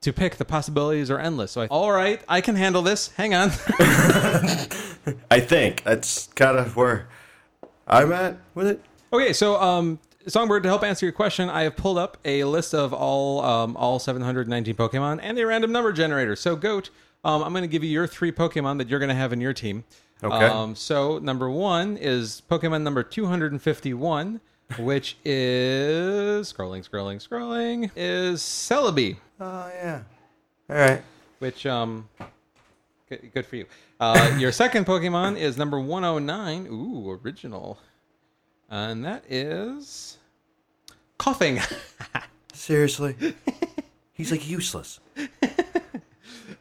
to 0.02 0.14
pick 0.14 0.38
the 0.38 0.46
possibilities 0.46 1.12
are 1.12 1.20
endless. 1.20 1.52
So, 1.52 1.62
I, 1.62 1.68
all 1.68 1.92
right, 1.92 2.20
I 2.28 2.42
can 2.42 2.56
handle 2.56 2.82
this. 2.82 3.12
Hang 3.12 3.36
on. 3.36 3.50
I 5.30 5.40
think 5.40 5.84
that's 5.84 6.28
kind 6.34 6.58
of 6.58 6.76
where 6.76 7.08
I'm 7.88 8.12
at 8.12 8.38
with 8.56 8.66
it. 8.66 8.82
Okay, 9.14 9.34
so 9.34 9.62
um, 9.62 10.00
Songbird, 10.28 10.64
to 10.64 10.70
help 10.70 10.84
answer 10.84 11.06
your 11.06 11.14
question, 11.14 11.50
I 11.50 11.64
have 11.64 11.76
pulled 11.76 11.98
up 11.98 12.18
a 12.26 12.44
list 12.46 12.74
of 12.74 12.94
all 12.94 13.42
um, 13.44 13.78
all 13.78 14.00
719 14.00 14.74
Pokemon 14.76 15.20
and 15.22 15.38
a 15.38 15.46
random 15.46 15.72
number 15.72 15.94
generator. 15.94 16.36
So, 16.36 16.56
Goat, 16.56 16.90
um, 17.24 17.44
I'm 17.44 17.52
going 17.54 17.62
to 17.64 17.68
give 17.68 17.84
you 17.84 17.90
your 17.92 18.08
three 18.08 18.32
Pokemon 18.32 18.80
that 18.80 18.90
you're 18.90 19.00
going 19.00 19.10
to 19.10 19.16
have 19.16 19.34
in 19.34 19.42
your 19.42 19.54
team. 19.54 19.84
Okay. 20.24 20.46
Um, 20.46 20.76
so, 20.76 21.20
number 21.20 21.50
one 21.50 21.98
is 21.98 22.42
Pokemon 22.50 22.82
number 22.82 23.04
251, 23.04 24.42
which 24.80 25.18
is 25.26 26.52
scrolling, 26.52 26.88
scrolling, 26.90 27.28
scrolling, 27.28 27.92
is 27.96 28.42
Celebi, 28.42 29.18
Oh 29.40 29.70
yeah. 29.76 30.02
All 30.70 30.76
right. 30.76 31.04
which 31.40 31.66
um, 31.68 32.10
good, 33.10 33.32
good 33.34 33.46
for 33.46 33.58
you. 33.58 33.66
Uh, 34.00 34.36
your 34.40 34.52
second 34.52 34.86
Pokemon 34.86 35.38
is 35.38 35.58
number 35.58 35.80
109. 35.80 36.68
Ooh, 36.72 37.20
original. 37.24 37.78
And 38.70 39.06
that 39.06 39.24
is 39.30 40.18
Koffing. 41.20 41.62
Seriously. 42.54 43.16
He's 44.14 44.32
like 44.32 44.48
useless. 44.50 45.00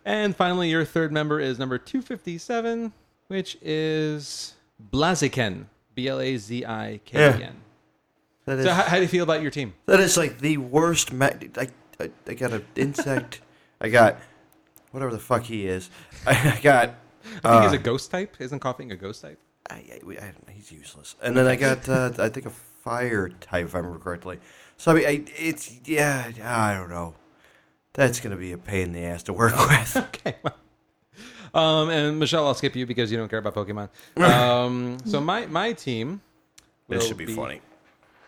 and 0.05 0.35
finally, 0.37 0.69
your 0.71 0.85
third 0.85 1.13
member 1.13 1.41
is 1.41 1.59
number 1.59 1.79
257, 1.79 2.93
which 3.29 3.57
is 3.63 4.55
Blaziken. 4.93 5.67
B 5.95 6.09
L 6.09 6.21
A 6.21 6.37
Z 6.37 6.65
I 6.67 7.01
K 7.05 7.19
E 7.39 7.43
N. 7.45 7.57
That 8.47 8.59
is 8.59 8.65
So, 8.67 8.73
how, 8.73 8.83
how 8.83 8.97
do 8.97 9.03
you 9.03 9.09
feel 9.09 9.23
about 9.23 9.41
your 9.43 9.51
team? 9.53 9.75
that 9.87 10.01
is 10.01 10.17
like 10.17 10.41
the 10.41 10.57
worst. 10.59 11.13
Ma- 11.13 11.31
I, 11.57 11.69
I 12.01 12.11
I 12.27 12.35
got 12.35 12.53
an 12.53 12.65
insect. 12.77 13.41
I 13.81 13.89
got 13.89 14.19
whatever 14.91 15.13
the 15.13 15.21
fuck 15.21 15.45
he 15.45 15.67
is. 15.67 15.89
I, 16.27 16.59
got. 16.63 16.89
I 16.89 17.31
think 17.31 17.45
Uh, 17.45 17.63
he's 17.63 17.73
a 17.73 17.79
ghost 17.79 18.11
type. 18.11 18.37
Isn't 18.41 18.59
Koffing 18.61 18.91
a 18.93 18.97
ghost 18.97 19.23
type? 19.23 19.39
I, 19.71 19.75
I, 19.75 20.01
I, 20.21 20.33
he's 20.53 20.71
useless. 20.71 21.17
And 21.23 21.37
then 21.37 21.47
I 21.47 21.57
got 21.57 21.89
uh, 21.89 22.13
I 22.19 22.29
think 22.29 22.47
a 22.47 22.51
fire 22.51 23.29
type 23.29 23.67
if 23.67 23.75
I 23.75 23.79
remember 23.79 23.99
correctly. 23.99 24.39
So 24.77 24.93
I 24.93 24.95
mean, 24.95 25.07
I, 25.07 25.25
it's 25.39 25.81
yeah. 25.85 26.31
I 26.43 26.75
don't 26.75 26.91
know. 26.91 27.15
That's 27.93 28.21
gonna 28.21 28.37
be 28.37 28.53
a 28.53 28.59
pain 28.59 28.89
in 28.89 28.93
the 28.93 29.05
ass 29.05 29.23
to 29.25 29.33
work 29.33 29.55
with. 29.69 29.97
Okay. 29.97 30.37
Well. 30.43 30.55
Um, 31.55 31.89
and 31.89 32.19
Michelle, 32.19 32.47
I'll 32.49 32.55
skip 32.55 32.75
you 32.75 32.85
because 32.85 33.13
you 33.13 33.17
don't 33.17 33.29
care 33.29 33.39
about 33.39 33.55
Pokemon. 33.55 33.89
Um, 34.23 34.99
so 35.05 35.21
my 35.21 35.47
my 35.47 35.73
team. 35.73 36.21
this 36.89 37.01
will 37.03 37.09
should 37.09 37.17
be, 37.17 37.27
funny. 37.27 37.61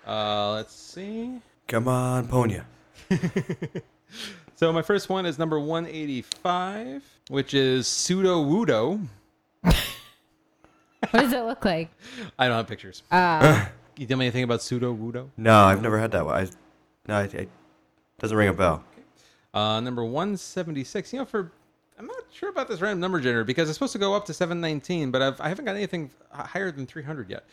Uh, 0.06 0.52
let's 0.52 0.74
see. 0.74 1.40
Come 1.66 1.88
on, 1.88 2.28
Ponya. 2.28 2.64
So 4.56 4.72
my 4.72 4.80
first 4.80 5.10
one 5.10 5.26
is 5.26 5.38
number 5.38 5.60
185, 5.60 7.02
which 7.28 7.52
is 7.52 7.86
Sudowoodo. 7.86 9.06
What 11.10 11.20
does 11.22 11.32
it 11.32 11.44
look 11.44 11.64
like? 11.64 11.90
I 12.38 12.48
don't 12.48 12.56
have 12.56 12.66
pictures. 12.66 13.02
Uh, 13.10 13.66
You 13.96 14.06
tell 14.06 14.18
me 14.18 14.26
anything 14.26 14.44
about 14.44 14.60
Sudowoodo? 14.60 15.28
No, 15.36 15.64
I've 15.64 15.80
never 15.82 15.98
had 15.98 16.10
that 16.12 16.24
one. 16.26 16.34
I, 16.44 16.48
no, 17.08 17.22
it, 17.22 17.34
it 17.34 17.48
doesn't 18.18 18.36
ring 18.36 18.48
a 18.48 18.52
bell. 18.52 18.84
Uh, 19.54 19.80
number 19.80 20.04
176. 20.04 21.12
You 21.12 21.20
know, 21.20 21.24
for 21.24 21.50
I'm 21.98 22.06
not 22.06 22.24
sure 22.30 22.50
about 22.50 22.68
this 22.68 22.80
random 22.82 23.00
number 23.00 23.20
generator 23.20 23.44
because 23.44 23.68
it's 23.70 23.76
supposed 23.78 23.92
to 23.94 23.98
go 23.98 24.14
up 24.14 24.26
to 24.26 24.34
719, 24.34 25.10
but 25.10 25.22
I've, 25.22 25.40
I 25.40 25.48
haven't 25.48 25.64
got 25.64 25.76
anything 25.76 26.10
higher 26.30 26.70
than 26.70 26.86
300 26.86 27.30
yet. 27.30 27.44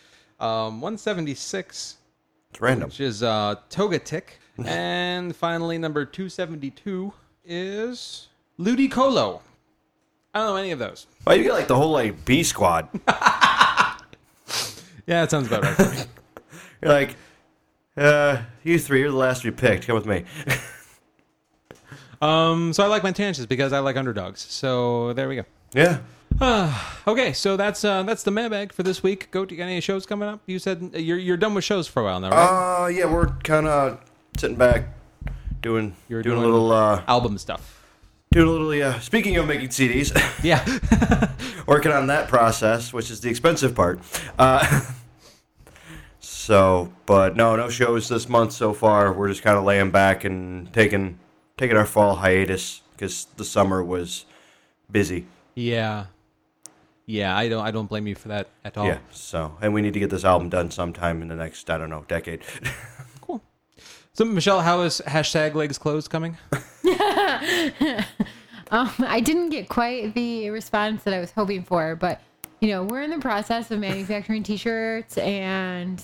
Um, 0.41 0.81
176, 0.81 1.97
It's 2.51 2.59
random. 2.61 2.89
which 2.89 2.99
is 2.99 3.23
uh, 3.23 3.55
Togetic. 3.69 4.23
and 4.65 5.33
finally, 5.35 5.77
number 5.77 6.03
272 6.05 7.13
is 7.45 8.27
Ludicolo. 8.59 9.39
I 10.33 10.39
don't 10.39 10.47
know 10.49 10.55
any 10.55 10.71
of 10.71 10.79
those. 10.79 11.05
Why 11.23 11.35
you 11.35 11.43
get 11.43 11.53
like 11.53 11.67
the 11.67 11.75
whole 11.75 11.91
like 11.91 12.25
B 12.25 12.43
squad? 12.43 12.87
Yeah, 15.05 15.19
that 15.21 15.31
sounds 15.31 15.47
about 15.47 15.63
right 15.63 15.73
for 15.75 15.83
me. 15.83 15.97
You're 16.81 16.91
like, 16.93 17.17
uh, 17.97 18.37
you 18.63 18.79
three, 18.79 19.01
you're 19.01 19.11
the 19.11 19.17
last 19.17 19.43
we 19.43 19.51
picked. 19.51 19.85
Come 19.85 19.95
with 19.95 20.05
me. 20.05 20.23
Um, 22.21 22.71
so 22.71 22.83
I 22.83 22.87
like 22.87 23.03
my 23.03 23.11
tangents 23.11 23.45
because 23.45 23.73
I 23.73 23.79
like 23.79 23.97
underdogs. 23.97 24.39
So 24.39 25.11
there 25.11 25.27
we 25.27 25.35
go. 25.35 25.43
yeah. 25.73 25.99
Okay, 27.05 27.33
so 27.33 27.57
that's 27.57 27.83
uh, 27.83 28.03
that's 28.03 28.23
the 28.23 28.31
mailbag 28.31 28.71
for 28.71 28.83
this 28.83 29.03
week. 29.03 29.29
Goat, 29.31 29.51
you 29.51 29.57
got 29.57 29.65
any 29.65 29.81
shows 29.81 30.05
coming 30.05 30.29
up? 30.29 30.39
You 30.45 30.57
said 30.57 30.91
you're 30.93 31.17
you're 31.17 31.35
done 31.37 31.53
with 31.53 31.65
shows 31.65 31.85
for 31.87 31.99
a 32.01 32.05
while 32.05 32.19
now, 32.21 32.29
right? 32.29 32.83
Uh, 32.85 32.87
yeah, 32.87 33.05
we're 33.05 33.27
kind 33.43 33.67
of 33.67 33.99
sitting 34.37 34.55
back, 34.55 34.85
doing 35.61 35.95
You're 36.07 36.21
doing, 36.23 36.37
doing- 36.39 36.49
a 36.49 36.53
little 36.53 36.71
uh, 36.71 37.03
Album 37.09 37.37
stuff. 37.37 37.72
Doing 38.33 38.47
a 38.47 38.51
little. 38.51 38.73
Yeah. 38.73 38.99
Speaking 38.99 39.37
of 39.37 39.47
making 39.47 39.69
CDs, 39.69 40.11
Yeah. 40.43 40.63
working 41.67 41.91
on 41.91 42.07
that 42.07 42.27
process, 42.27 42.91
which 42.91 43.09
is 43.09 43.21
the 43.21 43.29
expensive 43.29 43.75
part. 43.75 43.99
Uh, 44.37 44.81
so, 46.19 46.91
but 47.05 47.35
no, 47.35 47.55
no 47.55 47.69
shows 47.69 48.09
this 48.09 48.27
month 48.27 48.51
so 48.51 48.73
far. 48.73 49.13
We're 49.13 49.29
just 49.29 49.43
kind 49.43 49.57
of 49.57 49.63
laying 49.63 49.91
back 49.91 50.23
and 50.23 50.71
taking 50.73 51.19
taking 51.57 51.77
our 51.77 51.85
fall 51.85 52.15
hiatus 52.15 52.81
because 52.93 53.27
the 53.37 53.45
summer 53.45 53.83
was 53.83 54.25
busy. 54.91 55.25
Yeah, 55.55 56.07
yeah. 57.05 57.37
I 57.37 57.47
don't 57.47 57.63
I 57.63 57.71
don't 57.71 57.87
blame 57.87 58.07
you 58.07 58.15
for 58.15 58.29
that 58.29 58.49
at 58.65 58.77
all. 58.77 58.87
Yeah. 58.87 58.97
So, 59.11 59.57
and 59.61 59.73
we 59.73 59.81
need 59.81 59.93
to 59.93 59.99
get 59.99 60.09
this 60.09 60.25
album 60.25 60.49
done 60.49 60.71
sometime 60.71 61.21
in 61.21 61.27
the 61.29 61.35
next 61.35 61.69
I 61.69 61.77
don't 61.77 61.89
know 61.89 62.03
decade. 62.07 62.41
Cool. 64.17 64.27
So 64.27 64.31
Michelle, 64.31 64.61
how 64.61 64.81
is 64.81 65.01
hashtag 65.07 65.53
legs 65.55 65.77
closed 65.77 66.09
coming? 66.09 66.37
Um, 68.71 68.89
I 69.07 69.19
didn't 69.19 69.49
get 69.49 69.69
quite 69.69 70.15
the 70.15 70.49
response 70.49 71.03
that 71.03 71.13
I 71.13 71.19
was 71.19 71.29
hoping 71.29 71.61
for, 71.63 71.95
but 71.95 72.21
you 72.59 72.69
know, 72.69 72.83
we're 72.83 73.03
in 73.03 73.11
the 73.11 73.19
process 73.19 73.69
of 73.69 73.79
manufacturing 73.79 74.41
T-shirts 74.41 75.15
and 75.19 76.03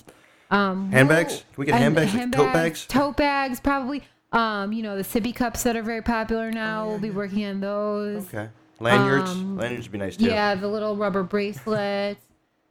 um, 0.52 0.92
Handbags? 0.92 1.32
we'll- 1.34 1.40
Can 1.40 1.46
we 1.58 1.66
get 1.66 1.74
and 1.76 1.84
handbags, 1.98 2.14
like 2.14 2.32
tote 2.32 2.54
bags? 2.54 2.86
Tote 2.86 3.18
bags, 3.18 3.60
probably. 3.60 4.04
Um, 4.34 4.72
you 4.72 4.84
know, 4.84 4.96
the 4.98 5.04
sippy 5.04 5.34
cups 5.34 5.64
that 5.64 5.76
are 5.76 5.82
very 5.82 6.04
popular 6.04 6.52
now. 6.52 6.86
we'll 6.88 7.00
be 7.00 7.10
working 7.10 7.44
on 7.46 7.60
those. 7.60 8.28
okay. 8.28 8.50
Lanyards. 8.80 9.32
Um, 9.32 9.58
Lanyards 9.58 9.86
would 9.88 9.92
be 9.94 9.98
nice 9.98 10.16
too. 10.18 10.26
Yeah, 10.26 10.54
the 10.54 10.68
little 10.68 10.96
rubber 10.96 11.24
bracelets. 11.24 12.24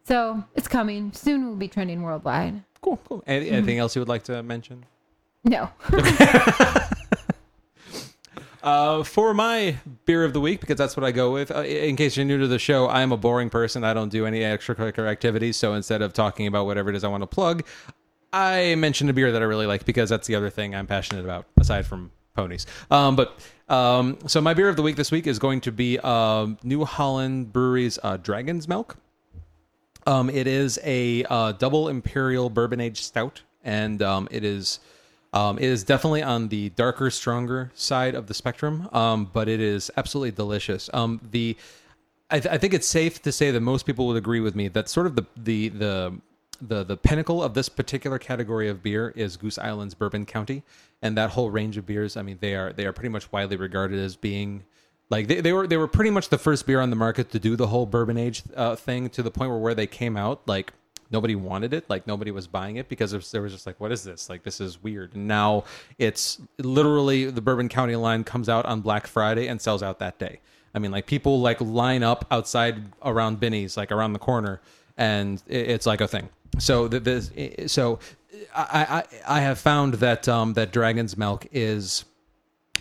So 0.04 0.44
it's 0.54 0.68
coming 0.68 1.10
soon. 1.12 1.44
We'll 1.46 1.56
be 1.56 1.66
trending 1.66 2.02
worldwide. 2.02 2.62
Cool, 2.82 3.00
cool. 3.08 3.24
Any, 3.26 3.46
Mm-hmm. 3.46 3.54
Anything 3.54 3.78
else 3.78 3.96
you 3.96 4.00
would 4.00 4.08
like 4.08 4.22
to 4.24 4.44
mention? 4.44 4.84
No, 5.48 5.70
Uh, 8.60 9.04
for 9.04 9.32
my 9.32 9.76
beer 10.04 10.24
of 10.24 10.32
the 10.32 10.40
week, 10.40 10.60
because 10.60 10.76
that's 10.76 10.96
what 10.96 11.04
I 11.04 11.12
go 11.12 11.32
with. 11.32 11.50
Uh, 11.50 11.62
in 11.62 11.96
case 11.96 12.16
you're 12.16 12.26
new 12.26 12.38
to 12.38 12.46
the 12.48 12.58
show, 12.58 12.86
I 12.86 13.02
am 13.02 13.12
a 13.12 13.16
boring 13.16 13.48
person. 13.50 13.84
I 13.84 13.94
don't 13.94 14.10
do 14.10 14.26
any 14.26 14.40
extracurricular 14.40 15.08
activities. 15.08 15.56
So 15.56 15.74
instead 15.74 16.02
of 16.02 16.12
talking 16.12 16.46
about 16.46 16.66
whatever 16.66 16.90
it 16.90 16.96
is 16.96 17.04
I 17.04 17.08
want 17.08 17.22
to 17.22 17.26
plug, 17.26 17.64
I 18.32 18.74
mention 18.74 19.08
a 19.08 19.12
beer 19.12 19.32
that 19.32 19.40
I 19.40 19.44
really 19.44 19.66
like 19.66 19.84
because 19.84 20.10
that's 20.10 20.26
the 20.26 20.34
other 20.34 20.50
thing 20.50 20.74
I'm 20.74 20.86
passionate 20.86 21.24
about 21.24 21.46
aside 21.58 21.86
from 21.86 22.10
ponies. 22.34 22.66
Um, 22.90 23.16
but 23.16 23.38
um, 23.68 24.18
so 24.26 24.40
my 24.40 24.54
beer 24.54 24.68
of 24.68 24.76
the 24.76 24.82
week 24.82 24.96
this 24.96 25.10
week 25.10 25.26
is 25.26 25.38
going 25.38 25.60
to 25.62 25.72
be 25.72 25.98
um, 26.00 26.58
New 26.62 26.84
Holland 26.84 27.52
Brewery's 27.52 27.98
uh, 28.02 28.16
Dragon's 28.18 28.68
Milk. 28.68 28.96
Um, 30.06 30.28
it 30.30 30.46
is 30.46 30.78
a 30.84 31.24
uh, 31.30 31.52
double 31.52 31.88
imperial 31.88 32.50
bourbon 32.50 32.80
aged 32.80 33.04
stout, 33.04 33.42
and 33.62 34.02
um, 34.02 34.28
it 34.30 34.44
is 34.44 34.80
um, 35.32 35.58
it 35.58 35.64
is 35.64 35.84
definitely 35.84 36.22
on 36.22 36.48
the 36.48 36.70
darker, 36.70 37.10
stronger 37.10 37.70
side 37.74 38.14
of 38.14 38.26
the 38.26 38.34
spectrum. 38.34 38.88
Um, 38.92 39.30
but 39.32 39.48
it 39.48 39.60
is 39.60 39.90
absolutely 39.96 40.32
delicious. 40.32 40.88
Um, 40.92 41.20
the 41.30 41.56
I, 42.30 42.40
th- 42.40 42.52
I 42.52 42.58
think 42.58 42.74
it's 42.74 42.86
safe 42.86 43.22
to 43.22 43.32
say 43.32 43.50
that 43.50 43.60
most 43.60 43.86
people 43.86 44.06
would 44.08 44.16
agree 44.16 44.40
with 44.40 44.54
me 44.54 44.68
that 44.68 44.88
sort 44.88 45.06
of 45.06 45.16
the 45.16 45.26
the 45.36 45.68
the 45.68 46.20
the 46.60 46.84
the 46.84 46.96
pinnacle 46.96 47.42
of 47.42 47.54
this 47.54 47.68
particular 47.68 48.18
category 48.18 48.68
of 48.68 48.82
beer 48.82 49.12
is 49.16 49.36
Goose 49.36 49.58
Island's 49.58 49.94
Bourbon 49.94 50.26
County, 50.26 50.62
and 51.00 51.16
that 51.16 51.30
whole 51.30 51.50
range 51.50 51.76
of 51.76 51.86
beers. 51.86 52.16
I 52.16 52.22
mean, 52.22 52.38
they 52.40 52.54
are 52.54 52.72
they 52.72 52.86
are 52.86 52.92
pretty 52.92 53.10
much 53.10 53.30
widely 53.32 53.56
regarded 53.56 53.98
as 53.98 54.16
being 54.16 54.64
like 55.10 55.28
they, 55.28 55.40
they 55.40 55.52
were 55.52 55.66
they 55.66 55.76
were 55.76 55.88
pretty 55.88 56.10
much 56.10 56.28
the 56.28 56.38
first 56.38 56.66
beer 56.66 56.80
on 56.80 56.90
the 56.90 56.96
market 56.96 57.30
to 57.30 57.38
do 57.38 57.56
the 57.56 57.68
whole 57.68 57.86
bourbon 57.86 58.18
age 58.18 58.42
uh, 58.56 58.76
thing 58.76 59.08
to 59.10 59.22
the 59.22 59.30
point 59.30 59.50
where 59.50 59.58
where 59.58 59.74
they 59.74 59.86
came 59.86 60.16
out 60.16 60.46
like 60.46 60.72
nobody 61.10 61.34
wanted 61.34 61.72
it 61.72 61.88
like 61.88 62.06
nobody 62.06 62.30
was 62.30 62.46
buying 62.46 62.76
it 62.76 62.88
because 62.88 63.12
it 63.12 63.16
was, 63.16 63.30
there 63.30 63.42
was 63.42 63.52
just 63.52 63.66
like 63.66 63.78
what 63.80 63.92
is 63.92 64.04
this? 64.04 64.28
Like 64.28 64.42
this 64.42 64.60
is 64.60 64.82
weird. 64.82 65.14
And 65.14 65.26
now 65.26 65.64
it's 65.98 66.40
literally 66.58 67.30
the 67.30 67.40
bourbon 67.40 67.68
county 67.68 67.96
line 67.96 68.24
comes 68.24 68.48
out 68.48 68.66
on 68.66 68.80
black 68.80 69.06
friday 69.06 69.48
and 69.48 69.60
sells 69.60 69.82
out 69.82 69.98
that 70.00 70.18
day. 70.18 70.40
I 70.74 70.78
mean 70.78 70.90
like 70.90 71.06
people 71.06 71.40
like 71.40 71.60
line 71.60 72.02
up 72.02 72.26
outside 72.30 72.82
around 73.02 73.40
binny's 73.40 73.76
like 73.76 73.92
around 73.92 74.12
the 74.12 74.18
corner 74.18 74.60
and 74.96 75.42
it's 75.46 75.86
like 75.86 76.00
a 76.00 76.08
thing. 76.08 76.28
So 76.58 76.88
th- 76.88 77.02
this 77.04 77.30
so 77.72 77.98
I, 78.54 79.04
I 79.26 79.38
i 79.38 79.40
have 79.40 79.58
found 79.58 79.94
that 79.94 80.28
um 80.28 80.52
that 80.54 80.72
dragon's 80.72 81.16
milk 81.16 81.46
is 81.50 82.04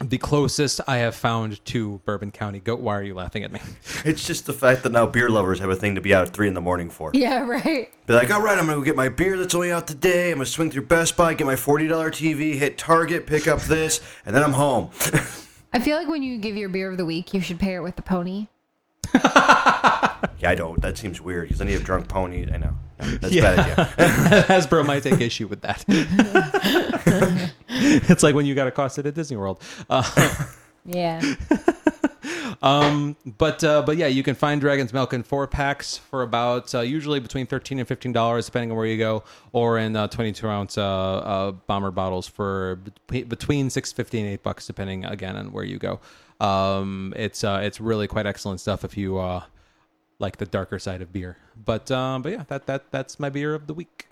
the 0.02 0.18
closest 0.18 0.82
I 0.88 0.98
have 0.98 1.16
found 1.16 1.64
to 1.66 2.00
Bourbon 2.06 2.32
County. 2.32 2.60
Goat, 2.60 2.80
why 2.80 2.96
are 2.96 3.04
you 3.04 3.14
laughing 3.14 3.44
at 3.44 3.52
me? 3.52 3.60
It's 4.06 4.26
just 4.26 4.46
the 4.46 4.54
fact 4.54 4.84
that 4.84 4.92
now 4.92 5.06
beer 5.06 5.30
lovers 5.30 5.60
have 5.60 5.70
a 5.70 5.76
thing 5.76 5.96
to 5.96 6.02
be 6.02 6.14
out 6.14 6.28
at 6.28 6.34
three 6.34 6.48
in 6.48 6.54
the 6.54 6.62
morning 6.62 6.90
for. 6.90 7.12
yeah, 7.14 7.40
right. 7.46 7.90
Be 8.06 8.14
like, 8.14 8.32
all 8.32 8.42
right, 8.42 8.58
I'm 8.58 8.66
gonna 8.66 8.78
go 8.78 8.84
get 8.84 8.96
my 8.96 9.10
beer 9.10 9.38
that's 9.38 9.54
only 9.56 9.72
out 9.72 9.88
today. 9.88 10.32
I'm 10.32 10.38
gonna 10.38 10.46
swing 10.46 10.72
through 10.72 10.84
Best 10.86 11.18
Buy, 11.18 11.34
get 11.34 11.46
my 11.48 11.56
forty 11.56 11.88
dollar 11.88 12.12
TV, 12.12 12.56
hit 12.58 12.78
Target, 12.78 13.26
pick 13.28 13.48
up 13.48 13.62
this, 13.62 14.00
and 14.26 14.36
then 14.36 14.44
I'm 14.44 14.54
home. 14.54 14.92
I 15.74 15.80
feel 15.80 15.98
like 15.98 16.08
when 16.08 16.24
you 16.24 16.38
give 16.38 16.56
your 16.56 16.70
beer 16.70 16.90
of 16.90 16.98
the 16.98 17.06
week, 17.06 17.34
you 17.34 17.42
should 17.42 17.60
pair 17.60 17.78
it 17.80 17.84
with 17.84 17.96
the 17.98 18.02
pony. 18.02 18.48
yeah, 19.14 20.20
I 20.44 20.56
don't. 20.56 20.82
That 20.82 20.98
seems 20.98 21.20
weird 21.20 21.44
because 21.46 21.58
then 21.60 21.68
you 21.68 21.74
have 21.74 21.84
drunk 21.84 22.08
pony. 22.08 22.48
I 22.52 22.58
know. 22.58 22.76
No, 23.00 23.06
that's 23.18 23.36
a 23.36 23.42
bad 23.42 23.60
idea. 23.60 23.76
Hasbro 24.48 24.86
might 24.86 25.04
take 25.04 25.22
issue 25.22 25.48
with 25.48 25.62
that. 25.62 25.84
it's 27.68 28.24
like 28.24 28.36
when 28.36 28.46
you 28.46 28.56
got 28.56 28.68
accosted 28.68 29.06
at 29.06 29.14
Disney 29.14 29.38
World. 29.38 29.62
Uh, 29.90 30.04
Yeah. 30.86 31.22
um, 32.62 33.16
but 33.26 33.64
uh, 33.64 33.82
but 33.84 33.98
yeah, 33.98 34.08
you 34.08 34.24
can 34.24 34.36
find 34.36 34.60
Dragon's 34.62 34.94
Milk 34.94 35.14
in 35.14 35.24
four 35.24 35.46
packs 35.48 35.98
for 35.98 36.24
about 36.24 36.74
uh, 36.74 36.80
usually 36.82 37.20
between 37.20 37.46
thirteen 37.46 37.80
and 37.80 37.88
fifteen 37.88 38.14
dollars, 38.14 38.46
depending 38.46 38.72
on 38.72 38.78
where 38.78 38.86
you 38.86 38.98
go, 38.98 39.24
or 39.52 39.78
in 39.78 39.96
uh, 39.96 40.08
twenty-two 40.08 40.48
ounce 40.48 40.78
uh, 40.78 40.84
uh, 40.84 41.52
bomber 41.52 41.92
bottles 41.92 42.28
for 42.28 42.80
bet- 43.08 43.28
between 43.30 43.70
six 43.70 43.92
fifty 43.92 44.20
and 44.20 44.28
eight 44.30 44.44
bucks, 44.44 44.66
depending 44.66 45.06
again 45.06 45.36
on 45.36 45.52
where 45.52 45.64
you 45.66 45.78
go. 45.78 46.00
Um, 46.40 47.14
it's 47.16 47.44
uh, 47.44 47.60
it's 47.64 47.80
really 47.82 48.08
quite 48.08 48.26
excellent 48.26 48.60
stuff 48.62 48.84
if 48.86 48.96
you 48.98 49.18
uh, 49.18 49.44
like 50.20 50.38
the 50.38 50.46
darker 50.46 50.80
side 50.80 51.02
of 51.02 51.14
beer. 51.14 51.38
But 51.64 51.92
um, 51.92 52.22
but 52.22 52.32
yeah, 52.32 52.44
that 52.48 52.66
that 52.68 52.92
that's 52.92 53.20
my 53.20 53.30
beer 53.30 53.54
of 53.54 53.68
the 53.68 53.74
week. 53.74 54.08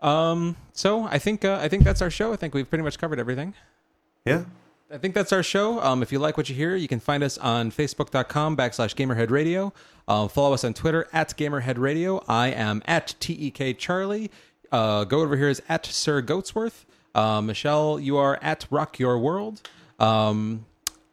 Um, 0.00 0.56
so 0.72 1.04
I 1.04 1.18
think 1.18 1.44
uh, 1.44 1.58
I 1.60 1.68
think 1.68 1.84
that's 1.84 2.02
our 2.02 2.10
show. 2.10 2.32
I 2.32 2.36
think 2.36 2.54
we've 2.54 2.68
pretty 2.68 2.84
much 2.84 2.98
covered 2.98 3.18
everything. 3.18 3.54
Yeah. 4.24 4.44
I 4.92 4.98
think 4.98 5.14
that's 5.14 5.32
our 5.32 5.42
show. 5.42 5.80
Um, 5.80 6.02
if 6.02 6.12
you 6.12 6.18
like 6.18 6.36
what 6.36 6.50
you 6.50 6.54
hear, 6.54 6.76
you 6.76 6.86
can 6.86 7.00
find 7.00 7.24
us 7.24 7.38
on 7.38 7.70
facebook.com 7.70 8.58
backslash 8.58 8.94
gamerhead 8.94 9.30
radio. 9.30 9.72
Um, 10.06 10.28
follow 10.28 10.52
us 10.52 10.64
on 10.64 10.74
Twitter 10.74 11.08
at 11.14 11.30
gamerhead 11.30 11.78
radio. 11.78 12.22
I 12.28 12.48
am 12.48 12.82
at 12.84 13.14
TEK 13.18 13.78
Charlie. 13.78 14.30
Uh, 14.70 15.04
go 15.04 15.20
over 15.20 15.38
here 15.38 15.48
is 15.48 15.62
at 15.66 15.86
Sir 15.86 16.20
Goatsworth. 16.20 16.84
Uh, 17.14 17.40
Michelle, 17.40 17.98
you 17.98 18.18
are 18.18 18.38
at 18.42 18.66
Rock 18.70 18.98
Your 18.98 19.18
World. 19.18 19.62
Um, 19.98 20.66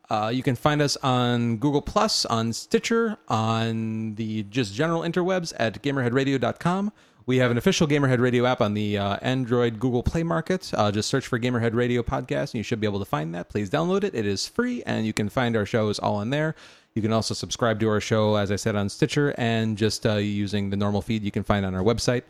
uh, 0.09 0.31
you 0.33 0.43
can 0.43 0.55
find 0.55 0.81
us 0.81 0.97
on 0.97 1.57
Google 1.57 1.81
Plus, 1.81 2.25
on 2.25 2.51
Stitcher, 2.53 3.17
on 3.27 4.15
the 4.15 4.43
just 4.43 4.73
general 4.73 5.01
interwebs 5.01 5.53
at 5.57 5.81
gamerheadradio.com. 5.83 6.91
We 7.29 7.37
have 7.37 7.51
an 7.51 7.59
official 7.59 7.85
Gamerhead 7.87 8.19
Radio 8.19 8.47
app 8.47 8.59
on 8.59 8.73
the 8.73 8.97
uh, 8.97 9.17
Android 9.21 9.79
Google 9.79 10.01
Play 10.01 10.23
Market. 10.23 10.71
Uh, 10.73 10.91
just 10.91 11.09
search 11.09 11.27
for 11.27 11.37
Gamerhead 11.37 11.75
Radio 11.75 12.01
Podcast, 12.01 12.53
and 12.53 12.55
you 12.55 12.63
should 12.63 12.79
be 12.79 12.87
able 12.87 12.97
to 12.97 13.05
find 13.05 13.35
that. 13.35 13.49
Please 13.49 13.69
download 13.69 14.03
it. 14.03 14.15
It 14.15 14.25
is 14.25 14.47
free, 14.47 14.81
and 14.87 15.05
you 15.05 15.13
can 15.13 15.29
find 15.29 15.55
our 15.55 15.67
shows 15.67 15.99
all 15.99 16.15
on 16.15 16.31
there. 16.31 16.55
You 16.95 17.03
can 17.03 17.13
also 17.13 17.35
subscribe 17.35 17.79
to 17.81 17.89
our 17.89 18.01
show, 18.01 18.35
as 18.35 18.51
I 18.51 18.55
said, 18.55 18.75
on 18.75 18.89
Stitcher, 18.89 19.35
and 19.37 19.77
just 19.77 20.07
uh, 20.07 20.15
using 20.15 20.71
the 20.71 20.75
normal 20.75 21.03
feed 21.03 21.21
you 21.21 21.29
can 21.29 21.43
find 21.43 21.67
on 21.67 21.75
our 21.75 21.83
website. 21.83 22.23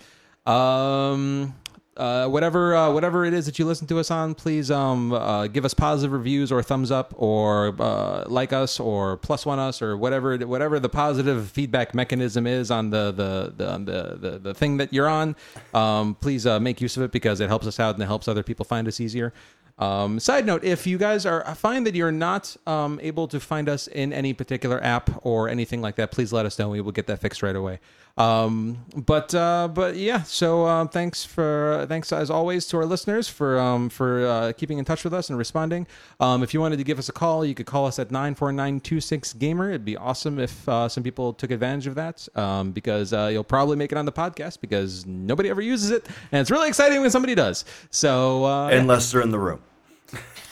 Um, 0.46 1.56
uh, 2.00 2.28
whatever 2.28 2.76
uh, 2.76 2.92
whatever 2.92 3.26
it 3.26 3.34
is 3.34 3.46
that 3.46 3.60
you 3.60 3.66
listen 3.66 3.86
to 3.88 4.00
us 4.00 4.10
on, 4.10 4.34
please 4.34 4.72
um, 4.72 5.12
uh, 5.12 5.48
give 5.48 5.66
us 5.66 5.74
positive 5.74 6.14
reviews 6.14 6.52
or 6.52 6.64
thumbs 6.64 6.92
up 6.92 7.14
or 7.18 7.76
uh, 7.80 8.24
like 8.28 8.54
us 8.54 8.80
or 8.80 9.18
plus 9.18 9.46
one 9.46 9.60
us 9.60 9.82
or 9.82 9.98
whatever 9.98 10.38
whatever 10.38 10.80
the 10.80 10.88
positive 10.88 11.52
feedback 11.52 11.94
mechanism 11.94 12.48
is 12.48 12.72
on 12.72 12.90
the 12.90 13.12
the 13.12 13.54
the 13.58 13.78
the, 13.78 14.18
the, 14.18 14.40
the 14.40 14.54
thing 14.54 14.78
that 14.78 14.94
you're 14.94 15.10
on. 15.10 15.36
Um, 15.74 16.16
please 16.16 16.48
uh, 16.48 16.60
make 16.60 16.80
use 16.80 16.96
of 16.96 17.04
it 17.04 17.12
because 17.12 17.42
it 17.42 17.50
helps 17.50 17.68
us 17.68 17.80
out 17.80 17.96
and 17.96 18.04
it 18.04 18.08
helps 18.08 18.30
other 18.30 18.44
people 18.44 18.64
find 18.64 18.88
us 18.88 19.02
easier. 19.02 19.34
Um, 19.80 20.20
side 20.20 20.46
note: 20.46 20.64
If 20.64 20.86
you 20.86 20.98
guys 20.98 21.26
are 21.26 21.56
find 21.56 21.88
that 21.88 21.96
you're 21.96 22.12
not 22.12 22.56
um, 22.68 23.00
able 23.02 23.28
to 23.30 23.40
find 23.40 23.70
us 23.70 23.88
in 23.88 24.14
any 24.14 24.34
particular 24.34 24.84
app 24.84 25.10
or 25.26 25.50
anything 25.50 25.82
like 25.82 25.96
that, 25.96 26.12
please 26.12 26.32
let 26.34 26.46
us 26.46 26.60
know. 26.60 26.70
We 26.70 26.82
will 26.82 26.92
get 26.92 27.08
that 27.08 27.20
fixed 27.20 27.42
right 27.42 27.56
away. 27.56 27.80
Um, 28.20 28.84
but 28.94 29.34
uh, 29.34 29.70
but 29.74 29.96
yeah, 29.96 30.24
so 30.24 30.66
uh, 30.66 30.86
thanks 30.88 31.24
for 31.24 31.86
thanks 31.88 32.12
as 32.12 32.30
always 32.30 32.68
to 32.68 32.78
our 32.78 32.86
listeners 32.86 33.30
for 33.30 33.58
um, 33.58 33.88
for 33.88 34.26
uh, 34.28 34.52
keeping 34.52 34.78
in 34.78 34.84
touch 34.84 35.06
with 35.06 35.14
us 35.14 35.30
and 35.30 35.38
responding. 35.38 35.88
Um, 36.20 36.44
if 36.44 36.54
you 36.54 36.60
wanted 36.60 36.78
to 36.78 36.84
give 36.84 37.00
us 37.00 37.08
a 37.08 37.14
call, 37.14 37.46
you 37.46 37.56
could 37.56 37.66
call 37.66 37.86
us 37.86 37.98
at 37.98 38.12
nine 38.12 38.36
four 38.36 38.52
nine 38.52 38.82
two 38.82 39.00
six 39.00 39.32
gamer. 39.32 39.70
It'd 39.70 39.86
be 39.86 39.96
awesome 39.96 40.38
if 40.38 40.68
uh, 40.68 40.90
some 40.90 41.02
people 41.02 41.32
took 41.32 41.52
advantage 41.52 41.88
of 41.88 41.96
that 41.96 42.28
um, 42.36 42.72
because 42.72 43.14
uh, 43.14 43.30
you'll 43.32 43.46
probably 43.46 43.78
make 43.78 43.94
it 43.94 43.98
on 43.98 44.06
the 44.06 44.12
podcast 44.12 44.60
because 44.60 45.06
nobody 45.06 45.48
ever 45.50 45.62
uses 45.62 45.92
it, 45.92 46.06
and 46.34 46.42
it's 46.42 46.52
really 46.52 46.68
exciting 46.68 47.00
when 47.00 47.12
somebody 47.12 47.36
does. 47.36 47.64
So 47.90 48.44
uh, 48.44 48.68
Unless 48.68 49.14
they're 49.14 49.22
in 49.22 49.32
the 49.32 49.40
room. 49.40 49.62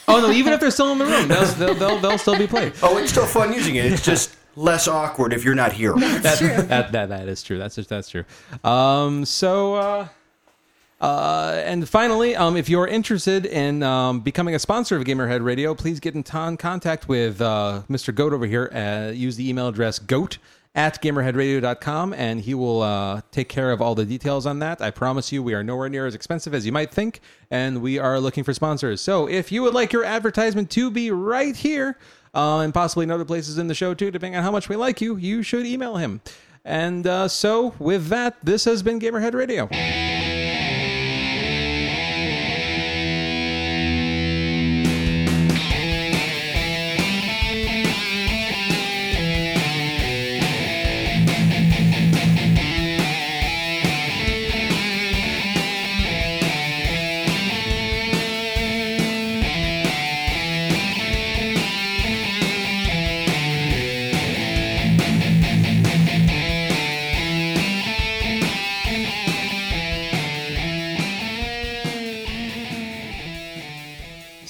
Oh 0.07 0.21
no! 0.21 0.31
Even 0.31 0.53
if 0.53 0.59
they're 0.59 0.71
still 0.71 0.91
in 0.93 0.97
the 0.99 1.05
room, 1.05 1.27
they'll 1.27 1.45
they'll, 1.45 1.75
they'll, 1.75 1.99
they'll 1.99 2.17
still 2.17 2.37
be 2.37 2.47
played. 2.47 2.73
Oh, 2.81 2.97
it's 2.97 3.11
still 3.11 3.25
fun 3.25 3.53
using 3.53 3.75
it. 3.75 3.85
It's 3.91 4.05
just 4.05 4.35
less 4.55 4.87
awkward 4.87 5.33
if 5.33 5.43
you're 5.43 5.55
not 5.55 5.73
here. 5.73 5.93
That, 5.95 6.67
that 6.69 6.91
that 6.93 7.09
that 7.09 7.27
is 7.27 7.43
true. 7.43 7.57
That's 7.57 7.75
just 7.75 7.89
that's 7.89 8.09
true. 8.09 8.23
Um, 8.63 9.25
so. 9.25 9.75
Uh, 9.75 10.07
uh, 10.99 11.61
and 11.63 11.87
finally, 11.87 12.35
um, 12.35 12.57
if 12.57 12.69
you're 12.69 12.87
interested 12.87 13.45
in 13.45 13.83
um, 13.83 14.21
becoming 14.21 14.55
a 14.55 14.59
sponsor 14.59 14.95
of 14.97 15.03
Gamerhead 15.03 15.43
Radio, 15.45 15.75
please 15.75 15.99
get 15.99 16.15
in 16.15 16.23
ton- 16.23 16.57
contact 16.57 17.07
with 17.07 17.39
uh, 17.39 17.83
Mr. 17.87 18.15
Goat 18.15 18.33
over 18.33 18.47
here. 18.47 18.71
Uh, 18.73 19.11
use 19.11 19.35
the 19.35 19.47
email 19.47 19.67
address 19.67 19.99
goat 19.99 20.39
at 20.77 21.01
gamerheadradio.com, 21.01 22.13
and 22.13 22.39
he 22.39 22.53
will 22.53 22.83
uh, 22.83 23.21
take 23.31 23.49
care 23.49 23.71
of 23.71 23.81
all 23.81 23.95
the 23.95 24.05
details 24.05 24.45
on 24.45 24.59
that. 24.59 24.79
I 24.79 24.91
promise 24.91 25.31
you, 25.31 25.41
we 25.41 25.55
are 25.55 25.63
nowhere 25.63 25.89
near 25.89 26.05
as 26.05 26.13
expensive 26.13 26.53
as 26.53 26.67
you 26.67 26.71
might 26.71 26.91
think, 26.91 27.19
and 27.49 27.81
we 27.81 27.97
are 27.97 28.19
looking 28.19 28.43
for 28.43 28.53
sponsors. 28.53 29.01
So 29.01 29.27
if 29.27 29.51
you 29.51 29.63
would 29.63 29.73
like 29.73 29.91
your 29.91 30.03
advertisement 30.03 30.69
to 30.71 30.91
be 30.91 31.09
right 31.09 31.55
here, 31.55 31.97
uh, 32.35 32.59
and 32.59 32.73
possibly 32.73 33.03
in 33.03 33.11
other 33.11 33.25
places 33.25 33.57
in 33.57 33.67
the 33.67 33.73
show 33.73 33.95
too, 33.95 34.11
depending 34.11 34.37
on 34.37 34.43
how 34.43 34.51
much 34.51 34.69
we 34.69 34.75
like 34.75 35.01
you, 35.01 35.17
you 35.17 35.41
should 35.41 35.65
email 35.65 35.97
him. 35.97 36.21
And 36.63 37.07
uh, 37.07 37.27
so, 37.27 37.73
with 37.79 38.07
that, 38.09 38.37
this 38.43 38.65
has 38.65 38.83
been 38.83 38.99
Gamerhead 38.99 39.33
Radio. 39.33 39.67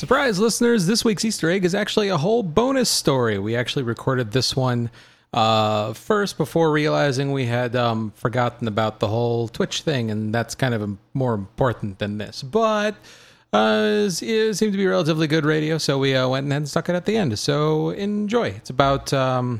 Surprise, 0.07 0.39
listeners! 0.39 0.85
This 0.85 1.03
week's 1.03 1.25
Easter 1.25 1.49
egg 1.49 1.65
is 1.65 1.75
actually 1.75 2.07
a 2.07 2.15
whole 2.15 2.41
bonus 2.41 2.89
story. 2.89 3.39
We 3.39 3.57
actually 3.57 3.84
recorded 3.84 4.31
this 4.31 4.55
one 4.55 4.89
uh, 5.34 5.91
first 5.91 6.38
before 6.38 6.71
realizing 6.71 7.34
we 7.34 7.45
had 7.45 7.75
um, 7.75 8.13
forgotten 8.15 8.69
about 8.69 9.01
the 9.01 9.09
whole 9.09 9.49
Twitch 9.49 9.81
thing, 9.81 10.09
and 10.09 10.34
that's 10.34 10.55
kind 10.55 10.73
of 10.73 10.97
more 11.13 11.34
important 11.34 11.99
than 11.99 12.19
this. 12.19 12.41
But 12.41 12.95
uh, 13.51 14.07
it 14.07 14.53
seemed 14.53 14.71
to 14.71 14.77
be 14.77 14.88
relatively 14.88 15.27
good 15.27 15.43
radio, 15.43 15.77
so 15.77 15.97
we 15.97 16.15
uh, 16.15 16.29
went 16.29 16.49
and 16.49 16.69
stuck 16.69 16.88
it 16.88 16.95
at 16.95 17.03
the 17.03 17.17
end. 17.17 17.38
So 17.38 17.89
enjoy. 17.89 18.51
It's 18.51 18.69
about. 18.69 19.11
Um, 19.11 19.59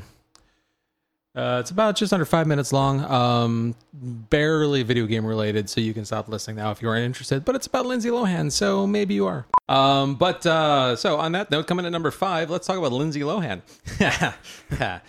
uh, 1.38 1.60
it's 1.60 1.70
about 1.70 1.94
just 1.94 2.12
under 2.12 2.24
five 2.24 2.48
minutes 2.48 2.72
long. 2.72 3.00
Um, 3.04 3.76
barely 3.92 4.82
video 4.82 5.06
game 5.06 5.24
related, 5.24 5.70
so 5.70 5.80
you 5.80 5.94
can 5.94 6.04
stop 6.04 6.28
listening 6.28 6.56
now 6.56 6.72
if 6.72 6.82
you 6.82 6.88
aren't 6.88 7.04
interested. 7.04 7.44
But 7.44 7.54
it's 7.54 7.68
about 7.68 7.86
Lindsay 7.86 8.08
Lohan, 8.08 8.50
so 8.50 8.88
maybe 8.88 9.14
you 9.14 9.26
are. 9.26 9.46
Um, 9.68 10.16
but 10.16 10.44
uh, 10.44 10.96
so 10.96 11.16
on 11.18 11.32
that 11.32 11.52
note, 11.52 11.68
coming 11.68 11.86
at 11.86 11.92
number 11.92 12.10
five, 12.10 12.50
let's 12.50 12.66
talk 12.66 12.76
about 12.76 12.92
Lindsay 12.92 13.20
Lohan. 13.20 13.62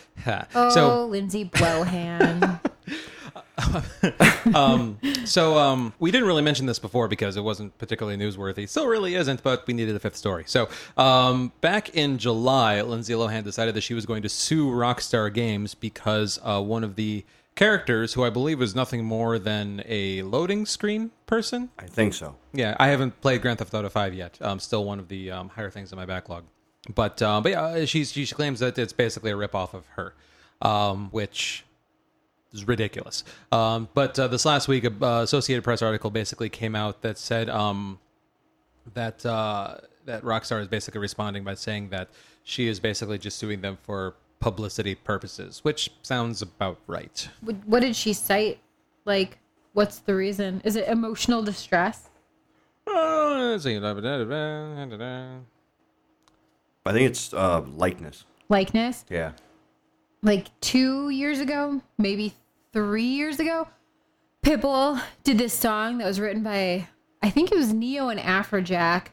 Oh, 0.53 0.69
so 0.69 1.05
Lindsay 1.05 1.45
Blowhand. 3.59 5.27
so 5.27 5.57
um, 5.57 5.93
we 5.99 6.11
didn't 6.11 6.27
really 6.27 6.41
mention 6.41 6.65
this 6.65 6.79
before 6.79 7.07
because 7.07 7.37
it 7.37 7.43
wasn't 7.43 7.77
particularly 7.77 8.17
newsworthy. 8.17 8.67
Still 8.67 8.87
really 8.87 9.15
isn't, 9.15 9.43
but 9.43 9.65
we 9.67 9.73
needed 9.73 9.95
a 9.95 9.99
fifth 9.99 10.15
story. 10.15 10.43
So 10.47 10.69
um, 10.97 11.51
back 11.61 11.95
in 11.95 12.17
July, 12.17 12.81
Lindsay 12.81 13.13
Lohan 13.13 13.43
decided 13.43 13.75
that 13.75 13.81
she 13.81 13.93
was 13.93 14.05
going 14.05 14.23
to 14.23 14.29
sue 14.29 14.69
Rockstar 14.69 15.33
Games 15.33 15.75
because 15.75 16.39
uh, 16.43 16.61
one 16.61 16.83
of 16.83 16.95
the 16.95 17.25
characters, 17.55 18.13
who 18.13 18.23
I 18.23 18.29
believe 18.29 18.57
was 18.57 18.73
nothing 18.73 19.03
more 19.03 19.37
than 19.37 19.83
a 19.85 20.21
loading 20.23 20.65
screen 20.65 21.11
person. 21.25 21.69
I 21.77 21.87
think 21.87 22.13
so. 22.13 22.37
Yeah, 22.53 22.75
I 22.79 22.87
haven't 22.87 23.19
played 23.19 23.41
Grand 23.41 23.59
Theft 23.59 23.73
Auto 23.73 23.89
Five 23.89 24.13
yet. 24.13 24.37
Um, 24.41 24.59
still 24.59 24.85
one 24.85 24.97
of 24.97 25.09
the 25.09 25.31
um, 25.31 25.49
higher 25.49 25.69
things 25.69 25.91
in 25.91 25.97
my 25.97 26.05
backlog. 26.05 26.45
But 26.93 27.21
uh, 27.21 27.41
but 27.41 27.51
yeah, 27.51 27.85
she 27.85 28.05
she 28.05 28.25
claims 28.27 28.61
that 28.61 28.77
it's 28.77 28.93
basically 28.93 29.31
a 29.31 29.35
ripoff 29.35 29.73
of 29.73 29.85
her, 29.97 30.13
um, 30.61 31.09
which 31.11 31.65
is 32.53 32.67
ridiculous. 32.67 33.23
Um, 33.51 33.89
but 33.93 34.17
uh, 34.17 34.27
this 34.27 34.45
last 34.45 34.67
week, 34.67 34.83
a 34.83 35.05
uh, 35.05 35.21
Associated 35.23 35.63
Press 35.63 35.81
article 35.81 36.09
basically 36.09 36.49
came 36.49 36.75
out 36.75 37.01
that 37.01 37.17
said 37.17 37.49
um, 37.49 37.99
that 38.93 39.25
uh, 39.25 39.77
that 40.05 40.23
Rockstar 40.23 40.61
is 40.61 40.67
basically 40.67 41.01
responding 41.01 41.43
by 41.43 41.53
saying 41.53 41.89
that 41.89 42.09
she 42.43 42.67
is 42.67 42.79
basically 42.79 43.17
just 43.17 43.37
suing 43.37 43.61
them 43.61 43.77
for 43.83 44.15
publicity 44.39 44.95
purposes, 44.95 45.63
which 45.63 45.91
sounds 46.01 46.41
about 46.41 46.79
right. 46.87 47.29
what, 47.41 47.55
what 47.65 47.81
did 47.81 47.95
she 47.95 48.13
cite? 48.13 48.59
Like, 49.05 49.37
what's 49.73 49.99
the 49.99 50.15
reason? 50.15 50.61
Is 50.63 50.75
it 50.75 50.87
emotional 50.87 51.43
distress? 51.43 52.09
Uh, 52.87 53.51
let's 53.51 53.63
see. 53.63 53.77
I 53.77 53.93
think 56.93 57.09
it's 57.09 57.33
uh, 57.33 57.61
likeness. 57.75 58.25
Likeness? 58.49 59.05
Yeah. 59.09 59.33
Like 60.21 60.47
two 60.59 61.09
years 61.09 61.39
ago, 61.39 61.81
maybe 61.97 62.33
three 62.73 63.03
years 63.03 63.39
ago, 63.39 63.67
Pitbull 64.43 65.01
did 65.23 65.37
this 65.37 65.53
song 65.53 65.97
that 65.97 66.05
was 66.05 66.19
written 66.19 66.43
by, 66.43 66.87
I 67.21 67.29
think 67.29 67.51
it 67.51 67.57
was 67.57 67.73
Ne-Yo 67.73 68.09
and 68.09 68.19
Afrojack. 68.19 69.07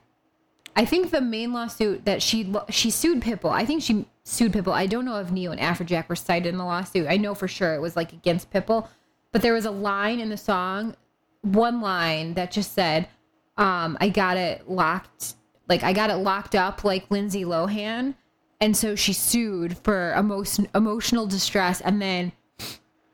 I 0.75 0.85
think 0.85 1.11
the 1.11 1.21
main 1.21 1.53
lawsuit 1.53 2.05
that 2.05 2.23
she 2.23 2.53
she 2.69 2.91
sued 2.91 3.23
Pitbull. 3.23 3.51
I 3.51 3.65
think 3.65 3.83
she 3.83 4.07
sued 4.25 4.53
Pitbull. 4.53 4.75
I 4.75 4.87
don't 4.87 5.07
know 5.07 5.19
if 5.21 5.31
Ne-Yo 5.31 5.53
and 5.53 5.61
Afrojack 5.61 6.09
were 6.09 6.17
cited 6.17 6.49
in 6.49 6.59
the 6.59 6.65
lawsuit. 6.65 7.07
I 7.09 7.17
know 7.17 7.35
for 7.35 7.49
sure 7.49 7.75
it 7.75 7.81
was 7.81 7.97
like 7.97 8.13
against 8.13 8.51
Pitbull, 8.51 8.89
but 9.33 9.41
there 9.43 9.55
was 9.55 9.65
a 9.65 9.71
line 9.71 10.21
in 10.21 10.29
the 10.29 10.37
song, 10.37 10.95
one 11.41 11.81
line 11.81 12.35
that 12.35 12.51
just 12.51 12.75
said, 12.75 13.09
um, 13.57 13.97
"I 14.03 14.11
got 14.11 14.37
it 14.37 14.69
locked, 14.69 15.37
like 15.67 15.83
I 15.83 15.95
got 15.95 16.11
it 16.11 16.17
locked 16.17 16.55
up 16.55 16.85
like 16.85 17.11
Lindsay 17.11 17.45
Lohan." 17.45 18.15
And 18.61 18.77
so 18.77 18.95
she 18.95 19.13
sued 19.13 19.77
for 19.79 20.15
emo- 20.19 20.45
emotional 20.75 21.27
distress 21.27 21.81
and 21.81 22.01
then 22.01 22.33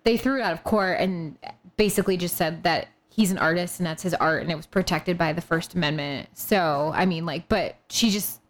they 0.05 0.17
threw 0.17 0.39
it 0.39 0.43
out 0.43 0.53
of 0.53 0.65
court 0.65 0.99
and 1.01 1.37
basically 1.77 2.17
just 2.17 2.37
said 2.37 2.63
that 2.63 2.89
he's 3.09 3.31
an 3.31 3.39
artist 3.39 3.79
and 3.79 3.87
that's 3.87 4.03
his 4.03 4.15
art 4.15 4.43
and 4.43 4.51
it 4.51 4.57
was 4.57 4.67
protected 4.67 5.19
by 5.19 5.33
the 5.33 5.41
first 5.41 5.75
amendment. 5.75 6.29
So 6.35 6.93
i 6.95 7.07
mean 7.07 7.27
like 7.27 7.49
but 7.49 7.77
she 7.89 8.11
just 8.11 8.41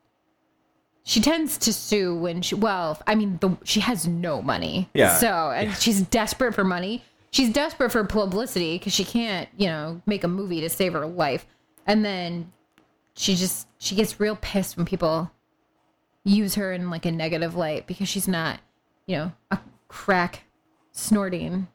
she 1.05 1.21
tends 1.21 1.59
to 1.59 1.73
sue 1.73 2.15
when 2.15 2.43
she 2.43 2.55
well 2.55 3.01
i 3.09 3.15
mean 3.15 3.39
the, 3.41 3.57
she 3.65 3.81
has 3.81 4.07
no 4.07 4.43
money. 4.43 4.89
Yeah. 4.95 5.17
so 5.17 5.51
and 5.51 5.75
she's 5.77 6.03
desperate 6.03 6.55
for 6.55 6.65
money. 6.65 7.03
She's 7.31 7.51
desperate 7.51 7.91
for 7.91 8.05
publicity 8.05 8.77
because 8.79 8.93
she 8.93 9.05
can't 9.05 9.49
you 9.57 9.67
know 9.67 10.03
make 10.07 10.25
a 10.25 10.29
movie 10.29 10.61
to 10.61 10.69
save 10.69 10.93
her 10.93 11.07
life. 11.07 11.47
And 11.87 12.05
then 12.05 12.53
she 13.15 13.35
just 13.35 13.67
she 13.79 13.95
gets 13.95 14.21
real 14.21 14.37
pissed 14.37 14.77
when 14.77 14.87
people 14.87 15.31
use 16.25 16.55
her 16.55 16.73
in 16.73 16.91
like 16.91 17.05
a 17.07 17.13
negative 17.13 17.55
light 17.55 17.87
because 17.87 18.09
she's 18.09 18.29
not, 18.29 18.61
you 19.07 19.17
know, 19.17 19.33
a 19.51 19.59
crack 19.89 20.45
snorting 20.93 21.67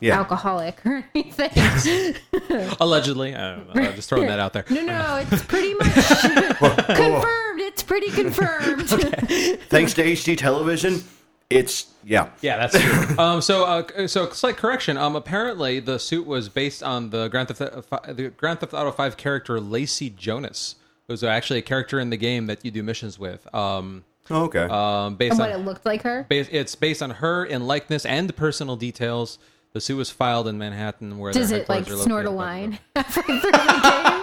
Yeah. 0.00 0.18
alcoholic 0.18 0.84
or 0.86 1.04
anything. 1.14 2.14
Allegedly, 2.80 3.34
I 3.34 3.56
don't 3.56 3.74
know, 3.74 3.82
I'm 3.82 3.94
just 3.94 4.08
throwing 4.08 4.28
that 4.28 4.38
out 4.40 4.52
there. 4.52 4.64
no, 4.70 4.82
no, 4.82 5.16
it's 5.30 5.42
pretty 5.44 5.74
much 5.74 5.94
confirmed. 6.86 7.60
It's 7.60 7.82
pretty 7.82 8.10
confirmed. 8.10 8.88
Thanks 8.88 9.94
to 9.94 10.04
HD 10.04 10.36
television, 10.36 11.02
it's 11.50 11.86
yeah. 12.04 12.28
Yeah, 12.40 12.58
that's 12.66 12.80
true. 12.80 13.18
um, 13.18 13.40
so, 13.40 13.64
uh, 13.64 14.06
so 14.06 14.30
slight 14.30 14.56
correction. 14.56 14.96
Um, 14.96 15.16
apparently, 15.16 15.80
the 15.80 15.98
suit 15.98 16.26
was 16.26 16.48
based 16.48 16.82
on 16.82 17.10
the 17.10 17.28
Grand 17.28 17.48
Theft, 17.48 17.60
uh, 17.92 18.12
the 18.12 18.28
Grand 18.30 18.60
Theft 18.60 18.74
Auto 18.74 18.92
Five 18.92 19.16
character 19.16 19.60
Lacey 19.60 20.10
Jonas, 20.10 20.76
who's 21.08 21.22
actually 21.24 21.60
a 21.60 21.62
character 21.62 22.00
in 22.00 22.10
the 22.10 22.16
game 22.16 22.46
that 22.46 22.64
you 22.64 22.70
do 22.70 22.82
missions 22.82 23.18
with. 23.18 23.52
Um, 23.54 24.04
Oh, 24.28 24.44
okay. 24.44 24.64
um, 24.68 25.14
based 25.14 25.32
and 25.32 25.38
what 25.38 25.52
on 25.52 25.60
it 25.60 25.64
looked 25.64 25.86
like 25.86 26.02
her. 26.02 26.26
bas- 26.28 26.48
it's 26.50 26.74
based 26.74 27.00
on 27.00 27.10
her 27.10 27.44
in 27.44 27.66
likeness 27.66 28.04
and 28.04 28.34
personal 28.34 28.74
details. 28.74 29.38
The 29.72 29.80
suit 29.80 29.96
was 29.96 30.10
filed 30.10 30.48
in 30.48 30.58
Manhattan, 30.58 31.18
where 31.18 31.32
Does 31.32 31.50
their 31.50 31.60
it 31.60 31.68
like 31.68 31.80
headquarters 31.86 32.00
are 32.00 32.04
snort 32.04 32.26
a 32.26 32.30
located. 32.30 32.38
line 32.38 32.78
halfway 32.96 33.22
the 33.40 33.50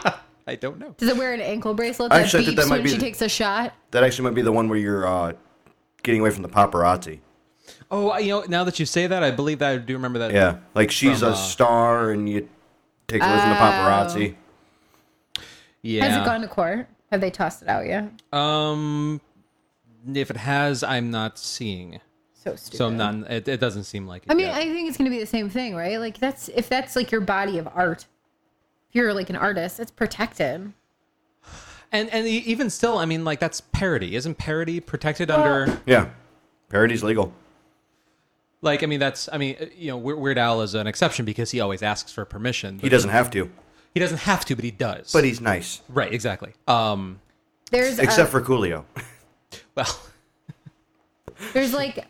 game? 0.04 0.14
I 0.48 0.56
don't 0.56 0.78
know. 0.78 0.94
Does 0.98 1.08
it 1.08 1.16
wear 1.16 1.34
an 1.34 1.40
ankle 1.40 1.74
bracelet 1.74 2.12
that 2.12 2.22
Actually, 2.24 2.48
beeps 2.48 2.56
that 2.58 2.68
might 2.68 2.76
when 2.78 2.84
be 2.84 2.90
she 2.90 2.96
the- 2.96 3.02
takes 3.02 3.22
a 3.22 3.30
shot? 3.30 3.74
that 3.92 4.04
actually 4.04 4.26
might 4.26 4.36
be 4.36 4.42
the 4.42 4.52
one 4.52 4.68
where 4.68 4.78
you're 4.78 5.08
uh, 5.08 5.34
getting 6.02 6.20
away 6.20 6.32
from 6.32 6.42
the 6.44 6.50
paparazzi. 6.50 7.20
Oh, 7.90 8.18
you 8.18 8.30
know, 8.30 8.44
now 8.50 8.64
that 8.66 8.78
you 8.80 8.86
say 8.86 9.08
that, 9.08 9.24
I 9.24 9.32
believe 9.32 9.60
that 9.60 9.70
I 9.72 9.78
do 9.78 9.94
remember 9.94 10.20
that. 10.20 10.34
Yeah, 10.34 10.58
like 10.76 10.92
she's 10.92 11.20
From, 11.20 11.30
a 11.30 11.32
uh, 11.32 11.36
star, 11.36 12.10
and 12.12 12.28
you 12.28 12.50
take 13.08 13.22
away 13.22 13.40
from 13.40 13.50
the 13.52 13.56
paparazzi. 13.56 14.36
Yeah. 15.84 16.06
Has 16.06 16.18
it 16.18 16.26
gone 16.26 16.42
to 16.42 16.48
court? 16.48 16.88
Have 17.12 17.22
they 17.22 17.30
tossed 17.30 17.62
it 17.62 17.68
out 17.68 17.86
yet? 17.86 18.12
Um, 18.32 19.22
if 20.12 20.32
it 20.32 20.38
has, 20.38 20.84
I'm 20.84 21.12
not 21.12 21.38
seeing. 21.38 22.00
So 22.34 22.56
stupid. 22.56 22.78
So 22.78 22.90
none. 22.90 23.26
It, 23.30 23.48
it 23.48 23.60
doesn't 23.60 23.84
seem 23.84 24.08
like 24.08 24.24
it. 24.24 24.32
I 24.32 24.34
mean, 24.34 24.48
yet. 24.48 24.56
I 24.56 24.66
think 24.66 24.90
it's 24.90 24.98
going 24.98 25.10
to 25.10 25.16
be 25.16 25.20
the 25.20 25.28
same 25.28 25.50
thing, 25.50 25.76
right? 25.76 26.00
Like 26.00 26.18
that's 26.18 26.50
if 26.50 26.68
that's 26.68 26.96
like 26.96 27.12
your 27.12 27.22
body 27.22 27.58
of 27.60 27.70
art. 27.74 28.08
If 28.90 28.96
you're 28.96 29.14
like 29.14 29.30
an 29.30 29.36
artist, 29.36 29.80
it's 29.80 29.92
protected. 29.92 30.74
and 31.92 32.10
and 32.10 32.28
even 32.28 32.70
still, 32.70 32.98
I 32.98 33.06
mean, 33.06 33.24
like 33.24 33.40
that's 33.40 33.62
parody. 33.62 34.16
Isn't 34.16 34.38
parody 34.38 34.80
protected 34.80 35.30
under? 35.30 35.80
Yeah, 35.86 36.10
parody's 36.70 37.04
legal. 37.04 37.34
Like, 38.62 38.82
I 38.82 38.86
mean, 38.86 39.00
that's. 39.00 39.30
I 39.32 39.38
mean, 39.38 39.58
you 39.76 39.90
know, 39.90 39.98
Weird 39.98 40.20
Weird 40.20 40.38
Al 40.38 40.62
is 40.62 40.74
an 40.74 40.88
exception 40.88 41.26
because 41.26 41.52
he 41.52 41.60
always 41.60 41.84
asks 41.84 42.12
for 42.12 42.24
permission. 42.26 42.80
He 42.80 42.90
doesn't 42.90 43.10
have 43.10 43.30
to, 43.32 43.52
He 43.94 44.00
doesn't 44.00 44.20
have 44.20 44.46
to, 44.46 44.56
but 44.56 44.66
he 44.66 44.72
does. 44.72 45.12
but 45.12 45.24
he's 45.24 45.40
nice. 45.40 45.82
right, 45.90 46.12
exactly. 46.12 46.54
Um, 46.68 47.20
There's 47.72 48.00
Except 48.00 48.30
uh, 48.30 48.32
for 48.32 48.42
Coolio. 48.42 48.86
well, 49.76 50.00
there's 51.54 51.74
like 51.74 52.06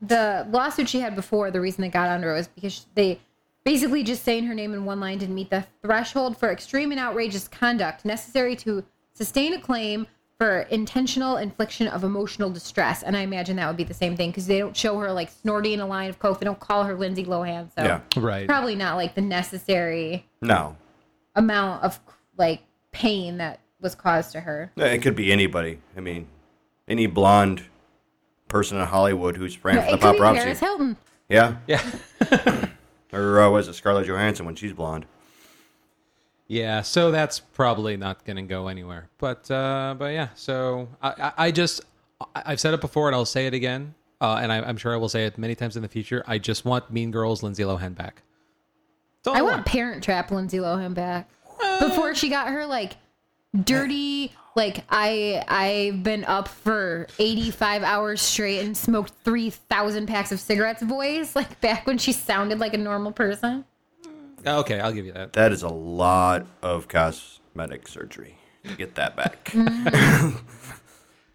the 0.00 0.46
lawsuit 0.50 0.88
she 0.88 1.00
had 1.00 1.16
before, 1.16 1.50
the 1.50 1.60
reason 1.60 1.82
they 1.82 1.88
got 1.88 2.08
under 2.08 2.32
it 2.32 2.34
was 2.34 2.48
because 2.48 2.86
they 2.94 3.18
basically 3.64 4.04
just 4.04 4.22
saying 4.24 4.44
her 4.44 4.54
name 4.54 4.72
in 4.72 4.84
one 4.84 5.00
line 5.00 5.18
didn't 5.18 5.34
meet 5.34 5.50
the 5.50 5.66
threshold 5.82 6.36
for 6.38 6.50
extreme 6.50 6.92
and 6.92 7.00
outrageous 7.00 7.48
conduct 7.48 8.04
necessary 8.04 8.54
to 8.56 8.84
sustain 9.12 9.54
a 9.54 9.60
claim 9.60 10.06
for 10.38 10.60
intentional 10.70 11.36
infliction 11.36 11.88
of 11.88 12.04
emotional 12.04 12.48
distress. 12.48 13.02
And 13.02 13.16
I 13.16 13.20
imagine 13.22 13.56
that 13.56 13.66
would 13.66 13.76
be 13.76 13.82
the 13.84 13.92
same 13.94 14.16
thing 14.16 14.30
because 14.30 14.46
they 14.46 14.60
don't 14.60 14.76
show 14.76 14.96
her 15.00 15.12
like 15.12 15.30
snorting 15.30 15.80
a 15.80 15.86
line 15.86 16.08
of 16.08 16.18
coke. 16.20 16.38
They 16.38 16.44
don't 16.44 16.60
call 16.60 16.84
her 16.84 16.94
Lindsay 16.94 17.24
Lohan. 17.24 17.68
So 17.76 17.82
Yeah. 17.84 18.00
Right. 18.16 18.46
probably 18.46 18.76
not 18.76 18.94
like 18.96 19.16
the 19.16 19.20
necessary 19.20 20.26
No. 20.40 20.76
amount 21.34 21.82
of 21.82 21.98
like 22.36 22.62
pain 22.92 23.38
that 23.38 23.58
was 23.80 23.96
caused 23.96 24.30
to 24.32 24.40
her. 24.40 24.70
It 24.76 25.02
could 25.02 25.16
be 25.16 25.32
anybody. 25.32 25.80
I 25.96 26.00
mean, 26.00 26.28
any 26.86 27.06
blonde 27.06 27.64
person 28.46 28.78
in 28.78 28.86
Hollywood 28.86 29.36
who's 29.36 29.62
ran 29.64 29.76
No, 29.76 29.82
for 29.82 29.90
the 29.90 29.98
could 29.98 30.12
be 30.12 30.38
Paris. 30.38 30.60
Hilton. 30.60 30.96
Yeah. 31.28 31.56
Yeah. 31.66 31.82
Or 33.10 33.40
uh, 33.40 33.48
was 33.48 33.68
it 33.68 33.72
Scarlett 33.72 34.06
Johansson 34.06 34.44
when 34.44 34.54
she's 34.54 34.74
blonde? 34.74 35.06
Yeah, 36.48 36.80
so 36.80 37.10
that's 37.10 37.40
probably 37.40 37.96
not 37.98 38.24
going 38.24 38.36
to 38.36 38.42
go 38.42 38.68
anywhere. 38.68 39.08
But 39.18 39.50
uh, 39.50 39.94
but 39.98 40.06
yeah, 40.14 40.28
so 40.34 40.88
I, 41.02 41.08
I, 41.08 41.32
I 41.46 41.50
just 41.50 41.82
I- 42.34 42.42
I've 42.46 42.60
said 42.60 42.72
it 42.74 42.80
before 42.80 43.06
and 43.08 43.14
I'll 43.14 43.26
say 43.26 43.46
it 43.46 43.52
again, 43.54 43.94
uh, 44.20 44.40
and 44.42 44.50
I, 44.50 44.60
I'm 44.62 44.78
sure 44.78 44.92
I 44.94 44.96
will 44.96 45.10
say 45.10 45.26
it 45.26 45.36
many 45.36 45.54
times 45.54 45.76
in 45.76 45.82
the 45.82 45.88
future. 45.88 46.24
I 46.26 46.38
just 46.38 46.64
want 46.64 46.90
Mean 46.90 47.10
Girls 47.10 47.42
Lindsay 47.42 47.62
Lohan 47.64 47.94
back. 47.94 48.22
All 49.26 49.36
I 49.36 49.42
want 49.42 49.66
Parent 49.66 50.02
Trap 50.02 50.30
Lindsay 50.30 50.56
Lohan 50.58 50.94
back. 50.94 51.28
Before 51.80 52.14
she 52.14 52.30
got 52.30 52.48
her 52.48 52.64
like 52.64 52.96
dirty, 53.64 54.32
like 54.56 54.84
I 54.88 55.44
I've 55.48 56.02
been 56.02 56.24
up 56.24 56.48
for 56.48 57.08
85 57.18 57.82
hours 57.82 58.22
straight 58.22 58.60
and 58.64 58.74
smoked 58.76 59.12
3,000 59.24 60.06
packs 60.06 60.32
of 60.32 60.40
cigarettes 60.40 60.82
voice, 60.82 61.36
like 61.36 61.60
back 61.60 61.86
when 61.86 61.98
she 61.98 62.12
sounded 62.12 62.58
like 62.58 62.72
a 62.72 62.78
normal 62.78 63.12
person. 63.12 63.66
Oh, 64.48 64.60
okay, 64.60 64.80
I'll 64.80 64.92
give 64.92 65.04
you 65.04 65.12
that. 65.12 65.34
That 65.34 65.52
is 65.52 65.62
a 65.62 65.68
lot 65.68 66.46
of 66.62 66.88
cosmetic 66.88 67.86
surgery 67.86 68.38
to 68.64 68.74
get 68.74 68.94
that 68.94 69.14
back. 69.14 69.44
Mm. 69.46 70.40